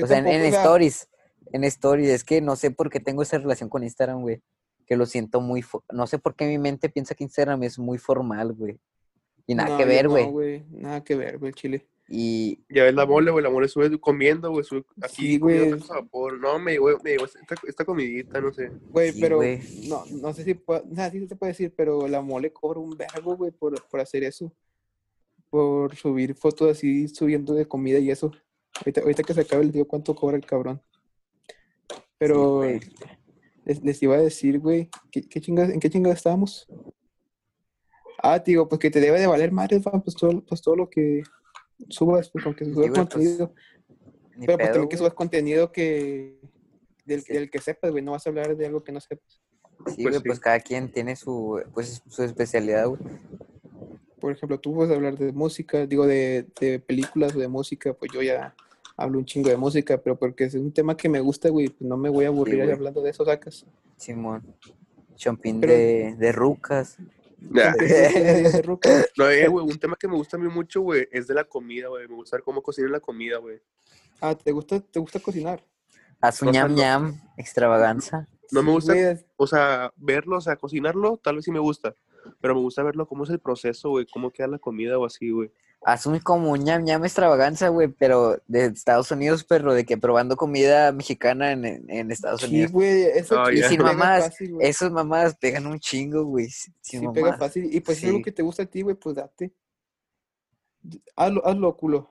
o 0.02 0.08
sea, 0.08 0.18
en, 0.20 0.28
en 0.28 0.46
stories. 0.54 1.08
En 1.54 1.64
stories. 1.64 2.10
Es 2.10 2.24
que 2.24 2.42
no 2.42 2.56
sé 2.56 2.72
por 2.72 2.90
qué 2.90 3.00
tengo 3.00 3.22
esa 3.24 3.38
relación 3.38 3.70
con 3.70 3.84
Instagram, 3.84 4.22
güey. 4.22 4.42
Que 4.86 4.96
lo 4.98 5.06
siento 5.06 5.40
muy... 5.42 5.62
fo- 5.62 5.84
No 5.92 6.08
sé 6.08 6.20
por 6.20 6.36
qué 6.36 6.46
mi 6.48 6.58
mente 6.58 6.90
piensa 6.90 7.16
que 7.16 7.24
Instagram 7.24 7.64
es 7.64 7.80
muy 7.80 7.98
formal, 7.98 8.54
güey. 8.54 8.80
Y 9.48 9.56
nada 9.56 9.70
no, 9.70 9.78
que 9.78 9.86
ver, 9.86 10.06
no, 10.06 10.12
güey. 10.12 10.26
güey. 10.30 10.66
Nada 10.72 11.04
que 11.04 11.16
ver, 11.16 11.38
güey, 11.38 11.54
chile. 11.54 11.88
y 12.08 12.60
Ya 12.70 12.84
ves 12.84 12.94
la 12.94 13.06
mole, 13.06 13.32
güey, 13.32 13.44
la 13.44 13.50
mole 13.50 13.68
sube 13.68 13.98
comiendo, 14.00 14.52
güey, 14.52 14.64
sube 14.64 14.84
aquí 15.02 15.16
Sí, 15.16 15.38
güey. 15.40 15.72
vapor. 15.74 16.38
No, 16.40 16.60
me 16.60 16.74
llegó, 16.74 16.90
me 17.04 17.12
llegó 17.12 17.26
esta, 17.26 17.40
esta 17.68 17.86
comidita, 17.86 18.40
no 18.42 18.54
sé. 18.54 18.70
Güey, 18.90 19.14
Sí, 19.14 19.22
pero 19.22 19.38
güey. 19.38 19.60
no, 19.88 20.04
no 20.22 20.34
sé 20.34 20.44
si 20.44 20.54
puedo, 20.54 20.84
sea, 20.94 21.10
sí 21.10 21.26
se 21.28 21.36
puede 21.36 21.54
decir, 21.54 21.74
pero 21.76 22.08
la 22.08 22.22
mole 22.22 22.52
cobra 22.54 22.80
un 22.80 22.96
vergo, 22.96 23.36
güey, 23.38 23.52
por, 23.52 23.82
por 23.90 24.00
hacer 24.00 24.24
eso. 24.24 24.52
Por 25.52 25.96
subir 25.96 26.34
fotos 26.34 26.72
así, 26.72 27.08
subiendo 27.08 27.54
de 27.54 27.68
comida 27.68 28.00
y 28.00 28.10
eso. 28.10 28.32
Ahorita, 28.80 29.02
ahorita 29.02 29.22
que 29.24 29.34
se 29.36 29.42
acabe 29.42 29.64
el 29.64 29.72
día, 29.72 29.86
¿cuánto 29.86 30.16
cobra 30.16 30.38
el 30.38 30.46
cabrón? 30.46 30.82
Pero 32.18 32.64
les, 33.66 33.84
les 33.84 34.02
iba 34.02 34.16
a 34.16 34.22
decir, 34.22 34.60
güey, 34.60 34.90
¿qué, 35.12 35.22
qué 35.22 35.40
chingas, 35.42 35.70
¿en 35.70 35.80
qué 35.80 35.90
chingas 35.90 36.16
estábamos? 36.16 36.68
Ah, 38.24 38.40
digo, 38.40 38.68
pues 38.70 38.80
que 38.80 38.90
te 38.92 39.00
debe 39.00 39.20
de 39.20 39.28
valer 39.28 39.52
madre, 39.52 39.80
pues 40.04 40.16
todo, 40.16 40.42
pues 40.46 40.62
todo 40.62 40.76
lo 40.76 40.90
que 40.90 41.24
subas, 41.90 42.30
pues 42.30 42.46
aunque 42.46 42.66
subas 42.66 42.88
pues, 42.90 43.00
contenido. 43.00 43.54
ni 44.38 44.46
pero 44.46 44.58
pues 44.58 44.68
pedo, 44.68 44.74
también 44.74 44.90
que 44.90 44.98
subas 44.98 45.14
contenido 45.14 45.72
que 45.72 46.40
del, 47.06 47.22
Sí. 47.24 47.34
del 47.34 47.50
que 47.50 47.60
sepas, 47.60 47.92
güey, 47.92 48.04
no 48.04 48.12
vas 48.12 48.26
a 48.26 48.30
hablar 48.30 48.56
de 48.56 48.66
algo 48.68 48.84
que 48.84 48.92
no 48.92 49.02
sepas. 49.02 49.42
Sí, 49.88 49.96
Pues 49.96 49.98
güey, 49.98 50.14
sí. 50.16 50.22
pues 50.28 50.40
cada 50.40 50.60
quien 50.60 50.92
tiene 50.92 51.16
su, 51.16 51.62
pues, 51.74 52.04
su 52.08 52.24
especialidad, 52.24 52.88
güey. 52.88 53.02
Por 54.22 54.32
ejemplo, 54.32 54.58
tú 54.60 54.74
puedes 54.74 54.96
hablar 54.96 55.18
de 55.18 55.34
música, 55.34 55.86
digo, 55.86 56.08
de, 56.08 56.46
de 56.62 56.80
películas 56.80 57.36
o 57.36 57.40
de 57.40 57.50
música, 57.50 57.94
pues 57.94 58.10
yo 58.14 58.22
ya 58.22 58.56
hablo 58.96 59.18
un 59.18 59.26
chingo 59.26 59.50
de 59.50 59.58
música, 59.58 59.98
pero 59.98 60.16
porque 60.18 60.46
es 60.46 60.54
un 60.56 60.72
tema 60.72 60.96
que 60.96 61.10
me 61.10 61.20
gusta, 61.20 61.50
güey, 61.50 61.68
pues 61.68 61.82
no 61.82 61.98
me 61.98 62.08
voy 62.10 62.24
a 62.26 62.30
aburrir 62.30 62.56
ahí 62.62 62.68
güey. 62.68 62.76
hablando 62.76 63.02
de 63.02 63.10
eso, 63.10 63.26
sacas. 63.26 63.66
Simón. 63.98 64.44
Chompín 65.18 65.60
Pero- 65.60 65.74
de, 65.74 66.16
de 66.18 66.32
rucas. 66.32 66.98
Ruca. 68.64 68.90
No, 69.18 69.28
eh, 69.30 69.48
güey, 69.48 69.66
un 69.66 69.80
tema 69.80 69.96
que 70.00 70.08
me 70.08 70.16
gusta 70.16 70.38
a 70.38 70.40
mí 70.40 70.48
mucho, 70.48 70.82
güey, 70.82 71.08
es 71.12 71.28
de 71.28 71.34
la 71.34 71.44
comida, 71.44 71.88
güey. 71.88 72.08
Me 72.08 72.16
gusta 72.16 72.38
ver 72.38 72.44
cómo 72.44 72.62
cocinan 72.62 72.92
la 72.92 73.00
comida, 73.00 73.38
güey. 73.38 73.60
ah, 74.22 74.36
¿te 74.36 74.52
gusta, 74.52 74.80
¿te 74.80 75.00
gusta 75.00 75.20
cocinar? 75.20 75.64
Haz 76.20 76.42
un 76.44 76.50
O 76.50 76.54
sea, 76.54 76.62
ñam 76.64 76.72
no- 76.72 76.78
ñam, 76.78 77.22
extravaganza. 77.38 78.28
No 78.52 78.62
me 78.62 78.68
Sí, 78.70 78.74
gusta, 78.74 78.94
o 79.38 79.48
sea, 79.48 79.92
verlo, 79.96 80.38
o 80.38 80.42
sea, 80.42 80.56
cocinarlo, 80.56 81.18
tal 81.18 81.38
vez 81.38 81.46
sí 81.46 81.52
me 81.52 81.60
gusta. 81.60 81.96
Pero 82.40 82.56
me 82.56 82.62
gusta 82.62 82.84
verlo, 82.84 83.08
cómo 83.08 83.24
es 83.24 83.30
el 83.30 83.40
proceso, 83.40 83.90
güey, 83.90 84.06
cómo 84.12 84.32
queda 84.32 84.48
la 84.48 84.60
comida 84.60 84.98
o 84.98 85.06
así, 85.06 85.30
güey. 85.32 85.52
Haz 85.84 86.06
un 86.06 86.20
como 86.20 86.52
un 86.52 86.64
ñam 86.64 86.84
ñam 86.84 87.04
extravaganza, 87.06 87.70
güey, 87.70 87.88
pero 87.88 88.38
de 88.48 88.66
Estados 88.66 89.10
Unidos, 89.12 89.44
perro, 89.44 89.74
de 89.74 89.84
que 89.84 89.98
probando 89.98 90.36
comida 90.38 90.92
mexicana 90.92 91.52
en, 91.54 91.66
en- 91.66 91.90
en 91.90 92.12
Estados 92.12 92.42
Sí, 92.42 92.48
Unidos. 92.50 92.72
güey, 92.72 93.02
eso 93.16 93.40
Ah, 93.42 93.48
sí 93.50 93.58
ya. 93.60 93.68
Sin 93.70 93.82
mamadas, 93.82 94.26
fácil, 94.26 94.54
güey. 94.54 94.68
Esas 94.68 94.92
mamadas 94.92 95.36
pegan 95.38 95.66
un 95.66 95.80
chingo, 95.80 96.24
güey. 96.26 96.50
Sin 96.50 96.74
Sí, 96.82 96.98
mamadas. 97.00 97.14
pega 97.24 97.38
fácil. 97.38 97.74
Y 97.74 97.80
pues 97.80 97.98
si 97.98 98.04
es 98.06 98.10
algo 98.10 98.18
Sí. 98.20 98.24
que 98.26 98.32
te 98.32 98.44
gusta 98.44 98.62
a 98.64 98.66
ti, 98.68 98.82
güey, 98.84 98.96
pues 98.96 99.16
date. 99.16 99.52
Hazlo, 101.16 101.46
hazlo, 101.46 101.76
culo. 101.78 102.10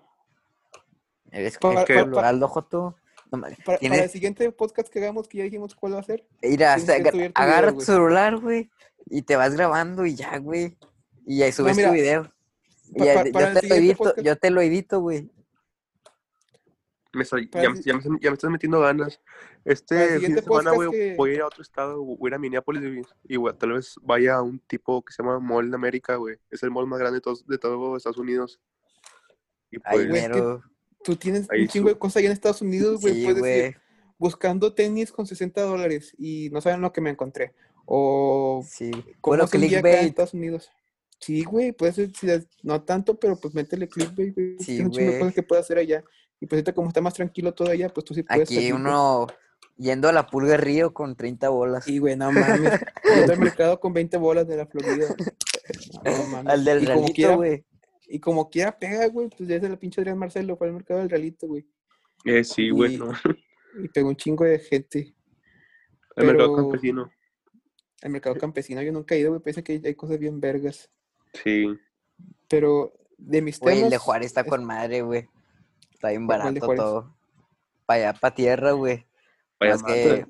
Eres 1.31 1.57
Para- 1.59 1.85
que 1.85 1.97
Aldo 1.99 2.49
Joto. 2.49 2.97
No 3.33 3.41
Para, 3.65 3.79
el 3.81 4.11
siguiente 4.11 4.51
podcast 4.53 4.89
que 4.89 4.99
hagamos, 4.99 5.29
que 5.29 5.39
ya 5.39 5.45
dijimos 5.45 5.75
cuál 5.75 5.95
va 5.95 6.01
a 6.01 6.03
ser, 6.03 6.27
Mira, 6.43 6.75
hasta 6.75 6.95
agar- 6.95 7.13
tu 7.13 7.21
agarra 7.35 7.67
video, 7.69 7.79
tu 7.79 7.85
celular, 7.85 8.37
güey, 8.39 8.71
y 9.07 9.23
te 9.23 9.37
vas 9.37 9.55
grabando 9.55 10.05
y 10.07 10.15
ya, 10.17 10.39
güey. 10.39 10.77
Y 11.27 11.39
ya 11.39 11.53
subes 11.53 11.77
mira, 11.77 11.89
tu 11.91 11.95
video. 11.95 12.33
Y 12.93 12.99
pa- 12.99 13.05
ya- 13.05 13.15
pa- 13.15 13.53
yo, 13.55 13.61
te 13.61 13.69
lo 13.69 13.75
edito, 13.77 14.05
podcast- 14.05 14.23
yo 14.23 14.37
te 14.37 14.51
lo 14.51 14.61
edito, 14.61 15.01
güey. 15.01 15.31
Me 17.13 17.23
estoy- 17.23 17.47
Para 17.47 17.65
ya, 17.65 17.71
el- 17.71 17.83
ya 17.83 17.95
me, 17.95 18.03
ya 18.21 18.31
me 18.31 18.35
estás 18.35 18.51
metiendo 18.51 18.81
ganas. 18.81 19.21
Este 19.65 19.95
fin 19.97 20.07
de 20.07 20.15
siguiente 20.21 20.43
semana, 20.43 20.71
que- 20.91 21.15
voy 21.17 21.31
a 21.31 21.35
ir 21.35 21.41
a 21.43 21.47
otro 21.47 21.63
estado, 21.63 22.03
voy 22.03 22.19
a 22.23 22.31
ir 22.31 22.35
a 22.35 22.39
Minneapolis 22.39 23.05
y, 23.29 23.37
tal 23.59 23.73
vez 23.73 23.95
vaya 24.03 24.37
a 24.37 24.43
un 24.43 24.59
tipo 24.61 25.03
que 25.05 25.13
se 25.13 25.23
llama 25.23 25.39
Mall 25.41 25.71
de 25.71 25.77
América, 25.77 26.17
güey. 26.17 26.37
Es 26.51 26.63
el 26.63 26.71
mall 26.71 26.87
más 26.87 26.99
grande 27.01 27.17
de, 27.17 27.21
todos, 27.21 27.47
de 27.47 27.59
todo 27.59 27.97
Estados 27.97 28.19
Unidos. 28.19 28.61
Y 29.73 29.79
Ay, 29.85 30.07
güey, 30.07 30.19
es 30.19 30.23
que- 30.25 30.29
mero. 30.29 30.63
Tú 31.05 31.17
tienes 31.17 31.51
Ahí 31.51 31.63
un 31.63 31.69
chingo 31.69 31.89
su- 31.89 31.95
de 31.95 31.99
cosas 31.99 32.17
allá 32.19 32.27
en 32.27 32.33
Estados 32.33 32.63
Unidos, 32.63 33.01
güey. 33.01 33.15
Sí, 33.15 33.23
puedes 33.25 33.39
güey. 33.41 33.53
decir, 33.53 33.77
buscando 34.19 34.75
tenis 34.75 35.11
con 35.13 35.27
60 35.27 35.63
dólares 35.63 36.15
y 36.19 36.51
no 36.51 36.61
saben 36.61 36.81
lo 36.81 36.93
que 36.93 37.01
me 37.01 37.11
encontré. 37.11 37.55
O 37.87 38.63
Sí. 38.69 38.91
cómo 39.21 39.37
Bueno, 39.37 39.47
se 39.47 39.77
acá 39.79 40.01
en. 40.01 40.07
Estados 40.07 40.35
Unidos. 40.35 40.71
Sí, 41.19 41.43
güey, 41.45 41.73
puede 41.73 41.93
ser, 41.93 42.11
sí, 42.19 42.27
no 42.63 42.83
tanto, 42.83 43.19
pero 43.19 43.37
pues 43.37 43.55
métele 43.55 43.89
clickbait, 43.89 44.35
güey. 44.35 44.57
Sí, 44.59 44.65
Tienes 44.67 44.87
un 44.87 44.91
chingo 44.93 45.05
de 45.05 45.07
güey. 45.09 45.19
cosas 45.21 45.35
que 45.35 45.43
puedes 45.43 45.65
hacer 45.65 45.79
allá. 45.79 46.05
Y 46.41 46.47
pues 46.47 46.59
ahorita 46.59 46.73
como 46.73 46.89
está 46.89 47.01
más 47.03 47.15
tranquilo 47.15 47.53
todo 47.53 47.71
allá, 47.71 47.89
pues 47.91 48.05
tú 48.05 48.15
sí 48.15 48.23
puedes 48.23 48.43
Aquí 48.49 48.55
salir, 48.55 48.73
güey. 48.73 48.83
uno 48.83 49.27
yendo 49.77 50.09
a 50.09 50.13
la 50.13 50.27
pulga 50.27 50.57
Río 50.57 50.95
con 50.95 51.17
30 51.17 51.49
bolas. 51.51 51.85
Sí, 51.85 51.99
güey, 51.99 52.17
no 52.17 52.31
mames. 52.33 52.81
Yendo 53.15 53.33
al 53.33 53.39
mercado 53.59 53.81
con 53.81 53.93
20 53.93 54.17
bolas 54.19 54.47
de 54.47 54.57
la 54.57 54.67
Florida. 54.67 55.15
No, 56.05 56.25
mames. 56.29 56.53
Al 56.53 56.65
del 56.65 56.83
y 56.83 56.87
realito, 56.87 57.13
quiera, 57.13 57.37
güey. 57.37 57.65
Y 58.11 58.21
como 58.21 58.51
quiera 58.51 58.77
pega, 58.79 59.07
güey, 59.09 59.29
pues 59.29 59.49
ya 59.49 59.57
es 59.57 59.63
la 59.63 59.77
pinche 59.79 60.01
Adrián 60.01 60.19
Marcelo, 60.19 60.57
fue 60.57 60.67
al 60.67 60.73
mercado 60.75 61.01
del 61.01 61.11
realito, 61.11 61.47
güey. 61.47 61.67
eh, 62.25 62.45
sí, 62.45 62.71
güey, 62.71 62.95
y- 62.95 62.99
no. 62.99 63.13
Y 63.83 63.89
pegó 63.89 64.09
un 64.09 64.17
chingo 64.17 64.45
de 64.45 64.59
gente. 64.59 65.15
El 66.17 66.27
mercado 66.27 66.57
campesino. 66.57 67.11
El 68.03 68.11
mercado 68.11 68.37
campesino, 68.37 68.83
yo 68.83 68.93
nunca 68.93 69.15
he 69.15 69.21
ido, 69.21 69.31
güey, 69.31 69.41
parece 69.41 69.63
que 69.63 69.81
hay 69.85 69.95
cosas 69.95 70.19
bien 70.19 70.41
vergas. 70.41 70.91
Sí. 71.45 71.67
Pero 72.49 72.93
de 73.17 73.41
mis 73.43 73.59
Güey, 73.61 73.77
temas... 73.77 73.85
el 73.87 73.91
de 73.91 73.99
Juárez 73.99 74.27
está 74.27 74.41
es- 74.41 74.49
con 74.49 74.65
madre, 74.65 75.03
güey. 75.03 75.29
Está 75.93 76.09
bien 76.11 76.27
¿Cuál 76.27 76.55
de 76.55 76.61
barato 76.61 76.83
todo. 76.83 77.17
Para 77.87 78.09
allá, 78.11 78.19
para 78.21 78.35
tierra, 78.35 78.73
güey. 78.73 79.07
Madre. 79.61 80.27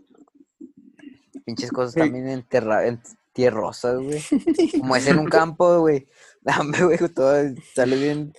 que 1.32 1.40
pinches 1.44 1.70
cosas 1.72 1.94
también 1.94 2.28
enterradas, 2.28 2.88
en 2.88 3.00
tierrosas, 3.32 4.00
güey. 4.02 4.20
Como 4.80 4.96
es 4.96 5.06
en 5.06 5.18
un 5.18 5.26
campo, 5.26 5.80
güey. 5.80 6.08
Dame, 6.74 6.84
güey, 6.84 6.98
todo 7.14 7.34
sale 7.74 7.96
bien. 7.96 8.32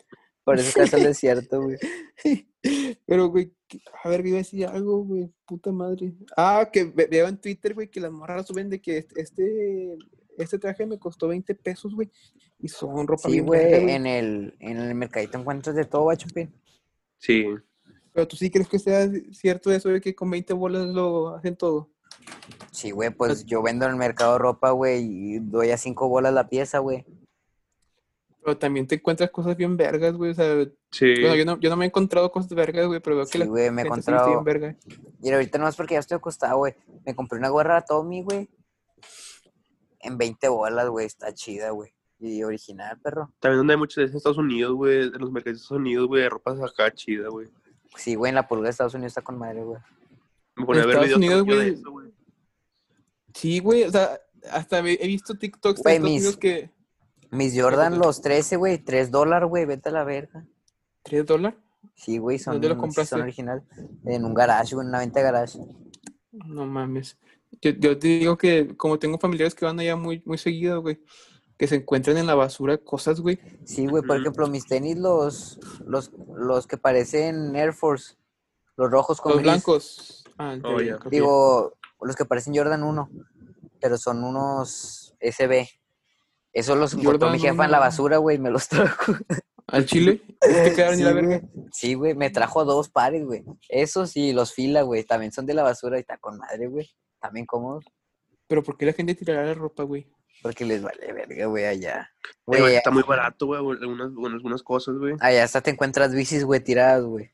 Parece 0.44 0.74
que 0.74 0.82
es 0.86 0.94
el 0.94 1.04
desierto, 1.04 1.62
güey. 1.62 1.78
Pero, 3.06 3.28
güey, 3.30 3.54
que- 3.68 3.80
a 4.04 4.10
ver, 4.10 4.26
iba 4.26 4.38
a 4.38 4.40
decir 4.40 4.66
algo, 4.66 5.04
güey, 5.04 5.32
puta 5.46 5.72
madre. 5.72 6.14
Ah, 6.38 6.68
que 6.72 6.84
ve- 6.86 7.08
veo 7.10 7.28
en 7.28 7.40
Twitter, 7.40 7.74
güey, 7.74 7.90
que 7.90 8.00
las 8.00 8.12
morras 8.12 8.48
suben 8.48 8.70
de 8.70 8.82
que 8.82 8.98
este- 9.00 9.22
este, 9.22 9.98
este 10.38 10.60
traje 10.60 10.86
me 10.86 11.00
costó 11.00 11.28
20 11.28 11.54
pesos, 11.56 11.94
güey. 11.94 12.10
Y 12.60 12.68
son 12.68 13.08
ropa 13.08 13.30
Sí, 13.30 13.40
güey, 13.40 13.90
en 13.92 14.06
el, 14.06 14.56
en 14.60 14.78
el 14.78 14.94
mercadito 14.96 15.38
encuentras 15.40 15.76
de 15.76 15.86
todo, 15.86 16.14
Chupín. 16.16 16.54
Sí. 17.18 17.46
Pero 18.14 18.28
tú 18.28 18.36
sí 18.36 18.50
crees 18.52 18.68
que 18.68 18.78
sea 18.80 19.10
cierto 19.32 19.72
eso 19.72 19.90
de 19.90 20.02
que 20.02 20.14
con 20.14 20.30
20 20.30 20.54
bolas 20.54 20.88
lo 20.88 21.36
hacen 21.36 21.56
todo. 21.56 21.90
Sí, 22.72 22.92
güey, 22.92 23.10
pues 23.10 23.46
yo 23.46 23.62
vendo 23.64 23.86
en 23.86 23.92
el 23.92 23.98
mercado 23.98 24.38
ropa, 24.38 24.72
güey, 24.72 25.04
y 25.04 25.40
doy 25.40 25.70
a 25.72 25.78
cinco 25.78 26.08
bolas 26.10 26.34
la 26.34 26.50
pieza, 26.50 26.80
güey. 26.80 27.06
Pero 28.44 28.58
también 28.58 28.88
te 28.88 28.96
encuentras 28.96 29.30
cosas 29.30 29.56
bien 29.56 29.78
vergas, 29.78 30.14
güey. 30.16 30.32
O 30.32 30.34
sea, 30.34 30.66
Sí. 30.92 31.14
bueno, 31.22 31.36
yo 31.36 31.46
no, 31.46 31.60
yo 31.60 31.70
no 31.70 31.78
me 31.78 31.86
he 31.86 31.88
encontrado 31.90 32.32
cosas 32.32 32.52
vergas, 32.54 32.88
güey, 32.88 33.00
pero 33.00 33.18
veo 33.18 33.26
que 33.26 33.34
Sí, 33.34 33.38
la 33.38 33.46
güey, 33.46 33.70
me 33.72 33.84
he 33.84 33.86
está 33.86 33.96
bien 33.96 34.16
encontrado. 34.16 34.44
verga. 34.44 34.76
Y 35.22 35.32
ahorita 35.32 35.58
no 35.60 35.68
es 35.68 35.76
porque 35.76 35.94
ya 35.94 36.00
estoy 36.00 36.16
acostado, 36.18 36.58
güey. 36.58 36.74
Me 37.06 37.14
compré 37.16 37.38
una 37.38 37.50
gorra 37.50 37.82
Tommy, 37.86 38.24
güey. 38.24 38.50
En 40.00 40.18
20 40.18 40.48
bolas, 40.50 40.90
güey. 40.90 41.06
Está 41.06 41.34
chida, 41.34 41.70
güey. 41.70 41.94
Y 42.20 42.44
original, 42.44 43.00
perro. 43.00 43.32
También 43.40 43.60
donde 43.60 43.74
hay 43.74 43.80
muchos 43.80 44.12
de 44.12 44.18
Estados 44.18 44.38
Unidos, 44.38 44.74
güey, 44.74 45.04
en 45.04 45.12
los 45.20 45.32
mercados 45.32 45.58
de 45.60 45.64
Estados 45.64 45.80
Unidos, 45.82 46.08
güey, 46.08 46.24
de 46.24 46.30
ropa 46.30 46.52
acá 46.66 46.92
chida, 46.92 47.30
güey. 47.30 47.48
Sí, 47.96 48.16
güey, 48.16 48.30
en 48.30 48.36
la 48.36 48.48
pulga 48.48 48.66
de 48.66 48.70
Estados 48.72 48.94
Unidos 48.94 49.12
está 49.12 49.22
con 49.22 49.38
madre, 49.38 49.64
güey. 49.64 49.80
Me 50.56 50.66
pone 50.66 50.82
a 50.82 50.86
ver 50.86 50.96
Estados 50.98 51.20
videos 51.20 51.42
Unidos, 51.42 51.46
güey, 51.46 51.70
eso, 51.74 51.92
güey. 51.92 52.12
Sí, 53.34 53.60
güey, 53.60 53.84
o 53.84 53.92
sea, 53.92 54.20
hasta 54.52 54.80
he 54.80 55.08
visto 55.08 55.36
TikToks 55.36 55.82
de 55.84 55.92
Estados 55.92 56.10
mis- 56.10 56.20
Unidos 56.22 56.38
que... 56.38 56.70
Mis 57.32 57.60
Jordan, 57.60 57.94
güey. 57.94 58.02
los 58.06 58.22
13, 58.22 58.58
güey. 58.58 58.78
3 58.78 59.10
dólares, 59.12 59.50
güey. 59.50 59.66
Vete 59.66 59.90
a 59.90 59.92
la 59.94 60.04
verga. 60.04 60.46
¿3 61.04 61.26
dólares? 61.26 61.60
Sí, 61.96 62.18
güey, 62.18 62.38
son, 62.40 62.54
¿Dónde 62.56 62.70
lo 62.70 62.76
sí 62.76 62.80
compraste? 62.82 63.10
son 63.16 63.22
original. 63.22 63.64
En 64.06 64.26
un 64.26 64.34
garage, 64.34 64.76
güey, 64.76 64.86
en 64.86 64.90
una 64.90 65.00
venta 65.00 65.20
de 65.20 65.24
garage. 65.26 65.60
No 66.32 66.66
mames. 66.66 67.18
Yo, 67.62 67.72
yo 67.72 67.98
te 67.98 68.08
digo 68.08 68.38
que 68.38 68.76
como 68.78 68.98
tengo 69.00 69.18
familiares 69.18 69.54
que 69.56 69.66
van 69.66 69.80
allá 69.80 69.96
muy, 69.96 70.22
muy 70.26 70.38
seguido, 70.38 70.82
güey, 70.82 71.02
que 71.58 71.68
se 71.68 71.76
encuentran 71.76 72.18
en 72.18 72.26
la 72.28 72.36
basura 72.36 72.78
cosas, 72.78 73.20
güey. 73.20 73.40
Sí, 73.66 73.86
güey, 73.88 74.04
por 74.04 74.18
ejemplo, 74.18 74.48
mis 74.48 74.66
tenis, 74.66 74.98
los, 74.98 75.60
los, 75.86 76.12
los 76.36 76.66
que 76.68 76.78
parecen 76.78 77.56
Air 77.56 77.74
Force. 77.74 78.16
Los 78.78 78.90
rojos 78.90 79.20
con 79.22 79.32
Los 79.34 79.42
gris. 79.42 79.52
blancos. 79.52 80.24
Ah, 80.38 80.58
Oh, 80.64 80.78
que 80.78 80.98
Digo, 81.10 81.74
los 82.02 82.16
que 82.16 82.26
parecen 82.26 82.56
Jordan 82.56 82.84
1, 82.84 83.10
pero 83.80 83.98
son 83.98 84.24
unos 84.24 85.14
SB. 85.20 85.68
Esos 86.54 86.78
los 86.78 86.94
encontró 86.94 87.30
mi 87.30 87.40
jefa 87.40 87.66
en 87.66 87.72
la 87.72 87.78
1. 87.78 87.86
basura, 87.88 88.18
güey, 88.18 88.38
me 88.38 88.50
los 88.52 88.68
trajo. 88.70 89.14
¿Al 89.68 89.86
chile? 89.86 90.22
¿No 90.28 90.64
te 90.64 90.74
quedaron 90.76 90.98
Sí, 90.98 91.04
la 91.04 91.12
güey. 91.14 91.26
verga? 91.28 91.48
Sí, 91.72 91.94
güey, 91.94 92.14
me 92.16 92.30
trajo 92.30 92.66
dos 92.66 92.90
pares, 92.90 93.24
güey. 93.26 93.44
Esos 93.70 94.18
y 94.18 94.34
los 94.34 94.54
fila, 94.54 94.82
güey, 94.82 95.04
también 95.04 95.32
son 95.32 95.46
de 95.46 95.54
la 95.54 95.64
basura 95.64 95.98
y 95.98 96.02
está 96.02 96.18
con 96.18 96.38
madre, 96.38 96.68
güey. 96.68 96.90
También 97.20 97.46
cómodos, 97.46 97.86
Pero 98.48 98.64
¿por 98.64 98.78
qué 98.78 98.86
la 98.88 98.94
gente 98.94 99.16
tirará 99.16 99.46
la 99.46 99.54
ropa, 99.54 99.84
güey? 99.84 100.08
porque 100.44 100.66
les 100.66 100.82
vale 100.82 101.14
verga, 101.14 101.46
güey, 101.46 101.66
allá. 101.66 102.10
Eh, 102.24 102.32
güey, 102.60 102.76
está 102.76 102.90
muy 102.90 103.04
barato, 103.04 103.46
güey, 103.46 103.60
algunas, 103.60 104.12
bueno, 104.12 104.36
algunas 104.38 104.64
cosas, 104.64 104.96
güey. 104.98 105.14
allá 105.20 105.44
hasta 105.44 105.62
te 105.62 105.70
encuentras 105.70 106.16
bicis, 106.16 106.44
güey, 106.44 106.60
tiradas, 106.60 107.04
güey. 107.04 107.30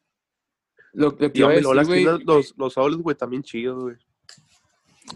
Lo, 0.92 1.12
lo 1.12 1.18
que 1.18 1.32
Y 1.34 1.40
iba 1.40 1.46
a 1.46 1.50
hombre, 1.52 1.62
luego 1.62 1.74
las 1.74 1.88
decir, 1.88 2.04
güey, 2.06 2.18
tiendas, 2.18 2.36
los, 2.36 2.54
los 2.58 2.78
outlets, 2.78 3.02
güey, 3.02 3.16
también 3.16 3.44
chidos, 3.44 3.82
güey. 3.82 3.96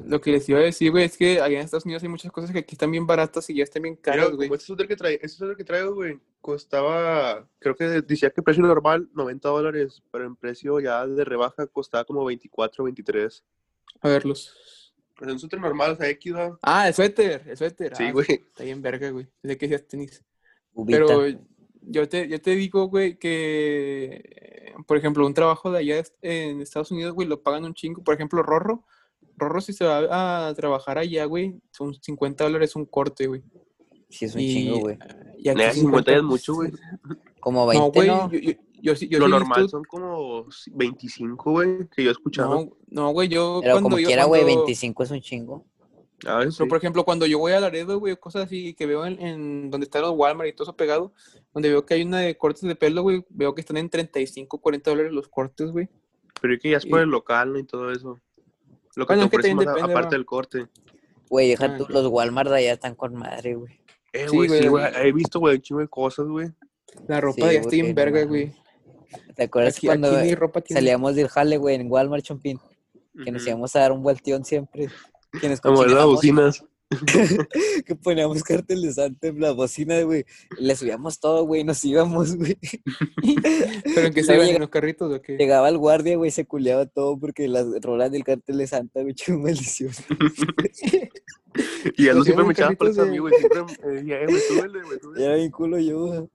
Lo 0.06 0.22
que 0.22 0.32
les 0.32 0.48
iba 0.48 0.60
a 0.60 0.64
decir, 0.64 0.92
güey, 0.92 1.06
es 1.06 1.18
que 1.18 1.42
allá 1.42 1.60
en 1.60 1.66
Estados 1.66 1.86
Unidos 1.86 2.04
hay 2.04 2.10
muchas 2.10 2.32
cosas 2.32 2.52
que 2.52 2.60
aquí 2.60 2.76
están 2.76 2.92
bien 2.92 3.06
baratas 3.06 3.50
y 3.50 3.56
ya 3.56 3.64
están 3.64 3.84
bien 3.84 3.96
caras, 3.96 4.32
güey. 4.32 4.50
este 4.52 4.66
suéter 4.66 4.88
que 4.88 4.96
trae, 4.96 5.16
este 5.16 5.30
suéter 5.30 5.58
que 5.58 5.64
traigo, 5.64 5.94
güey, 5.96 6.20
costaba, 6.40 7.48
creo 7.60 7.76
que 7.76 7.86
decía 8.02 8.30
que 8.30 8.42
precio 8.42 8.64
normal 8.64 9.10
90 9.14 9.50
dólares, 9.50 10.02
pero 10.12 10.26
en 10.26 10.36
precio 10.36 10.80
ya 10.80 11.06
de 11.06 11.26
rebaja 11.26 11.68
costaba 11.68 12.06
como 12.06 12.24
24, 12.26 12.84
23. 12.84 13.44
A 14.02 14.08
verlos. 14.08 14.94
Pues 15.16 15.28
en 15.28 15.34
un 15.34 15.40
suéter 15.40 15.60
normal, 15.60 15.92
o 15.92 15.96
sea, 15.96 16.10
X, 16.10 16.34
¿no? 16.34 16.58
Ah, 16.62 16.88
el 16.88 16.94
suéter, 16.94 17.44
el 17.46 17.58
suéter. 17.58 17.96
Sí, 17.96 18.06
Ah, 18.06 18.12
güey. 18.12 18.28
Está 18.30 18.64
bien 18.64 18.82
verga, 18.82 19.10
güey. 19.12 19.28
Desde 19.44 19.58
que 19.58 19.68
decías 19.68 19.88
tenis. 19.88 20.24
Ubita. 20.74 21.00
Pero 21.00 21.28
yo 21.82 22.08
te, 22.08 22.28
yo 22.28 22.42
te 22.42 22.52
digo, 22.52 22.86
güey, 22.86 23.20
que, 23.20 24.74
por 24.88 24.98
ejemplo, 24.98 25.26
un 25.26 25.34
trabajo 25.34 25.72
de 25.72 25.80
allá 25.80 26.04
en 26.22 26.62
Estados 26.62 26.92
Unidos, 26.92 27.14
güey, 27.14 27.28
lo 27.28 27.44
pagan 27.44 27.66
un 27.66 27.74
chingo. 27.74 28.04
Por 28.04 28.16
ejemplo, 28.16 28.42
Rorro. 28.42 28.86
Rorro, 29.42 29.62
si 29.62 29.74
se 29.74 29.86
va 29.86 30.48
a 30.50 30.54
trabajar 30.54 30.98
allá, 30.98 31.26
güey, 31.26 31.60
son 31.72 31.94
50 31.94 32.44
dólares 32.46 32.76
un 32.76 32.86
corte, 32.86 33.28
güey. 33.28 33.44
Sí, 34.10 34.26
es 34.26 34.36
un 34.36 34.42
Y, 34.42 34.54
chingo, 34.54 34.80
güey. 34.80 34.98
y 35.38 35.50
aquí 35.50 35.58
Nada, 35.60 35.72
50 35.74 36.12
ya 36.12 36.18
es 36.18 36.24
mucho, 36.24 36.54
güey. 36.56 36.72
Como 37.40 37.66
20, 37.68 37.86
No, 37.88 37.92
güey, 37.92 38.08
¿no? 38.08 38.32
yo, 38.32 38.40
yo, 38.40 38.94
yo 38.94 38.94
yo 39.08 39.20
Lo 39.20 39.28
normal 39.28 39.62
visto- 39.64 39.78
son 39.78 39.84
como 39.86 40.46
25, 40.74 41.52
güey, 41.52 41.88
que 41.96 42.04
yo 42.04 42.10
he 42.10 42.14
escuchado. 42.14 42.50
No, 42.56 42.78
no, 42.90 43.10
güey, 43.12 43.28
yo 43.30 43.60
Pero 43.62 43.74
cuando 43.76 43.90
como 43.90 44.00
yo 44.00 44.08
quiera, 44.08 44.26
güey, 44.26 44.42
cuando- 44.44 44.62
25 44.62 45.04
es 45.04 45.12
un 45.12 45.22
chingo. 45.22 45.66
A 46.28 46.36
ver, 46.38 46.52
sí. 46.52 46.58
Pero, 46.60 46.70
por 46.70 46.78
ejemplo, 46.78 47.04
cuando 47.04 47.26
yo 47.26 47.40
voy 47.40 47.54
a 47.54 47.60
Laredo, 47.60 48.00
güey, 48.00 48.16
cosas 48.16 48.46
así 48.46 48.76
que 48.76 48.86
veo 48.86 49.06
en, 49.08 49.20
en 49.20 49.72
donde 49.72 49.86
están 49.86 50.04
los 50.04 50.12
Walmart 50.16 50.50
y 50.50 50.54
todo 50.54 50.66
eso 50.66 50.76
pegado, 50.76 51.14
donde 51.52 51.70
veo 51.70 51.84
que 51.84 51.96
hay 51.96 52.04
una 52.04 52.20
de 52.20 52.38
cortes 52.38 52.62
de 52.62 52.76
pelo, 52.76 53.02
güey, 53.02 53.26
veo 53.30 53.56
que 53.56 53.62
están 53.62 53.78
en 53.78 53.90
35, 53.90 54.60
40 54.60 54.92
dólares 54.92 55.12
los 55.14 55.28
cortes, 55.28 55.72
güey. 55.72 55.90
Pero 56.40 56.54
es 56.54 56.60
que 56.60 56.70
ya 56.72 56.78
es 56.78 56.86
por 56.86 57.00
y- 57.00 57.04
el 57.04 57.10
local, 57.10 57.54
¿no? 57.54 57.60
Y 57.60 57.64
todo 57.64 57.92
eso. 57.92 58.20
Lo 58.96 59.06
que 59.06 59.14
Bueno, 59.14 59.30
te 59.30 59.38
es 59.38 59.44
que 59.44 59.54
ofrecen 59.54 59.84
aparte 59.92 60.16
del 60.16 60.26
corte. 60.26 60.68
Güey, 61.30 61.50
deja 61.50 61.66
Ah, 61.66 61.78
tú, 61.78 61.86
los 61.90 62.08
Walmart 62.08 62.50
de 62.50 62.58
allá 62.58 62.74
están 62.74 62.96
con 62.96 63.16
madre, 63.16 63.56
güey. 63.56 63.74
Eh, 64.14 64.28
Sí, 64.30 64.36
güey, 64.36 64.50
sí, 64.50 64.68
güey. 64.68 64.86
He 64.98 65.12
visto, 65.14 65.40
güey, 65.40 65.56
un 65.56 65.62
chingo 65.62 65.80
de 65.82 65.88
cosas, 65.88 66.28
güey. 66.28 66.50
La 67.08 67.22
ropa 67.22 67.50
Sí, 67.50 67.56
está 67.56 67.76
no 67.88 67.94
verga, 67.94 68.24
güey. 68.26 68.54
¿Te 69.36 69.44
acuerdas 69.44 69.78
Aquí, 69.78 69.88
cuando 69.88 70.16
aquí 70.16 70.36
ropa 70.36 70.60
tiene. 70.62 70.82
salíamos 70.82 71.16
del 71.16 71.30
jale, 71.30 71.58
güey, 71.58 71.76
en 71.76 71.90
Walmart 71.92 72.24
Chompín? 72.24 72.60
Que 73.24 73.32
nos 73.32 73.42
Ujú. 73.44 73.50
íbamos 73.52 73.76
a 73.76 73.80
dar 73.80 73.92
un 73.94 74.04
vuelteón 74.04 74.44
siempre. 74.44 74.90
Que 75.40 75.48
nos 75.50 75.62
Como 75.62 75.86
las 75.86 76.06
bocinas. 76.06 76.66
que 77.86 77.96
poníamos 77.96 78.44
cartel 78.44 78.82
de 78.82 78.94
Santa 78.94 79.28
en 79.28 79.40
la 79.40 79.52
bocina, 79.52 80.02
güey. 80.02 80.26
y 80.60 80.64
Le 80.66 80.76
subíamos 80.76 81.20
todo, 81.20 81.46
güey, 81.46 81.62
y 81.62 81.64
nos 81.64 81.84
íbamos, 81.86 82.36
güey. 82.38 82.58
Pero 83.96 84.08
en 84.08 84.14
que 84.14 84.20
Y 84.20 84.24
se 84.24 84.36
iban 84.36 84.48
en 84.50 84.60
los 84.62 84.70
carritos, 84.70 85.12
¿o 85.14 85.22
qué? 85.22 85.38
Llegaba 85.38 85.70
el 85.70 85.78
guardia, 85.78 86.18
güey, 86.18 86.32
se 86.32 86.46
culeaba 86.46 86.86
todo 86.86 87.18
porque 87.18 87.48
las 87.48 87.66
rolas 87.82 88.12
del 88.12 88.24
cartel 88.24 88.58
de 88.58 88.68
Santa, 88.68 89.02
güey, 89.02 89.14
qué 89.16 89.34
maldición. 89.34 89.92
Y 91.98 92.08
él 92.08 92.16
Los 92.16 92.24
siempre 92.26 92.46
me 92.46 92.54
echaba 92.54 92.70
por 92.72 92.88
carritos 92.88 92.98
eso 92.98 93.02
a 93.02 93.12
mí, 93.12 93.18
güey. 93.18 93.34
Siempre 93.38 93.62
me 93.64 93.92
decía, 93.94 94.22
eh, 94.22 94.26
güey, 94.26 94.40
súbele, 94.42 94.84
güey, 94.84 95.00
súbele. 95.02 95.26
Era 95.26 95.36
bien 95.36 95.52
culo 95.52 95.80
yo, 95.80 96.06
güey. 96.06 96.30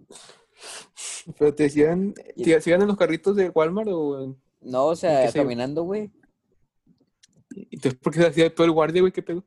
Pero 1.38 1.54
te 1.54 1.62
decían, 1.64 2.12
¿te 2.36 2.60
se 2.60 2.70
iban 2.70 2.82
en 2.82 2.88
los 2.88 2.96
carritos 2.98 3.34
de 3.34 3.48
Walmart 3.48 3.88
o 3.90 4.24
en- 4.24 4.36
No, 4.60 4.86
o 4.88 4.96
sea, 4.96 5.26
qué 5.26 5.38
caminando, 5.38 5.84
güey. 5.84 6.10
entonces 7.70 7.98
por 7.98 8.12
qué 8.12 8.20
se 8.20 8.26
hacía 8.26 8.54
todo 8.54 8.66
el 8.66 8.72
guardia, 8.72 9.00
güey? 9.00 9.12
¿Qué 9.12 9.22
pedo? 9.22 9.42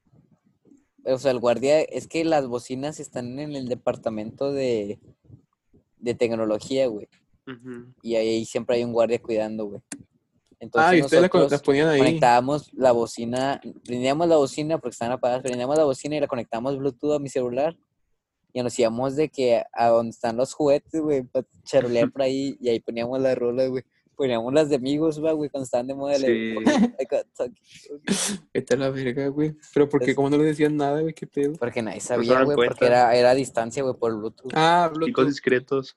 O 1.06 1.18
sea, 1.18 1.32
el 1.32 1.40
guardia, 1.40 1.82
es 1.82 2.08
que 2.08 2.24
las 2.26 2.48
bocinas 2.48 3.00
están 3.00 3.40
en 3.40 3.56
el 3.56 3.68
departamento 3.68 4.52
de, 4.52 5.00
de 5.98 6.14
tecnología, 6.14 6.88
güey. 6.88 7.08
Ujú. 7.48 7.94
Y 8.04 8.16
ahí 8.16 8.46
siempre 8.46 8.76
hay 8.78 8.84
un 8.84 8.94
guardia 8.94 9.22
cuidando, 9.22 9.66
güey. 9.66 9.82
Entonces 10.60 10.92
Ah, 10.92 10.96
y 10.96 11.02
ustedes 11.02 11.22
la, 11.22 11.28
nosotros 11.28 11.52
las 11.52 11.62
ponían 11.62 11.88
ahí. 11.88 12.00
conectábamos 12.00 12.74
la 12.74 12.92
bocina, 12.92 13.62
prendíamos 13.86 14.28
la 14.28 14.36
bocina 14.36 14.78
porque 14.78 14.92
estaban 14.94 15.14
apagadas, 15.14 15.42
prendíamos 15.42 15.78
la 15.78 15.86
bocina 15.86 16.18
y 16.18 16.20
la 16.20 16.28
conectábamos 16.28 16.78
Bluetooth 16.78 17.14
a 17.14 17.20
mi 17.20 17.30
celular. 17.30 17.78
Y 18.52 18.62
nos 18.62 18.78
íbamos 18.78 19.16
de 19.16 19.30
que 19.30 19.64
a 19.72 19.88
donde 19.88 20.10
están 20.10 20.36
los 20.36 20.54
juguetes, 20.54 21.00
güey, 21.02 21.24
para 21.24 21.48
charolear 21.64 22.12
por 22.12 22.24
ahí, 22.24 22.58
y 22.60 22.70
ahí 22.70 22.80
poníamos 22.80 23.22
las 23.22 23.38
rolas, 23.38 23.70
güey. 23.70 23.84
Poníamos 24.20 24.54
las 24.54 24.68
de 24.68 24.76
amigos, 24.76 25.24
va, 25.24 25.32
güey, 25.32 25.50
cuando 25.50 25.64
estaban 25.64 25.88
de 25.88 25.96
moda. 25.96 26.16
Sí. 26.16 26.54
Vete 28.54 28.74
a 28.74 28.78
la 28.78 28.90
verga, 28.90 29.28
güey. 29.30 29.56
Pero 29.74 29.88
¿por 29.88 30.02
qué? 30.02 30.12
Es- 30.12 30.16
¿Cómo 30.18 30.30
no 30.30 30.38
le 30.38 30.44
decían 30.44 30.76
nada, 30.76 31.00
güey? 31.00 31.14
¿Qué 31.14 31.26
pedo? 31.26 31.54
Porque 31.54 31.82
nadie 31.82 32.02
sabía, 32.02 32.44
güey, 32.44 32.58
porque 32.58 32.86
era, 32.86 33.16
era 33.16 33.30
a 33.32 33.34
distancia, 33.36 33.82
güey, 33.82 33.96
por 33.96 34.14
Bluetooth. 34.18 34.52
Ah, 34.54 34.90
Chicos 34.92 34.98
Bluetooth. 35.00 35.26
discretos. 35.28 35.96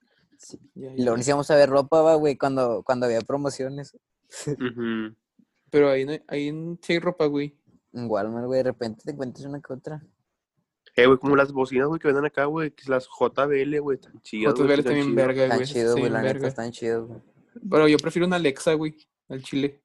Ya, 0.74 0.92
Y 0.94 0.98
luego 1.02 1.16
nos 1.16 1.26
íbamos 1.26 1.50
a 1.50 1.56
ver 1.56 1.68
ropa, 1.68 2.00
va, 2.00 2.14
güey, 2.14 2.36
cuando, 2.36 2.84
cuando 2.84 3.06
había 3.06 3.22
promociones. 3.22 3.96
Ujú. 4.46 5.16
Pero 5.70 5.90
ahí, 5.90 6.04
no, 6.04 6.12
ahí 6.28 6.52
no- 6.52 6.78
sí 6.80 6.92
hay 6.92 6.98
ropa, 7.00 7.26
güey. 7.26 7.58
En 7.92 8.08
Walmart, 8.08 8.46
güey, 8.46 8.58
de 8.58 8.64
repente 8.70 9.02
te 9.04 9.10
encuentras 9.10 9.44
una 9.46 9.60
que 9.60 9.72
otra. 9.72 10.00
Eh, 10.94 11.06
güey, 11.06 11.18
como 11.18 11.34
las 11.34 11.52
bocinas, 11.52 11.88
güey, 11.88 11.98
que 11.98 12.06
venden 12.06 12.24
acá, 12.26 12.44
güey, 12.44 12.70
que 12.70 12.82
es 12.82 12.88
las 12.88 13.08
JBL, 13.08 13.80
güey, 13.80 13.98
tan 13.98 14.20
chidas, 14.20 14.54
están 14.58 14.84
también 14.84 15.14
verga, 15.16 15.42
Están 15.44 15.58
güey. 15.58 15.68
chidos, 15.68 15.94
sí, 15.94 16.00
güey, 16.00 16.12
la 16.12 16.22
neta, 16.22 16.46
están 16.46 16.70
chidos, 16.70 17.08
güey. 17.08 17.20
Pero 17.68 17.88
yo 17.88 17.98
prefiero 17.98 18.26
una 18.26 18.36
Alexa, 18.36 18.74
güey, 18.74 18.96
al 19.28 19.42
chile. 19.42 19.82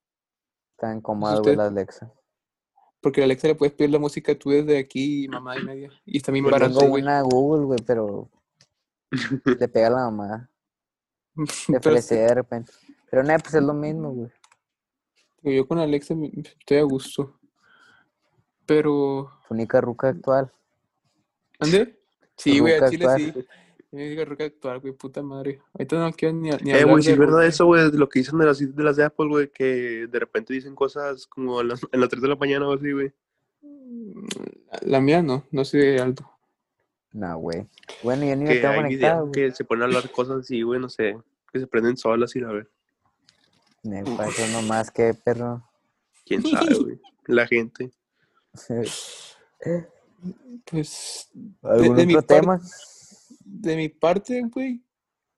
Están 0.72 1.01
cómodas, 1.01 1.41
güey, 1.41 1.55
las 1.55 1.72
Alexa. 1.72 2.13
Porque 3.01 3.22
a 3.22 3.24
Alexa 3.26 3.47
le 3.47 3.55
puedes 3.55 3.74
pedir 3.74 3.91
la 3.91 3.99
música 3.99 4.38
tú 4.38 4.49
desde 4.49 4.78
aquí 4.78 5.26
y 5.26 5.28
mamá 5.28 5.57
y 5.57 5.63
media. 5.63 5.91
Y 6.05 6.18
está 6.18 6.32
bien 6.32 6.45
Yo 6.45 6.51
barato, 6.51 6.78
Tengo 6.80 6.91
güey. 6.91 7.03
una 7.03 7.22
Google, 7.22 7.65
güey, 7.65 7.80
pero 7.86 8.30
le 9.59 9.68
pega 9.68 9.88
a 9.88 9.91
la 9.91 9.97
mamá. 10.09 10.49
Le 11.68 11.78
ofrece 11.78 12.15
de 12.15 12.34
repente. 12.34 12.74
Pero 13.09 13.24
nada, 13.24 13.38
pues 13.39 13.53
es 13.53 13.61
lo 13.61 13.74
mismo, 13.74 14.11
güey. 14.11 14.32
yo 15.55 15.68
con 15.68 15.78
Alexa 15.80 16.15
estoy 16.59 16.78
a 16.78 16.84
gusto. 16.84 17.39
Pero. 18.65 19.32
Tu 19.47 19.53
única 19.53 19.80
ruca 19.80 20.09
actual. 20.09 20.51
¿Ande? 21.59 21.99
Sí, 22.36 22.59
güey, 22.59 22.74
al 22.76 22.89
chile 22.89 23.05
actual. 23.05 23.34
sí. 23.34 23.47
Me 23.91 24.09
diga 24.09 24.25
roca 24.25 24.43
actual, 24.43 24.79
güey, 24.79 24.93
puta 24.93 25.23
madre. 25.23 25.61
Ahorita 25.73 25.97
no 25.97 26.11
quiero 26.11 26.35
ni, 26.35 26.49
ni 26.49 26.71
Eh, 26.71 26.73
hablar 26.73 26.88
güey, 26.88 27.03
si 27.03 27.11
es 27.11 27.17
verdad 27.17 27.45
eso, 27.45 27.65
güey, 27.65 27.89
de 27.89 27.97
lo 27.97 28.09
que 28.09 28.19
dicen 28.19 28.38
de 28.38 28.45
las, 28.45 28.59
de 28.59 28.83
las 28.83 28.97
de 28.97 29.05
Apple, 29.05 29.27
güey, 29.27 29.49
que 29.49 30.07
de 30.07 30.19
repente 30.19 30.53
dicen 30.53 30.75
cosas 30.75 31.25
como 31.25 31.59
a 31.59 31.63
las, 31.63 31.81
en 31.91 32.01
las 32.01 32.09
3 32.09 32.21
de 32.21 32.27
la 32.27 32.35
mañana 32.35 32.67
o 32.67 32.73
así, 32.73 32.91
güey. 32.91 33.13
La 34.81 34.99
mía 34.99 35.21
no, 35.21 35.45
no 35.51 35.63
sé 35.63 35.77
de 35.77 36.01
alto. 36.01 36.29
No, 37.13 37.38
güey. 37.39 37.65
Bueno, 38.03 38.25
yo 38.25 38.35
ni 38.35 38.43
me 38.43 38.53
Que 38.55 38.59
tengo 38.59 38.75
conectado, 38.75 39.31
que 39.31 39.51
se 39.51 39.63
ponen 39.63 39.83
a 39.83 39.85
hablar 39.85 40.11
cosas 40.11 40.39
así, 40.39 40.61
güey, 40.61 40.79
no 40.81 40.89
sé, 40.89 41.17
que 41.51 41.59
se 41.59 41.67
prenden 41.67 41.95
solas 41.95 42.35
y 42.35 42.43
a 42.43 42.47
ver. 42.47 42.69
Me 43.83 44.03
pasó 44.03 44.45
nomás 44.47 44.91
que 44.91 45.13
perro. 45.13 45.63
¿Quién 46.25 46.43
sabe, 46.43 46.75
güey? 46.75 46.99
La 47.25 47.47
gente. 47.47 47.89
Pues, 50.65 51.29
¿Algún 51.61 51.95
de 51.95 52.03
otro 52.03 52.21
tema? 52.23 52.59
De 53.50 53.76
mi 53.76 53.89
parte, 53.89 54.41
güey, 54.43 54.82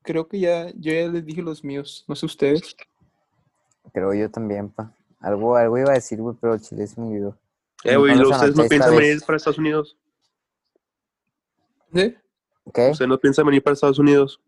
creo 0.02 0.28
que 0.28 0.40
ya, 0.40 0.72
yo 0.72 0.92
ya 0.92 1.08
les 1.08 1.26
dije 1.26 1.42
los 1.42 1.64
míos. 1.64 2.04
No 2.08 2.16
sé 2.16 2.26
ustedes. 2.26 2.76
Creo 3.94 4.14
yo 4.14 4.30
también, 4.30 4.70
pa. 4.70 4.94
Algo, 5.20 5.56
algo 5.56 5.78
iba 5.78 5.92
a 5.92 5.96
decir, 5.96 6.20
güey, 6.20 6.36
pero 6.40 6.58
chile 6.58 6.88
se 6.88 7.00
me 7.00 7.08
olvidó. 7.08 7.38
Eh, 7.84 7.94
No 7.94 8.00
güey, 8.00 8.22
¿ustedes 8.22 8.56
no 8.56 8.68
piensan 8.68 8.96
venir 8.96 9.22
para 9.26 9.38
Estados 9.38 9.58
Unidos? 9.58 9.98
¿Sí? 11.94 12.16
¿Qué? 12.74 12.90
¿Ustedes 12.92 13.10
no 13.10 13.18
piensan 13.20 13.46
venir 13.46 13.64
para 13.64 13.74
Estados 13.74 14.00
Unidos? 14.00 14.40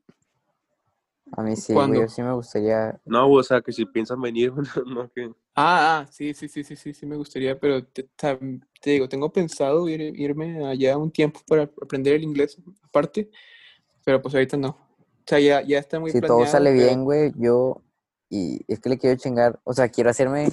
A 1.33 1.41
mí 1.43 1.55
sí, 1.55 1.73
¿Cuándo? 1.73 1.95
güey. 1.95 2.07
Yo 2.07 2.13
sí 2.13 2.21
me 2.21 2.33
gustaría. 2.33 2.99
No, 3.05 3.31
o 3.31 3.43
sea, 3.43 3.61
que 3.61 3.71
si 3.71 3.85
piensan 3.85 4.21
venir, 4.21 4.51
no, 4.85 5.09
que... 5.11 5.31
Ah, 5.55 5.99
ah, 6.03 6.07
sí, 6.11 6.33
sí, 6.33 6.47
sí, 6.47 6.63
sí, 6.63 6.75
sí, 6.75 6.93
sí, 6.93 7.05
me 7.05 7.15
gustaría, 7.17 7.59
pero 7.59 7.83
te, 7.85 8.03
te 8.81 8.89
digo, 8.91 9.09
tengo 9.09 9.31
pensado 9.31 9.87
ir- 9.89 10.13
irme 10.17 10.65
allá 10.65 10.97
un 10.97 11.11
tiempo 11.11 11.41
para 11.47 11.63
aprender 11.63 12.15
el 12.15 12.23
inglés 12.23 12.57
aparte, 12.83 13.29
pero 14.03 14.21
pues 14.21 14.33
ahorita 14.35 14.57
no. 14.57 14.69
O 14.69 15.23
sea, 15.25 15.39
ya, 15.39 15.61
ya 15.61 15.79
está 15.79 15.99
muy 15.99 16.11
Si 16.11 16.19
todo 16.19 16.37
planeado, 16.37 16.51
sale 16.51 16.71
pero- 16.71 16.85
bien, 16.85 17.03
güey, 17.03 17.31
yo. 17.37 17.81
Y 18.29 18.61
es 18.67 18.79
que 18.79 18.89
le 18.89 18.97
quiero 18.97 19.17
chingar. 19.19 19.59
O 19.63 19.73
sea, 19.73 19.89
quiero 19.89 20.09
hacerme. 20.09 20.49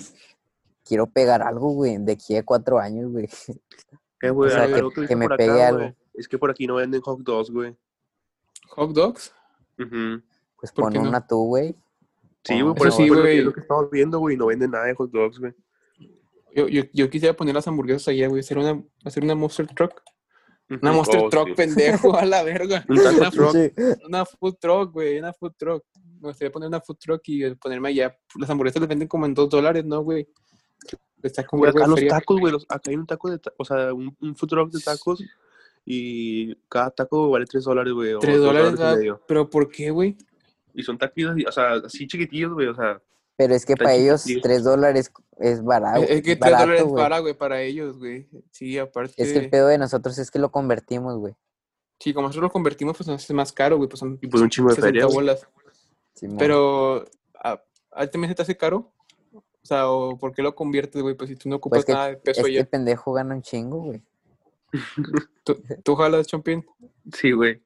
Quiero 0.84 1.07
pegar 1.07 1.42
algo, 1.42 1.70
güey, 1.70 1.99
de 1.99 2.12
aquí 2.12 2.36
a 2.36 2.44
cuatro 2.44 2.78
años, 2.78 3.11
güey. 3.12 3.28
Eh, 4.20 4.30
güey, 4.30 4.51
O 4.51 4.53
sea, 4.53 4.64
algo 4.64 4.90
que- 4.90 5.07
que, 5.07 5.14
me 5.14 5.28
pegue 5.28 5.53
acá, 5.53 5.68
algo. 5.68 5.78
güey, 5.80 5.94
es 6.14 6.26
que 6.26 6.38
por 6.38 6.51
aquí 6.51 6.66
no 6.66 6.74
venden 6.74 7.01
hot 7.03 7.20
dogs, 7.20 7.51
güey. 7.53 7.76
Hot 8.70 8.90
dogs. 8.92 9.32
Pues 9.76 10.72
¿Por 10.72 10.84
pon 10.92 10.94
no? 10.94 11.03
una 11.09 11.24
tú, 11.24 11.46
güey. 11.46 11.76
Sí, 12.42 12.61
güey, 12.61 12.74
por 12.74 12.88
eso 12.88 12.96
sí, 12.96 13.09
güey. 13.09 13.38
es 13.38 13.44
lo 13.44 13.53
que 13.53 13.61
estamos 13.61 13.88
viendo, 13.92 14.18
güey, 14.18 14.36
no 14.36 14.46
venden 14.46 14.72
nada 14.72 14.86
de 14.86 14.94
hot 14.94 15.11
dogs, 15.12 15.38
güey. 15.38 15.55
Yo, 16.53 16.66
yo, 16.66 16.82
yo 16.92 17.09
quisiera 17.11 17.36
poner 17.36 17.55
las 17.55 17.68
hamburguesas 17.68 18.09
allá, 18.09 18.26
güey, 18.26 18.40
hacer 18.40 18.59
una, 18.59 18.82
hacer 19.05 19.22
una 19.22 19.36
monster 19.36 19.68
truck. 19.68 20.03
Una 20.71 20.93
monster 20.93 21.21
Oh, 21.25 21.29
truck, 21.31 21.49
sí. 21.49 21.55
pendejo, 21.55 22.16
a 22.16 22.25
la 22.27 22.43
verga. 22.43 22.85
Un 22.89 22.97
taco 22.97 23.16
Una 23.19 23.31
truck. 23.31 23.53
Sí. 23.53 23.73
Una 24.07 24.25
food 24.27 24.55
truck, 24.61 24.93
güey, 24.93 25.19
una 25.19 25.33
food 25.33 25.53
truck. 25.57 25.85
Me 26.21 26.29
gustaría 26.29 26.51
poner 26.53 26.69
una 26.69 26.81
food 26.81 26.97
truck 26.99 27.23
y 27.27 27.55
ponerme 27.55 27.89
allá. 27.91 28.16
Las 28.39 28.51
hamburguesas 28.51 28.81
las 28.81 28.89
venden 28.89 29.09
como 29.09 29.25
en 29.27 29.35
dos 29.35 29.49
dólares, 29.49 29.85
¿no, 29.85 30.03
güey? 30.03 30.29
Está 31.23 31.45
como 31.45 31.61
Güey, 31.61 31.71
acá 31.71 31.87
los 31.87 31.95
feria. 31.99 32.11
tacos, 32.11 32.39
güey, 32.41 32.53
los- 32.53 32.66
acá 32.69 32.91
hay 32.91 32.97
un 32.97 33.07
taco 33.07 33.31
de, 33.31 33.39
ta- 33.39 33.53
o 33.57 33.64
sea, 33.64 33.93
un, 33.93 34.16
un 34.21 34.37
food 34.37 34.49
truck 34.49 34.71
de 34.71 34.81
tacos 34.81 35.23
y 35.85 36.55
cada 36.69 36.91
taco 36.91 37.31
vale 37.31 37.47
3 37.47 37.64
dólares, 37.64 37.93
güey. 37.93 38.19
Tres 38.21 38.39
dólares, 38.39 38.73
¿verdad? 38.73 38.97
medio. 38.97 39.21
pero 39.27 39.49
¿por 39.49 39.69
qué, 39.71 39.91
güey? 39.91 40.16
Y 40.75 40.83
son 40.83 40.99
taquitos, 40.99 41.35
o 41.49 41.53
sea, 41.53 41.73
así 41.85 42.07
chiquitillos, 42.07 42.53
güey, 42.53 42.69
o 42.69 42.75
sea, 42.75 43.01
Pero 43.39 43.55
es 43.55 43.64
que 43.64 43.76
para 43.76 43.95
ellos 43.95 44.24
tres 44.43 44.64
dólares 44.64 45.12
es 45.39 45.62
barato. 45.62 46.03
Es, 46.03 46.11
es 46.11 46.22
que 46.22 46.32
es 46.32 46.41
tres 46.41 46.53
barato, 46.53 46.64
dólares 46.64 46.84
güey. 46.84 47.03
para, 47.03 47.18
güey, 47.20 47.34
para 47.34 47.62
ellos, 47.62 47.97
güey. 47.97 48.28
Sí, 48.51 48.76
aparte. 48.76 49.14
Es 49.16 49.32
que 49.32 49.39
el 49.39 49.49
pedo 49.49 49.68
de 49.68 49.78
nosotros 49.78 50.18
es 50.18 50.30
que 50.32 50.41
lo 50.41 50.51
convertimos, 50.51 51.16
güey. 51.16 51.34
Sí, 52.01 52.12
como 52.12 52.26
nosotros 52.26 52.49
lo 52.49 52.53
convertimos, 52.53 52.97
pues 52.97 53.07
nos 53.07 53.22
hace 53.22 53.32
más 53.34 53.53
caro, 53.53 53.76
güey. 53.76 53.89
Pues 53.89 54.01
son 54.01 54.18
y 54.20 54.26
pues 54.26 54.43
un 54.43 54.51
chingo 54.51 54.70
de 54.70 54.74
60 54.74 54.89
feria, 54.89 55.07
bolas. 55.07 55.47
Pero, 56.36 57.05
¿a, 57.32 57.62
a 57.93 58.07
ti 58.07 58.11
también 58.11 58.30
se 58.30 58.34
te 58.34 58.43
hace 58.43 58.57
caro? 58.57 58.93
O 59.32 59.66
sea, 59.68 59.89
¿o 59.89 60.18
por 60.18 60.32
qué 60.34 60.43
lo 60.43 60.57
conviertes, 60.57 61.01
güey? 61.01 61.14
Pues 61.14 61.30
si 61.30 61.36
tú 61.36 61.49
no 61.49 61.57
ocupas 61.57 61.78
Pues 61.78 61.86
que, 61.86 61.93
nada 61.93 62.09
de 62.09 62.16
peso 62.16 62.41
es 62.41 62.47
que 62.47 62.59
el 62.59 62.66
pendejo 62.66 63.12
gana 63.12 63.36
un 63.36 63.43
chingo, 63.43 63.82
güey. 63.82 64.03
¿Tú, 65.45 65.62
tú 65.84 65.95
jalas, 65.95 66.26
Chompín? 66.26 66.66
Sí, 67.12 67.30
güey, 67.30 67.62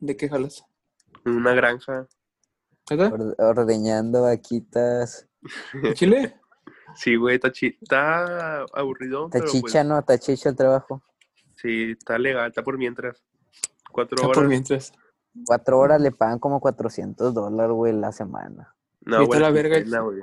¿De 0.00 0.16
qué 0.16 0.26
jalas? 0.26 0.64
en 1.26 1.32
una 1.32 1.52
granja. 1.52 2.08
Ordeñando 3.38 4.22
vaquitas. 4.22 5.28
¿En 5.82 5.94
Chile? 5.94 6.34
Sí, 6.96 7.14
güey, 7.14 7.36
está, 7.36 7.52
chi- 7.52 7.78
está 7.80 8.62
aburrido, 8.74 9.30
pero 9.30 9.44
pues, 9.44 9.52
Tachicha, 9.62 9.84
¿no? 9.84 10.02
Tachicha 10.02 10.48
el 10.48 10.56
trabajo. 10.56 11.00
sí, 11.54 11.92
está 11.92 12.18
legal, 12.18 12.48
está 12.48 12.64
por 12.64 12.76
mientras. 12.78 13.22
Cuatro 13.92 14.20
horas. 14.24 14.36
por 14.36 14.48
mientras. 14.48 14.92
Cuatro 15.46 15.78
horas 15.78 16.00
le 16.00 16.10
pagan 16.10 16.40
como 16.40 16.58
400 16.58 17.32
dólares, 17.32 17.70
güey, 17.72 17.92
la 17.92 18.10
semana. 18.10 18.74
No, 19.02 19.24
güey, 19.24 19.38
la 19.38 19.50
verga. 19.52 19.76
quincena, 19.76 20.00
güey. 20.00 20.18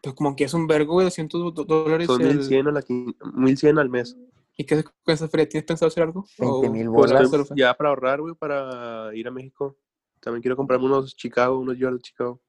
Pues 0.00 0.14
como 0.14 0.36
que 0.36 0.44
es 0.44 0.54
un 0.54 0.68
vergo, 0.68 0.92
güey, 0.92 1.04
200 1.06 1.52
do- 1.52 1.64
dólares. 1.64 2.06
Son 2.06 2.22
el- 2.22 2.36
1100 2.36 2.68
a 2.68 2.70
la 2.70 2.82
quin- 2.82 3.16
1100 3.34 3.78
al 3.80 3.88
mes. 3.90 4.16
¿Y 4.56 4.64
qué 4.66 4.76
haces 4.76 4.86
con 5.02 5.14
esa 5.14 5.28
feria? 5.28 5.48
¿Tienes 5.48 5.66
pensado 5.66 5.88
hacer 5.88 6.04
algo? 6.04 6.24
20 6.38 6.68
¿O 6.68 6.72
mil 6.72 6.86
Pues, 6.92 7.10
bolas. 7.12 7.48
ya 7.56 7.74
para 7.74 7.90
ahorrar, 7.90 8.20
güey, 8.20 8.34
para 8.36 9.12
ir 9.14 9.26
a 9.26 9.32
México. 9.32 9.76
También 10.20 10.42
quiero 10.42 10.56
comprarme 10.56 10.86
unos 10.86 11.14
Chicago, 11.16 11.58
unos 11.58 11.76
Jordan 11.78 12.00
Chicago. 12.00 12.40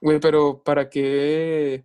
Güey, 0.00 0.20
pero 0.20 0.62
¿para 0.62 0.88
qué 0.88 1.84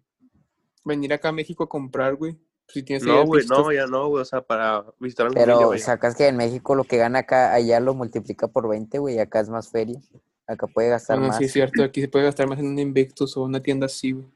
venir 0.84 1.14
acá 1.14 1.30
a 1.30 1.34
México 1.34 1.64
a 1.64 1.70
comprar, 1.70 2.16
güey? 2.16 2.38
Si 2.68 2.84
tienes 2.84 3.04
No, 3.04 3.26
güey, 3.26 3.46
no, 3.48 3.72
ya 3.72 3.86
no, 3.86 4.08
güey, 4.08 4.22
o 4.22 4.26
sea, 4.26 4.42
para 4.42 4.86
visitar 5.00 5.28
a 5.28 5.30
mi 5.30 5.36
familia, 5.36 5.58
Pero 5.58 5.78
sacas 5.78 6.16
que 6.16 6.28
en 6.28 6.38
México 6.38 6.76
lo 6.76 6.86
que 6.86 6.98
gana 6.98 7.20
acá, 7.20 7.54
allá 7.54 7.80
lo 7.80 7.94
multiplica 7.94 8.48
por 8.48 8.70
20, 8.70 8.98
güey, 9.00 9.16
y 9.16 9.20
acá 9.20 9.42
es 9.42 9.50
más 9.50 9.70
feria. 9.70 10.00
Acá 10.48 10.68
puede 10.68 10.90
gastar 10.90 11.18
Bueno, 11.18 11.30
más. 11.30 11.38
sí, 11.38 11.46
es 11.46 11.54
cierto. 11.54 11.84
Aquí 11.84 12.02
se 12.02 12.08
puede 12.08 12.26
gastar 12.26 12.48
más 12.48 12.60
en 12.60 12.68
un 12.68 12.80
Invictus 12.80 13.36
o 13.38 13.44
una 13.44 13.62
tienda 13.62 13.86
así, 13.86 14.14
güey. 14.14 14.28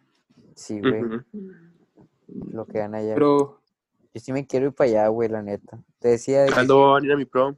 Sí, 0.56 0.80
güey, 0.80 1.02
lo 2.28 2.66
que 2.66 2.80
gana 2.80 3.00
allá. 3.00 3.14
Pero, 3.14 3.62
Yo 4.14 4.22
sí 4.22 4.32
me 4.32 4.48
quiero 4.48 4.68
ir 4.68 4.74
para 4.74 4.90
allá, 4.90 5.08
güey, 5.10 5.28
la 5.28 5.42
neta. 5.42 5.78
Te 6.00 6.10
decía, 6.10 6.44
de 6.44 6.52
¿Cuándo 6.52 6.92
van 6.92 7.04
a 7.04 7.06
ir 7.06 7.12
a 7.12 7.18
mi 7.18 7.26
prom? 7.26 7.56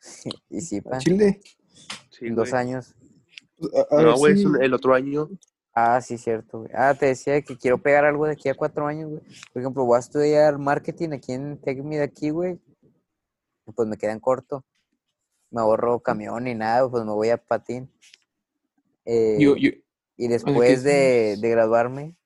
y 0.50 0.60
sí, 0.60 0.80
pa, 0.80 0.98
Chile. 0.98 1.40
Sí, 2.18 2.26
en 2.26 2.34
dos 2.34 2.50
güey. 2.50 2.60
años. 2.60 2.94
No, 3.90 4.16
güey, 4.16 4.34
es 4.34 4.44
un- 4.44 4.62
el 4.62 4.72
otro 4.74 4.94
año. 4.94 5.28
Ah, 5.74 6.00
sí, 6.00 6.18
cierto, 6.18 6.60
güey. 6.60 6.70
Ah, 6.74 6.94
te 6.94 7.06
decía 7.06 7.40
que 7.42 7.56
quiero 7.56 7.78
pegar 7.78 8.04
algo 8.04 8.26
de 8.26 8.32
aquí 8.32 8.48
a 8.48 8.54
cuatro 8.54 8.86
años, 8.86 9.10
güey. 9.10 9.22
Por 9.52 9.62
ejemplo, 9.62 9.84
voy 9.84 9.96
a 9.96 10.00
estudiar 10.00 10.58
marketing 10.58 11.10
aquí 11.12 11.32
en 11.32 11.56
TechMe 11.60 11.96
de 11.98 12.02
aquí, 12.02 12.30
güey. 12.30 12.58
y 13.66 13.72
Pues 13.72 13.86
me 13.88 13.96
quedan 13.96 14.18
corto. 14.20 14.64
Me 15.50 15.60
ahorro 15.60 16.00
camión 16.00 16.44
ni 16.44 16.54
nada, 16.54 16.88
pues 16.90 17.04
me 17.04 17.12
voy 17.12 17.30
a 17.30 17.36
patín. 17.36 17.90
Eh, 19.04 19.36
Yo, 19.40 19.56
yo, 19.56 19.70
y 20.16 20.28
después 20.28 20.82
¿qué 20.82 20.88
de, 20.90 21.36
de 21.40 21.48
graduarme, 21.50 22.16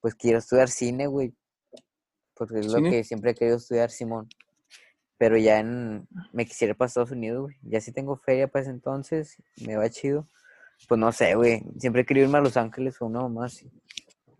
pues 0.00 0.14
quiero 0.14 0.38
estudiar 0.38 0.68
cine, 0.68 1.06
güey. 1.06 1.34
Porque 2.34 2.58
es 2.60 2.66
lo 2.66 2.82
que 2.82 3.02
siempre 3.04 3.30
he 3.30 3.34
querido 3.34 3.56
estudiar, 3.56 3.90
Simón. 3.90 4.28
Pero 5.24 5.38
ya 5.38 5.58
en, 5.58 6.06
me 6.34 6.44
quisiera 6.44 6.72
ir 6.72 6.76
para 6.76 6.88
Estados 6.88 7.10
Unidos, 7.10 7.44
güey. 7.44 7.56
Ya 7.62 7.80
si 7.80 7.92
tengo 7.92 8.14
feria 8.14 8.46
para 8.46 8.64
ese 8.64 8.70
entonces, 8.70 9.42
me 9.66 9.74
va 9.74 9.88
chido. 9.88 10.28
Pues 10.86 10.98
no 11.00 11.10
sé, 11.12 11.34
güey. 11.34 11.62
Siempre 11.78 12.02
he 12.02 12.04
querido 12.04 12.26
irme 12.26 12.36
a 12.36 12.42
Los 12.42 12.58
Ángeles 12.58 12.96
o 13.00 13.08
mamá 13.08 13.46
así. 13.46 13.70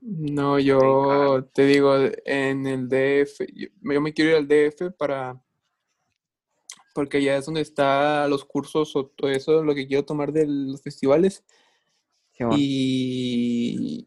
No, 0.02 0.59
yo 0.59 1.48
te 1.55 1.65
digo, 1.65 1.94
en 2.27 2.66
el 2.66 2.86
DF, 2.86 3.47
yo, 3.55 3.69
yo 3.81 4.01
me 4.02 4.12
quiero 4.12 4.32
ir 4.32 4.36
al 4.36 4.47
DF 4.47 4.94
para, 4.98 5.43
porque 6.94 7.16
allá 7.16 7.39
es 7.39 7.47
donde 7.47 7.62
está 7.62 8.28
los 8.28 8.44
cursos 8.44 8.94
o 8.94 9.06
todo 9.06 9.31
eso, 9.31 9.65
lo 9.65 9.74
que 9.74 9.86
quiero 9.86 10.05
tomar 10.05 10.35
de 10.35 10.44
los 10.47 10.82
festivales. 10.82 11.47
Y 12.59 14.06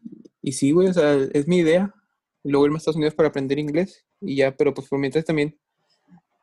sí, 0.52 0.70
güey, 0.70 0.86
o 0.86 0.94
sea, 0.94 1.14
es 1.32 1.48
mi 1.48 1.56
idea. 1.56 1.92
Luego 2.44 2.66
irme 2.66 2.76
a 2.76 2.78
Estados 2.78 2.94
Unidos 2.94 3.16
para 3.16 3.30
aprender 3.30 3.58
inglés 3.58 4.06
y 4.20 4.36
ya, 4.36 4.56
pero 4.56 4.72
pues 4.72 4.86
por 4.86 5.00
mientras 5.00 5.24
también, 5.24 5.58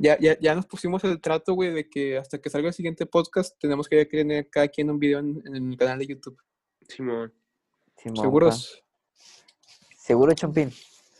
ya, 0.05 0.19
ya, 0.19 0.39
ya 0.39 0.55
nos 0.55 0.65
pusimos 0.65 1.03
el 1.03 1.19
trato, 1.19 1.53
güey, 1.53 1.71
de 1.73 1.89
que 1.89 2.17
hasta 2.17 2.37
que 2.39 2.49
salga 2.49 2.67
el 2.67 2.73
siguiente 2.73 3.05
podcast 3.05 3.57
tenemos 3.59 3.87
que 3.89 3.97
ya 3.97 4.05
tener 4.07 4.49
cada 4.49 4.67
quien 4.67 4.89
un 4.89 4.99
video 4.99 5.19
en, 5.19 5.41
en 5.45 5.71
el 5.71 5.77
canal 5.77 5.99
de 5.99 6.07
YouTube. 6.07 6.37
Simón. 6.87 7.33
Simón, 7.97 8.15
pa. 8.15 8.21
¿Seguros? 8.21 8.83
Seguro, 9.97 10.33
Chompín. 10.33 10.71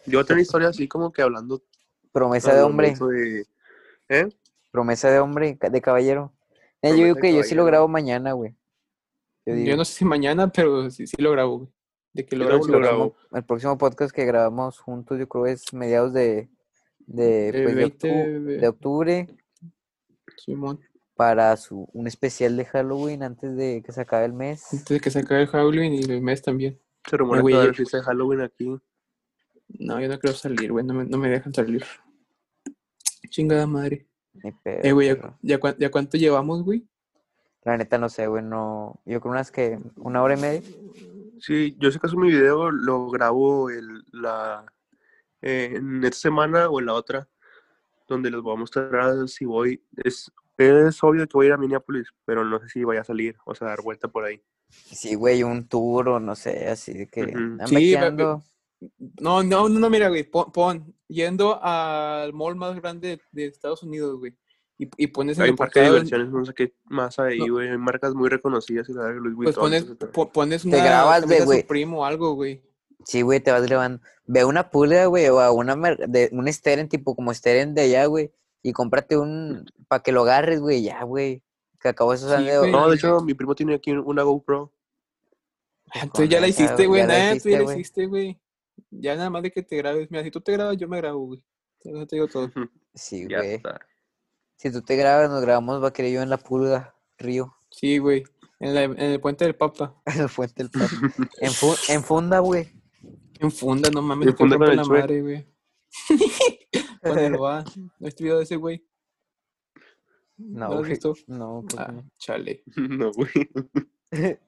Yo 0.06 0.24
tengo 0.24 0.40
historia 0.41 0.70
así 0.70 0.88
como 0.88 1.12
que 1.12 1.22
hablando. 1.22 1.64
Promesa 2.12 2.53
de 2.53 2.62
hombre. 2.62 2.94
de- 2.95 3.45
¿Eh? 4.07 4.30
Promesa 4.72 5.10
de 5.10 5.20
hombre, 5.20 5.57
de 5.60 5.82
caballero. 5.82 6.34
Eh, 6.82 6.90
yo 6.91 7.06
digo 7.06 7.16
que 7.16 7.34
yo 7.34 7.44
sí 7.44 7.56
lo 7.56 7.66
grabo 7.66 7.88
mañana, 7.88 8.34
güey. 8.34 8.56
Yo 9.45 9.76
no 9.78 9.86
sé 9.86 9.94
si 9.94 10.06
mañana, 10.06 10.48
pero 10.52 10.90
sí, 10.91 11.07
sí 11.07 11.16
lo 11.20 11.32
grabo, 11.32 11.57
güey. 11.60 11.70
De 12.14 12.26
que 12.26 12.36
lo 12.36 12.45
grabo, 12.45 12.68
lo 12.68 12.80
grabo. 12.80 13.16
el 13.34 13.44
próximo 13.44 13.78
podcast 13.78 14.16
que 14.16 14.26
grabamos 14.26 14.80
juntos, 14.80 15.20
yo 15.20 15.28
creo 15.28 15.48
es 15.48 15.74
mediados 15.74 16.14
de, 16.14 16.49
de, 17.07 17.49
pues, 17.52 17.65
de 17.68 17.73
20 17.76 18.10
octu- 18.11 18.44
de- 18.45 18.57
de 18.57 18.68
octubre 18.68 19.27
Simón. 20.38 20.80
para 21.15 21.56
su, 21.57 21.88
un 21.94 22.07
especial 22.07 22.57
de 22.57 22.65
Halloween 22.65 23.23
antes 23.23 23.56
de 23.56 23.82
que 23.84 23.91
se 23.91 24.02
acabe 24.02 24.26
el 24.26 24.34
mes. 24.34 24.65
Antes 24.73 24.90
de 24.90 24.99
que 24.99 25.11
se 25.11 25.19
acabe 25.19 25.41
el 25.44 25.48
Halloween 25.48 25.94
y 25.94 26.02
el 26.03 26.22
mes 26.22 26.41
también. 26.41 26.80
Se 27.10 27.18
rumora 27.18 27.41
que 27.44 27.52
va 27.53 27.57
a 27.60 27.61
haber 27.61 27.73
ya- 27.73 27.77
fiesta 27.77 27.98
de 27.98 28.03
Halloween 28.03 28.41
aquí. 28.41 28.76
No, 29.80 29.99
yo 29.99 30.07
no 30.07 30.19
quiero 30.19 30.36
salir, 30.36 30.72
güey. 30.72 30.86
No 30.86 30.94
me, 30.94 31.06
no 31.06 31.18
me 31.18 31.30
dejan 31.30 31.53
salir. 31.53 31.84
Chingada 33.30 33.65
madre. 33.68 34.07
Ni 34.44 34.52
pedo, 34.52 34.80
Eh, 34.84 34.91
güey, 34.91 35.07
¿ya, 35.07 35.38
ya, 35.41 35.77
ya 35.77 35.91
cuánto 35.91 36.18
llevamos, 36.18 36.64
güey? 36.64 36.88
La 37.64 37.77
neta 37.77 37.98
no 37.98 38.10
sé, 38.10 38.27
güey, 38.27 38.44
no. 38.44 39.02
Yo 39.06 39.19
creo 39.22 39.32
unas 39.32 39.49
que, 39.52 39.80
una 39.98 40.22
hora 40.22 40.38
y 40.38 40.41
media. 40.41 40.61
Sí, 41.40 41.76
yo 41.80 41.90
si 41.91 41.98
acaso 41.98 42.15
mi 42.18 42.27
video 42.30 42.69
lo 42.69 43.10
grabo 43.10 43.69
el, 43.69 44.03
la, 44.11 44.65
eh, 45.46 45.74
en 45.76 46.04
esta 46.04 46.18
semana 46.18 46.68
o 46.70 46.80
en 46.80 46.88
la 46.88 46.94
otra, 46.94 47.28
donde 48.08 48.30
les 48.32 48.42
voy 48.42 48.54
a 48.56 48.60
mostrar 48.60 49.28
si 49.30 49.46
voy. 49.46 49.82
Es, 50.04 50.32
es 50.58 51.04
obvio 51.04 51.28
que 51.28 51.34
voy 51.38 51.46
a 51.46 51.50
ir 51.50 51.54
a 51.54 51.58
Minneapolis, 51.58 52.08
pero 52.26 52.44
no 52.44 52.60
sé 52.60 52.68
si 52.70 52.84
vaya 52.84 53.02
a 53.02 53.06
salir, 53.06 53.36
o 53.46 53.54
sea, 53.56 53.68
dar 53.68 53.82
vuelta 53.82 54.08
por 54.08 54.26
ahí. 54.26 54.42
Sí, 54.70 55.16
güey, 55.16 55.44
un 55.44 55.68
tour 55.68 56.10
o 56.10 56.20
no 56.20 56.36
sé, 56.36 56.68
así 56.68 56.94
de 56.94 57.08
que 57.08 57.24
Ujú. 57.24 57.38
andan 57.38 57.68
Sí. 57.68 57.96
No, 59.22 59.42
no, 59.44 59.70
no, 59.70 59.70
no, 59.70 59.90
mira, 59.90 60.10
güey. 60.10 60.24
Pon, 60.24 60.52
pon, 60.52 60.94
yendo 61.08 61.60
al 61.64 62.34
mall 62.34 62.56
más 62.56 62.76
grande 62.76 63.22
de 63.32 63.46
Estados 63.46 63.84
Unidos, 63.84 64.20
güey. 64.20 64.36
Y, 64.78 64.90
y 64.98 65.08
pones 65.08 65.40
en 65.40 65.52
un 65.52 65.56
parque 65.56 65.80
de 65.80 65.86
diversiones, 65.86 66.30
no 66.30 66.44
sé 66.44 66.54
qué 66.54 66.74
más 66.86 67.18
ahí, 67.18 67.40
No. 67.40 67.54
güey. 67.54 67.70
Hay 67.70 67.78
marcas 67.78 68.14
muy 68.14 68.28
reconocidas 68.28 68.90
y 68.90 68.94
la 68.94 69.06
de 69.06 69.14
Louis 69.16 69.36
pues 69.36 69.56
Vuitton. 69.56 69.64
pones, 69.64 70.12
po- 70.12 70.30
pones 70.32 70.64
Te 70.64 70.68
una 70.68 70.78
grabas 70.84 71.22
de, 71.22 71.28
camisa 71.28 71.46
güey. 71.46 71.62
Supreme 71.62 71.96
o 71.96 72.06
algo, 72.06 72.34
güey. 72.34 72.62
Sí, 73.06 73.22
güey, 73.22 73.40
te 73.40 73.52
vas 73.52 73.64
grabando. 73.65 74.02
Ve 74.26 74.41
a 74.41 74.48
una 74.48 74.69
pulga, 74.72 75.06
güey, 75.06 75.27
o 75.30 75.40
a 75.40 75.52
una 75.52 75.76
mer- 75.76 76.07
de 76.10 76.30
un 76.34 76.52
Steren, 76.52 76.90
tipo 76.90 77.15
como 77.15 77.34
Steren 77.34 77.73
de 77.76 77.84
allá, 77.84 78.06
güey. 78.07 78.32
Y 78.64 78.73
cómprate 78.73 79.15
un, 79.18 79.65
para 79.88 80.03
que 80.03 80.11
lo 80.11 80.23
agarres, 80.23 80.60
güey, 80.60 80.82
ya, 80.84 81.03
güey. 81.03 81.41
Que 81.80 81.90
acabo 81.90 82.14
esos 82.14 82.36
Sí, 82.36 82.49
güey. 82.57 82.72
No, 82.72 82.90
de 82.90 82.95
hecho, 82.95 83.22
mi 83.22 83.34
primo 83.36 83.53
tiene 83.56 83.76
aquí 83.76 83.91
una 83.91 84.23
GoPro. 84.23 84.73
Ah, 85.91 85.99
Entonces 86.03 86.30
ya 86.30 86.40
la 86.41 86.48
hiciste, 86.48 86.88
güey. 86.88 87.06
Nada, 87.06 87.38
tú 87.38 87.49
ya 87.49 87.60
la 87.61 87.73
hiciste, 87.73 88.06
güey. 88.07 88.40
Ya 88.90 89.15
nada 89.15 89.30
más 89.30 89.44
de 89.44 89.52
que 89.52 89.61
te 89.61 89.77
grabes. 89.77 90.10
Mira, 90.10 90.23
si 90.23 90.32
tú 90.32 90.41
te 90.41 90.52
grabas, 90.52 90.76
yo 90.77 90.88
me 90.88 90.98
grabo, 90.98 91.19
güey. 91.27 91.44
Eso 91.84 92.07
te 92.07 92.15
digo 92.15 92.27
todo. 92.27 92.49
Sí, 92.95 93.26
güey. 93.26 93.61
Si 94.56 94.72
tú 94.72 94.82
te 94.82 94.95
grabas, 94.95 95.30
nos 95.30 95.41
grabamos 95.41 95.82
vaquero 95.82 96.07
yo 96.07 96.22
en 96.22 96.30
la 96.30 96.38
pulga, 96.38 96.95
río. 97.18 97.53
Sí, 97.69 97.98
güey. 97.98 98.23
En, 98.60 98.73
la- 98.73 98.84
en 98.84 98.98
el 98.99 99.19
puente 99.19 99.44
del 99.45 99.56
Papa. 99.56 99.94
En 100.06 100.22
el 100.22 100.30
Fuente 100.30 100.64
del 100.64 100.72
Paso. 100.72 100.95
en, 101.41 101.52
fu- 101.52 101.76
en 101.90 102.03
funda, 102.03 102.40
güey. 102.40 102.72
En 103.40 103.52
funda, 103.52 103.90
no 103.91 104.02
mames. 104.02 104.28
En 104.28 104.34
te 104.34 104.38
funda 104.38 104.57
con 104.57 104.68
rompe 104.68 104.82
el 104.82 104.88
la 104.90 104.94
madre, 105.02 105.22
güey. 105.22 105.45
¿Dónde 107.03 107.30
lo 107.30 107.41
va? 107.41 107.64
¿No 107.99 108.07
has 108.07 108.16
video 108.16 108.38
de 108.38 108.44
ese 108.44 108.56
güey? 108.56 108.86
No, 110.38 110.60
¿No 110.60 110.68
lo 110.70 110.74
has 110.76 110.80
güey. 110.80 110.90
visto? 110.91 111.14
No, 111.28 111.66
que 111.68 111.76
Ah, 111.78 111.91
no. 111.91 112.03
chale. 112.18 112.64
No, 112.76 113.12
güey. 113.12 113.30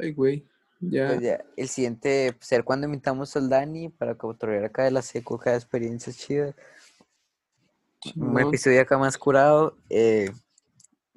Ay, 0.00 0.12
güey. 0.12 0.46
Ya. 0.80 1.06
Pues 1.08 1.20
ya, 1.22 1.44
el 1.56 1.68
siguiente 1.68 2.36
ser 2.40 2.62
cuando 2.64 2.86
invitamos 2.86 3.34
al 3.36 3.48
Dani 3.48 3.88
para 3.88 4.16
cotorrear 4.18 4.64
acá 4.66 4.84
de 4.84 4.90
la 4.90 5.02
seco, 5.02 5.38
cada 5.38 5.56
experiencia 5.56 6.12
chida. 6.12 6.54
Un 8.16 8.38
episodio 8.38 8.82
acá 8.82 8.98
más 8.98 9.16
curado. 9.16 9.78
eh, 9.88 10.30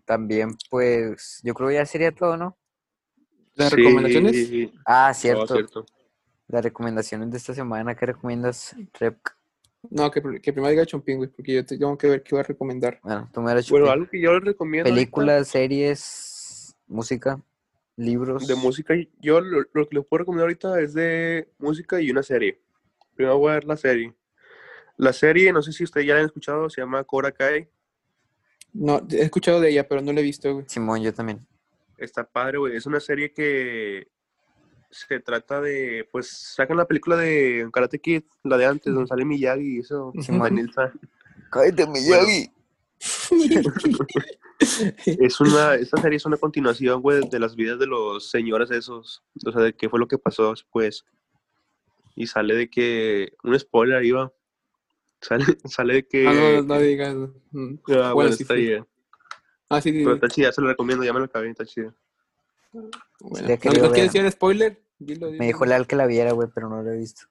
también, 0.06 0.56
pues, 0.70 1.42
yo 1.44 1.54
creo 1.54 1.68
que 1.68 1.76
ya 1.76 1.86
sería 1.86 2.14
todo, 2.16 2.38
¿no? 2.38 2.58
¿Las 3.56 3.72
Sí, 3.72 3.76
recomendaciones? 3.76 4.72
Ah, 4.86 5.10
no, 5.10 5.14
cierto. 5.20 5.86
Las 6.48 6.64
recomendaciones 6.64 7.30
de 7.32 7.38
esta 7.38 7.54
semana, 7.54 7.96
¿qué 7.96 8.06
recomiendas, 8.06 8.76
Rep? 9.00 9.18
No, 9.90 10.10
que, 10.12 10.22
pr- 10.24 10.42
que 10.42 10.54
primero 10.54 10.72
diga 10.72 10.86
Chompín, 10.86 11.18
güey, 11.18 11.30
porque 11.30 11.54
yo 11.54 11.66
te- 11.66 11.78
tengo 11.78 11.98
que 11.98 12.08
ver 12.08 12.24
qué 12.24 12.36
va 12.36 12.42
a 12.42 12.46
recomendar. 12.46 13.00
Bueno, 13.04 13.30
tú 13.34 13.42
me 13.42 13.54
lo 13.54 13.62
Bueno, 13.70 13.90
algo 13.90 14.10
que 14.10 14.20
yo 14.22 14.34
les 14.34 14.44
recomiendo. 14.44 14.90
ahorita 14.90 15.00
Películas, 15.00 15.48
series, 15.50 16.76
música, 16.88 17.42
libros. 17.96 18.48
De 18.48 18.56
música, 18.56 18.94
yo 19.20 19.42
lo, 19.42 19.66
lo 19.74 19.88
que 19.88 19.96
les 19.98 20.06
puedo 20.06 20.20
recomendar 20.20 20.46
ahorita 20.46 20.80
es 20.82 20.94
de 20.94 21.50
música 21.60 22.00
y 22.02 22.12
una 22.12 22.24
serie. 22.24 22.60
Primero 23.16 23.38
voy 23.38 23.52
a 23.52 23.56
ver 23.56 23.66
la 23.66 23.78
serie. 23.78 24.14
La 24.98 25.14
serie, 25.14 25.52
no 25.54 25.62
sé 25.62 25.72
si 25.74 25.84
ustedes 25.84 26.08
ya 26.08 26.14
la 26.16 26.22
han 26.22 26.26
escuchado, 26.28 26.70
se 26.70 26.82
llama 26.82 27.04
Cobra 27.04 27.32
Kai. 27.32 27.68
No, 28.74 29.06
he 29.12 29.22
escuchado 29.22 29.60
de 29.62 29.70
ella, 29.70 29.88
pero 29.88 30.02
no 30.02 30.12
la 30.14 30.20
he 30.20 30.24
visto, 30.24 30.52
güey. 30.54 30.66
Simón, 30.68 31.02
yo 31.02 31.14
también. 31.14 31.46
Está 31.98 32.24
padre, 32.24 32.58
güey. 32.58 32.76
Es 32.76 32.86
una 32.86 33.00
serie 33.00 33.32
que 33.32 34.08
se 34.90 35.20
trata 35.20 35.62
de, 35.62 36.08
pues, 36.12 36.28
sacan 36.28 36.78
la 36.78 36.86
película 36.86 37.16
de 37.18 37.68
Karate 37.72 38.00
Kid, 38.00 38.24
la 38.44 38.58
de 38.58 38.66
antes, 38.66 38.94
donde 38.94 39.08
sale 39.08 39.26
Miyagi 39.26 39.78
y 39.78 39.80
eso. 39.80 40.14
San. 40.22 40.40
¡Cállate, 41.52 41.88
Miyagi! 41.88 42.52
Es 45.06 45.40
una, 45.40 45.76
esta 45.76 46.02
serie 46.02 46.18
es 46.18 46.26
una 46.26 46.38
continuación, 46.38 47.02
güey, 47.02 47.22
de 47.30 47.40
las 47.40 47.56
vidas 47.56 47.78
de 47.80 47.86
los 47.86 48.30
señores 48.30 48.72
esos. 48.72 49.24
O 49.46 49.52
sea, 49.52 49.62
de 49.62 49.74
qué 49.74 49.90
fue 49.90 50.00
lo 50.00 50.08
que 50.08 50.18
pasó 50.18 50.52
después. 50.52 51.06
Y 52.16 52.26
sale 52.28 52.56
de 52.56 52.70
que, 52.70 53.34
un 53.44 53.58
spoiler 53.60 54.04
iba. 54.04 54.34
Sale, 55.22 55.46
sale 55.66 55.94
de 55.96 56.08
que... 56.08 56.28
Ah, 56.28 56.34
no, 56.34 56.62
no 56.64 56.80
digas. 56.80 57.16
mm. 57.52 57.76
Ah, 57.76 57.80
bueno, 57.86 58.14
Bueno, 58.16 58.32
sí 58.32 58.44
está 58.44 58.56
bien. 58.56 58.88
Ah, 59.70 59.82
sí, 59.82 59.92
sí. 59.92 60.00
Pero 60.00 60.12
sí. 60.12 60.16
está 60.16 60.28
chida, 60.28 60.52
se 60.52 60.62
lo 60.62 60.68
recomiendo, 60.68 61.04
ya 61.04 61.14
me 61.14 61.20
lo 61.20 61.26
acabé, 61.26 61.50
está 61.50 61.66
chida. 61.66 61.94
Bueno, 63.22 63.48
¿No, 63.50 63.58
quieres 63.58 64.14
decir 64.14 64.32
spoiler? 64.32 64.82
Dilo, 65.00 65.28
dilo. 65.28 65.40
Me 65.40 65.48
dijo 65.48 65.66
Leal 65.66 65.88
que 65.88 65.96
la 65.96 66.06
viera, 66.06 66.32
güey, 66.32 66.50
pero 66.54 66.70
no 66.70 66.82
la 66.82 66.94
he 66.94 66.98
visto. 66.98 67.24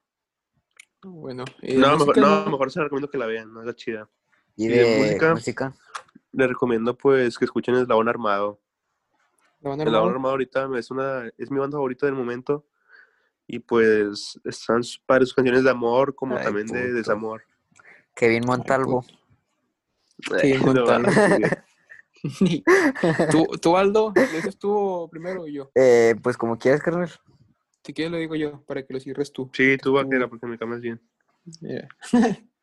Bueno, 1.03 1.45
¿y 1.61 1.73
de 1.75 1.79
No, 1.79 1.97
mejor, 1.97 2.17
no, 2.17 2.45
mejor 2.47 2.71
se 2.71 2.79
la 2.79 2.85
recomiendo 2.85 3.09
que 3.09 3.17
la 3.17 3.25
vean, 3.27 3.53
no 3.53 3.61
está 3.61 3.75
chida. 3.75 4.09
¿Y 4.55 4.65
¿Y 4.65 4.67
de, 4.69 4.83
de 4.83 4.97
música? 4.99 5.33
música? 5.33 5.75
Les 6.31 6.47
recomiendo, 6.49 6.97
pues, 6.97 7.37
que 7.37 7.45
escuchen 7.45 7.75
Eslabón 7.75 8.09
Armado. 8.09 8.59
¿La 9.61 9.71
Eslabón 9.71 9.87
armar? 9.87 10.11
Armado 10.13 10.31
ahorita 10.31 10.69
es, 10.77 10.91
una, 10.91 11.29
es 11.37 11.51
mi 11.51 11.59
banda 11.59 11.77
favorita 11.77 12.05
del 12.05 12.15
momento. 12.15 12.65
Y 13.47 13.59
pues, 13.59 14.39
están 14.43 14.81
para 15.05 15.21
sus 15.21 15.33
canciones 15.33 15.63
de 15.63 15.69
amor, 15.69 16.15
como 16.15 16.37
Ay, 16.37 16.43
también 16.43 16.67
de 16.67 16.91
desamor. 16.91 17.43
Kevin 18.13 18.43
Montalvo. 18.45 19.05
No, 20.29 20.65
Montalvo. 20.65 21.09
no. 21.39 21.47
¿Tú, 23.31 23.45
tú, 23.61 23.77
Aldo, 23.77 24.13
¿lo 24.15 24.21
dices 24.21 24.57
tú 24.57 24.71
o 24.71 25.09
primero 25.09 25.43
o 25.43 25.47
yo? 25.47 25.71
Eh, 25.75 26.15
pues 26.21 26.37
como 26.37 26.57
quieras, 26.57 26.81
carnal. 26.81 27.11
Si 27.83 27.93
quieres 27.93 28.11
lo 28.11 28.17
digo 28.17 28.35
yo, 28.35 28.61
para 28.65 28.83
que 28.85 28.93
lo 28.93 28.99
cierres 28.99 29.31
tú. 29.31 29.49
Sí, 29.53 29.77
tú 29.77 29.93
vaquera, 29.93 30.27
porque 30.27 30.45
me 30.45 30.57
cambias 30.57 30.81
bien. 30.81 31.01
Mira, 31.61 31.87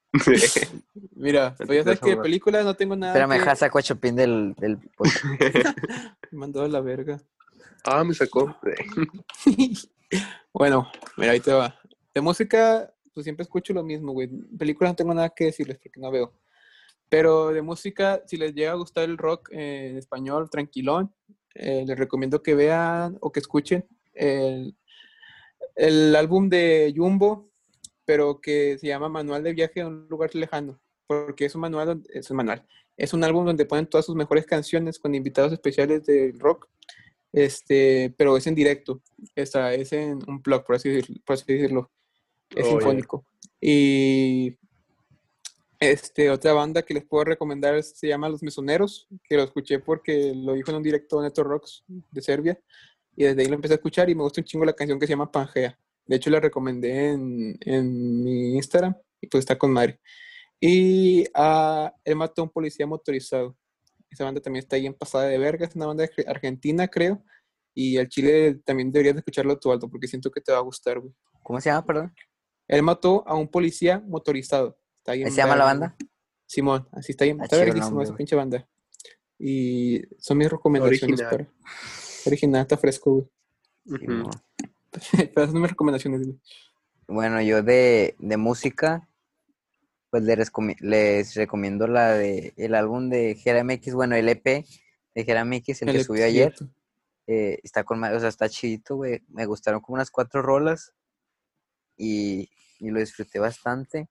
Mira 1.14 1.55
pues 1.66 1.78
ya 1.78 1.85
sabes 1.85 2.01
que 2.01 2.10
de 2.10 2.16
películas 2.18 2.64
no 2.64 2.74
tengo 2.74 2.94
nada 2.94 3.12
Espérame, 3.12 3.39
que... 3.39 3.44
ja, 3.44 3.56
saco 3.56 3.78
a 3.78 3.82
Chopin 3.82 4.14
del, 4.14 4.55
del. 4.55 4.78
Me 6.31 6.39
mandó 6.39 6.62
a 6.62 6.68
la 6.68 6.81
verga. 6.81 7.20
ah, 7.85 8.05
me 8.05 8.14
sacó. 8.14 8.56
bueno, 10.52 10.90
mira, 11.16 11.32
ahí 11.32 11.40
te 11.40 11.52
va. 11.52 11.78
De 12.14 12.20
música, 12.20 12.93
pues 13.12 13.24
siempre 13.24 13.43
escucho 13.43 13.72
lo 13.72 13.82
mismo, 13.82 14.12
güey. 14.12 14.28
Películas 14.56 14.93
no 14.93 14.97
tengo 14.97 15.14
nada 15.14 15.31
que 15.31 15.47
decirles 15.47 15.78
porque 15.82 16.01
no 16.01 16.10
veo. 16.10 16.32
Pero 17.14 17.52
de 17.52 17.62
música, 17.62 18.24
si 18.26 18.36
les 18.36 18.52
llega 18.56 18.72
a 18.72 18.74
gustar 18.74 19.04
el 19.04 19.16
rock 19.16 19.48
eh, 19.52 19.90
en 19.90 19.98
español, 19.98 20.50
tranquilón, 20.50 21.14
eh, 21.54 21.84
les 21.86 21.96
recomiendo 21.96 22.42
que 22.42 22.56
vean 22.56 23.18
o 23.20 23.30
que 23.30 23.38
escuchen 23.38 23.86
el, 24.14 24.74
el 25.76 26.16
álbum 26.16 26.48
de 26.48 26.92
Jumbo, 26.96 27.52
pero 28.04 28.40
que 28.40 28.78
se 28.78 28.88
llama 28.88 29.08
Manual 29.08 29.44
de 29.44 29.52
Viaje 29.52 29.82
a 29.82 29.86
un 29.86 30.08
lugar 30.08 30.34
lejano, 30.34 30.80
porque 31.06 31.44
es 31.44 31.54
un 31.54 31.60
manual, 31.60 32.02
es 32.12 32.28
un 32.32 32.36
manual, 32.36 32.66
es 32.96 33.14
un 33.14 33.22
álbum 33.22 33.46
donde 33.46 33.64
ponen 33.64 33.86
todas 33.86 34.06
sus 34.06 34.16
mejores 34.16 34.44
canciones 34.44 34.98
con 34.98 35.14
invitados 35.14 35.52
especiales 35.52 36.04
del 36.06 36.36
rock. 36.40 36.68
este, 37.32 38.12
pero 38.18 38.36
es 38.36 38.48
en 38.48 38.56
directo, 38.56 39.02
Esta, 39.36 39.72
es 39.72 39.92
en 39.92 40.18
un 40.26 40.42
blog, 40.42 40.64
por 40.64 40.74
así, 40.74 40.88
decirlo, 40.88 41.22
por 41.24 41.34
así 41.34 41.44
decirlo. 41.46 41.92
Es 42.50 42.66
Oh, 42.66 42.70
sinfónico. 42.70 43.24
Y 43.60 44.58
este, 45.90 46.31
otra 46.31 46.52
banda 46.52 46.82
que 46.82 46.94
les 46.94 47.05
puedo 47.05 47.24
recomendar 47.24 47.82
se 47.82 48.09
llama 48.09 48.28
Los 48.28 48.43
Mesoneros, 48.43 49.09
que 49.28 49.36
lo 49.36 49.44
escuché 49.44 49.78
porque 49.78 50.32
lo 50.35 50.55
dijo 50.55 50.70
en 50.70 50.78
un 50.78 50.82
directo 50.82 51.20
de 51.20 51.28
Neto 51.28 51.43
Rocks 51.43 51.85
de 51.86 52.23
Serbia, 52.23 52.61
y 53.16 53.24
desde 53.24 53.43
ahí 53.43 53.48
lo 53.48 53.55
empecé 53.55 53.74
a 53.74 53.77
escuchar 53.77 54.11
y 54.11 54.15
me 54.15 54.23
gusta 54.23 54.40
un 54.40 54.44
chingo 54.44 54.65
la 54.65 54.73
canción 54.73 54.98
que 54.98 55.06
se 55.06 55.12
llama 55.12 55.31
Pangea. 55.31 55.78
De 56.06 56.16
hecho, 56.16 56.31
la 56.31 56.40
recomendé 56.40 57.11
en, 57.11 57.56
en 57.61 58.23
mi 58.23 58.56
Instagram 58.56 58.97
y 59.20 59.27
pues 59.27 59.40
está 59.40 59.56
con 59.56 59.73
madre. 59.73 60.01
Y 60.61 61.24
a 61.35 61.94
Él 62.05 62.16
mató 62.16 62.43
a 62.43 62.44
un 62.44 62.51
policía 62.51 62.86
motorizado. 62.86 63.56
Esa 64.11 64.24
banda 64.24 64.40
también 64.40 64.62
está 64.62 64.77
ahí 64.77 64.86
en 64.86 64.94
pasada 64.94 65.24
de 65.24 65.39
verga, 65.39 65.66
es 65.66 65.74
una 65.74 65.86
banda 65.86 66.09
argentina, 66.27 66.89
creo. 66.89 67.23
Y 67.74 67.98
al 67.98 68.09
Chile 68.09 68.61
también 68.65 68.93
deberías 68.93 69.15
de 69.15 69.20
escucharlo 69.20 69.59
tú, 69.59 69.73
Aldo, 69.73 69.89
porque 69.90 70.06
siento 70.06 70.31
que 70.31 70.40
te 70.40 70.52
va 70.52 70.59
a 70.59 70.62
gustar, 70.62 71.01
güey. 71.01 71.12
¿Cómo 71.43 71.61
se 71.61 71.70
llama, 71.70 71.85
perdón? 71.85 72.15
Él 72.69 72.82
mató 72.82 73.24
a 73.27 73.35
un 73.35 73.48
policía 73.48 74.02
motorizado. 74.06 74.78
Está 75.05 75.12
ahí 75.12 75.20
en 75.20 75.26
¿Así 75.26 75.36
se 75.36 75.43
llama 75.43 75.56
la 75.56 75.64
banda? 75.64 75.97
Simón, 76.47 76.89
así 76.93 77.12
está 77.12 77.24
bien. 77.26 77.39
Ah, 77.40 77.44
Está 77.44 77.56
verguísima 77.59 78.02
esa 78.02 78.16
pinche 78.16 78.35
banda. 78.36 78.66
Y 79.39 80.01
son 80.18 80.39
mis 80.39 80.51
recomendaciones 80.51 81.20
Original. 81.20 81.31
para. 81.31 81.52
Original, 82.26 82.62
está 82.62 82.78
fresco, 82.78 83.12
güey. 83.12 83.28
Pero 85.35 85.47
son 85.47 85.60
mis 85.60 85.70
recomendaciones, 85.70 86.22
güey. 86.26 86.39
Bueno, 87.06 87.43
yo 87.43 87.62
de, 87.62 88.14
de 88.18 88.36
música, 88.39 89.09
pues 90.09 90.22
les, 90.22 90.39
recomi- 90.39 90.78
les 90.81 91.35
recomiendo 91.35 91.86
la 91.86 92.12
de 92.14 92.55
el 92.56 92.74
álbum 92.74 93.10
de 93.10 93.32
X, 93.32 93.93
bueno, 93.94 94.16
el 94.16 94.28
EP 94.31 94.43
de 94.44 94.64
X, 95.14 95.82
el, 95.82 95.90
que 95.90 95.98
El 95.98 96.05
subió 96.05 96.24
ayer. 96.24 96.55
eh, 97.26 97.59
está 97.62 97.85
con, 97.85 98.02
o 98.02 98.20
sea, 98.20 98.28
está 98.31 98.48
chidito, 98.48 98.97
güey. 98.97 99.22
Me 99.28 99.44
gustaron 99.44 99.81
como 99.82 99.97
unas 99.97 100.10
cuatro 100.10 100.40
rolas 100.40 100.94
y, 101.97 102.48
y 102.78 102.90
lo 102.90 103.01
disfruté 103.01 103.39
bastante. 103.39 104.09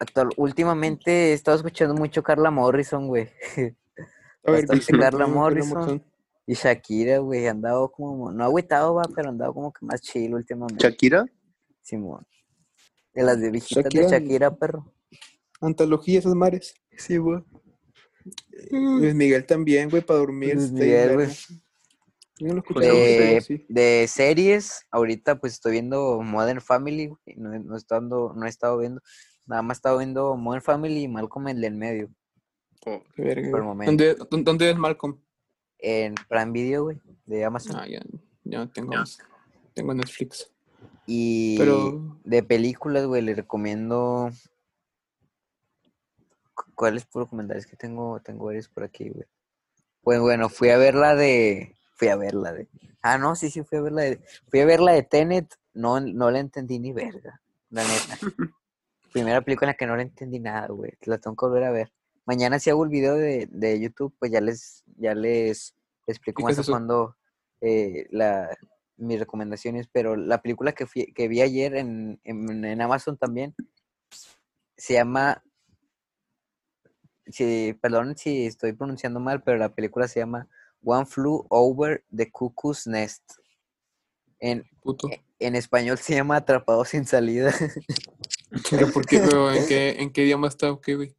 Actual, 0.00 0.30
últimamente 0.36 1.30
he 1.30 1.32
estado 1.32 1.56
escuchando 1.56 1.94
mucho 1.94 2.22
Carla 2.22 2.50
Morrison, 2.50 3.06
güey. 3.06 3.30
Ver, 3.56 4.66
Bastante 4.66 4.98
Carla 4.98 5.26
Morrison. 5.26 6.04
Y 6.46 6.54
Shakira, 6.54 7.18
güey, 7.18 7.46
andado 7.46 7.90
como, 7.90 8.30
no 8.30 8.44
agüitado, 8.44 8.94
va, 8.94 9.04
pero 9.14 9.30
andado 9.30 9.54
como 9.54 9.72
que 9.72 9.86
más 9.86 10.00
chill 10.02 10.34
últimamente. 10.34 10.82
Shakira, 10.86 11.24
Simón. 11.80 12.26
De 13.14 13.22
las 13.22 13.40
de 13.40 13.50
viejitas 13.50 13.84
Shakira. 13.84 14.02
de 14.04 14.10
Shakira, 14.10 14.54
perro. 14.54 14.92
Antología, 15.60 16.18
esas 16.18 16.34
mares. 16.34 16.74
Sí, 16.98 17.16
güey. 17.16 17.42
Luis 18.70 19.14
Miguel 19.14 19.46
también, 19.46 19.88
güey, 19.88 20.02
para 20.02 20.18
dormir. 20.18 20.56
Luis 20.56 20.70
Miguel, 20.72 21.14
güey. 21.14 21.28
Yo 22.40 22.48
no 22.48 22.54
lo 22.54 22.58
escuché, 22.60 22.80
Pues, 22.90 22.90
De, 22.90 23.40
sí. 23.40 23.66
de 23.68 24.06
series, 24.08 24.86
ahorita 24.90 25.38
pues 25.38 25.52
estoy 25.54 25.72
viendo 25.72 26.20
Modern 26.20 26.60
Family, 26.60 27.06
güey, 27.06 27.36
no, 27.36 27.56
no, 27.60 27.74
he 27.74 27.78
estado, 27.78 28.34
no 28.34 28.44
he 28.44 28.48
estado 28.48 28.78
viendo, 28.78 29.00
nada 29.46 29.62
más 29.62 29.76
he 29.76 29.78
estado 29.78 29.98
viendo 29.98 30.36
Modern 30.36 30.62
Family 30.62 31.02
y 31.02 31.08
Malcolm 31.08 31.48
el 31.48 31.60
del 31.60 31.74
medio, 31.74 32.10
oh, 32.86 33.02
Qué 33.14 33.22
verga, 33.22 33.50
por 33.50 33.60
el 33.60 33.66
güey. 33.66 33.76
momento. 33.86 34.26
¿Dónde, 34.42 34.70
es 34.70 34.76
Malcolm? 34.76 35.18
en 35.78 36.14
Prime 36.28 36.50
Video, 36.52 36.84
güey, 36.84 36.98
de 37.26 37.44
Amazon. 37.44 37.76
Ah, 37.76 37.86
ya, 37.86 38.00
ya 38.44 38.58
no 38.58 38.70
tengo, 38.70 38.92
Ya. 38.94 39.04
tengo 39.74 39.92
Netflix. 39.92 40.50
Y 41.06 41.58
Pero- 41.58 42.18
de 42.24 42.42
películas, 42.42 43.04
güey, 43.06 43.20
le 43.20 43.34
recomiendo... 43.34 44.30
cu- 46.54 46.72
¿Cuáles 46.74 47.04
puedo 47.04 47.26
recomendar? 47.26 47.56
Es 47.58 47.66
que 47.66 47.76
tengo, 47.76 48.20
tengo 48.20 48.46
varios 48.46 48.68
por 48.68 48.84
aquí, 48.84 49.10
güey. 49.10 49.26
Pues 50.02 50.20
bueno, 50.20 50.48
fui 50.48 50.70
a 50.70 50.78
ver 50.78 50.94
la 50.94 51.14
de... 51.14 51.76
Fui 51.96 52.08
a 52.08 52.16
ver 52.16 52.34
la 52.34 52.52
de... 52.52 52.68
Ah, 53.02 53.18
no, 53.18 53.36
sí, 53.36 53.50
sí, 53.50 53.62
fui 53.62 53.78
a 53.78 53.82
ver 53.82 53.92
la 53.92 54.02
de... 54.02 54.20
Fui 54.48 54.60
a 54.60 54.66
ver 54.66 54.80
la 54.80 54.92
de 54.92 55.02
Tenet, 55.02 55.54
no, 55.74 56.00
no 56.00 56.30
la 56.30 56.38
entendí 56.40 56.78
ni 56.78 56.92
verga, 56.92 57.40
la 57.70 57.82
neta. 57.84 58.18
Primera 59.14 59.40
película 59.42 59.66
en 59.70 59.74
la 59.74 59.76
que 59.76 59.86
no 59.86 59.94
le 59.96 60.02
entendí 60.02 60.40
nada, 60.40 60.66
güey. 60.66 60.92
La 61.02 61.18
tengo 61.18 61.36
que 61.36 61.46
volver 61.46 61.62
a 61.62 61.70
ver. 61.70 61.92
Mañana 62.26 62.58
si 62.58 62.68
hago 62.70 62.82
el 62.82 62.90
video 62.90 63.14
de, 63.14 63.46
de 63.48 63.78
YouTube, 63.80 64.12
pues 64.18 64.32
ya 64.32 64.40
les, 64.40 64.82
ya 64.96 65.14
les 65.14 65.76
explico 66.08 66.40
¿Y 66.40 66.42
qué 66.42 66.48
más 66.50 66.58
es 66.58 66.68
a 66.68 66.72
fondo 66.72 67.16
eh, 67.60 68.08
la, 68.10 68.50
mis 68.96 69.20
recomendaciones. 69.20 69.86
Pero 69.92 70.16
la 70.16 70.42
película 70.42 70.72
que, 70.72 70.86
fui- 70.86 71.12
que 71.14 71.28
vi 71.28 71.42
ayer 71.42 71.76
en, 71.76 72.20
en, 72.24 72.64
en 72.64 72.80
Amazon 72.80 73.16
también 73.16 73.54
se 74.76 74.94
llama. 74.94 75.44
Si, 77.26 77.72
perdón 77.80 78.16
si 78.16 78.46
estoy 78.46 78.72
pronunciando 78.72 79.20
mal, 79.20 79.44
pero 79.44 79.56
la 79.58 79.68
película 79.74 80.08
se 80.08 80.18
llama 80.18 80.48
One 80.82 81.06
Flew 81.06 81.46
Over 81.50 82.04
the 82.14 82.32
Cuckoo's 82.32 82.88
Nest. 82.88 83.22
En, 84.40 84.64
Puto. 84.82 85.08
en 85.38 85.54
español 85.54 85.98
se 85.98 86.16
llama 86.16 86.36
Atrapado 86.36 86.84
sin 86.84 87.06
salida. 87.06 87.52
Pero 88.70 88.90
¿por 88.92 89.06
qué, 89.06 89.20
pero 89.20 89.52
¿en 89.52 89.66
qué, 89.66 89.96
en 90.00 90.12
qué 90.12 90.24
idioma 90.24 90.48
está? 90.48 90.70
¿O 90.70 90.80
qué, 90.80 90.94
güey? 90.94 91.14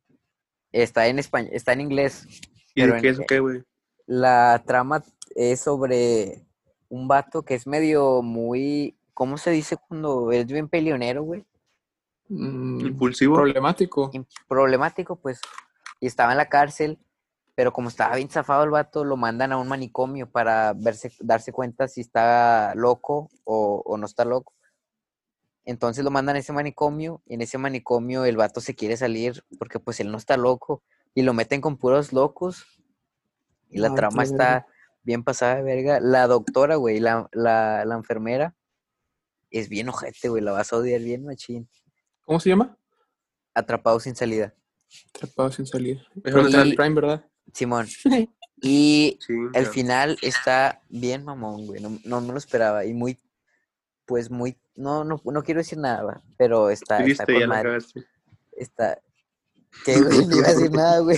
Está 0.71 1.07
en 1.07 1.19
español, 1.19 1.51
está 1.53 1.73
en 1.73 1.81
inglés. 1.81 2.25
¿Y 2.73 2.81
Pero 2.81 2.95
de 2.95 3.01
qué 3.01 3.09
es 3.09 3.19
o 3.19 3.23
qué, 3.27 3.39
güey? 3.39 3.63
La 4.05 4.63
trama 4.65 5.03
es 5.35 5.61
sobre 5.61 6.45
un 6.89 7.07
vato 7.07 7.43
que 7.43 7.55
es 7.55 7.67
medio 7.67 8.21
muy, 8.21 8.97
¿cómo 9.13 9.37
se 9.37 9.51
dice 9.51 9.77
cuando 9.77 10.31
es 10.31 10.45
bien 10.47 10.69
peleonero, 10.69 11.23
güey? 11.23 11.45
Mm, 12.27 12.81
Impulsivo. 12.81 13.35
Problemático. 13.35 14.11
Problemático, 14.47 15.15
pues. 15.15 15.39
Y 15.99 16.07
estaba 16.07 16.31
en 16.31 16.37
la 16.37 16.49
cárcel, 16.49 16.99
pero 17.55 17.71
como 17.71 17.89
estaba 17.89 18.15
bien 18.15 18.29
zafado 18.29 18.63
el 18.63 18.69
vato, 18.69 19.03
lo 19.03 19.17
mandan 19.17 19.51
a 19.51 19.57
un 19.57 19.67
manicomio 19.67 20.29
para 20.29 20.73
verse, 20.73 21.11
darse 21.19 21.51
cuenta 21.51 21.87
si 21.87 22.01
está 22.01 22.73
loco 22.75 23.29
o, 23.43 23.81
o 23.85 23.97
no 23.97 24.05
está 24.05 24.25
loco. 24.25 24.54
Entonces 25.65 26.03
lo 26.03 26.11
mandan 26.11 26.35
a 26.35 26.39
ese 26.39 26.53
manicomio 26.53 27.21
y 27.25 27.33
en 27.35 27.41
ese 27.41 27.57
manicomio 27.57 28.23
el 28.25 28.37
vato 28.37 28.61
se 28.61 28.75
quiere 28.75 28.97
salir 28.97 29.43
porque 29.57 29.79
pues 29.79 29.99
él 29.99 30.11
no 30.11 30.17
está 30.17 30.37
loco 30.37 30.83
y 31.15 31.23
lo 31.23 31.33
meten 31.33 31.59
con 31.61 31.77
puros 31.77 32.13
locos 32.13 32.65
y 33.69 33.79
la 33.79 33.89
Ay, 33.89 33.95
trama 33.95 34.23
verga. 34.23 34.31
está 34.31 34.67
bien 35.03 35.23
pasada 35.23 35.55
de 35.55 35.63
verga. 35.63 35.99
La 35.99 36.27
doctora, 36.27 36.75
güey, 36.75 36.99
la, 36.99 37.27
la, 37.31 37.83
la 37.85 37.95
enfermera 37.95 38.55
es 39.49 39.69
bien 39.69 39.89
ojete, 39.89 40.29
güey, 40.29 40.43
la 40.43 40.51
vas 40.51 40.71
a 40.71 40.77
odiar 40.77 41.01
bien, 41.01 41.25
machín. 41.25 41.67
¿Cómo 42.25 42.39
se 42.39 42.49
llama? 42.49 42.77
Atrapado 43.53 43.99
sin 43.99 44.15
salida. 44.15 44.53
Atrapado 45.15 45.51
sin 45.51 45.65
no 46.41 46.47
está 46.47 46.57
en 46.57 46.63
sale- 46.63 46.75
Prime, 46.75 46.95
¿verdad? 46.95 47.25
Simón. 47.53 47.87
Y 48.61 49.19
Sí, 49.19 49.33
el 49.53 49.65
final 49.65 50.17
está 50.21 50.81
bien 50.89 51.25
mamón, 51.25 51.67
güey. 51.67 51.81
No, 51.81 51.99
no 52.05 52.21
me 52.21 52.31
lo 52.31 52.37
esperaba. 52.37 52.85
Y 52.85 52.93
muy, 52.93 53.19
pues 54.05 54.31
muy, 54.31 54.57
no, 54.75 55.03
no, 55.03 55.21
no 55.23 55.43
quiero 55.43 55.59
decir 55.59 55.77
nada, 55.77 56.21
pero 56.37 56.69
está, 56.69 57.03
está 57.03 57.25
con 57.25 57.47
madre. 57.47 57.77
Está. 58.51 58.99
¿Qué, 59.83 60.01
güey? 60.01 60.25
No 60.27 60.37
iba 60.37 60.47
a 60.47 60.53
decir 60.53 60.71
nada, 60.71 60.99
güey. 60.99 61.17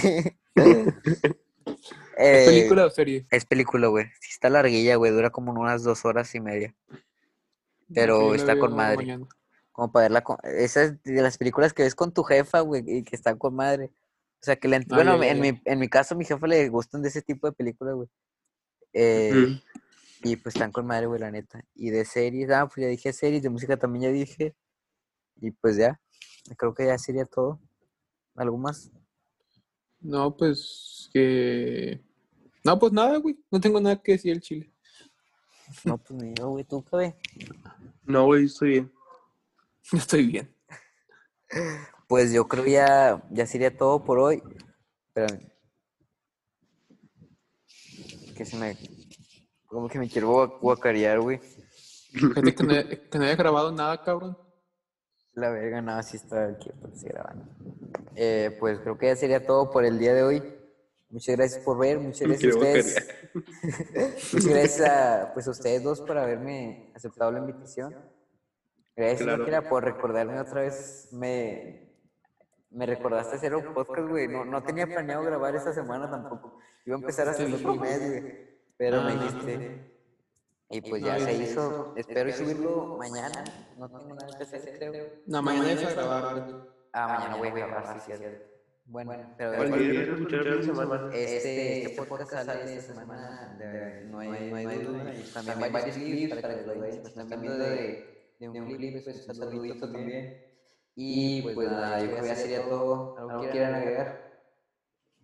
¿Es 2.18 2.48
película 2.48 2.86
o 2.86 2.90
serie? 2.90 3.28
Es 3.30 3.46
película, 3.46 3.88
güey. 3.88 4.06
Sí 4.20 4.30
está 4.32 4.50
larguilla, 4.50 4.96
güey. 4.96 5.12
Dura 5.12 5.30
como 5.30 5.52
unas 5.52 5.84
dos 5.84 6.06
horas 6.06 6.34
y 6.34 6.40
media. 6.40 6.76
Pero 7.94 8.34
está 8.34 8.58
con 8.58 8.76
madre. 8.76 8.98
mañana. 8.98 9.28
Como 9.72 9.92
para 9.92 10.06
verla 10.06 10.24
con... 10.24 10.38
Esa 10.44 10.84
es 10.84 11.04
de 11.04 11.22
las 11.22 11.38
películas 11.38 11.74
que 11.74 11.84
ves 11.84 11.94
con 11.94 12.12
tu 12.12 12.24
jefa, 12.24 12.62
güey, 12.62 12.84
y 12.86 13.04
que 13.04 13.16
están 13.16 13.38
con 13.38 13.56
madre. 13.56 13.92
O 14.42 14.46
sea, 14.46 14.56
que 14.56 14.68
le... 14.68 14.78
Ah, 14.78 14.84
bueno, 14.90 15.22
en. 15.22 15.40
Mi, 15.40 15.62
en 15.64 15.80
mi 15.80 15.88
caso, 15.88 16.16
a 16.16 16.18
mi 16.18 16.26
jefa 16.26 16.48
le 16.48 16.68
gustan 16.70 17.04
de 17.04 17.10
ese 17.10 17.22
tipo 17.22 17.48
de 17.48 17.54
películas, 17.54 17.94
güey. 17.94 18.10
Eh. 18.94 19.62
Y 20.24 20.36
pues 20.36 20.56
están 20.56 20.72
con 20.72 20.88
madre, 20.88 21.06
güey, 21.06 21.20
la 21.20 21.32
neta. 21.32 21.64
Y 21.76 21.90
de 21.90 22.06
series, 22.06 22.50
ah, 22.52 22.68
pues 22.68 22.84
ya 22.84 22.88
dije 22.88 23.14
series, 23.14 23.44
de 23.44 23.50
música 23.50 23.78
también 23.78 24.04
ya 24.04 24.12
dije. 24.12 24.56
Y 25.36 25.52
pues 25.52 25.78
ya, 25.78 26.00
creo 26.58 26.74
que 26.74 26.86
ya 26.86 26.98
sería 26.98 27.26
todo. 27.26 27.60
¿Algo 28.36 28.58
más? 28.58 28.92
No, 30.00 30.36
pues 30.36 31.10
que. 31.14 32.02
No, 32.64 32.78
pues 32.78 32.92
nada, 32.94 33.18
güey. 33.18 33.38
No 33.52 33.60
tengo 33.60 33.80
nada 33.80 34.02
que 34.02 34.14
decir 34.14 34.32
el 34.32 34.42
chile. 34.42 34.72
No, 35.84 35.98
pues 35.98 36.22
ni 36.22 36.34
yo, 36.34 36.50
güey, 36.50 36.64
tú, 36.64 36.84
cabe. 36.84 37.18
No, 38.06 38.26
güey, 38.26 38.46
estoy 38.46 38.70
bien. 38.70 38.94
Estoy 39.92 40.26
bien. 40.28 40.54
Pues 42.08 42.34
yo 42.34 42.48
creo 42.48 42.66
ya, 42.66 43.24
ya 43.32 43.46
sería 43.46 43.76
todo 43.76 44.04
por 44.04 44.20
hoy. 44.20 44.42
Espérame. 45.08 45.50
Que 48.36 48.46
se 48.46 48.58
me... 48.58 48.78
Como 49.78 49.90
que 49.90 50.00
me 50.00 50.10
quiero 50.10 50.32
gua- 50.34 50.60
guacarear, 50.60 51.20
güey. 51.20 51.40
Que 52.12 52.64
no, 52.64 52.72
haya- 52.72 52.90
que 53.12 53.20
no 53.20 53.26
grabado 53.38 53.72
nada, 53.72 54.04
cabrón. 54.04 54.36
La 55.34 55.52
verga, 55.52 55.84
nada, 55.84 56.02
sí 56.02 56.18
está 56.18 56.48
aquí, 56.48 56.72
pues, 56.82 57.00
sí, 57.00 57.06
grabando. 57.08 57.46
Eh, 58.16 58.58
pues 58.60 58.80
creo 58.80 58.98
que 58.98 59.06
ya 59.06 59.16
sería 59.16 59.46
todo 59.46 59.70
por 59.70 59.86
el 59.86 60.00
día 60.00 60.16
de 60.16 60.24
hoy. 60.24 60.42
Muchas 61.12 61.36
gracias 61.38 61.64
por 61.64 61.78
ver, 61.78 62.00
muchas 62.00 62.28
gracias 62.28 62.56
a 62.56 62.58
ustedes. 62.58 63.08
Muchas 64.34 64.48
gracias 64.48 64.90
a, 64.90 65.32
pues, 65.36 65.48
a 65.48 65.52
ustedes 65.52 65.84
dos 65.84 66.02
por 66.02 66.18
haberme 66.18 66.92
aceptado 66.96 67.32
la 67.32 67.38
invitación. 67.38 67.96
Gracias, 68.96 69.22
Claro. 69.22 69.70
Por 69.70 69.84
recordarme 69.84 70.40
otra 70.40 70.62
vez. 70.62 71.10
Me, 71.12 71.88
me 72.72 72.88
recordaste 72.88 73.36
hacer 73.36 73.54
un 73.54 73.76
podcast, 73.76 74.08
güey. 74.10 74.28
No, 74.28 74.44
no 74.44 74.64
tenía 74.64 74.88
planeado 74.88 75.22
grabar 75.22 75.56
esta 75.56 75.72
semana 75.72 76.10
tampoco. 76.10 76.58
Iba 76.84 76.96
a 76.96 77.00
empezar 77.00 77.30
hasta 77.30 77.44
el 77.44 77.54
otro 77.54 77.76
mes, 77.76 78.00
güey. 78.00 78.57
Pero 78.78 79.02
me 79.04 79.12
Ah, 79.12 79.16
no, 79.16 79.24
dijiste. 79.24 79.92
Y 80.70 80.82
pues 80.82 81.02
ya 81.04 81.18
yo 81.18 81.26
se 81.26 81.34
hizo. 81.34 81.94
Espero 81.96 82.32
subirlo 82.34 82.98
mañana. 82.98 83.44
No 83.78 83.88
tengo 83.90 84.14
nada 84.16 84.38
que 84.38 84.44
hacer, 84.44 84.78
creo. 84.78 85.06
No, 85.26 85.42
mañana 85.42 85.72
es 85.72 85.86
a 85.86 85.92
grabar, 85.92 86.42
güey. 86.44 86.56
Ah, 86.94 87.08
mañana 87.20 87.36
voy 87.38 87.48
a 87.48 87.68
grabar, 87.68 88.00
sí, 88.02 88.12
cierto. 88.18 88.46
Bueno, 88.90 89.12
pero 89.38 89.50
¿Cuál 89.56 89.62
después- 89.70 89.82
video 89.90 90.14
escuchar 90.16 90.40
el 90.48 90.54
fin 90.54 90.60
de 90.62 90.66
semana? 90.66 91.10
Este, 91.14 91.84
este 91.84 92.02
podcast 92.04 92.32
sale 92.46 92.74
esta 92.78 92.94
semana, 92.94 93.56
de- 93.60 94.06
no 94.06 94.20
hay, 94.20 94.50
no 94.50 94.56
hay 94.58 94.66
duda. 94.78 95.14
Y 95.14 95.24
también 95.34 95.64
hay 95.64 95.72
varios 95.72 95.96
clips 95.98 96.36
para 96.36 96.56
que 96.56 96.66
los 96.66 96.80
vean. 96.80 96.94
Están 97.06 97.42
viendo 97.42 97.58
de, 97.58 98.34
de 98.40 98.48
un 98.50 98.76
clip, 98.76 99.04
pues 99.04 99.28
un 99.28 99.36
saludito 99.36 99.92
también. 99.92 100.44
Y 100.96 101.42
pues 101.42 101.70
nada, 101.70 102.00
yo 102.02 102.08
creo 102.12 102.22
que 102.22 102.28
ya 102.30 102.36
sería 102.36 102.64
todo. 102.64 103.18
¿Algo 103.18 103.42
que 103.42 103.50
quieran 103.50 103.76
agregar? 103.76 104.27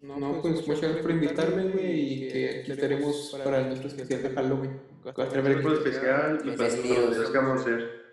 No, 0.04 0.42
pues 0.42 0.56
muchas 0.56 0.82
gracias 0.82 1.02
por 1.02 1.12
invitarme, 1.12 1.64
güey, 1.70 2.26
y 2.26 2.28
que 2.28 2.60
aquí 2.60 2.72
estaremos 2.74 3.40
para 3.42 3.62
nuestro 3.62 3.88
especial 3.88 4.22
de 4.22 4.30
Halloween. 4.32 4.82
Va 5.06 5.14
a 5.16 5.26
estar 5.26 5.42
bien 5.42 5.46
Película 5.46 5.76
especial 5.76 6.42
y 6.44 6.52
para 6.58 6.70
videos 6.76 7.30
que 7.30 7.38
vamos 7.38 7.58
a 7.58 7.62
hacer. 7.62 8.04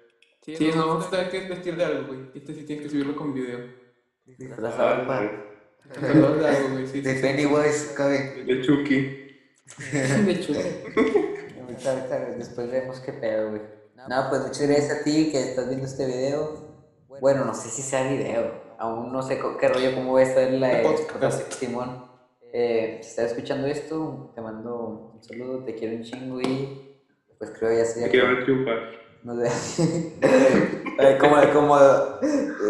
Sí, 0.40 0.70
no, 0.74 0.86
vamos 0.86 1.06
a 1.06 1.10
tener 1.10 1.30
que 1.30 1.48
vestir 1.48 1.76
de 1.76 1.84
algo, 1.84 2.06
güey. 2.06 2.30
Este 2.32 2.54
sí 2.54 2.62
tiene 2.62 2.82
que 2.82 2.88
subirlo 2.88 3.16
con 3.16 3.34
video. 3.34 3.58
Disfrazado 4.24 5.10
algo, 5.10 6.68
güey, 6.72 6.86
sí, 6.86 7.00
De. 7.00 7.14
Pennywise, 7.14 7.94
cabe. 7.96 8.44
De 8.44 8.62
Chucky. 8.62 9.16
De 9.92 11.88
ahorita, 11.88 12.36
después 12.36 12.70
vemos 12.70 13.00
qué 13.00 13.12
pedo, 13.14 13.50
güey. 13.50 13.62
Nada, 13.96 14.30
pues 14.30 14.42
muchas 14.42 14.62
gracias 14.68 15.00
a 15.00 15.02
ti 15.02 15.30
que 15.32 15.40
estás 15.40 15.68
viendo 15.68 15.86
este 15.86 16.06
video. 16.06 16.70
Bueno, 17.20 17.44
no 17.44 17.54
sé 17.54 17.68
si 17.68 17.82
sea 17.82 18.08
video. 18.08 18.69
Aún 18.80 19.12
no 19.12 19.22
sé 19.22 19.38
qué 19.60 19.68
rollo, 19.68 19.94
cómo 19.94 20.14
va 20.14 20.20
a 20.20 20.22
estar 20.22 20.50
la 20.52 20.82
Podcast. 20.82 21.52
Simón. 21.52 22.02
Eh, 22.50 22.98
si 23.02 23.10
estás 23.10 23.32
escuchando 23.32 23.66
esto, 23.66 24.32
te 24.34 24.40
mando 24.40 25.12
un 25.14 25.22
saludo, 25.22 25.62
te 25.64 25.74
quiero 25.74 25.96
un 25.96 26.02
chingo 26.02 26.40
y 26.40 26.96
pues 27.36 27.50
creo 27.58 27.76
ya 27.76 27.84
sería. 27.84 28.06
Te 28.06 28.10
quiero 28.10 28.28
ver 28.28 28.44
triunfar. 28.44 28.78
No 29.22 29.36
sé. 29.44 30.16
Ay, 30.98 31.18
como, 31.18 31.36
como 31.52 31.76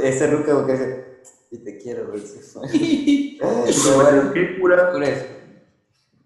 ese 0.03 0.27
ruca 0.27 0.67
que 0.67 0.73
dice, 0.73 1.21
y 1.53 1.59
te 1.59 1.79
quiero, 1.79 2.09
güey. 2.09 2.21
sí. 2.21 3.39
Pero 3.41 4.03
bueno, 4.03 4.33
¿Qué 4.33 4.59
cura? 4.61 4.93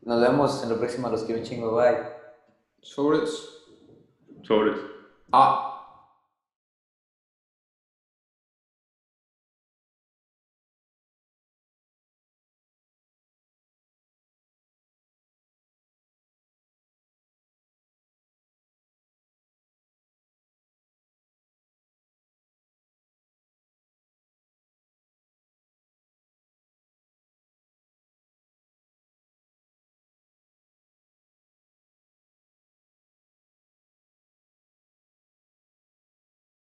Nos 0.01 0.21
vemos 0.23 0.63
en 0.63 0.71
lo 0.71 0.79
próximo, 0.79 1.11
los 1.11 1.25
quiero 1.25 1.43
un 1.43 1.47
chingo, 1.47 1.77
bye. 1.77 1.99
sobres. 2.81 3.63
Sobres. 4.43 4.79
Ah. 5.31 5.73